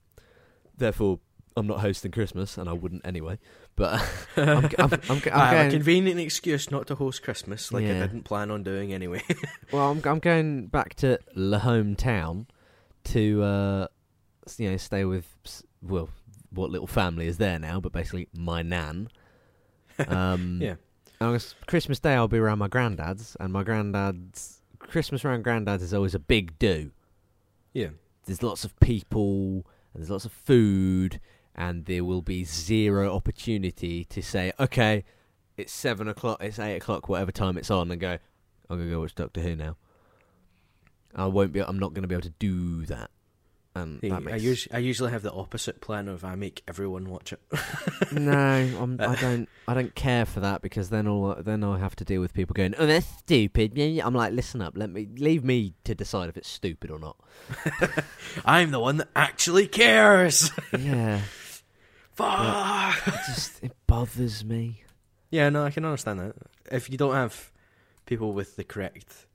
Therefore, 0.76 1.20
I'm 1.58 1.68
not 1.68 1.80
hosting 1.82 2.12
Christmas, 2.12 2.58
and 2.58 2.70
I 2.70 2.74
wouldn't 2.74 3.06
anyway. 3.06 3.40
But 3.76 4.02
I'm, 4.38 4.66
I'm, 4.78 4.92
I'm, 4.94 5.00
I'm 5.10 5.22
I 5.34 5.54
have 5.54 5.68
a 5.68 5.72
convenient 5.72 6.20
excuse 6.20 6.72
not 6.72 6.88
to 6.88 6.96
host 6.96 7.24
Christmas, 7.24 7.72
like 7.74 7.84
I 7.84 7.88
Yeah. 7.88 8.00
didn't 8.08 8.24
plan 8.24 8.52
on 8.52 8.64
doing 8.64 8.94
anyway. 8.94 9.24
Well, 9.72 9.92
I'm 9.92 10.02
I'm 10.06 10.20
going 10.20 10.68
back 10.68 10.94
to 10.96 11.20
the 11.36 11.60
hometown 11.60 12.46
to 13.06 13.44
uh, 13.44 13.88
s- 14.46 14.60
you 14.60 14.72
know 14.72 14.78
stay 14.78 15.04
with 15.06 15.26
s- 15.46 15.64
well 15.82 16.10
what 16.52 16.70
little 16.72 16.88
family 16.88 17.28
is 17.28 17.38
there 17.38 17.60
now, 17.60 17.80
but 17.82 17.92
basically 17.92 18.28
my 18.34 18.62
nan. 18.62 19.10
Um, 20.08 20.60
yeah, 20.62 20.76
and 21.20 21.36
I 21.36 21.40
Christmas 21.66 22.00
Day 22.00 22.14
I'll 22.14 22.28
be 22.28 22.38
around 22.38 22.60
my 22.60 22.68
granddad's, 22.68 23.36
and 23.40 23.52
my 23.52 23.64
granddad's 23.64 24.62
Christmas 24.80 25.26
around 25.26 25.44
granddad's 25.44 25.82
is 25.84 25.94
always 25.94 26.14
a 26.16 26.20
big 26.20 26.58
do. 26.60 26.92
yeah. 27.74 27.90
There's 28.26 28.44
lots 28.44 28.64
of 28.66 28.78
people 28.82 29.66
and 29.94 30.02
there's 30.04 30.10
lots 30.10 30.26
of 30.26 30.32
food, 30.34 31.20
and 31.58 31.86
there 31.86 32.04
will 32.04 32.22
be 32.22 32.44
zero 32.44 33.16
opportunity 33.16 34.04
to 34.06 34.22
say, 34.22 34.52
okay, 34.60 35.04
it's 35.58 35.74
seven 35.74 36.08
o'clock, 36.08 36.38
it's 36.42 36.60
eight 36.60 36.76
o'clock, 36.78 37.10
whatever 37.10 37.32
time 37.32 37.58
it's 37.58 37.72
on, 37.72 37.90
and 37.92 38.00
go, 38.00 38.18
I'm 38.70 38.78
gonna 38.78 38.90
go 38.92 39.00
watch 39.02 39.16
Doctor 39.16 39.42
Who 39.42 39.56
now. 39.56 39.76
I 41.16 41.26
won't 41.26 41.52
be. 41.52 41.62
I'm 41.62 41.80
not 41.80 41.94
going 41.94 42.04
to 42.04 42.08
be 42.08 42.14
able 42.14 42.24
to 42.24 42.34
do 42.38 42.86
that. 42.88 43.10
And 43.74 44.02
See, 44.02 44.10
that 44.10 44.16
I, 44.16 44.20
makes 44.20 44.44
us- 44.46 44.68
I 44.72 44.78
usually 44.80 45.12
have 45.12 45.24
the 45.24 45.32
opposite 45.32 45.82
plan 45.82 46.08
of 46.08 46.24
I 46.24 46.36
make 46.36 46.62
everyone 46.68 47.10
watch 47.10 47.34
it. 47.34 47.40
no. 48.12 48.32
I'm, 48.80 48.98
I 49.00 49.16
don't. 49.22 49.50
I 49.68 49.74
don't 49.74 49.96
care 49.96 50.26
for 50.26 50.42
that 50.42 50.62
because 50.62 50.90
then 50.90 51.08
all 51.08 51.36
then 51.40 51.64
I 51.64 51.80
have 51.80 51.96
to 51.98 52.06
deal 52.06 52.22
with 52.22 52.34
people 52.34 52.54
going, 52.54 52.76
"Oh, 52.78 52.86
that's 52.86 53.06
stupid." 53.08 53.80
I'm 53.80 54.14
like, 54.14 54.34
listen 54.34 54.62
up. 54.62 54.74
Let 54.76 54.90
me 54.92 55.08
leave 55.18 55.44
me 55.44 55.74
to 55.86 55.96
decide 55.96 56.30
if 56.30 56.38
it's 56.38 56.50
stupid 56.50 56.92
or 56.92 57.00
not. 57.00 57.18
I'm 58.46 58.72
the 58.72 58.80
one 58.80 58.98
that 58.98 59.10
actually 59.16 59.68
cares. 59.68 60.52
yeah, 60.78 61.22
Fuck. 62.18 63.08
it 63.08 63.14
just 63.28 63.64
it 63.64 63.74
bothers 63.86 64.44
me. 64.44 64.84
Yeah, 65.30 65.50
no, 65.50 65.64
I 65.66 65.72
can 65.72 65.86
understand 65.86 66.20
that. 66.20 66.36
If 66.72 66.90
you 66.90 66.98
don't 66.98 67.14
have 67.14 67.52
people 68.06 68.34
with 68.34 68.56
the 68.56 68.64
correct 68.64 69.28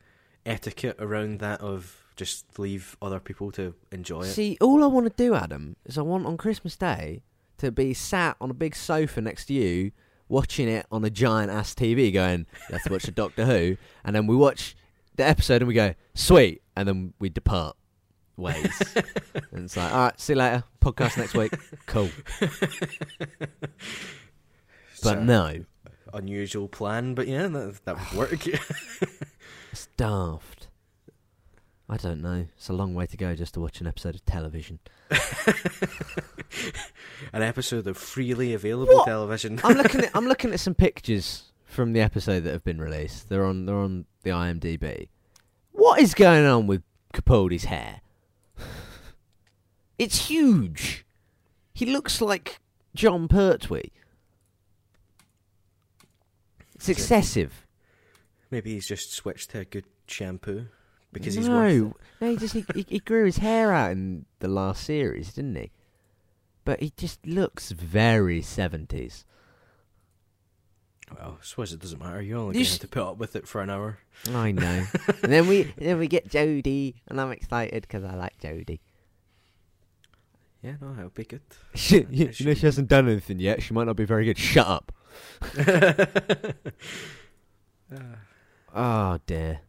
etiquette 0.44 0.96
around 0.98 1.38
that 1.38 1.60
of 1.60 2.02
just 2.16 2.59
leave 2.59 2.96
other 3.00 3.20
people 3.20 3.52
to 3.52 3.74
enjoy 3.90 4.22
it. 4.22 4.32
See, 4.32 4.59
all 4.60 4.82
I 4.82 4.86
want 4.86 5.06
to 5.06 5.12
do, 5.16 5.34
Adam, 5.34 5.76
is 5.86 5.96
I 5.96 6.02
want 6.02 6.26
on 6.26 6.36
Christmas 6.36 6.76
Day 6.76 7.22
to 7.59 7.70
be 7.70 7.94
sat 7.94 8.36
on 8.40 8.50
a 8.50 8.54
big 8.54 8.74
sofa 8.74 9.20
next 9.20 9.46
to 9.46 9.54
you, 9.54 9.92
watching 10.28 10.68
it 10.68 10.86
on 10.90 11.04
a 11.04 11.10
giant 11.10 11.50
ass 11.50 11.74
TV, 11.74 12.12
going, 12.12 12.46
"Let's 12.70 12.88
watch 12.90 13.04
the 13.04 13.12
Doctor 13.12 13.44
Who," 13.46 13.76
and 14.04 14.14
then 14.16 14.26
we 14.26 14.34
watch 14.36 14.74
the 15.16 15.24
episode 15.24 15.62
and 15.62 15.68
we 15.68 15.74
go, 15.74 15.94
"Sweet," 16.14 16.62
and 16.76 16.88
then 16.88 17.14
we 17.18 17.28
depart 17.28 17.76
ways. 18.43 18.94
and 19.52 19.64
it's 19.64 19.77
like, 19.77 19.93
"All 19.93 20.05
right, 20.06 20.20
see 20.20 20.32
you 20.35 20.39
later. 20.39 20.64
Podcast 20.81 21.16
next 21.16 21.35
week. 21.35 21.52
Cool." 21.86 22.10
But 25.02 25.14
So, 25.14 25.23
no, 25.24 25.64
unusual 26.12 26.69
plan, 26.69 27.14
but 27.14 27.27
yeah, 27.27 27.48
that 27.48 27.85
that 27.85 27.97
would 28.14 28.31
work. 28.31 28.47
it's 29.73 29.89
daft. 29.97 30.69
I 31.89 31.97
don't 31.97 32.23
know. 32.23 32.47
It's 32.56 32.69
a 32.69 32.73
long 32.73 32.94
way 32.94 33.06
to 33.06 33.16
go 33.16 33.35
just 33.35 33.55
to 33.55 33.60
watch 33.60 33.81
an 33.81 33.86
episode 33.86 34.14
of 34.14 34.24
television. 34.24 34.78
An 37.32 37.43
episode 37.43 37.86
of 37.86 37.97
freely 37.97 38.55
available 38.55 38.94
What? 38.94 39.06
television. 39.06 39.60
I'm 39.64 39.77
looking 39.77 40.02
at 40.02 40.10
I'm 40.14 40.27
looking 40.27 40.52
at 40.52 40.60
some 40.60 40.74
pictures 40.74 41.52
from 41.64 41.93
the 41.93 42.01
episode 42.01 42.40
that 42.44 42.52
have 42.52 42.64
been 42.64 42.78
released. 42.81 43.28
They're 43.28 43.44
on 43.44 43.66
they're 43.66 43.77
on 43.77 44.06
the 44.23 44.31
IMDb. 44.31 45.09
What 45.73 46.01
is 46.01 46.14
going 46.14 46.44
on 46.47 46.66
with 46.66 46.82
Capaldi's 47.14 47.64
hair? 47.64 48.01
It's 49.98 50.28
huge. 50.28 51.05
He 51.74 51.86
looks 51.86 52.20
like 52.20 52.60
Jon 52.94 53.28
Pertwee. 53.28 53.90
It's 56.74 56.89
excessive. 56.89 57.66
Maybe 58.51 58.74
he's 58.74 58.89
just 58.89 59.12
switched 59.12 59.51
to 59.51 59.60
a 59.60 59.64
good 59.64 59.84
shampoo 60.06 60.66
because 61.12 61.34
he's 61.34 61.48
no, 61.48 61.94
no, 62.20 62.30
he 62.30 62.36
just 62.36 62.55
he, 62.55 62.64
he 62.89 62.98
grew 62.98 63.26
his 63.26 63.39
hair 63.39 63.72
out 63.72 63.93
in 63.93 64.26
the 64.40 64.48
last 64.48 64.84
series, 64.84 65.32
didn't 65.34 65.56
he? 65.56 65.70
But 66.64 66.80
he 66.80 66.93
just 66.97 67.24
looks 67.26 67.70
very 67.70 68.43
seventies. 68.43 69.24
Well, 71.18 71.39
I 71.40 71.44
suppose 71.44 71.72
it 71.72 71.80
doesn't 71.80 71.98
matter. 71.98 72.20
You're 72.22 72.39
only 72.39 72.59
You 72.59 72.64
going 72.64 72.66
to 72.66 72.70
have 72.72 72.80
to 72.80 72.89
put 72.89 73.02
up 73.02 73.18
with 73.18 73.36
it 73.36 73.47
for 73.47 73.60
an 73.60 73.70
hour. 73.70 73.98
I 74.32 74.52
know. 74.52 74.84
and 75.22 75.32
then 75.32 75.47
we 75.48 75.72
then 75.76 75.98
we 75.98 76.09
get 76.09 76.28
Jodie, 76.28 76.94
and 77.09 77.20
I'm 77.20 77.30
excited 77.32 77.82
because 77.82 78.05
I 78.05 78.14
like 78.14 78.39
Jodie. 78.40 78.80
Yeah, 80.62 80.74
no, 80.80 80.94
that'll 80.94 81.10
be 81.10 81.24
good. 81.24 81.40
She, 81.74 82.06
you, 82.10 82.26
It 82.26 82.39
you 82.40 82.47
know 82.47 82.55
she 82.55 82.66
hasn't 82.66 82.89
done 82.89 83.09
anything 83.09 83.40
yet. 83.40 83.62
She 83.62 83.74
might 83.74 83.84
not 83.84 83.97
be 83.97 84.05
very 84.05 84.24
good. 84.24 84.39
Shut 84.39 84.66
up. 84.66 84.93
Oh 88.74 89.18
dear. 89.26 89.60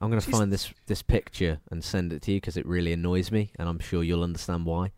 I'm 0.00 0.10
gonna 0.10 0.20
She's- 0.20 0.36
find 0.36 0.52
this 0.52 0.72
this 0.86 1.02
picture 1.02 1.60
and 1.70 1.84
send 1.84 2.12
it 2.12 2.22
to 2.22 2.32
you 2.32 2.38
because 2.38 2.56
it 2.56 2.66
really 2.66 2.92
annoys 2.92 3.30
me, 3.30 3.52
and 3.56 3.68
I'm 3.68 3.78
sure 3.78 4.02
you'll 4.02 4.24
understand 4.24 4.66
why. 4.66 4.90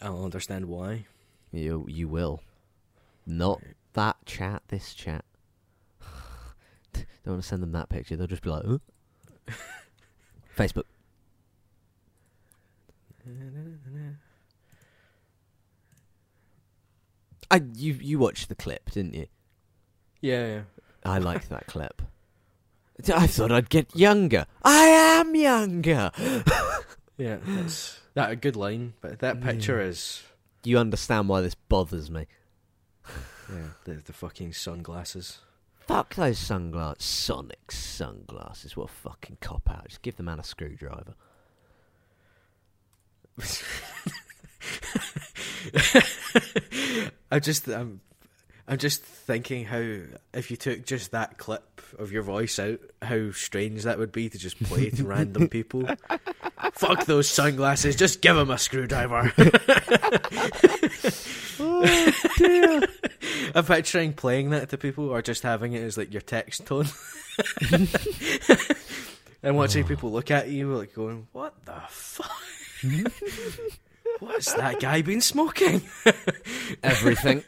I'll 0.00 0.24
understand 0.24 0.64
why. 0.66 1.04
You 1.52 1.84
you 1.88 2.08
will. 2.08 2.40
Not 3.26 3.60
that 3.94 4.16
chat. 4.26 4.62
This 4.68 4.94
chat. 4.94 5.24
Don't 6.92 7.04
want 7.26 7.42
to 7.42 7.48
send 7.48 7.62
them 7.62 7.72
that 7.72 7.88
picture. 7.88 8.16
They'll 8.16 8.26
just 8.26 8.42
be 8.42 8.50
like, 8.50 8.64
huh? 8.66 8.78
Facebook. 10.56 10.84
I 17.50 17.62
you 17.74 17.94
you 17.94 18.18
watched 18.18 18.48
the 18.48 18.54
clip, 18.54 18.90
didn't 18.90 19.14
you? 19.14 19.26
Yeah, 20.20 20.46
yeah. 20.46 20.60
I 21.04 21.18
like 21.18 21.48
that 21.48 21.66
clip. 21.66 22.02
I 23.14 23.26
thought 23.26 23.52
I'd 23.52 23.70
get 23.70 23.94
younger. 23.96 24.46
I 24.62 24.84
am 24.86 25.34
younger. 25.34 26.10
Yeah, 27.16 27.36
that's 27.46 28.00
that 28.14 28.32
a 28.32 28.36
good 28.36 28.56
line, 28.56 28.94
but 29.00 29.20
that 29.20 29.40
picture 29.40 29.80
is 29.80 30.24
You 30.64 30.78
understand 30.78 31.28
why 31.28 31.42
this 31.42 31.54
bothers 31.54 32.10
me. 32.10 32.26
Yeah, 33.50 33.68
the 33.84 33.94
the 33.94 34.12
fucking 34.12 34.52
sunglasses. 34.52 35.38
Fuck 35.86 36.14
those 36.14 36.38
sunglasses. 36.38 37.04
Sonic 37.04 37.70
sunglasses. 37.70 38.76
What 38.76 38.90
a 38.90 38.92
fucking 38.92 39.38
cop 39.40 39.70
out. 39.70 39.88
Just 39.88 40.02
give 40.02 40.16
the 40.16 40.22
man 40.22 40.40
a 40.40 40.44
screwdriver. 40.44 41.14
I 47.30 47.38
just 47.40 47.68
um, 47.68 48.00
I'm 48.66 48.78
just 48.78 49.02
thinking 49.02 49.66
how 49.66 49.98
if 50.32 50.50
you 50.50 50.56
took 50.56 50.86
just 50.86 51.10
that 51.10 51.36
clip 51.36 51.82
of 51.98 52.12
your 52.12 52.22
voice 52.22 52.58
out, 52.58 52.80
how 53.02 53.30
strange 53.32 53.82
that 53.82 53.98
would 53.98 54.12
be 54.12 54.30
to 54.30 54.38
just 54.38 54.62
play 54.62 54.88
to 54.90 55.04
random 55.06 55.48
people. 55.48 55.86
Fuck 56.72 57.04
those 57.04 57.28
sunglasses! 57.28 57.94
Just 57.94 58.22
give 58.22 58.36
him 58.36 58.50
a 58.50 58.56
screwdriver. 58.56 59.32
oh 61.60 62.12
dear. 62.38 62.82
I'm 63.54 63.64
picturing 63.64 64.14
playing 64.14 64.50
that 64.50 64.70
to 64.70 64.78
people 64.78 65.10
or 65.10 65.20
just 65.22 65.42
having 65.42 65.74
it 65.74 65.82
as 65.82 65.98
like 65.98 66.12
your 66.12 66.22
text 66.22 66.66
tone. 66.66 66.86
and 69.42 69.56
watching 69.56 69.84
people 69.84 70.10
look 70.10 70.30
at 70.30 70.48
you 70.48 70.74
like 70.74 70.94
going, 70.94 71.28
What 71.32 71.54
the 71.64 71.82
fuck? 71.88 72.30
Hmm? 72.80 73.04
What's 74.20 74.52
that 74.54 74.80
guy 74.80 75.02
been 75.02 75.20
smoking? 75.20 75.82
Everything. 76.82 77.44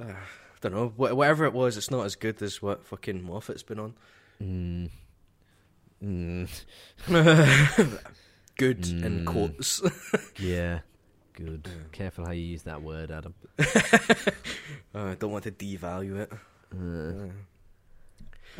I 0.00 0.14
don't 0.60 0.72
know. 0.74 0.88
Wh- 0.88 1.16
Whatever 1.16 1.44
it 1.44 1.52
was, 1.52 1.76
it's 1.76 1.90
not 1.90 2.04
as 2.06 2.14
good 2.16 2.40
as 2.42 2.62
what 2.62 2.84
fucking 2.86 3.22
Moffat's 3.22 3.62
been 3.62 3.78
on. 3.78 3.94
Mm. 4.42 4.90
Mm. 6.02 6.48
Good 8.56 8.86
in 8.88 9.24
Mm. 9.24 9.26
quotes. 9.26 9.82
Yeah. 10.38 10.80
Good. 11.34 11.68
Careful 11.92 12.24
how 12.26 12.32
you 12.32 12.42
use 12.42 12.62
that 12.62 12.82
word, 12.82 13.10
Adam. 13.10 13.34
Uh, 14.94 15.10
I 15.10 15.14
don't 15.16 15.30
want 15.30 15.44
to 15.44 15.50
devalue 15.50 16.18
it. 16.20 16.32
Uh, 16.72 17.28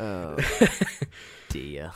Uh, 0.01 0.35
oh 0.37 0.67
dear. 1.49 1.91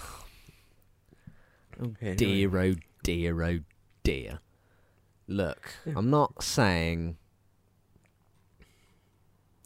Oh 1.80 1.94
Anyway. 2.02 2.16
dear, 2.16 2.58
oh 2.60 2.76
dear, 3.04 3.44
oh 3.44 3.60
dear. 4.04 4.40
Look, 5.28 5.76
Yeah. 5.86 5.94
I'm 5.96 6.10
not 6.10 6.44
saying 6.44 7.18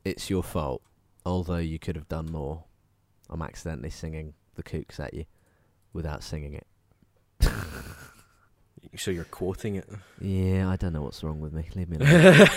it's 0.08 0.30
your 0.30 0.44
fault, 0.44 0.82
although 1.26 1.58
you 1.58 1.80
could 1.80 1.96
have 1.96 2.08
done 2.08 2.32
more. 2.32 2.64
I'm 3.30 3.42
accidentally 3.42 3.90
singing 3.90 4.34
the 4.56 4.64
kooks 4.64 5.00
at 5.00 5.14
you 5.14 5.26
without 5.94 6.24
singing 6.24 6.54
it. 6.54 6.68
so 8.96 9.12
you're 9.12 9.26
quoting 9.26 9.76
it. 9.76 9.90
Yeah, 10.22 10.70
I 10.70 10.78
don't 10.78 10.94
know 10.94 11.02
what's 11.02 11.24
wrong 11.24 11.42
with 11.42 11.54
me. 11.54 11.66
Leave 11.76 11.90
me 11.90 11.98
alone. 12.00 12.48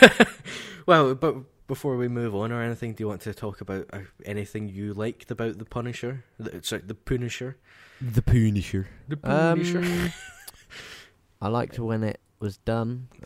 well, 0.87 1.15
but 1.15 1.37
before 1.67 1.97
we 1.97 2.09
move 2.09 2.35
on 2.35 2.53
or 2.53 2.63
anything, 2.63 2.95
do 2.95 3.03
you 3.03 3.09
want 3.09 3.23
to 3.23 3.35
talk 3.35 3.61
about 3.61 3.87
uh, 3.93 4.01
anything 4.25 4.69
you 4.69 4.95
liked 4.95 5.31
about 5.31 5.59
the 5.59 5.65
Punisher? 5.65 6.25
The, 6.39 6.61
sorry, 6.63 6.83
the 6.87 6.95
Punisher. 6.95 7.57
the 8.01 8.23
Punisher. 8.23 8.89
The 9.09 9.17
Punisher. 9.17 9.79
Um, 9.79 10.13
I 11.43 11.49
liked 11.49 11.79
when 11.79 12.05
it 12.05 12.21
was 12.41 12.57
done. 12.59 13.09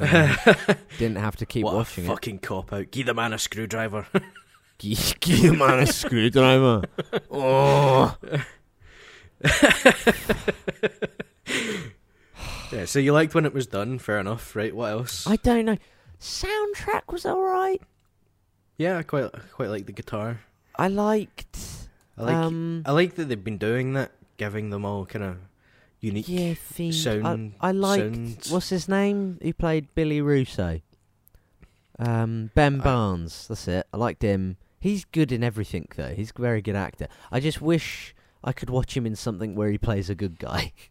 Didn't 0.99 1.17
have 1.17 1.37
to 1.37 1.47
keep 1.47 1.65
what 1.65 1.75
watching 1.75 2.05
a 2.05 2.09
fucking 2.09 2.41
cop 2.41 2.73
out! 2.73 2.91
Give 2.91 3.07
the 3.07 3.15
man 3.15 3.33
a 3.33 3.39
screwdriver. 3.39 4.07
Give 4.79 5.15
give 5.21 5.43
the 5.43 5.53
man 5.53 5.79
a 5.81 5.87
screwdriver. 5.87 6.83
Oh. 7.31 8.17
yeah, 12.73 12.85
so 12.87 12.99
you 12.99 13.13
liked 13.13 13.35
when 13.35 13.47
it 13.47 13.53
was 13.55 13.67
done. 13.67 13.99
Fair 13.99 14.19
enough, 14.19 14.57
right? 14.57 14.75
What 14.75 14.91
else? 14.91 15.27
I 15.27 15.37
don't 15.37 15.65
know. 15.65 15.79
Soundtrack 16.21 17.13
was 17.13 17.27
alright. 17.27 17.83
yeah, 18.79 18.99
I 18.99 19.03
quite 19.03 19.31
quite 19.53 19.69
like 19.69 19.87
the 19.87 19.93
guitar. 19.93 20.41
I 20.77 20.89
liked. 20.89 21.59
I 22.17 22.23
like 22.23 22.35
um, 22.35 22.83
I 22.87 22.93
like 22.93 23.15
that 23.17 23.25
they've 23.29 23.43
been 23.43 23.59
doing 23.59 23.93
that, 23.95 24.13
giving 24.37 24.71
them 24.71 24.85
all 24.85 25.05
kind 25.07 25.25
of 25.25 25.37
unique 26.05 26.27
yeah, 26.29 26.55
sound. 26.91 27.55
I, 27.61 27.69
I 27.69 27.73
liked. 27.73 28.49
What's 28.51 28.69
his 28.69 28.89
name? 28.89 29.39
Who 29.43 29.53
played 29.53 29.95
Billy 29.95 30.21
Russo? 30.21 30.81
Um, 31.99 32.51
Ben 32.55 32.81
I- 32.81 32.85
Barnes. 32.85 33.49
That's 33.49 33.67
it. 33.69 33.87
I 33.93 33.97
liked 33.97 34.23
him. 34.23 34.57
He's 34.81 35.05
good 35.07 35.33
in 35.33 35.43
everything, 35.43 35.89
though. 35.97 36.15
He's 36.15 36.33
a 36.37 36.41
very 36.41 36.61
good 36.61 36.77
actor. 36.77 37.09
I 37.33 37.41
just 37.41 37.63
wish 37.63 38.15
I 38.43 38.53
could 38.53 38.69
watch 38.69 38.97
him 38.97 39.07
in 39.07 39.17
something 39.17 39.55
where 39.55 39.71
he 39.71 39.79
plays 39.79 40.11
a 40.11 40.15
good 40.15 40.39
guy. 40.39 40.73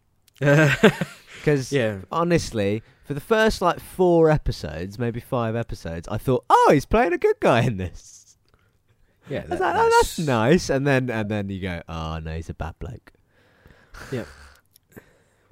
Because 1.44 1.70
yeah, 1.72 1.98
honestly, 2.10 2.82
for 3.04 3.12
the 3.12 3.20
first 3.20 3.60
like 3.60 3.78
four 3.78 4.30
episodes, 4.30 4.98
maybe 4.98 5.20
five 5.20 5.54
episodes, 5.54 6.08
I 6.08 6.16
thought, 6.16 6.44
oh, 6.48 6.70
he's 6.72 6.86
playing 6.86 7.12
a 7.12 7.18
good 7.18 7.38
guy 7.38 7.60
in 7.62 7.76
this. 7.76 8.38
yeah. 9.28 9.42
That- 9.42 9.60
like, 9.60 9.74
oh, 9.76 9.90
that's 10.00 10.18
nice. 10.18 10.70
And 10.70 10.86
then 10.86 11.10
and 11.10 11.30
then 11.30 11.50
you 11.50 11.60
go, 11.60 11.82
oh 11.86 12.18
no, 12.18 12.34
he's 12.34 12.48
a 12.48 12.54
bad 12.54 12.78
bloke. 12.78 13.12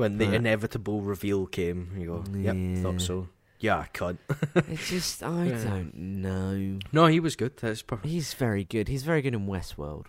When 0.02 0.18
the 0.18 0.26
Right. 0.26 0.34
inevitable 0.34 1.00
reveal 1.00 1.46
came, 1.46 1.90
you 1.96 2.06
go, 2.06 2.24
"Yep, 2.36 2.56
Yeah. 2.58 2.82
thought 2.82 3.00
so." 3.00 3.28
Yeah, 3.60 3.78
I 3.78 3.88
cunt. 3.94 4.18
It's 4.68 4.88
just 4.90 5.22
I 5.22 5.44
Yeah. 5.46 5.64
don't 5.64 5.94
know. 5.94 6.78
No, 6.92 7.06
he 7.06 7.20
was 7.20 7.36
good. 7.36 7.56
That's 7.58 7.82
perfect. 7.82 8.08
He's 8.08 8.34
very 8.34 8.64
good. 8.64 8.88
He's 8.88 9.04
very 9.04 9.22
good 9.22 9.34
in 9.34 9.46
Westworld, 9.46 10.06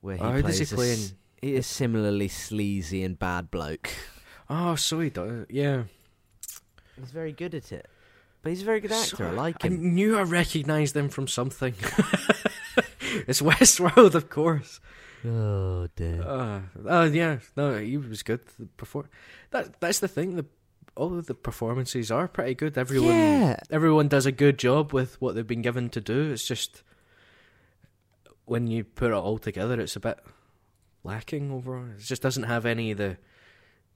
where 0.00 0.16
he 0.16 0.22
Oh, 0.22 0.40
plays 0.42 0.58
does 0.58 0.70
he 0.70 0.74
a 0.74 0.76
play 0.76 0.92
s- 0.92 1.10
in? 1.10 1.16
he 1.48 1.54
is 1.56 1.66
similarly 1.66 2.28
sleazy 2.28 3.02
and 3.02 3.18
bad 3.18 3.50
bloke. 3.50 3.88
Oh, 4.50 4.76
so 4.76 5.00
he 5.00 5.10
does. 5.10 5.46
Yeah, 5.50 5.84
He's 6.96 7.10
very 7.12 7.32
good 7.32 7.54
at 7.54 7.70
it. 7.72 7.86
But 8.42 8.50
he's 8.50 8.62
a 8.62 8.64
very 8.64 8.80
good 8.80 8.92
actor. 8.92 9.16
So- 9.16 9.26
I 9.26 9.30
like 9.30 9.62
him. 9.62 9.72
I 9.72 9.76
him. 9.76 9.94
knew 9.94 10.18
I 10.18 10.22
recognised 10.22 10.96
him 10.96 11.08
from 11.08 11.26
something. 11.28 11.74
it's 13.26 13.40
Westworld, 13.40 14.14
of 14.14 14.28
course. 14.30 14.80
Oh 15.24 15.88
dear. 15.96 16.22
Uh, 16.22 16.60
oh 16.86 17.04
yeah, 17.04 17.38
no, 17.56 17.78
he 17.78 17.96
was 17.96 18.22
good. 18.22 18.40
Perfor- 18.76 19.08
that 19.50 19.80
that's 19.80 19.98
the 20.00 20.08
thing. 20.08 20.36
The 20.36 20.46
all 20.96 21.16
of 21.18 21.26
the 21.26 21.34
performances 21.34 22.10
are 22.10 22.26
pretty 22.28 22.54
good. 22.54 22.76
Everyone, 22.76 23.14
yeah. 23.14 23.56
everyone 23.70 24.08
does 24.08 24.26
a 24.26 24.32
good 24.32 24.58
job 24.58 24.92
with 24.92 25.20
what 25.20 25.34
they've 25.34 25.46
been 25.46 25.62
given 25.62 25.88
to 25.90 26.00
do. 26.00 26.30
It's 26.32 26.46
just 26.46 26.82
when 28.46 28.66
you 28.66 28.82
put 28.84 29.10
it 29.10 29.14
all 29.14 29.38
together, 29.38 29.80
it's 29.80 29.96
a 29.96 30.00
bit 30.00 30.18
lacking 31.04 31.50
overall. 31.52 31.86
It 31.96 32.00
just 32.00 32.22
doesn't 32.22 32.44
have 32.44 32.66
any 32.66 32.90
of 32.90 32.98
the 32.98 33.16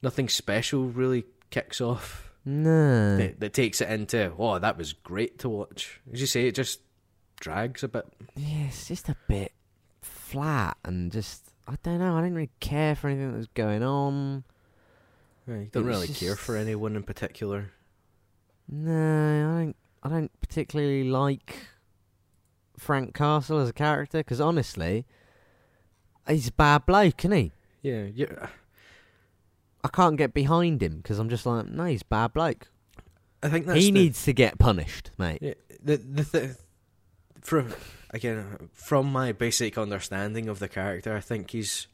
nothing 0.03 0.29
special 0.29 0.85
really 0.89 1.25
kicks 1.51 1.81
off 1.81 2.33
No. 2.45 3.17
that, 3.17 3.41
that 3.41 3.53
takes 3.53 3.81
it 3.81 3.89
into. 3.91 4.33
Oh, 4.39 4.59
that 4.59 4.77
was 4.79 4.93
great 4.93 5.39
to 5.41 5.49
watch. 5.49 6.01
As 6.13 6.21
you 6.21 6.27
say, 6.27 6.47
it 6.47 6.55
just 6.55 6.81
drags 7.41 7.83
a 7.83 7.89
bit. 7.89 8.07
Yeah, 8.37 8.67
it's 8.69 8.87
just 8.89 9.09
a 9.09 9.17
bit 9.29 9.53
flat 10.33 10.77
and 10.85 11.13
just 11.13 11.51
I 11.69 11.77
don't 11.83 11.99
know. 11.99 12.17
I 12.17 12.21
didn't 12.23 12.35
really 12.35 12.51
care 12.61 12.95
for 12.97 13.09
anything 13.09 13.31
that 13.33 13.37
was 13.39 13.47
going 13.49 13.83
on. 13.83 14.45
Yeah, 15.47 15.57
you 15.57 15.69
don't 15.73 15.85
really 15.85 16.09
care 16.09 16.37
for 16.37 16.57
anyone 16.57 16.97
in 16.97 17.03
particular. 17.03 17.71
No, 18.69 18.93
I 18.93 19.59
don't. 19.65 19.77
I 20.05 20.09
don't 20.09 20.41
particularly 20.41 21.05
like 21.05 21.57
Frank 22.79 23.15
Castle 23.15 23.59
as 23.59 23.69
a 23.69 23.73
character 23.73 24.19
because 24.19 24.41
honestly, 24.41 25.05
he's 26.29 26.49
a 26.49 26.53
bad 26.53 26.87
bloke, 26.87 27.21
isn't 27.25 27.37
he? 27.37 27.53
Yeah, 27.83 28.07
yeah. 28.15 28.27
Uh, 28.41 28.47
I 29.85 29.89
can't 29.89 30.17
get 30.17 30.33
behind 30.33 30.83
him 30.83 30.99
because 30.99 31.19
I'm 31.19 31.29
just 31.29 31.45
like, 31.45 31.67
no, 31.67 31.85
he's 31.87 32.03
a 32.03 32.07
bad 32.07 32.33
bloke. 32.33 32.69
I 33.43 33.49
think 33.49 33.67
that's 33.67 33.79
he 33.81 33.87
the- 33.87 33.93
needs 33.93 34.25
to 34.25 34.33
get 34.33 34.59
punished, 34.59 35.11
mate. 35.19 35.39
Yeah, 35.43 35.55
the 35.83 35.97
the 35.97 36.25
th- 36.25 36.51
from 37.41 37.73
again 38.13 38.69
from 38.73 39.11
my 39.13 39.33
basic 39.33 39.79
understanding 39.79 40.49
of 40.49 40.59
the 40.59 40.69
character, 40.69 41.15
I 41.17 41.21
think 41.21 41.51
he's 41.51 41.87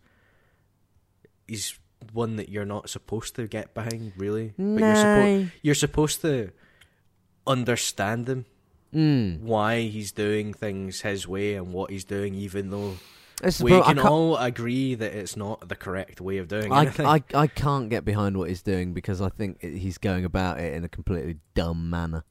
he's 1.46 1.78
one 2.12 2.36
that 2.36 2.48
you're 2.48 2.64
not 2.64 2.88
supposed 2.88 3.34
to 3.36 3.46
get 3.46 3.74
behind, 3.74 4.12
really. 4.16 4.52
But 4.56 4.64
you're 4.80 4.94
supposed—you're 4.96 5.74
supposed 5.74 6.20
to 6.22 6.50
understand 7.46 8.28
him, 8.28 8.44
Mm. 8.94 9.40
why 9.40 9.82
he's 9.82 10.12
doing 10.12 10.54
things 10.54 11.02
his 11.02 11.28
way 11.28 11.54
and 11.54 11.74
what 11.74 11.90
he's 11.90 12.04
doing, 12.04 12.34
even 12.34 12.70
though 12.70 12.94
It's 13.42 13.60
we 13.60 13.72
can 13.82 13.98
all 13.98 14.38
agree 14.38 14.94
that 14.94 15.12
it's 15.12 15.36
not 15.36 15.68
the 15.68 15.76
correct 15.76 16.22
way 16.22 16.38
of 16.38 16.48
doing 16.48 16.72
I, 16.72 16.82
anything. 16.82 17.04
I, 17.06 17.22
I 17.34 17.46
can't 17.48 17.90
get 17.90 18.06
behind 18.06 18.38
what 18.38 18.48
he's 18.48 18.62
doing 18.62 18.94
because 18.94 19.20
I 19.20 19.28
think 19.28 19.60
he's 19.60 19.98
going 19.98 20.24
about 20.24 20.58
it 20.60 20.72
in 20.72 20.84
a 20.84 20.88
completely 20.88 21.36
dumb 21.54 21.90
manner. 21.90 22.24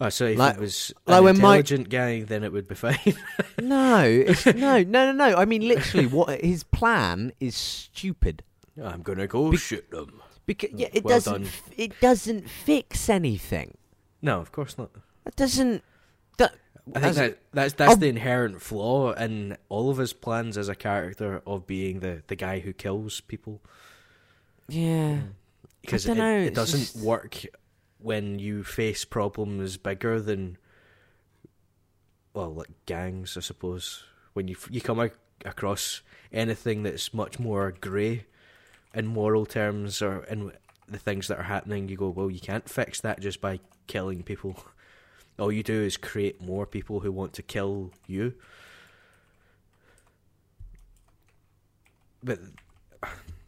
Oh, 0.00 0.08
so 0.08 0.26
if 0.26 0.38
like- 0.38 0.54
it 0.56 0.60
was 0.60 0.92
like 1.06 1.18
an 1.18 1.24
when 1.24 1.34
Mike- 1.40 1.58
intelligent 1.60 1.88
guy, 1.90 2.22
then 2.22 2.44
it 2.44 2.52
would 2.52 2.68
be 2.68 2.74
fine. 2.74 2.98
No, 3.62 4.04
it's, 4.04 4.44
no, 4.46 4.82
no, 4.82 4.82
no, 4.82 5.12
no. 5.12 5.36
I 5.36 5.44
mean, 5.44 5.66
literally, 5.66 6.06
what 6.06 6.40
his 6.40 6.64
plan 6.64 7.32
is 7.40 7.54
stupid. 7.56 8.42
I'm 8.82 9.02
gonna 9.02 9.26
go 9.28 9.50
Be- 9.52 9.56
shoot 9.56 9.88
them. 9.90 10.20
Because 10.44 10.70
yeah, 10.74 10.88
it 10.92 11.04
Well 11.04 11.16
doesn't. 11.16 11.42
done. 11.44 11.50
It 11.76 11.98
doesn't 12.00 12.50
fix 12.50 13.08
anything. 13.08 13.76
No, 14.20 14.40
of 14.40 14.52
course 14.52 14.76
not. 14.76 14.90
It 15.24 15.36
doesn't. 15.36 15.82
That, 16.36 16.54
I 16.94 17.00
think 17.00 17.14
that 17.14 17.38
that's 17.52 17.72
that's 17.74 17.96
the 17.96 18.08
inherent 18.08 18.60
flaw 18.60 19.12
in 19.12 19.56
all 19.70 19.88
of 19.88 19.96
his 19.96 20.12
plans 20.12 20.58
as 20.58 20.68
a 20.68 20.74
character 20.74 21.40
of 21.46 21.66
being 21.66 22.00
the, 22.00 22.22
the 22.26 22.36
guy 22.36 22.58
who 22.58 22.72
kills 22.74 23.20
people 23.22 23.62
yeah. 24.68 25.14
Mm. 25.14 25.22
because 25.80 26.06
it, 26.06 26.18
it 26.18 26.54
doesn't 26.54 26.80
just- 26.80 26.96
work 26.96 27.36
when 28.04 28.38
you 28.38 28.62
face 28.62 29.04
problems 29.04 29.76
bigger 29.78 30.20
than 30.20 30.58
well 32.34 32.52
like 32.52 32.68
gangs 32.86 33.36
I 33.36 33.40
suppose 33.40 34.04
when 34.34 34.46
you 34.46 34.56
you 34.70 34.80
come 34.80 35.00
ac- 35.00 35.14
across 35.44 36.02
anything 36.32 36.82
that's 36.82 37.14
much 37.14 37.38
more 37.38 37.72
grey 37.72 38.26
in 38.94 39.06
moral 39.06 39.46
terms 39.46 40.02
or 40.02 40.24
in 40.24 40.52
the 40.86 40.98
things 40.98 41.28
that 41.28 41.38
are 41.38 41.44
happening 41.44 41.88
you 41.88 41.96
go 41.96 42.10
well 42.10 42.30
you 42.30 42.40
can't 42.40 42.68
fix 42.68 43.00
that 43.00 43.20
just 43.20 43.40
by 43.40 43.58
killing 43.86 44.22
people 44.22 44.62
all 45.38 45.50
you 45.50 45.62
do 45.62 45.82
is 45.82 45.96
create 45.96 46.40
more 46.40 46.66
people 46.66 47.00
who 47.00 47.10
want 47.10 47.32
to 47.34 47.42
kill 47.42 47.90
you. 48.06 48.34
But 52.22 52.38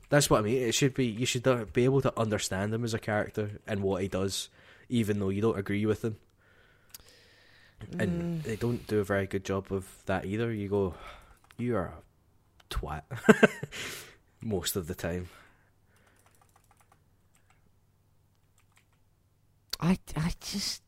that's 0.09 0.29
what 0.31 0.39
I 0.41 0.43
mean. 0.43 0.63
It 0.63 0.75
should 0.75 0.95
be 0.95 1.07
you 1.07 1.27
should 1.27 1.73
be 1.73 1.85
able 1.85 2.01
to 2.03 2.13
understand 2.19 2.73
him 2.75 2.85
as 2.85 2.95
a 2.95 2.99
character 2.99 3.61
and 3.67 3.83
what 3.83 4.03
he 4.03 4.09
does, 4.09 4.49
even 4.89 5.19
though 5.19 5.29
you 5.31 5.41
don't 5.43 5.59
agree 5.59 5.85
with 5.87 6.05
him. 6.05 6.17
And 7.99 8.41
Mm. 8.41 8.43
they 8.45 8.57
don't 8.57 8.87
do 8.87 9.01
a 9.01 9.05
very 9.05 9.27
good 9.27 9.45
job 9.45 9.71
of 9.71 9.85
that 10.07 10.25
either. 10.25 10.51
You 10.53 10.69
go, 10.69 10.95
you 11.59 11.77
are 11.77 11.93
a 11.93 12.75
twat 12.75 13.03
most 14.43 14.77
of 14.77 14.87
the 14.87 14.95
time. 14.95 15.29
I, 19.79 19.99
I 20.17 20.33
just 20.41 20.83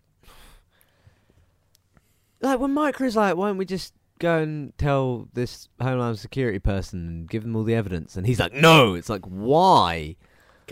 like 2.41 2.59
when 2.59 2.73
Micro's 2.73 3.17
like, 3.17 3.37
why 3.37 3.49
don't 3.49 3.59
we 3.59 3.65
just 3.67 3.93
go 4.19 4.39
and 4.39 4.77
tell 4.79 5.29
this 5.33 5.69
Homeland 5.81 6.19
Security 6.19 6.59
person 6.59 7.07
and 7.07 7.29
give 7.29 7.43
them 7.43 7.57
all 7.57 7.65
the 7.65 7.75
evidence? 7.75 8.17
And 8.17 8.27
he's 8.27 8.41
like, 8.41 8.53
no. 8.53 8.95
It's 8.95 9.09
like, 9.09 9.25
why? 9.25 10.17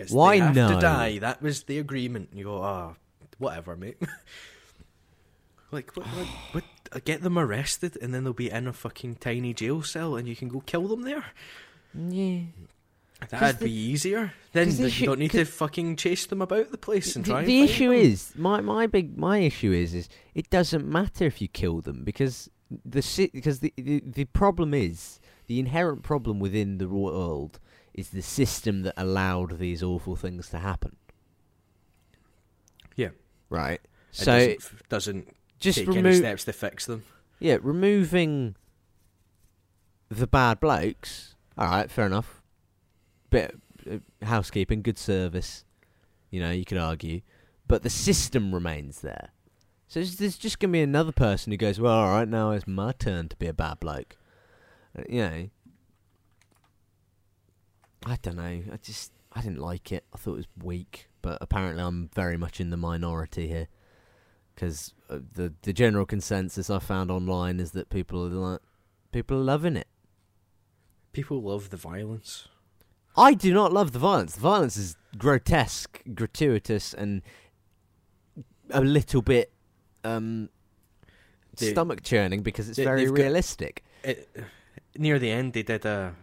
Why 0.09 0.39
they 0.39 0.45
have 0.45 0.55
no? 0.55 0.73
to 0.75 0.79
die? 0.79 1.17
That 1.19 1.41
was 1.41 1.63
the 1.63 1.79
agreement. 1.79 2.29
You 2.33 2.43
go, 2.45 2.61
ah, 2.61 2.93
whatever, 3.39 3.75
mate. 3.75 3.97
like, 5.71 5.91
what, 5.95 6.05
what, 6.07 6.27
what? 6.51 6.63
uh, 6.91 6.99
Get 7.03 7.21
them 7.21 7.37
arrested, 7.37 7.97
and 8.01 8.13
then 8.13 8.23
they'll 8.23 8.33
be 8.33 8.49
in 8.51 8.67
a 8.67 8.73
fucking 8.73 9.15
tiny 9.15 9.53
jail 9.53 9.81
cell, 9.81 10.15
and 10.15 10.27
you 10.27 10.35
can 10.35 10.49
go 10.49 10.59
kill 10.61 10.87
them 10.87 11.01
there. 11.01 11.25
Yeah. 11.93 12.41
That'd 13.29 13.59
the- 13.59 13.65
be 13.65 13.71
easier. 13.71 14.33
Then 14.53 14.69
the 14.75 14.89
you 14.89 15.07
don't 15.07 15.19
need 15.19 15.31
to 15.31 15.45
fucking 15.45 15.95
chase 15.95 16.25
them 16.27 16.41
about 16.41 16.71
the 16.71 16.77
place 16.77 17.15
and 17.15 17.25
the, 17.25 17.29
try. 17.31 17.39
and 17.39 17.47
the 17.47 17.59
find 17.61 17.69
issue 17.69 17.89
them. 17.89 17.97
is 17.97 18.33
my 18.35 18.61
my 18.61 18.87
big 18.87 19.17
my 19.17 19.39
issue 19.39 19.71
is 19.71 19.93
is 19.93 20.09
it 20.35 20.49
doesn't 20.49 20.87
matter 20.87 21.25
if 21.25 21.41
you 21.41 21.47
kill 21.47 21.81
them 21.81 22.03
because 22.03 22.49
the 22.85 23.01
si- 23.01 23.31
because 23.33 23.59
the, 23.59 23.73
the 23.77 24.01
the 24.05 24.25
problem 24.25 24.73
is 24.73 25.19
the 25.47 25.59
inherent 25.59 26.03
problem 26.03 26.39
within 26.39 26.77
the 26.79 26.89
world 26.89 27.59
is 27.93 28.09
the 28.09 28.21
system 28.21 28.81
that 28.83 28.93
allowed 28.97 29.57
these 29.59 29.81
awful 29.81 30.15
things 30.15 30.49
to 30.49 30.59
happen. 30.59 30.95
Yeah. 32.95 33.09
Right. 33.49 33.79
It 33.81 33.89
So 34.11 34.25
doesn't, 34.25 34.51
f- 34.61 34.83
doesn't 34.89 35.35
just 35.59 35.77
take 35.79 35.95
any 35.95 36.13
steps 36.13 36.43
to 36.45 36.53
fix 36.53 36.85
them. 36.85 37.03
yeah 37.39 37.57
removing 37.61 38.55
the 40.09 40.27
bad 40.27 40.59
blokes. 40.59 41.35
All 41.57 41.67
right, 41.67 41.89
fair 41.89 42.05
enough. 42.05 42.41
Bit 43.29 43.55
uh, 43.89 43.97
housekeeping, 44.25 44.81
good 44.81 44.97
service. 44.97 45.63
You 46.29 46.39
know, 46.41 46.51
you 46.51 46.65
could 46.65 46.77
argue, 46.77 47.21
but 47.67 47.83
the 47.83 47.89
system 47.89 48.53
remains 48.53 49.01
there. 49.01 49.29
So 49.87 50.03
there's, 50.03 50.37
just 50.37 50.59
gonna 50.59 50.73
be 50.73 50.81
another 50.81 51.13
person 51.13 51.51
who 51.51 51.57
goes, 51.57 51.79
"Well, 51.79 51.93
all 51.93 52.09
right, 52.09 52.27
now 52.27 52.51
it's 52.51 52.67
my 52.67 52.91
turn 52.91 53.29
to 53.29 53.37
be 53.37 53.47
a 53.47 53.53
bad 53.53 53.79
bloke." 53.79 54.17
Uh, 54.97 55.03
You 55.07 55.21
know, 55.21 55.49
I 58.05 58.17
don't 58.21 58.35
know. 58.35 58.43
I 58.71 58.77
just 58.81 59.13
I 59.31 59.41
didn't 59.41 59.59
like 59.59 59.91
it. 59.91 60.03
I 60.13 60.17
thought 60.17 60.33
it 60.33 60.37
was 60.37 60.47
weak, 60.61 61.07
but 61.21 61.37
apparently 61.39 61.81
I'm 61.83 62.09
very 62.13 62.37
much 62.37 62.59
in 62.59 62.69
the 62.69 62.77
minority 62.77 63.47
here 63.47 63.67
because 64.53 64.93
uh, 65.09 65.19
the 65.33 65.53
the 65.61 65.71
general 65.71 66.05
consensus 66.05 66.69
I 66.69 66.79
found 66.79 67.09
online 67.09 67.59
is 67.59 67.71
that 67.71 67.89
people 67.89 68.25
are 68.25 68.29
like 68.29 68.61
people 69.13 69.37
are 69.37 69.43
loving 69.43 69.77
it. 69.77 69.87
People 71.13 71.41
love 71.41 71.69
the 71.69 71.77
violence. 71.77 72.49
I 73.15 73.33
do 73.33 73.53
not 73.53 73.71
love 73.71 73.93
the 73.93 73.99
violence. 73.99 74.35
The 74.35 74.41
violence 74.41 74.77
is 74.77 74.95
grotesque, 75.17 76.03
gratuitous, 76.13 76.93
and 76.93 77.21
a 78.69 78.81
little 78.81 79.21
bit 79.21 79.51
um, 80.15 80.49
They- 81.57 81.71
stomach 81.71 82.03
churning 82.03 82.41
because 82.43 82.69
it's 82.69 82.77
they- 82.77 82.83
very 82.83 83.05
they've 83.05 83.13
got- 83.15 83.23
realistic. 83.23 83.83
It, 84.03 84.29
near 84.97 85.19
the 85.19 85.31
end, 85.31 85.53
they 85.53 85.63
did 85.63 85.85
a, 85.85 86.13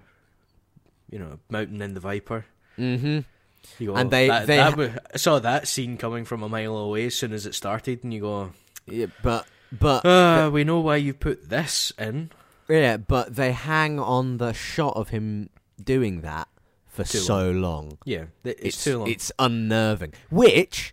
you 1.11 1.19
know, 1.19 1.39
Mountain 1.51 1.83
and 1.83 1.95
the 1.95 2.01
Viper. 2.01 2.47
mm-hmm. 2.79 3.21
You 3.79 3.87
go, 3.89 3.95
And 3.97 4.11
they- 4.11 4.29
that, 4.29 4.47
they 4.47 4.57
that 4.59 4.75
ha- 4.75 4.77
wa- 4.79 4.99
I 5.15 5.17
saw 5.17 5.39
that 5.39 5.67
scene 5.69 5.97
coming 5.97 6.25
from 6.25 6.43
a 6.43 6.49
mile 6.49 6.77
away 6.77 7.07
as 7.07 7.17
soon 7.17 7.33
as 7.33 7.47
it 7.47 7.55
started, 7.55 8.05
and 8.05 8.13
you 8.13 8.21
go, 8.21 8.53
Yeah, 8.87 9.07
but 9.23 9.47
but 9.73 10.05
uh, 10.05 10.51
we 10.53 10.63
know 10.65 10.81
why 10.81 10.97
you 10.97 11.15
put 11.15 11.49
this 11.49 11.91
in. 11.99 12.31
yeah, 12.69 12.97
but 12.99 13.35
they 13.37 13.53
hang 13.53 13.99
on 13.99 14.37
the 14.39 14.53
shot 14.53 14.95
of 14.97 15.09
him 15.09 15.49
doing 15.83 16.21
that 16.21 16.47
for 16.87 17.05
Too 17.05 17.19
so 17.19 17.51
long. 17.51 17.99
Yeah, 18.05 18.27
th- 18.45 18.57
it's, 18.61 18.85
too 18.85 18.99
long. 18.99 19.09
It's 19.11 19.33
unnerving. 19.39 20.13
Which 20.31 20.93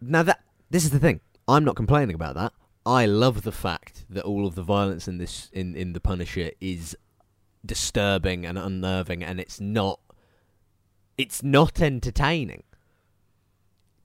now 0.00 0.22
that 0.24 0.40
this 0.70 0.84
is 0.84 0.90
the 0.90 0.98
thing, 0.98 1.20
I'm 1.48 1.64
not 1.64 1.76
complaining 1.76 2.14
about 2.14 2.34
that. 2.36 2.52
I 2.86 3.06
love 3.06 3.42
the 3.42 3.52
fact 3.52 4.04
that 4.10 4.24
all 4.24 4.46
of 4.46 4.54
the 4.54 4.62
violence 4.62 5.08
in 5.08 5.18
this 5.18 5.48
in 5.52 5.74
in 5.74 5.92
the 5.92 6.00
Punisher 6.00 6.50
is 6.60 6.96
disturbing 7.64 8.44
and 8.44 8.58
unnerving, 8.58 9.22
and 9.24 9.40
it's 9.40 9.60
not 9.60 10.00
it's 11.16 11.42
not 11.42 11.80
entertaining. 11.80 12.62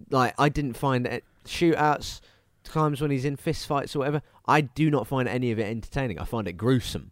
Like 0.10 0.34
I 0.38 0.50
didn't 0.50 0.74
find 0.78 1.06
it 1.06 1.24
shootouts 1.46 2.22
times 2.64 3.02
when 3.02 3.12
he's 3.12 3.26
in 3.26 3.36
fist 3.36 3.68
fights 3.68 3.96
or 3.96 4.00
whatever. 4.00 4.22
I 4.48 4.62
do 4.62 4.90
not 4.90 5.08
find 5.08 5.28
any 5.28 5.52
of 5.52 5.60
it 5.60 5.64
entertaining. 5.66 6.20
I 6.20 6.24
find 6.26 6.48
it 6.48 6.54
gruesome, 6.54 7.12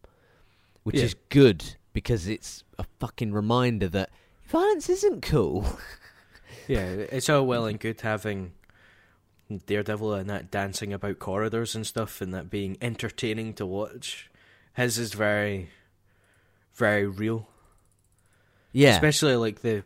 which 0.84 0.95
Yeah. 0.98 1.04
is 1.04 1.16
good 1.30 1.76
because 1.94 2.28
it's 2.28 2.64
a 2.78 2.86
fucking 2.99 3.34
reminder 3.34 3.88
that 3.90 4.10
violence 4.48 4.90
isn't 4.90 5.22
cool. 5.22 5.66
yeah, 6.68 6.86
it's 6.86 7.30
all 7.30 7.45
well 7.45 7.66
and 7.66 7.80
good 7.80 7.99
having 8.02 8.54
Daredevil 9.49 10.14
and 10.14 10.30
that 10.30 10.52
dancing 10.52 10.91
about 10.94 11.19
corridors 11.19 11.76
and 11.76 11.86
stuff, 11.88 12.22
and 12.22 12.34
that 12.34 12.49
being 12.49 12.78
entertaining 12.82 13.53
to 13.56 13.65
watch. 13.65 14.30
His 14.74 14.98
is 14.98 15.14
very, 15.14 15.69
very 16.76 17.07
real. 17.07 17.48
yeah. 18.72 18.94
especially 18.95 19.36
like 19.36 19.61
the 19.61 19.84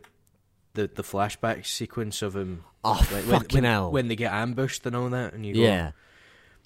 the 0.74 0.86
the 0.88 1.02
flashback 1.02 1.64
sequence 1.66 2.22
of 2.22 2.34
him 2.34 2.64
oh 2.84 2.92
like, 3.12 3.24
when, 3.26 3.40
fucking 3.40 3.56
when, 3.58 3.64
hell. 3.64 3.90
when 3.92 4.08
they 4.08 4.16
get 4.16 4.32
ambushed 4.32 4.84
and 4.86 4.96
all 4.96 5.08
that 5.10 5.32
and 5.34 5.44
you 5.46 5.54
go 5.54 5.60
yeah. 5.60 5.92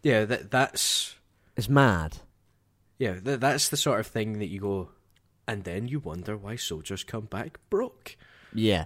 yeah 0.03 0.25
that 0.25 0.51
that's 0.51 1.17
It's 1.57 1.69
mad. 1.69 2.19
yeah 2.99 3.15
that, 3.23 3.41
that's 3.41 3.69
the 3.69 3.77
sort 3.77 3.99
of 4.01 4.07
thing 4.07 4.39
that 4.39 4.47
you 4.47 4.61
go 4.61 4.91
and 5.49 5.65
then 5.65 5.89
you 5.89 5.99
wonder 6.01 6.37
why 6.37 6.55
soldiers 6.57 7.03
come 7.05 7.25
back 7.27 7.59
broke 7.69 8.17
Yeah. 8.55 8.85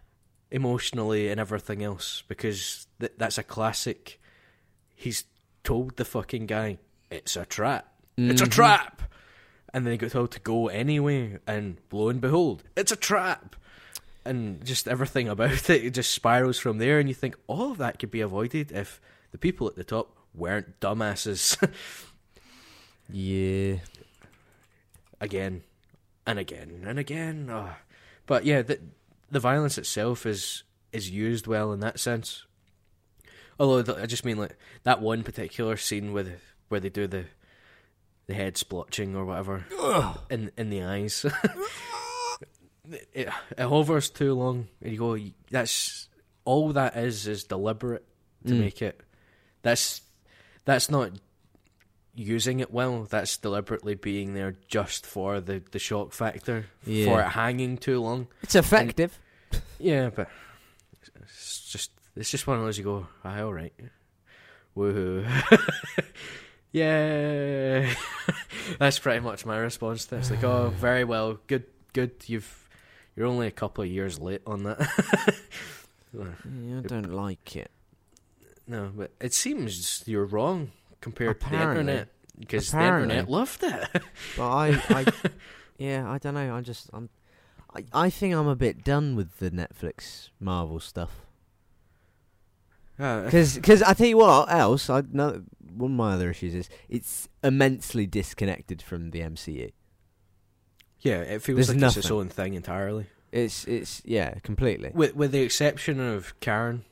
Emotionally 0.51 1.29
and 1.29 1.39
everything 1.41 1.83
else 1.83 2.23
because 2.29 2.87
th- 2.99 3.13
that's 3.19 3.39
a 3.39 3.43
classic 3.43 4.21
he's 4.95 5.25
told 5.65 5.97
the 5.97 6.05
fucking 6.05 6.47
guy 6.47 6.77
it's 7.11 7.37
a 7.37 7.45
trap 7.47 7.87
it's 8.17 8.41
a 8.43 8.47
Mhm. 8.47 8.51
trap 8.51 9.03
and 9.73 9.87
then 9.87 9.93
he 9.93 9.97
got 9.99 10.11
told 10.11 10.33
to 10.33 10.41
go 10.41 10.69
anyway 10.69 11.39
and 11.47 11.77
lo 11.93 12.09
and 12.09 12.21
behold 12.21 12.65
it's 12.77 12.91
a 12.93 12.97
trap 12.97 13.55
and 14.25 14.65
just 14.65 14.89
everything 14.89 15.29
about 15.29 15.53
it, 15.71 15.85
it 15.85 15.91
just 15.95 16.11
spirals 16.11 16.59
from 16.59 16.79
there 16.79 16.99
and 16.99 17.09
you 17.09 17.15
think 17.15 17.37
all 17.47 17.71
of 17.73 17.79
that 17.79 17.99
could 17.99 18.11
be 18.11 18.21
avoided 18.21 18.73
if 18.73 19.01
the 19.31 19.39
people 19.39 19.67
at 19.69 19.77
the 19.77 19.85
top 19.85 20.17
weren't 20.35 20.81
dumbasses 20.81 21.57
Yeah. 23.13 23.77
again 25.21 25.63
and 26.27 26.39
again 26.39 26.83
and 26.87 26.99
again 26.99 27.49
Ah. 27.51 27.77
but 28.27 28.45
yeah 28.45 28.63
the, 28.63 28.79
the 29.31 29.41
violence 29.41 29.79
itself 29.79 30.27
is 30.27 30.65
is 30.93 31.09
used 31.11 31.47
well 31.47 31.73
in 31.73 31.81
that 31.81 31.99
sense. 32.01 32.45
Although 33.59 33.95
i 34.03 34.07
just 34.07 34.25
mean 34.25 34.39
like 34.39 34.57
that 34.85 35.01
one 35.03 35.23
particular 35.23 35.77
scene 35.77 36.13
where 36.13 36.39
where 36.69 36.81
they 36.81 36.89
do 36.89 37.07
the 37.07 37.27
the 38.27 38.35
head 38.35 38.55
splotching 38.55 39.15
or 39.15 39.25
whatever 39.25 39.65
in 40.31 40.51
in 40.57 40.71
the 40.71 40.83
eyes. 40.83 41.25
It, 43.13 43.29
it 43.57 43.63
hovers 43.63 44.11
too 44.11 44.35
long 44.35 44.67
and 44.83 44.91
you 44.93 44.99
go 44.99 45.17
that's 45.49 46.09
all 46.45 46.73
that 46.73 46.97
is 46.97 47.27
is 47.29 47.45
deliberate 47.45 48.05
to 48.47 48.55
Mm. 48.55 48.59
make 48.61 48.83
it 48.83 49.01
that's 49.63 50.01
that's 50.65 50.91
not 50.91 51.13
using 52.15 52.61
it 52.61 52.73
well 52.73 53.05
that's 53.05 53.37
deliberately 53.37 53.95
being 53.95 54.35
there 54.35 54.55
just 54.69 55.07
for 55.07 55.41
the 55.41 55.63
the 55.71 55.79
shock 55.79 56.13
factor 56.13 56.67
Yeah. 56.85 57.05
for 57.07 57.21
it 57.23 57.29
hanging 57.29 57.79
too 57.79 58.01
long. 58.01 58.27
It's 58.43 58.55
effective. 58.55 59.19
yeah 59.79 60.11
but 60.11 60.29
it's 61.23 61.71
just 61.71 61.91
it's 62.17 62.31
just 62.31 62.47
one 62.47 62.59
of 62.59 62.65
those 62.65 62.79
you 62.79 62.85
go 62.85 63.07
aye 63.25 63.41
all 63.43 63.53
right. 63.55 63.73
Woohoo. 64.77 65.27
Yeah. 66.73 67.93
That's 68.79 69.01
pretty 69.01 69.19
much 69.21 69.45
my 69.45 69.57
response 69.57 70.05
to 70.07 70.17
it's 70.19 70.31
like 70.31 70.45
oh 70.45 70.71
very 70.77 71.03
well. 71.05 71.39
Good 71.49 71.65
good. 71.93 72.13
You've 72.27 72.69
you're 73.17 73.27
only 73.27 73.49
a 73.49 73.51
couple 73.53 73.83
of 73.83 73.91
years 73.91 74.21
late 74.21 74.43
on 74.47 74.63
that. 74.65 74.79
Yeah, 76.13 76.79
I 76.79 76.81
don't 76.89 77.13
like 77.13 77.55
it. 77.55 77.71
no 78.67 78.91
but 78.93 79.13
it 79.21 79.33
seems 79.33 80.03
you're 80.07 80.25
wrong 80.25 80.73
compared 81.01 81.41
to 81.41 81.49
the 81.51 81.57
internet 81.61 82.09
because 82.39 82.71
the 82.71 82.81
internet 82.81 83.29
loved 83.31 83.63
it 83.63 83.89
But 84.37 84.49
I, 84.51 84.69
I 84.89 85.07
yeah, 85.79 86.11
I 86.11 86.19
don't 86.19 86.35
know. 86.35 86.55
I 86.55 86.61
just, 86.61 86.91
I'm, 86.93 87.09
I, 87.75 87.85
I 87.93 88.11
think 88.11 88.35
I'm 88.35 88.47
a 88.49 88.57
bit 88.57 88.85
done 88.85 89.17
with 89.17 89.39
the 89.39 89.51
Netflix 89.51 90.29
Marvel 90.41 90.79
stuff. 90.81 91.11
Uh, 92.99 93.25
Because 93.25 93.83
I 93.83 93.95
tell 93.95 94.07
you 94.07 94.19
what 94.19 94.53
else, 94.53 94.91
I 94.91 95.03
know 95.11 95.43
one 95.75 95.93
of 95.93 95.97
my 95.97 96.13
other 96.15 96.31
issues 96.31 96.55
is 96.55 96.69
it's 96.89 97.29
immensely 97.43 98.07
disconnected 98.07 98.83
from 98.83 99.11
the 99.11 99.21
MCU. 99.21 99.73
yeah, 101.01 101.21
it 101.21 101.41
feels 101.43 101.69
There's 101.69 101.75
like 101.81 101.83
it's 101.89 101.97
its 101.97 102.11
own 102.11 102.29
thing 102.29 102.53
entirely. 102.55 103.07
It's 103.33 103.65
it's 103.67 104.03
yeah, 104.05 104.35
completely. 104.43 104.91
With 104.93 105.15
with 105.17 105.33
the 105.33 105.41
exception 105.41 105.99
of 106.01 106.39
Karen 106.41 106.85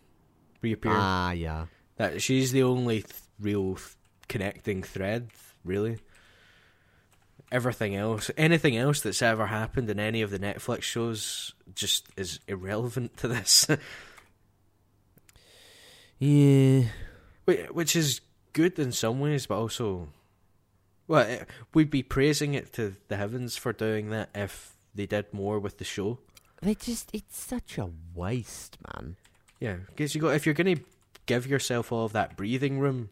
reappearing, 0.62 0.96
Ah, 0.98 1.32
yeah. 1.32 1.66
that 1.96 2.22
she's 2.22 2.52
the 2.52 2.62
only 2.62 3.02
th- 3.02 3.12
real 3.38 3.74
th- 3.74 3.96
connecting 4.28 4.82
thread, 4.82 5.30
really. 5.64 5.98
Everything 7.50 7.96
else, 7.96 8.30
anything 8.36 8.76
else 8.76 9.00
that's 9.00 9.22
ever 9.22 9.46
happened 9.46 9.88
in 9.88 9.98
any 9.98 10.20
of 10.20 10.30
the 10.30 10.38
Netflix 10.38 10.82
shows, 10.82 11.54
just 11.74 12.06
is 12.16 12.40
irrelevant 12.46 13.16
to 13.18 13.28
this. 13.28 13.66
Yeah. 16.18 16.84
Which 17.46 17.96
is 17.96 18.20
good 18.52 18.78
in 18.78 18.92
some 18.92 19.20
ways, 19.20 19.46
but 19.46 19.58
also, 19.58 20.08
well, 21.06 21.26
eh, 21.26 21.44
we'd 21.72 21.90
be 21.90 22.02
praising 22.02 22.54
it 22.54 22.72
to 22.74 22.96
the 23.08 23.16
heavens 23.16 23.56
for 23.56 23.72
doing 23.72 24.10
that 24.10 24.30
if 24.34 24.74
they 24.94 25.06
did 25.06 25.32
more 25.32 25.58
with 25.58 25.78
the 25.78 25.84
show. 25.84 26.18
They 26.60 26.74
just 26.74 27.10
it's 27.12 27.40
such 27.40 27.78
a 27.78 27.88
waste, 28.14 28.76
man. 28.94 29.16
Yeah, 29.60 29.76
because 29.86 30.14
you 30.14 30.20
got 30.20 30.34
if 30.34 30.44
you're 30.44 30.54
going 30.54 30.76
to 30.76 30.82
give 31.26 31.46
yourself 31.46 31.92
all 31.92 32.04
of 32.04 32.12
that 32.12 32.36
breathing 32.36 32.80
room 32.80 33.10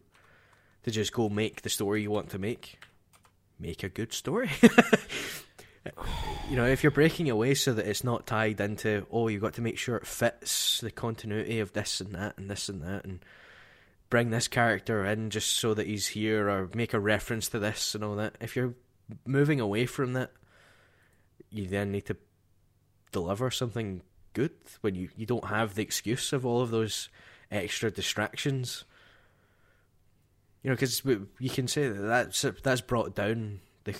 to 0.87 0.91
just 0.91 1.11
go 1.11 1.27
make 1.27 1.63
the 1.63 1.69
story 1.69 2.01
you 2.01 2.09
want 2.09 2.29
to 2.29 2.39
make, 2.39 2.79
make 3.59 3.83
a 3.83 3.89
good 3.89 4.13
story. 4.13 4.49
you 6.49 6.55
know, 6.55 6.65
if 6.65 6.81
you're 6.81 6.91
breaking 6.91 7.29
away 7.29 7.53
so 7.55 7.73
that 7.73 7.85
it's 7.85 8.05
not 8.05 8.25
tied 8.25 8.61
into 8.61 9.05
oh, 9.11 9.27
you've 9.27 9.41
got 9.41 9.55
to 9.55 9.61
make 9.61 9.77
sure 9.77 9.97
it 9.97 10.07
fits 10.07 10.79
the 10.79 10.89
continuity 10.89 11.59
of 11.59 11.73
this 11.73 11.99
and 11.99 12.13
that 12.13 12.37
and 12.37 12.49
this 12.49 12.69
and 12.69 12.81
that 12.83 13.03
and 13.03 13.19
bring 14.09 14.29
this 14.29 14.47
character 14.47 15.03
in 15.03 15.29
just 15.29 15.57
so 15.57 15.73
that 15.73 15.87
he's 15.87 16.07
here 16.07 16.49
or 16.49 16.69
make 16.73 16.93
a 16.93 16.99
reference 17.01 17.49
to 17.49 17.59
this 17.59 17.93
and 17.93 18.01
all 18.01 18.15
that. 18.15 18.35
If 18.39 18.55
you're 18.55 18.73
moving 19.25 19.59
away 19.59 19.85
from 19.85 20.13
that, 20.13 20.31
you 21.49 21.67
then 21.67 21.91
need 21.91 22.05
to 22.05 22.15
deliver 23.11 23.51
something 23.51 24.03
good 24.31 24.53
when 24.79 24.95
you, 24.95 25.09
you 25.17 25.25
don't 25.25 25.47
have 25.47 25.75
the 25.75 25.83
excuse 25.83 26.31
of 26.31 26.45
all 26.45 26.61
of 26.61 26.71
those 26.71 27.09
extra 27.51 27.91
distractions. 27.91 28.85
You 30.67 30.71
know, 30.71 30.75
because 30.75 31.01
you 31.39 31.49
can 31.49 31.69
say 31.69 31.87
that 31.87 32.01
that's 32.01 32.45
that's 32.61 32.81
brought 32.81 33.15
down 33.15 33.61
the 33.85 33.95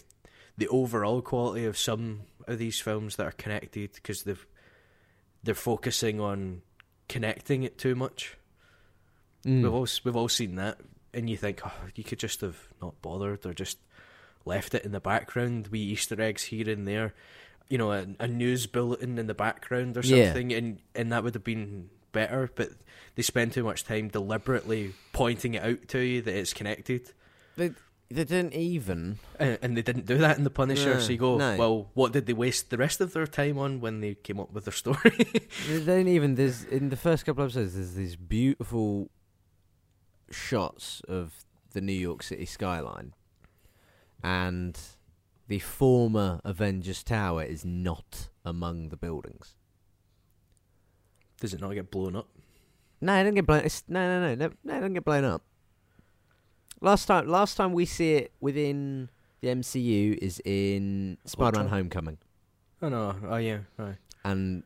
the 0.57 0.68
overall 0.68 1.22
quality 1.22 1.64
of 1.64 1.77
some 1.77 2.23
of 2.45 2.60
these 2.60 2.77
films 2.81 3.15
that 3.15 3.26
are 3.26 3.31
connected 3.31 3.94
because 3.94 4.23
they've 4.23 4.45
they're 5.44 5.56
focusing 5.56 6.19
on 6.19 6.64
connecting 7.07 7.64
it 7.64 7.77
too 7.77 7.95
much. 7.95 8.35
Mm. 9.45 9.64
We've 9.64 9.73
all 9.73 9.88
we've 10.03 10.15
all 10.18 10.27
seen 10.27 10.56
that, 10.56 10.80
and 11.14 11.30
you 11.30 11.38
think, 11.38 11.61
oh, 11.65 11.72
you 11.95 12.03
could 12.03 12.19
just 12.19 12.41
have 12.41 12.57
not 12.81 13.02
bothered 13.02 13.45
or 13.45 13.53
just 13.53 13.77
left 14.44 14.76
it 14.76 14.84
in 14.84 14.91
the 14.91 14.99
background, 14.99 15.68
wee 15.68 15.80
Easter 15.80 16.19
eggs 16.22 16.44
here 16.44 16.69
and 16.69 16.85
there, 16.85 17.14
you 17.69 17.77
know, 17.77 17.94
a, 17.94 18.06
a 18.19 18.27
news 18.27 18.68
bulletin 18.68 19.18
in 19.18 19.27
the 19.27 19.34
background 19.34 19.95
or 19.95 20.02
Yeah. 20.02 20.26
something, 20.26 20.52
and 20.52 20.80
and 20.94 21.14
that 21.14 21.23
would 21.23 21.34
have 21.35 21.45
been 21.45 21.91
better. 22.11 22.49
But 22.53 22.69
they 23.15 23.21
spend 23.23 23.53
too 23.53 23.63
much 23.63 23.84
time 23.84 24.09
deliberately 24.09 24.93
pointing 25.13 25.55
it 25.55 25.63
out 25.63 25.88
to 25.89 25.99
you 25.99 26.21
that 26.21 26.35
it's 26.35 26.53
connected, 26.53 27.13
They 27.55 27.71
they 28.09 28.23
didn't 28.23 28.53
even. 28.53 29.19
and, 29.38 29.57
and 29.61 29.75
they 29.75 29.81
didn't 29.81 30.05
do 30.05 30.17
that 30.19 30.38
in 30.38 30.45
the 30.45 30.49
Punisher. 30.49 30.93
No, 30.93 30.99
so 31.01 31.11
you 31.11 31.17
go, 31.17 31.38
no. 31.38 31.57
well, 31.57 31.89
what 31.93 32.13
did 32.13 32.25
they 32.25 32.31
waste 32.34 32.69
the 32.69 32.77
rest 32.77 33.01
of 33.01 33.11
their 33.11 33.27
time 33.27 33.57
on 33.57 33.81
when 33.81 33.99
they 33.99 34.15
came 34.15 34.39
up 34.39 34.53
with 34.53 34.63
their 34.65 34.73
story? 34.73 35.11
They 35.67 35.79
didn't 35.79 36.07
even. 36.07 36.35
There's 36.35 36.63
in 36.63 36.89
the 36.89 36.95
first 36.95 37.25
couple 37.25 37.43
of 37.43 37.49
episodes. 37.49 37.73
There's 37.75 37.95
these 37.95 38.15
beautiful 38.15 39.09
shots 40.31 41.01
of 41.07 41.43
the 41.73 41.81
New 41.81 41.91
York 41.93 42.23
City 42.23 42.45
skyline, 42.45 43.13
and 44.23 44.79
the 45.47 45.59
former 45.59 46.39
Avengers 46.43 47.03
Tower 47.03 47.43
is 47.43 47.65
not 47.65 48.29
among 48.45 48.89
the 48.89 48.97
buildings. 48.97 49.55
Does 51.39 51.53
it 51.53 51.61
not 51.61 51.73
get 51.73 51.91
blown 51.91 52.15
up? 52.15 52.27
No, 53.01 53.14
it 53.15 53.23
didn't 53.23 53.35
get 53.35 53.45
blown. 53.45 53.61
It's, 53.65 53.84
no, 53.88 53.99
no, 54.07 54.22
no, 54.22 54.35
no, 54.35 54.53
no, 54.64 54.73
it 54.76 54.80
didn't 54.80 54.93
get 54.93 55.05
blown 55.05 55.23
up. 55.23 55.43
Last 56.81 57.05
time, 57.05 57.27
last 57.27 57.55
time 57.57 57.73
we 57.73 57.85
see 57.85 58.14
it 58.15 58.31
within 58.39 59.09
the 59.41 59.49
MCU 59.49 60.18
is 60.18 60.41
in 60.45 61.18
Spider-Man? 61.26 61.68
Homecoming, 61.69 62.18
Oh 62.81 62.89
no! 62.89 63.15
Oh 63.27 63.38
yeah! 63.38 63.59
Right. 63.77 63.95
and 64.23 64.64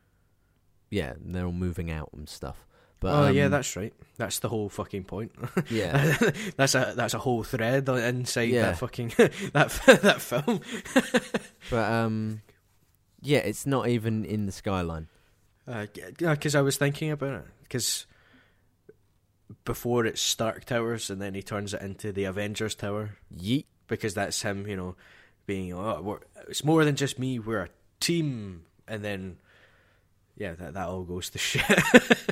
yeah, 0.90 1.14
they're 1.18 1.46
all 1.46 1.52
moving 1.52 1.90
out 1.90 2.10
and 2.12 2.28
stuff. 2.28 2.66
But 3.00 3.14
oh 3.14 3.28
yeah, 3.28 3.46
um, 3.46 3.50
that's 3.50 3.74
right. 3.76 3.92
That's 4.18 4.38
the 4.38 4.48
whole 4.48 4.68
fucking 4.68 5.04
point. 5.04 5.32
yeah. 5.70 6.16
that's 6.56 6.74
a 6.74 6.92
that's 6.94 7.14
a 7.14 7.18
whole 7.18 7.42
thread 7.42 7.88
inside 7.88 8.50
Yeah. 8.50 8.62
that 8.72 8.78
fucking 8.78 9.12
that 9.18 9.70
that 10.02 10.20
film. 10.20 10.60
But 11.70 11.90
um, 11.90 12.42
yeah, 13.22 13.38
it's 13.38 13.66
not 13.66 13.88
even 13.88 14.24
in 14.24 14.46
the 14.46 14.52
skyline. 14.52 15.08
Uh, 15.66 15.86
yeah, 15.94 16.34
because 16.34 16.54
I 16.54 16.60
was 16.60 16.76
thinking 16.76 17.10
about 17.10 17.34
it. 17.34 17.46
Because 17.62 18.06
before 19.64 20.06
it's 20.06 20.20
Stark 20.20 20.64
Towers, 20.64 21.10
and 21.10 21.20
then 21.20 21.34
he 21.34 21.42
turns 21.42 21.74
it 21.74 21.82
into 21.82 22.12
the 22.12 22.24
Avengers 22.24 22.74
Tower. 22.74 23.16
Yeet. 23.34 23.66
Because 23.86 24.14
that's 24.14 24.40
him, 24.42 24.66
you 24.66 24.76
know, 24.76 24.96
being 25.46 25.72
oh, 25.72 26.00
we're, 26.02 26.20
it's 26.48 26.64
more 26.64 26.84
than 26.84 26.96
just 26.96 27.18
me. 27.18 27.38
We're 27.38 27.64
a 27.64 27.68
team, 28.00 28.62
and 28.88 29.04
then 29.04 29.36
yeah, 30.36 30.54
that 30.54 30.74
that 30.74 30.88
all 30.88 31.02
goes 31.02 31.30
to 31.30 31.38
shit 31.38 31.62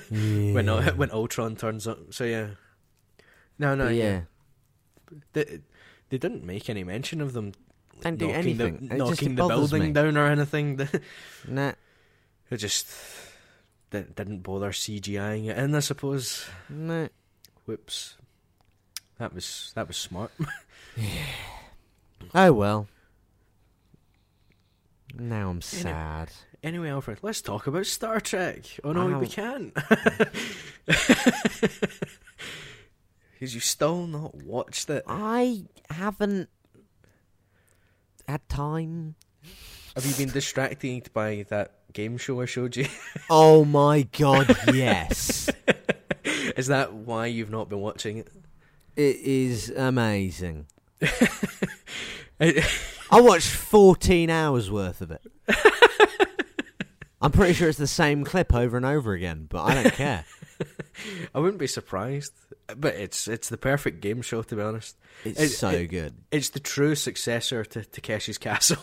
when 0.08 0.66
when 0.96 1.10
Ultron 1.10 1.56
turns 1.56 1.86
up. 1.86 2.14
So 2.14 2.24
yeah, 2.24 2.48
no, 3.58 3.74
no, 3.74 3.88
yeah. 3.88 4.22
yeah, 5.10 5.18
They, 5.34 5.60
they 6.08 6.18
didn't 6.18 6.44
make 6.44 6.70
any 6.70 6.82
mention 6.82 7.20
of 7.20 7.34
them 7.34 7.52
Don't 8.00 8.16
do 8.16 8.28
knocking 8.28 8.56
the, 8.56 8.64
anything. 8.64 8.96
Knocking 8.96 9.34
the 9.34 9.46
building 9.46 9.82
me. 9.82 9.92
down 9.92 10.16
or 10.16 10.26
anything. 10.26 10.88
nah, 11.48 11.72
It 12.50 12.56
just 12.58 12.86
di- 13.90 14.02
didn't 14.14 14.40
bother 14.42 14.70
CGIing 14.72 15.46
it 15.48 15.56
in, 15.58 15.74
I 15.74 15.80
suppose. 15.80 16.46
Whoops. 17.66 18.16
That 19.18 19.34
was 19.34 19.72
that 19.74 19.86
was 19.88 19.96
smart. 19.96 20.30
Oh 22.34 22.52
well. 22.52 22.86
Now 25.18 25.48
I'm 25.50 25.62
sad. 25.62 26.30
anyway, 26.62 26.90
Alfred, 26.90 27.18
let's 27.22 27.40
talk 27.40 27.66
about 27.66 27.86
Star 27.86 28.20
Trek. 28.20 28.66
Oh 28.84 28.92
no, 28.92 29.18
we 29.18 29.26
can't. 29.26 29.74
Because 33.32 33.54
you 33.54 33.60
still 33.60 34.06
not 34.06 34.34
watched 34.34 34.90
it. 34.90 35.02
I 35.06 35.64
haven't 35.88 36.50
had 38.28 38.46
time. 38.50 39.14
Have 39.94 40.04
you 40.04 40.14
been 40.14 40.28
distracted 40.32 41.10
by 41.14 41.46
that 41.48 41.79
game 41.92 42.16
show 42.18 42.40
I 42.40 42.44
showed 42.46 42.76
you? 42.76 42.86
Oh 43.30 43.64
my 43.64 44.02
god, 44.18 44.56
yes. 44.74 45.48
Is 46.56 46.66
that 46.68 46.92
why 46.92 47.26
you've 47.26 47.50
not 47.50 47.68
been 47.68 47.80
watching 47.80 48.18
it? 48.18 48.28
It 48.96 49.16
is 49.16 49.70
amazing. 49.70 50.66
I 52.40 53.20
watched 53.20 53.48
14 53.48 54.30
hours 54.30 54.70
worth 54.70 55.00
of 55.00 55.10
it. 55.10 55.22
I'm 57.22 57.30
pretty 57.32 57.52
sure 57.54 57.68
it's 57.68 57.78
the 57.78 57.86
same 57.86 58.24
clip 58.24 58.54
over 58.54 58.76
and 58.76 58.86
over 58.86 59.12
again, 59.12 59.46
but 59.48 59.62
I 59.62 59.74
don't 59.82 59.92
care. 59.94 60.24
I 61.34 61.38
wouldn't 61.38 61.58
be 61.58 61.66
surprised. 61.66 62.32
But 62.76 62.94
it's 62.94 63.26
it's 63.26 63.48
the 63.48 63.56
perfect 63.58 64.00
game 64.00 64.22
show 64.22 64.42
to 64.42 64.56
be 64.56 64.62
honest. 64.62 64.96
It's 65.24 65.40
It- 65.40 65.48
so 65.50 65.70
it- 65.70 65.86
good. 65.88 66.14
It's 66.30 66.50
the 66.50 66.60
true 66.60 66.94
successor 66.94 67.64
to 67.64 67.80
Takeshi's 67.80 68.38
Castle. 68.38 68.78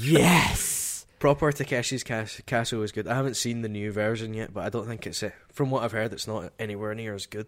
Yes. 0.00 0.87
Proper 1.18 1.50
Takeshi's 1.52 2.04
Cas- 2.04 2.40
Castle 2.46 2.82
is 2.82 2.92
good. 2.92 3.08
I 3.08 3.14
haven't 3.14 3.34
seen 3.36 3.62
the 3.62 3.68
new 3.68 3.90
version 3.92 4.34
yet, 4.34 4.54
but 4.54 4.64
I 4.64 4.68
don't 4.68 4.86
think 4.86 5.06
it's 5.06 5.22
uh, 5.22 5.30
from 5.52 5.70
what 5.70 5.82
I've 5.82 5.92
heard, 5.92 6.12
it's 6.12 6.26
not 6.26 6.52
anywhere 6.58 6.94
near 6.94 7.14
as 7.14 7.26
good. 7.26 7.46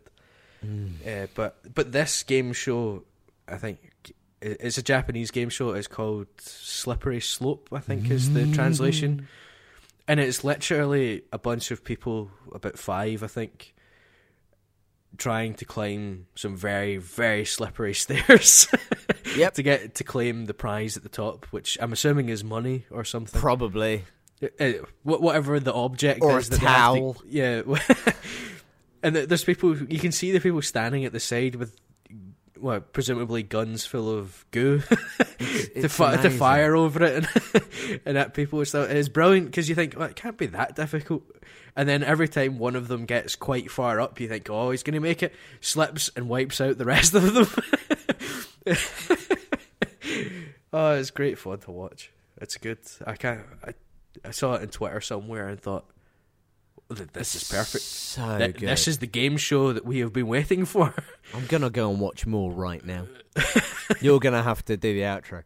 Uh, 0.62 1.26
but 1.34 1.74
but 1.74 1.90
this 1.92 2.22
game 2.22 2.52
show, 2.52 3.04
I 3.48 3.56
think 3.56 3.92
it's 4.42 4.76
a 4.76 4.82
Japanese 4.82 5.30
game 5.30 5.48
show. 5.48 5.70
It's 5.70 5.86
called 5.86 6.26
Slippery 6.38 7.20
Slope. 7.20 7.68
I 7.72 7.78
think 7.80 8.10
is 8.10 8.34
the 8.34 8.50
translation, 8.52 9.26
and 10.06 10.20
it's 10.20 10.44
literally 10.44 11.22
a 11.32 11.38
bunch 11.38 11.70
of 11.70 11.82
people, 11.82 12.30
about 12.52 12.78
five, 12.78 13.22
I 13.22 13.26
think, 13.26 13.74
trying 15.16 15.54
to 15.54 15.64
climb 15.64 16.26
some 16.34 16.56
very 16.56 16.96
very 16.96 17.44
slippery 17.44 17.94
stairs. 18.04 18.66
Yep. 19.36 19.54
to 19.54 19.62
get 19.62 19.94
to 19.96 20.04
claim 20.04 20.46
the 20.46 20.54
prize 20.54 20.96
at 20.96 21.02
the 21.02 21.08
top, 21.08 21.46
which 21.46 21.78
I'm 21.80 21.92
assuming 21.92 22.28
is 22.30 22.42
money 22.42 22.86
or 22.90 23.04
something. 23.04 23.40
Probably. 23.40 24.04
Uh, 24.58 24.72
whatever 25.02 25.60
the 25.60 25.72
object 25.72 26.22
Or 26.22 26.38
is 26.38 26.48
a 26.48 26.52
they 26.52 26.56
to- 26.58 26.64
towel. 26.64 27.16
yeah. 27.28 27.60
and 29.02 29.14
there's 29.16 29.44
people 29.44 29.76
you 29.76 29.98
can 29.98 30.12
see 30.12 30.32
the 30.32 30.40
people 30.40 30.62
standing 30.62 31.04
at 31.04 31.12
the 31.12 31.20
side 31.20 31.54
with 31.56 31.76
well, 32.58 32.80
presumably 32.80 33.42
guns 33.42 33.86
full 33.86 34.10
of 34.18 34.44
goo 34.50 34.80
to, 35.38 35.88
fi- 35.88 36.16
to 36.18 36.28
fire 36.30 36.76
over 36.76 37.02
it 37.04 37.24
and, 37.54 38.00
and 38.04 38.18
at 38.18 38.34
people. 38.34 38.62
So 38.66 38.82
it's 38.82 39.08
brilliant 39.08 39.46
because 39.46 39.68
you 39.68 39.74
think 39.74 39.94
well, 39.98 40.08
it 40.08 40.16
can't 40.16 40.36
be 40.36 40.46
that 40.46 40.76
difficult. 40.76 41.22
And 41.76 41.88
then 41.88 42.02
every 42.02 42.28
time 42.28 42.58
one 42.58 42.76
of 42.76 42.88
them 42.88 43.06
gets 43.06 43.36
quite 43.36 43.70
far 43.70 44.00
up, 44.00 44.20
you 44.20 44.28
think, 44.28 44.48
"Oh, 44.50 44.70
he's 44.70 44.82
going 44.82 44.94
to 44.94 45.00
make 45.00 45.22
it," 45.22 45.34
slips 45.60 46.10
and 46.16 46.28
wipes 46.28 46.60
out 46.60 46.78
the 46.78 46.84
rest 46.84 47.14
of 47.14 47.34
them. 47.34 47.46
oh, 50.72 50.92
it's 50.92 51.10
great 51.10 51.38
fun 51.38 51.58
to 51.60 51.70
watch. 51.70 52.10
It's 52.40 52.56
good. 52.56 52.78
I 53.06 53.14
can't. 53.16 53.42
I, 53.64 53.74
I 54.24 54.30
saw 54.30 54.54
it 54.54 54.62
on 54.62 54.68
Twitter 54.68 55.00
somewhere 55.00 55.48
and 55.48 55.60
thought, 55.60 55.84
"This 56.88 57.34
is 57.34 57.44
perfect. 57.50 57.84
So 57.84 58.38
Th- 58.38 58.54
good. 58.56 58.68
This 58.68 58.88
is 58.88 58.98
the 58.98 59.06
game 59.06 59.36
show 59.36 59.72
that 59.72 59.84
we 59.84 59.98
have 59.98 60.12
been 60.12 60.26
waiting 60.28 60.64
for." 60.64 60.94
I'm 61.34 61.46
gonna 61.46 61.70
go 61.70 61.90
and 61.90 62.00
watch 62.00 62.26
more 62.26 62.50
right 62.52 62.84
now. 62.84 63.06
You're 64.00 64.20
gonna 64.20 64.42
have 64.42 64.64
to 64.66 64.76
do 64.76 64.94
the 64.94 65.02
outro. 65.02 65.42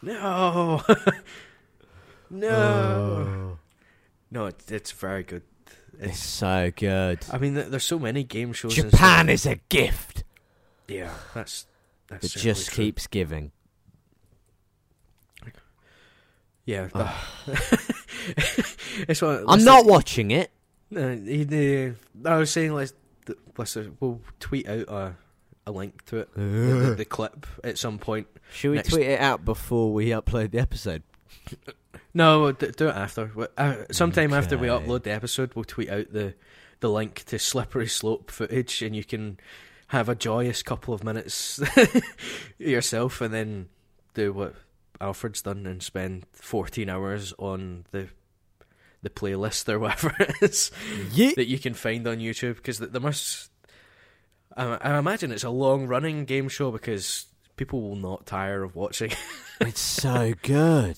No, 0.00 0.80
no, 2.30 2.48
Oh. 2.50 3.57
No. 4.30 4.46
It's, 4.46 4.70
it's 4.70 4.92
very 4.92 5.22
good. 5.22 5.42
It's 5.98 6.12
It's. 6.12 6.18
so 6.24 6.70
good. 6.76 7.18
I 7.32 7.38
mean, 7.38 7.54
th- 7.54 7.68
there's 7.68 7.84
so 7.84 7.98
many 7.98 8.22
game 8.24 8.52
shows. 8.52 8.78
and 8.78 8.90
Japan 8.90 9.28
is 9.28 9.46
a 9.46 9.56
gift 9.68 10.22
Yeah, 10.86 11.10
that's 11.34 11.66
that's 12.08 12.22
that 12.22 12.28
certainly 12.30 12.44
just 12.54 12.68
true. 12.70 12.84
keeps 12.84 13.06
giving. 13.06 13.52
Yeah, 16.66 16.88
that- 16.94 17.14
it's 19.08 19.22
what, 19.22 19.38
I'm 19.40 19.44
let's- 19.46 19.64
not 19.64 19.86
watching 19.86 20.30
it. 20.30 20.50
Uh, 20.94 21.10
he- 21.16 21.44
the- 21.44 21.94
I 22.24 22.36
was 22.36 22.50
saying 22.50 22.74
let's 22.74 22.92
let's 23.56 23.76
uh, 23.76 23.88
we'll 24.00 24.20
tweet 24.40 24.68
out 24.68 24.88
a 24.88 25.16
a 25.66 25.70
link 25.72 26.04
to 26.06 26.18
it, 26.18 26.34
the, 26.34 26.40
the, 26.40 26.94
the 26.98 27.04
clip 27.06 27.46
at 27.64 27.76
some 27.78 27.98
point. 27.98 28.26
Should 28.52 28.70
we 28.70 28.76
Next- 28.76 28.90
tweet 28.90 29.06
it 29.06 29.20
out 29.20 29.44
before 29.44 29.92
we 29.92 30.06
upload 30.08 30.50
the 30.52 30.58
episode? 30.58 31.02
No, 32.14 32.52
do 32.52 32.88
it 32.88 32.94
after. 32.96 33.30
Uh, 33.56 33.76
sometime 33.90 34.32
after 34.32 34.56
we 34.58 34.68
upload 34.68 35.02
the 35.04 35.12
episode, 35.12 35.52
we'll 35.54 35.64
tweet 35.64 35.90
out 35.90 36.12
the 36.12 36.34
the 36.80 36.88
link 36.88 37.24
to 37.26 37.38
slippery 37.38 37.86
slope 37.88 38.30
footage, 38.30 38.82
and 38.82 38.94
you 38.94 39.04
can 39.04 39.38
have 39.88 40.08
a 40.08 40.14
joyous 40.14 40.62
couple 40.62 40.94
of 40.94 41.02
minutes 41.04 41.60
yourself, 42.58 43.20
and 43.20 43.32
then 43.34 43.68
do 44.14 44.32
what 44.32 44.54
Alfred's 45.00 45.42
done 45.42 45.66
and 45.66 45.82
spend 45.82 46.26
14 46.32 46.88
hours 46.88 47.32
on 47.38 47.84
the 47.90 48.08
the 49.02 49.10
playlist 49.10 49.68
or 49.68 49.78
whatever 49.78 50.14
it 50.18 50.34
is 50.42 50.70
Yeah. 51.12 51.30
that 51.36 51.46
you 51.46 51.58
can 51.58 51.74
find 51.74 52.06
on 52.08 52.18
YouTube 52.18 52.56
because 52.56 52.78
there 52.78 53.00
must. 53.00 53.50
I, 54.56 54.76
I 54.80 54.98
imagine 54.98 55.30
it's 55.30 55.44
a 55.44 55.50
long 55.50 55.86
running 55.86 56.24
game 56.24 56.48
show 56.48 56.70
because 56.72 57.26
people 57.56 57.80
will 57.82 57.96
not 57.96 58.26
tire 58.26 58.62
of 58.62 58.74
watching. 58.74 59.12
It's 59.60 59.80
so 59.80 60.34
good. 60.42 60.96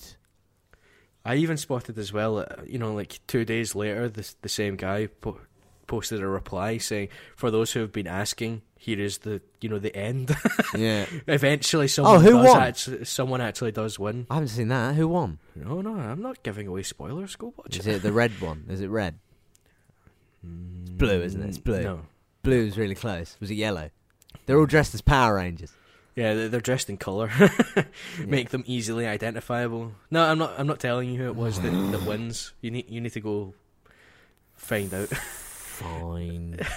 I 1.23 1.35
even 1.35 1.57
spotted 1.57 1.97
as 1.99 2.11
well, 2.11 2.39
uh, 2.39 2.45
you 2.65 2.79
know, 2.79 2.93
like 2.93 3.19
two 3.27 3.45
days 3.45 3.75
later, 3.75 4.09
the 4.09 4.27
the 4.41 4.49
same 4.49 4.75
guy 4.75 5.07
po- 5.07 5.39
posted 5.87 6.21
a 6.21 6.27
reply 6.27 6.77
saying, 6.79 7.09
"For 7.35 7.51
those 7.51 7.71
who 7.73 7.79
have 7.81 7.91
been 7.91 8.07
asking, 8.07 8.61
here 8.77 8.99
is 8.99 9.19
the 9.19 9.41
you 9.61 9.69
know 9.69 9.79
the 9.79 9.95
end." 9.95 10.35
Yeah. 10.73 11.05
Eventually, 11.27 11.89
someone 11.89 12.15
Oh, 12.15 12.19
who 12.19 12.31
does 12.31 12.47
won? 12.47 12.61
actu- 12.63 13.03
someone 13.03 13.41
actually 13.41 13.73
does 13.73 13.99
win. 13.99 14.25
I 14.29 14.35
haven't 14.35 14.47
seen 14.49 14.69
that. 14.69 14.95
Who 14.95 15.07
won? 15.09 15.37
No, 15.55 15.81
no, 15.81 15.95
I'm 15.95 16.21
not 16.21 16.41
giving 16.43 16.65
away 16.65 16.83
spoilers. 16.83 17.35
Go 17.35 17.53
watch 17.57 17.77
Is 17.77 17.85
it. 17.87 17.95
it 17.97 18.01
the 18.03 18.13
red 18.13 18.39
one? 18.39 18.63
Is 18.69 18.79
it 18.81 18.87
red? 18.87 19.19
It's 20.43 20.91
blue, 20.91 21.21
isn't 21.21 21.41
it? 21.41 21.49
It's 21.49 21.57
blue. 21.57 21.83
No. 21.83 21.99
Blue 22.43 22.65
was 22.65 22.77
really 22.77 22.95
close. 22.95 23.37
Was 23.39 23.51
it 23.51 23.55
yellow? 23.55 23.89
They're 24.45 24.57
all 24.57 24.65
dressed 24.65 24.95
as 24.95 25.01
Power 25.01 25.35
Rangers. 25.35 25.71
Yeah, 26.21 26.47
they're, 26.49 26.61
dressed 26.61 26.89
in 26.89 26.97
color, 26.97 27.31
make 28.25 28.49
them 28.49 28.63
easily 28.67 29.07
identifiable. 29.07 29.93
No, 30.11 30.23
I'm 30.23 30.37
not. 30.37 30.53
I'm 30.59 30.67
not 30.67 30.79
telling 30.79 31.09
you 31.09 31.17
who 31.17 31.25
it 31.27 31.35
was 31.35 31.59
that, 31.61 31.71
that 31.71 32.03
wins. 32.05 32.53
You 32.61 32.69
need. 32.69 32.89
You 32.89 33.01
need 33.01 33.13
to 33.13 33.21
go 33.21 33.53
find 34.55 34.93
out. 34.93 35.07
Fine. 35.09 36.59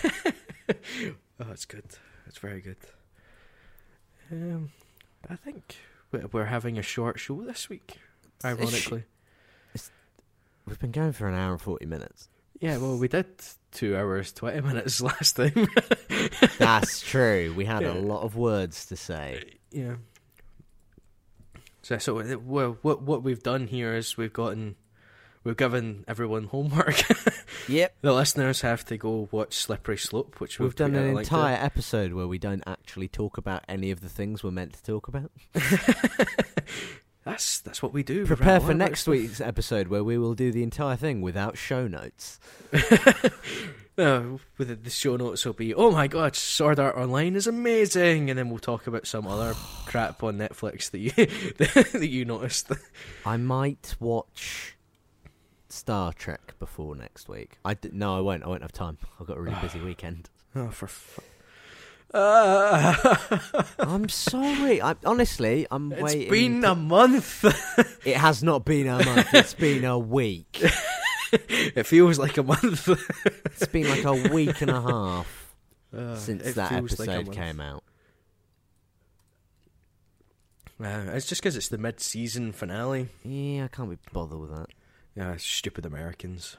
Oh, 1.40 1.50
it's 1.50 1.64
good. 1.64 1.84
It's 2.26 2.38
very 2.38 2.60
good. 2.60 2.76
Um, 4.30 4.70
I 5.28 5.34
think 5.34 5.76
we- 6.12 6.20
we're 6.32 6.44
having 6.46 6.78
a 6.78 6.82
short 6.82 7.18
show 7.18 7.42
this 7.42 7.68
week. 7.68 7.98
Ironically, 8.44 9.02
We've 10.66 10.78
been 10.78 10.92
going 10.92 11.12
for 11.12 11.26
an 11.28 11.34
hour 11.34 11.52
and 11.52 11.60
40 11.60 11.84
minutes. 11.86 12.28
Yeah. 12.64 12.76
Well, 12.78 12.96
we 12.98 13.08
did 13.08 13.26
two 13.72 13.96
hours 13.96 14.32
twenty 14.32 14.60
minutes 14.60 15.00
last 15.10 15.36
time. 15.36 15.68
That's 16.58 17.00
true. 17.02 17.52
We 17.56 17.64
had 17.64 17.82
Yeah. 17.82 17.92
a 17.94 18.00
lot 18.00 18.22
of 18.22 18.36
words 18.36 18.86
to 18.86 18.96
say. 18.96 19.42
yeah. 19.70 19.96
So, 21.82 21.98
so 21.98 22.18
uh, 22.20 22.36
well, 22.38 22.78
what 22.82 23.02
what 23.02 23.22
we've 23.22 23.42
done 23.42 23.66
here 23.66 23.94
is 23.94 24.16
we've 24.16 24.32
gotten, 24.32 24.76
we've 25.44 25.56
given 25.56 26.04
everyone 26.08 26.44
homework. 26.44 27.02
Yep. 27.68 27.94
the 28.02 28.12
listeners 28.12 28.60
have 28.60 28.84
to 28.86 28.98
go 28.98 29.28
watch 29.30 29.54
Slippery 29.54 29.96
Slope, 29.96 30.38
which 30.38 30.58
we've, 30.58 30.66
We've 30.66 30.74
done 30.76 30.94
an 30.96 31.10
a 31.10 31.14
link 31.14 31.28
to. 31.28 31.34
entire 31.34 31.56
episode 31.56 32.12
where 32.12 32.26
we 32.26 32.36
don't 32.38 32.62
actually 32.66 33.08
talk 33.08 33.38
about 33.38 33.64
any 33.68 33.90
of 33.90 34.00
the 34.02 34.08
things 34.10 34.42
we're 34.44 34.50
meant 34.50 34.74
to 34.74 34.82
talk 34.82 35.08
about. 35.08 35.30
That's 37.24 37.58
that's 37.60 37.82
what 37.82 37.92
we 37.92 38.02
do. 38.02 38.26
Prepare 38.26 38.60
for 38.60 38.74
next 38.74 39.06
week's 39.06 39.40
episode 39.40 39.88
where 39.88 40.04
we 40.04 40.18
will 40.18 40.34
do 40.34 40.52
the 40.52 40.62
entire 40.62 40.96
thing 40.96 41.22
without 41.22 41.56
show 41.56 41.88
notes. 41.88 42.38
No, 43.96 44.40
with 44.58 44.82
the, 44.82 44.90
show 44.90 45.16
notes 45.16 45.44
will 45.44 45.52
be, 45.52 45.72
oh 45.72 45.92
my 45.92 46.08
god, 46.08 46.34
Sword 46.34 46.80
Art 46.80 46.96
Online 46.96 47.36
is 47.36 47.46
amazing, 47.46 48.28
and 48.28 48.36
then 48.36 48.50
we'll 48.50 48.58
talk 48.58 48.88
about 48.88 49.06
some 49.06 49.24
other 49.26 49.54
crap 49.86 50.22
on 50.24 50.36
Netflix 50.36 50.90
that 50.90 50.98
you 50.98 51.10
that 52.00 52.08
you 52.08 52.24
noticed. 52.24 52.72
I 53.24 53.36
might 53.36 53.94
watch 54.00 54.76
Star 55.68 56.12
Trek 56.12 56.54
before 56.58 56.96
next 56.96 57.28
week. 57.28 57.58
I 57.64 57.74
d- 57.74 57.90
no, 57.92 58.16
I 58.16 58.20
won't. 58.20 58.42
I 58.42 58.48
won't 58.48 58.62
have 58.62 58.72
time. 58.72 58.98
I've 59.20 59.28
got 59.28 59.36
a 59.36 59.40
really 59.40 59.58
busy 59.62 59.80
weekend. 59.80 60.28
Oh, 60.56 60.70
for 60.70 60.88
uh, 62.14 63.16
I'm 63.78 64.08
sorry. 64.08 64.80
I 64.80 64.94
honestly, 65.04 65.66
I'm 65.70 65.92
It's 65.92 66.02
waiting. 66.02 66.20
It's 66.22 66.30
been 66.30 66.62
to- 66.62 66.70
a 66.72 66.74
month. 66.74 67.44
It 68.06 68.16
has 68.18 68.42
not 68.42 68.64
been 68.66 68.86
a 68.86 69.02
month. 69.04 69.32
It's 69.34 69.54
been 69.54 69.84
a 69.84 69.98
week. 69.98 70.62
it 71.32 71.86
feels 71.86 72.18
like 72.18 72.36
a 72.36 72.42
month. 72.42 72.88
It's 73.46 73.66
been 73.66 73.88
like 73.88 74.04
a 74.04 74.12
week 74.32 74.60
and 74.60 74.70
a 74.70 74.80
half 74.80 75.54
Uh, 75.96 76.14
since 76.16 76.52
that 76.54 76.68
feels 76.68 76.98
like 76.98 77.08
episode 77.08 77.34
came 77.34 77.60
out. 77.60 77.82
Uh, 80.82 81.12
it's 81.14 81.26
just 81.26 81.40
because 81.40 81.56
it's 81.56 81.68
the 81.68 81.78
mid-season 81.78 82.52
finale. 82.52 83.08
Yeah, 83.24 83.64
I 83.64 83.68
can't 83.68 83.88
be 83.90 83.96
bothered 84.12 84.38
with 84.38 84.50
that. 84.50 84.66
Yeah, 85.16 85.34
stupid 85.38 85.86
Americans 85.86 86.56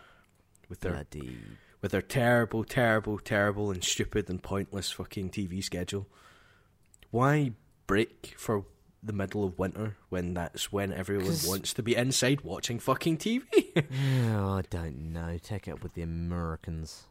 with 0.69 0.80
their 0.80 0.94
Bloody. 0.94 1.38
With 1.86 1.91
their 1.91 2.02
terrible, 2.02 2.64
terrible, 2.64 3.20
terrible, 3.20 3.70
and 3.70 3.84
stupid 3.84 4.28
and 4.28 4.41
pointless 4.41 4.90
fucking 4.90 5.30
TV 5.30 5.64
schedule. 5.64 6.07
Why 7.12 7.52
break 7.86 8.34
for 8.40 8.66
the 9.03 9.14
middle 9.14 9.44
of 9.44 9.60
winter 9.60 9.95
when 10.10 10.34
that's 10.34 10.72
when 10.72 10.91
everyone 10.91 11.36
wants 11.45 11.76
to 11.76 11.84
be 11.84 11.95
inside 11.95 12.41
watching 12.41 12.80
fucking 12.80 13.20
TV? 13.20 13.44
Oh, 14.34 14.53
I 14.57 14.64
don't 14.68 15.14
know. 15.14 15.38
Take 15.38 15.68
it 15.68 15.74
up 15.74 15.84
with 15.84 15.94
the 15.94 16.02
Americans. 16.02 17.03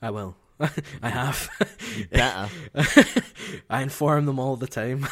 I 0.00 0.12
will. 0.12 0.36
I 1.02 1.08
have. 1.08 1.50
You 1.96 2.06
better. 2.06 2.48
I 3.68 3.82
inform 3.82 4.26
them 4.26 4.38
all 4.38 4.54
the 4.54 4.68
time. 4.68 5.04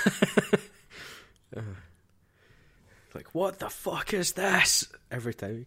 Like, 3.13 3.35
what 3.35 3.59
the 3.59 3.71
fuck 3.71 4.15
is 4.15 4.35
this? 4.35 4.87
Every 5.11 5.35
time. 5.35 5.67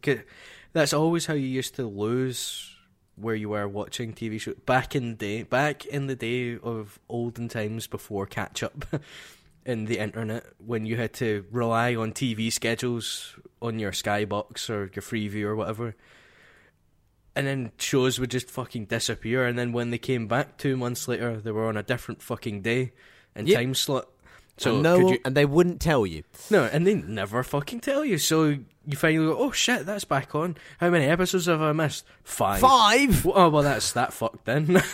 That's 0.71 0.93
always 0.93 1.25
how 1.25 1.33
you 1.33 1.47
used 1.47 1.75
to 1.75 1.85
lose 1.85 2.76
where 3.17 3.35
you 3.35 3.49
were 3.49 3.67
watching 3.67 4.13
TV 4.13 4.39
shows. 4.39 4.55
Back 4.65 4.95
in 4.95 5.09
the 5.09 5.15
day, 5.15 5.43
back 5.43 5.85
in 5.85 6.07
the 6.07 6.15
day 6.15 6.57
of 6.57 6.99
olden 7.09 7.49
times 7.49 7.87
before 7.87 8.25
catch 8.25 8.63
up 8.63 8.85
in 9.65 9.85
the 9.85 9.97
internet, 9.99 10.45
when 10.65 10.85
you 10.85 10.95
had 10.97 11.13
to 11.15 11.45
rely 11.51 11.95
on 11.95 12.13
TV 12.13 12.51
schedules 12.53 13.35
on 13.61 13.79
your 13.79 13.91
Skybox 13.91 14.69
or 14.69 14.91
your 14.93 15.01
Freeview 15.01 15.43
or 15.45 15.55
whatever. 15.55 15.95
And 17.35 17.45
then 17.45 17.71
shows 17.77 18.19
would 18.19 18.31
just 18.31 18.49
fucking 18.49 18.85
disappear, 18.85 19.45
and 19.45 19.59
then 19.59 19.71
when 19.71 19.91
they 19.91 19.99
came 19.99 20.27
back 20.27 20.57
two 20.57 20.75
months 20.77 21.07
later, 21.07 21.37
they 21.39 21.51
were 21.51 21.67
on 21.67 21.77
a 21.77 21.83
different 21.83 22.21
fucking 22.21 22.61
day 22.61 22.93
and 23.35 23.47
Yep. 23.47 23.57
time 23.59 23.73
slot. 23.75 24.09
So 24.57 24.73
and, 24.73 24.83
no 24.83 25.11
you, 25.11 25.19
and 25.23 25.35
they 25.35 25.45
wouldn't 25.45 25.79
tell 25.79 26.05
you. 26.05 26.23
no, 26.49 26.63
and 26.65 26.85
they 26.85 26.95
never 26.95 27.43
fucking 27.43 27.79
tell 27.79 28.03
you. 28.03 28.17
So 28.17 28.57
you 28.87 28.95
finally 28.95 29.27
go, 29.27 29.37
oh 29.37 29.51
shit, 29.51 29.85
that's 29.85 30.03
back 30.03 30.33
on. 30.33 30.57
How 30.79 30.89
many 30.89 31.05
episodes 31.05 31.45
have 31.45 31.61
I 31.61 31.73
missed? 31.73 32.05
Five. 32.23 32.61
Five. 32.61 33.25
Oh 33.27 33.49
well, 33.49 33.63
that's 33.63 33.91
that 33.93 34.13
fucked 34.13 34.45
then. 34.45 34.81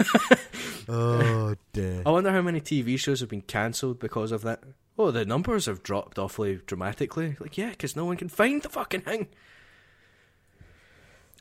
Oh 0.90 1.56
dear. 1.72 2.04
I 2.06 2.12
wonder 2.12 2.32
how 2.32 2.42
many 2.42 2.60
TV 2.60 3.00
shows 3.00 3.22
have 3.22 3.30
been 3.30 3.42
cancelled 3.42 4.00
because 4.00 4.32
of 4.32 4.42
that. 4.42 4.64
Oh, 4.98 5.12
the 5.12 5.26
numbers 5.26 5.66
have 5.66 5.82
dropped 5.82 6.20
awfully 6.20 6.60
dramatically. 6.66 7.38
Like, 7.40 7.58
yeah, 7.58 7.70
because 7.70 7.96
no 7.96 8.06
one 8.06 8.18
can 8.18 8.30
find 8.30 8.62
the 8.62 8.70
fucking 8.70 9.02
thing. 9.02 9.28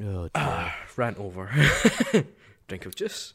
Oh 0.00 0.22
dear. 0.22 0.30
Ah, 0.34 0.76
rant 0.96 1.18
over. 1.18 1.50
Drink 2.68 2.86
of 2.86 2.94
juice. 2.94 3.34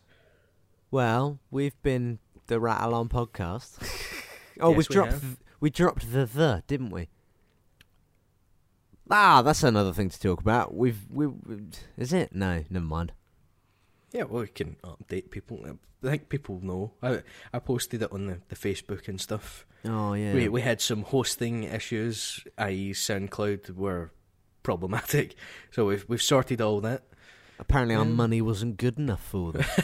Well, 0.90 1.40
we've 1.52 1.80
been 1.84 2.20
the 2.48 2.60
Rattle 2.60 2.96
On 2.96 3.10
podcast. 3.10 4.14
oh, 4.62 4.70
Yes, 4.70 4.78
we've 4.78 4.90
we 4.90 4.94
dropped 4.96 5.12
have. 5.12 5.22
th- 5.22 5.38
we 5.60 5.70
dropped 5.70 6.12
the 6.12 6.26
the, 6.26 6.64
didn't 6.68 6.92
we? 6.92 7.10
Ah, 9.10 9.42
that's 9.42 9.64
another 9.64 9.94
thing 9.94 10.10
to 10.10 10.20
talk 10.20 10.42
about. 10.42 10.74
We've 10.76 11.00
we 11.10 11.28
is 11.98 12.12
it? 12.14 12.34
No, 12.36 12.64
never 12.70 12.86
mind. 12.86 13.14
Yeah, 14.12 14.24
well, 14.24 14.42
we 14.42 14.48
can 14.48 14.76
update 14.84 15.32
people. 15.32 15.66
I 16.04 16.08
think 16.10 16.30
people 16.30 16.60
know. 16.62 16.94
I 17.02 17.22
I 17.54 17.60
posted 17.60 18.02
it 18.04 18.12
on 18.12 18.28
the, 18.28 18.40
the 18.50 18.56
Facebook 18.56 19.08
and 19.08 19.20
stuff. 19.20 19.66
Oh 19.86 20.14
yeah. 20.14 20.34
We 20.34 20.50
we 20.50 20.62
had 20.62 20.82
some 20.82 21.04
hosting 21.04 21.64
issues, 21.64 22.44
i.e., 22.58 22.92
SoundCloud 22.94 23.72
were 23.76 24.12
problematic. 24.64 25.36
So 25.72 25.86
we've 25.86 26.06
we've 26.10 26.22
sorted 26.22 26.62
all 26.62 26.82
that. 26.82 27.04
Apparently, 27.60 27.96
our 27.96 28.06
Yeah. 28.06 28.12
money 28.12 28.42
wasn't 28.42 28.78
good 28.78 28.98
enough 29.00 29.24
for 29.24 29.52
them. 29.54 29.66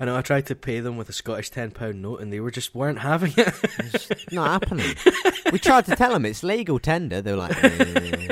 I 0.00 0.04
know 0.04 0.16
I 0.16 0.22
tried 0.22 0.46
to 0.46 0.54
pay 0.54 0.78
them 0.80 0.96
with 0.96 1.08
a 1.08 1.12
Scottish 1.12 1.50
ten 1.50 1.70
pound 1.72 2.00
note, 2.02 2.20
and 2.20 2.32
they 2.32 2.38
were 2.40 2.50
just 2.52 2.74
weren't 2.74 3.00
having 3.00 3.32
it. 3.36 3.52
it's 3.78 4.32
not 4.32 4.48
happening. 4.62 4.94
We 5.52 5.58
tried 5.58 5.86
to 5.86 5.96
tell 5.96 6.12
them 6.12 6.24
it's 6.24 6.42
legal 6.44 6.78
tender. 6.78 7.20
They 7.20 7.32
were 7.32 7.38
like, 7.38 7.64
eh. 7.64 8.28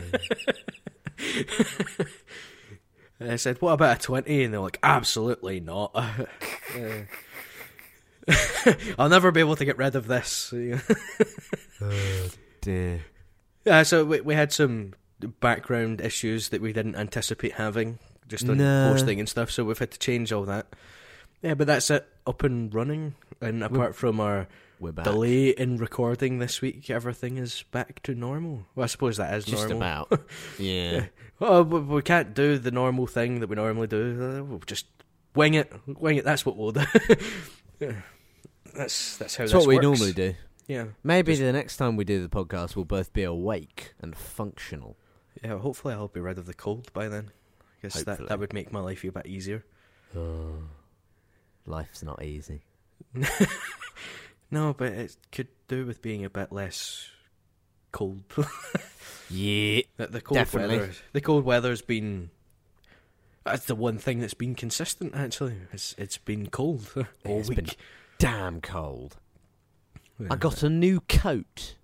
And 3.19 3.33
I 3.33 3.37
said, 3.37 3.61
"What 3.63 3.73
about 3.73 3.97
a 3.97 4.01
20? 4.01 4.45
And 4.45 4.53
they're 4.55 4.61
like, 4.61 4.79
"Absolutely 4.83 5.61
not." 5.61 5.95
Uh, 6.77 7.05
I'll 8.99 9.09
never 9.09 9.31
be 9.31 9.39
able 9.41 9.55
to 9.57 9.65
get 9.65 9.79
rid 9.79 9.95
of 9.95 10.09
this. 10.09 10.53
oh, 11.81 12.29
dear. 12.61 13.01
Yeah, 13.65 13.85
so 13.85 14.05
we 14.05 14.21
we 14.21 14.35
had 14.35 14.53
some 14.53 14.95
background 15.41 16.01
issues 16.01 16.49
that 16.51 16.61
we 16.61 16.73
didn't 16.73 16.97
anticipate 16.97 17.53
having, 17.53 17.99
just 18.29 18.49
on 18.49 18.59
No. 18.59 18.89
hosting 18.91 19.21
and 19.21 19.29
stuff. 19.29 19.51
So 19.53 19.65
we've 19.65 19.79
had 19.79 19.93
to 19.93 19.99
change 19.99 20.33
all 20.33 20.43
that. 20.47 20.67
Yeah, 21.43 21.55
but 21.55 21.67
that's 21.67 21.91
it, 21.91 22.07
up 22.27 22.43
and 22.43 22.75
running. 22.75 23.15
And 23.41 23.63
apart 23.63 23.95
from 23.95 24.21
our 24.21 24.49
delay 25.03 25.51
in 25.51 25.77
recording 25.77 26.39
this 26.39 26.61
week, 26.61 26.89
everything 26.91 27.37
is 27.39 27.65
back 27.71 28.03
to 28.05 28.15
normal. 28.15 28.67
Well, 28.75 28.85
I 28.85 28.87
suppose 28.87 29.17
that 29.19 29.35
is 29.35 29.45
Just 29.45 29.69
normal. 29.69 29.77
about. 30.09 30.21
Yeah. 30.59 31.07
Oh, 31.41 31.63
we, 31.63 31.81
we 31.81 32.03
can't 32.03 32.35
do 32.35 32.59
the 32.59 32.71
normal 32.71 33.07
thing 33.07 33.41
that 33.41 33.49
we 33.49 33.57
normally 33.57 33.87
do. 33.87 34.39
Uh, 34.41 34.43
We'll 34.45 34.59
just 34.61 34.87
wing 35.35 35.55
it, 35.55 35.71
wing 35.87 36.17
it. 36.17 36.25
That's 36.25 36.47
what 36.47 36.57
we'll 36.57 36.73
do. 36.73 36.85
yeah. 37.81 37.93
That's 38.75 39.17
that's 39.19 39.37
how 39.37 39.45
That's 39.45 39.55
what 39.55 39.67
we 39.67 39.77
works. 39.77 39.85
normally 39.85 40.13
do. 40.13 40.35
Yeah, 40.67 40.87
Maybe 41.05 41.33
Just- 41.33 41.43
the 41.43 41.53
next 41.53 41.77
time 41.77 41.97
we 41.97 42.05
do 42.05 42.21
the 42.27 42.29
podcast, 42.29 42.75
we'll 42.75 42.85
both 42.87 43.13
be 43.13 43.23
awake 43.23 43.93
and 44.01 44.17
functional. 44.17 44.97
yeah. 45.45 45.59
Hopefully, 45.59 45.95
I'll 45.95 46.09
be 46.09 46.21
rid 46.21 46.39
of 46.39 46.47
the 46.47 46.55
cold 46.55 46.93
by 46.93 47.09
then. 47.09 47.31
I 47.61 47.83
guess 47.83 47.95
that 48.03 48.07
Hopefully. 48.09 48.29
that 48.31 48.39
would 48.41 48.53
make 48.53 48.73
my 48.73 48.81
life 48.81 49.05
a 49.05 49.11
bit 49.13 49.27
easier. 49.27 49.65
Oh, 50.17 50.55
life's 51.67 52.03
not 52.03 52.23
easy. 52.23 52.63
No, 54.49 54.73
but 54.73 54.93
it 54.93 55.17
could 55.33 55.49
do 55.67 55.85
with 55.87 56.01
being 56.01 56.25
a 56.25 56.31
bit 56.31 56.53
less 56.53 57.09
cold. 57.93 58.23
Yeah. 59.29 59.81
the, 59.97 60.07
the 60.07 60.21
cold 60.21 60.37
Definitely. 60.37 60.79
weather. 60.79 60.93
The 61.13 61.21
cold 61.21 61.45
weather's 61.45 61.83
been. 61.83 62.31
That's 63.45 63.65
the 63.67 63.75
one 63.75 63.99
thing 63.99 64.21
that's 64.21 64.35
been 64.35 64.55
consistent. 64.55 65.17
Actually, 65.17 65.57
it's 65.73 65.97
it's 65.99 66.17
been 66.17 66.47
cold 66.47 66.89
all 67.27 67.41
It's 67.41 67.49
week. 67.49 67.57
been 67.57 67.67
damn 68.19 68.61
cold. 68.61 69.17
Yeah. 70.21 70.29
I 70.31 70.37
got 70.37 70.63
a 70.63 70.71
new 70.71 71.01
coat. 71.09 71.75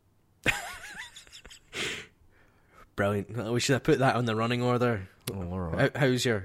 brilliant. 2.97 3.37
We 3.53 3.59
should 3.61 3.73
have 3.75 3.83
put 3.83 3.99
that 3.99 4.15
on 4.17 4.25
the 4.27 4.37
running 4.37 4.63
order. 4.63 5.09
Oh, 5.33 5.51
all 5.51 5.59
right. 5.61 5.97
How, 5.97 6.07
how's 6.07 6.25
your? 6.25 6.45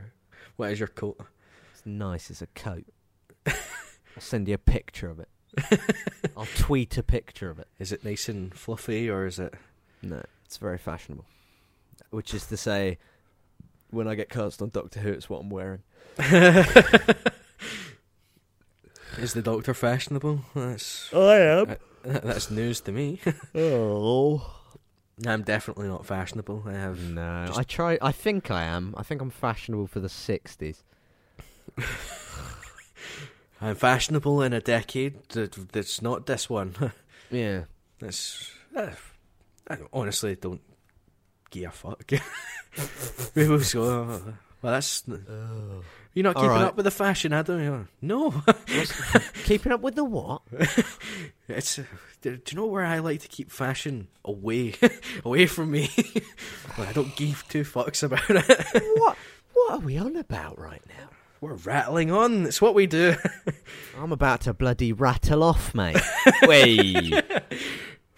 What 0.56 0.72
is 0.72 0.80
your 0.80 0.88
coat? 0.88 1.20
It's 1.74 1.86
nice. 1.86 2.30
It's 2.32 2.42
a 2.42 2.48
coat. 2.48 2.86
I'll 3.48 4.22
send 4.22 4.48
you 4.48 4.54
a 4.56 4.58
picture 4.60 5.10
of 5.10 5.20
it. 5.20 5.30
I'll 6.38 6.48
tweet 6.58 6.98
a 6.98 7.04
picture 7.04 7.50
of 7.50 7.60
it. 7.60 7.68
Is 7.80 7.92
it 7.92 8.04
nice 8.06 8.30
and 8.30 8.54
fluffy, 8.54 9.10
or 9.10 9.26
is 9.26 9.40
it? 9.40 9.54
No, 10.02 10.24
it's 10.46 10.58
very 10.58 10.78
fashionable. 10.78 11.26
Which 12.12 12.34
is 12.34 12.46
to 12.48 12.58
say, 12.58 12.98
when 13.90 14.08
I 14.08 14.16
get 14.16 14.30
cast 14.30 14.62
on 14.62 14.70
Doctor 14.70 15.00
Who, 15.00 15.10
it's 15.12 15.30
what 15.30 15.40
I'm 15.42 15.50
wearing. 15.50 15.82
Is 19.18 19.34
the 19.34 19.42
Doctor 19.42 19.74
fashionable? 19.74 20.42
That's 20.54 21.10
oh, 21.12 21.28
I 21.28 21.38
am. 21.40 21.66
that- 21.68 21.82
that's 22.24 22.52
news 22.52 22.82
to 22.82 22.92
me. 22.92 23.20
Oh. 23.56 24.54
I'm 25.26 25.42
definitely 25.42 25.88
not 25.88 26.06
fashionable. 26.06 26.62
I 26.68 26.74
have 26.74 27.00
No, 27.02 27.46
Just- 27.48 27.58
I 27.60 27.64
try. 27.64 27.98
I 28.02 28.12
think 28.12 28.52
I 28.52 28.64
am. 28.64 28.94
I 28.96 29.02
think 29.02 29.20
I'm 29.22 29.32
fashionable 29.32 29.88
for 29.88 30.00
the 30.00 30.08
'60s. 30.10 30.84
I'm 33.62 33.76
fashionable 33.76 34.42
in 34.42 34.54
a 34.54 34.62
decade 34.62 35.28
that, 35.30 35.54
that's 35.72 36.02
not 36.02 36.26
this 36.26 36.50
one. 36.50 36.76
Yeah. 37.30 37.64
That's 38.00 38.50
uh, 38.74 38.92
I 39.70 39.78
honestly 39.92 40.36
don't 40.38 40.62
give 41.50 41.66
a 41.66 41.72
fuck. 41.72 42.08
People 43.36 43.58
go, 43.74 43.84
"Oh, 43.84 44.34
well, 44.62 44.74
that's 44.74 45.04
you're 46.14 46.24
not 46.24 46.36
keeping 46.36 46.50
right. 46.50 46.64
up 46.64 46.78
with 46.78 46.86
the 46.86 46.92
fashion, 46.92 47.34
Adam. 47.34 47.62
You're 47.62 47.88
No, 48.02 48.32
Keeping 49.44 49.74
up 49.74 49.82
with 49.82 49.96
the 49.96 50.06
what? 50.06 50.42
it's. 51.50 51.80
uh, 51.80 51.84
Do 52.22 52.40
you 52.50 52.56
know 52.56 52.66
where 52.68 52.86
I 52.86 53.00
like 53.00 53.20
to 53.22 53.28
keep 53.28 53.52
fashion 53.52 54.08
away, 54.24 54.76
away 55.26 55.48
from 55.48 55.72
me? 55.72 55.90
well, 56.78 56.88
I 56.88 56.94
don't 56.94 57.14
give 57.18 57.44
two 57.50 57.64
fucks 57.64 58.04
about 58.04 58.22
it. 58.30 58.84
what? 59.00 59.18
What 59.54 59.72
are 59.74 59.80
we 59.80 59.98
on 59.98 60.16
about 60.16 60.58
right 60.58 60.82
now? 60.88 61.10
We're 61.40 61.54
rattling 61.54 62.12
on. 62.12 62.46
It's 62.48 62.62
what 62.62 62.74
we 62.74 62.88
do. 62.88 63.16
I'm 63.98 64.12
about 64.12 64.42
to 64.42 64.54
bloody 64.54 64.92
rattle 64.92 65.44
off, 65.44 65.76
mate. 65.76 65.98
Wait. 66.44 67.14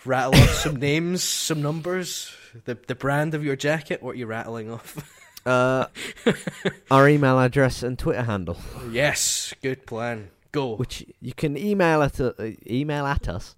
Rattle 0.05 0.35
off 0.35 0.49
some 0.51 0.77
names, 0.77 1.23
some 1.23 1.61
numbers, 1.61 2.33
the 2.65 2.77
the 2.87 2.95
brand 2.95 3.33
of 3.33 3.43
your 3.43 3.57
jacket. 3.57 4.01
What 4.01 4.11
are 4.11 4.17
you 4.17 4.25
rattling 4.25 4.71
off? 4.71 4.97
Uh, 5.45 5.87
our 6.91 7.09
email 7.09 7.39
address 7.39 7.83
and 7.83 7.99
Twitter 7.99 8.23
handle, 8.23 8.57
yes, 8.89 9.53
good 9.61 9.85
plan. 9.85 10.29
Go. 10.51 10.75
which 10.77 11.05
you 11.21 11.33
can 11.33 11.55
email 11.57 12.01
at 12.01 12.19
uh, 12.19 12.31
email 12.67 13.05
at 13.05 13.27
us. 13.29 13.55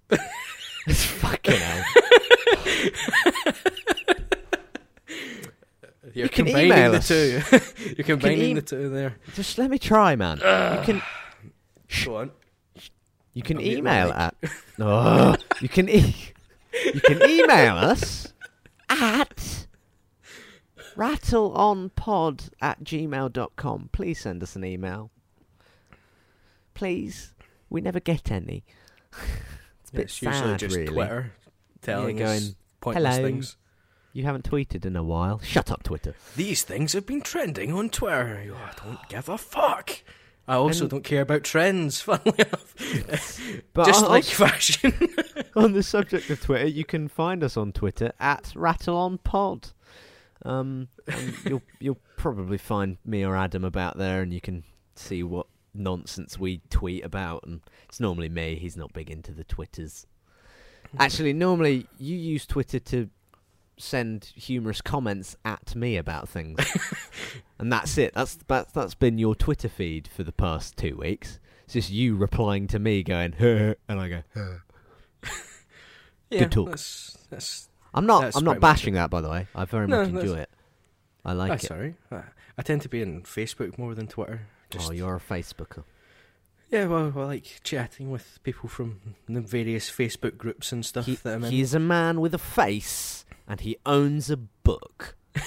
it's 0.86 1.04
fucking 1.04 1.56
hell. 1.56 1.84
You're 6.14 6.24
You 6.26 6.28
can 6.30 6.44
combining 6.46 6.66
email 6.72 6.90
the 6.92 6.98
us. 6.98 7.08
two. 7.08 7.42
You're 7.96 8.04
combining 8.04 8.50
em- 8.50 8.54
the 8.56 8.62
two 8.62 8.88
there. 8.90 9.16
Just 9.34 9.58
let 9.58 9.70
me 9.70 9.78
try, 9.78 10.14
man. 10.16 10.36
you 10.38 10.84
can 10.84 11.02
Go 12.04 12.16
on. 12.16 12.30
you 13.34 13.42
can 13.42 13.58
I'm 13.58 13.64
email 13.64 14.12
at 14.12 14.34
oh, 14.78 15.36
you 15.60 15.68
can 15.68 15.88
e- 15.88 16.14
you 16.94 17.00
can 17.00 17.22
email 17.28 17.76
us 17.76 18.32
at 18.88 19.66
rattleonpod 20.96 22.50
at 22.60 22.84
gmail.com. 22.84 23.88
Please 23.92 24.20
send 24.20 24.42
us 24.42 24.56
an 24.56 24.64
email. 24.64 25.10
Please. 26.74 27.34
We 27.70 27.80
never 27.80 28.00
get 28.00 28.30
any. 28.30 28.64
it's 29.80 29.90
a 29.90 29.94
bit 29.94 30.02
It's 30.02 30.22
usually 30.22 30.56
just 30.56 30.76
really. 30.76 30.92
Twitter 30.92 31.32
telling 31.80 32.18
Yeah, 32.18 32.24
us 32.26 32.40
going, 32.44 32.54
pointless 32.80 33.16
"Hello." 33.16 33.26
things. 33.28 33.56
You 34.12 34.24
haven't 34.24 34.48
tweeted 34.50 34.84
in 34.84 34.94
a 34.96 35.02
while. 35.02 35.40
Shut 35.40 35.70
up, 35.70 35.82
Twitter. 35.82 36.14
These 36.36 36.62
things 36.64 36.92
have 36.92 37.06
been 37.06 37.22
trending 37.22 37.72
on 37.72 37.88
Twitter. 37.88 38.42
You- 38.44 38.54
I 38.54 38.72
don't 38.84 39.08
give 39.08 39.28
a 39.28 39.38
fuck. 39.38 40.02
I 40.46 40.54
also 40.56 40.82
And- 40.84 40.90
don't 40.90 41.04
care 41.04 41.22
about 41.22 41.44
trends, 41.44 42.00
funnily 42.02 42.34
enough. 42.38 42.74
But 43.72 43.86
Just 43.86 44.04
on, 44.04 44.10
like 44.10 44.24
fashion. 44.24 44.92
on 45.56 45.72
the 45.72 45.82
subject 45.82 46.28
of 46.30 46.40
Twitter, 46.42 46.66
you 46.66 46.84
can 46.84 47.08
find 47.08 47.42
us 47.42 47.56
on 47.56 47.72
Twitter 47.72 48.12
at 48.20 48.52
RattleOnPod. 48.54 49.72
Um, 50.44 50.88
you'll 51.46 51.62
you'll 51.78 51.98
probably 52.16 52.58
find 52.58 52.98
me 53.04 53.24
or 53.24 53.36
Adam 53.36 53.64
about 53.64 53.96
there, 53.96 54.20
and 54.22 54.34
you 54.34 54.40
can 54.40 54.64
see 54.96 55.22
what 55.22 55.46
nonsense 55.72 56.38
we 56.38 56.60
tweet 56.68 57.04
about. 57.04 57.44
And 57.46 57.60
it's 57.88 58.00
normally 58.00 58.28
me. 58.28 58.56
He's 58.56 58.76
not 58.76 58.92
big 58.92 59.08
into 59.10 59.32
the 59.32 59.44
Twitters. 59.44 60.06
Actually, 60.98 61.32
normally 61.32 61.86
you 61.98 62.16
use 62.16 62.44
Twitter 62.44 62.78
to 62.80 63.08
send 63.78 64.32
humorous 64.36 64.80
comments 64.80 65.36
at 65.44 65.74
me 65.74 65.96
about 65.96 66.28
things, 66.28 66.58
and 67.58 67.72
that's 67.72 67.98
it. 67.98 68.14
That's 68.14 68.34
that's 68.46 68.72
that's 68.72 68.94
been 68.94 69.18
your 69.18 69.34
Twitter 69.34 69.68
feed 69.68 70.08
for 70.08 70.22
the 70.24 70.32
past 70.32 70.76
two 70.76 70.96
weeks. 70.96 71.38
It's 71.64 71.74
just 71.74 71.90
you 71.90 72.16
replying 72.16 72.66
to 72.68 72.78
me, 72.78 73.02
going, 73.02 73.34
and 73.38 74.00
I 74.00 74.08
go. 74.08 74.22
yeah, 76.30 76.48
talk. 76.48 76.70
That's, 76.70 77.18
that's, 77.30 77.68
I'm 77.94 78.06
not. 78.06 78.36
I'm 78.36 78.44
not 78.44 78.60
bashing 78.60 78.94
that, 78.94 79.10
by 79.10 79.20
the 79.20 79.28
way. 79.30 79.46
I 79.54 79.64
very 79.64 79.86
No, 79.86 80.04
much 80.04 80.08
enjoy 80.08 80.38
it. 80.38 80.50
I 81.24 81.32
like 81.34 81.50
that's 81.50 81.64
it. 81.64 81.68
sorry. 81.68 81.94
I, 82.10 82.62
tend 82.62 82.82
to 82.82 82.88
be 82.88 83.00
in 83.00 83.22
Facebook 83.22 83.78
more 83.78 83.94
than 83.94 84.08
Twitter. 84.08 84.40
Oh, 84.42 84.66
just, 84.70 84.90
Oh, 84.90 84.92
you're 84.92 85.16
a 85.16 85.20
Facebooker. 85.20 85.84
Yeah, 86.72 86.86
well, 86.86 87.12
I 87.14 87.20
like 87.24 87.60
chatting 87.62 88.10
with 88.10 88.40
people 88.44 88.66
from 88.68 89.14
the 89.28 89.42
various 89.42 89.90
Facebook 89.90 90.38
groups 90.38 90.72
and 90.72 90.84
stuff 90.86 91.04
He, 91.04 91.16
that 91.16 91.34
I'm 91.34 91.44
in. 91.44 91.50
he 91.52 91.60
is 91.60 91.74
a 91.74 91.78
man 91.78 92.18
with 92.18 92.32
a 92.34 92.38
face, 92.38 93.26
and 93.46 93.60
he 93.60 93.76
owns 93.86 94.30
a 94.30 94.36
book. 94.38 95.14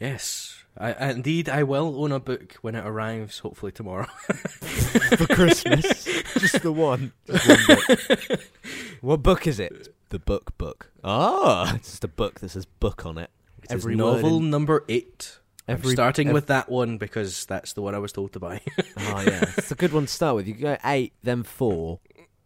Yes, 0.00 0.64
I, 0.76 0.92
I- 0.94 1.10
indeed, 1.10 1.48
I 1.48 1.62
will 1.62 2.02
own 2.02 2.10
a 2.10 2.18
book 2.18 2.54
when 2.60 2.74
it 2.74 2.84
arrives. 2.84 3.38
Hopefully 3.38 3.70
tomorrow. 3.70 4.06
for 4.26 5.26
Christmas. 5.28 6.04
Just 6.38 6.62
the 6.62 6.72
one. 6.72 7.12
Just 7.28 7.46
one 7.46 8.18
book. 8.28 8.40
what 9.00 9.22
book 9.22 9.46
is 9.46 9.60
it? 9.60 9.94
The 10.08 10.18
book 10.18 10.58
book. 10.58 10.90
Oh, 11.04 11.70
it's 11.76 11.90
just 11.90 12.02
a 12.02 12.08
book 12.08 12.40
that 12.40 12.48
says 12.48 12.64
book 12.66 13.06
on 13.06 13.16
it. 13.16 13.30
It 13.62 13.66
is 13.66 13.70
Every 13.70 13.94
novel 13.94 14.38
in- 14.38 14.50
number 14.50 14.84
eight. 14.88 15.38
Every 15.68 15.90
I'm 15.90 15.94
starting 15.96 16.32
with 16.32 16.46
that 16.48 16.68
one 16.68 16.98
because 16.98 17.46
that's 17.46 17.72
the 17.74 17.82
one 17.82 17.94
I 17.94 17.98
was 17.98 18.12
told 18.12 18.32
to 18.32 18.40
buy. 18.40 18.60
Oh 18.98 19.20
yeah, 19.26 19.44
it's 19.56 19.70
a 19.70 19.74
good 19.74 19.92
one 19.92 20.06
to 20.06 20.12
start 20.12 20.36
with. 20.36 20.46
You 20.48 20.54
go 20.54 20.76
eight, 20.84 21.12
then 21.22 21.42
four, 21.42 22.00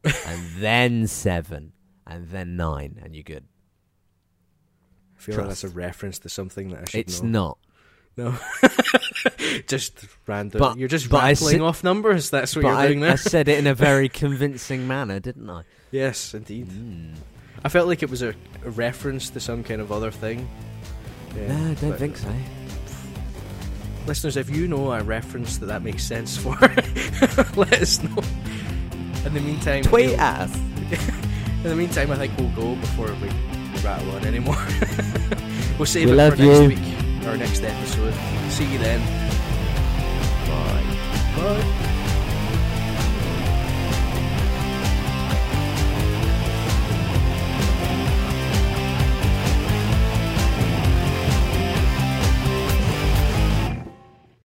and 0.05 0.51
then 0.59 1.06
seven, 1.06 1.72
and 2.06 2.28
then 2.28 2.56
nine, 2.56 3.01
and 3.02 3.14
you're 3.14 3.22
good. 3.22 3.44
I 5.16 5.20
feel 5.20 5.36
like 5.38 5.48
that's 5.48 5.64
a 5.64 5.68
reference 5.68 6.18
to 6.20 6.28
something 6.28 6.70
that 6.70 6.80
I 6.82 6.84
should 6.84 7.01
It's 7.01 7.22
know. 7.22 7.28
not. 7.28 7.59
No, 8.18 8.38
just 9.66 10.06
random. 10.26 10.59
But- 10.59 10.78
You're 10.78 10.88
just 10.88 11.10
rattling 11.12 11.52
said- 11.52 11.60
off 11.60 11.84
numbers. 11.84 12.30
That's 12.30 12.55
what 12.56 12.64
you're 12.64 12.74
I, 12.74 12.86
doing 12.86 13.01
there. 13.01 13.12
I 13.12 13.16
said 13.16 13.48
it 13.48 13.59
in 13.59 13.66
a 13.66 13.74
very 13.88 14.09
convincing 14.09 14.86
manner, 14.86 15.20
didn't 15.20 15.48
I? 15.51 15.62
Yes, 15.90 16.32
indeed. 16.34 16.68
Mm. 16.68 17.14
I 17.64 17.68
felt 17.68 17.88
like 17.88 18.02
it 18.02 18.10
was 18.10 18.22
a, 18.22 18.34
a 18.64 18.70
reference 18.70 19.30
to 19.30 19.40
some 19.40 19.62
kind 19.64 19.80
of 19.80 19.93
other 19.93 20.10
thing. 20.10 20.48
Yeah, 21.36 21.48
no, 21.48 21.70
I 21.70 21.74
don't 21.74 21.98
think 21.98 22.16
so. 22.16 22.32
Listeners, 24.07 24.37
if 24.37 24.49
you 24.49 24.69
know 24.69 24.93
a 24.93 25.03
reference 25.03 25.59
that 25.59 25.66
that 25.66 25.83
makes 25.83 26.05
sense 26.05 26.37
for, 26.37 26.51
let 27.57 27.73
us 27.73 28.03
know. 28.03 28.23
In 29.24 29.35
the 29.35 29.41
meantime, 29.41 29.83
tweet 29.83 30.11
we'll, 30.11 30.20
us. 30.20 30.55
In 31.65 31.70
the 31.70 31.74
meantime, 31.74 32.12
I 32.12 32.16
think 32.16 32.37
we'll 32.39 32.51
go 32.51 32.77
before 32.77 33.09
we 33.15 33.28
rattle 33.83 34.11
on 34.12 34.24
anymore. 34.24 34.55
we'll 35.78 35.87
save 35.87 36.09
we 36.11 36.19
it 36.19 36.31
for 36.31 36.37
next 36.37 36.61
you. 36.61 36.69
week, 36.69 37.27
our 37.27 37.37
next 37.37 37.65
episode. 37.65 38.15
See 38.51 38.70
you 38.70 38.78
then. 38.78 39.01
Bye. 40.47 40.85
Bye. 41.37 41.93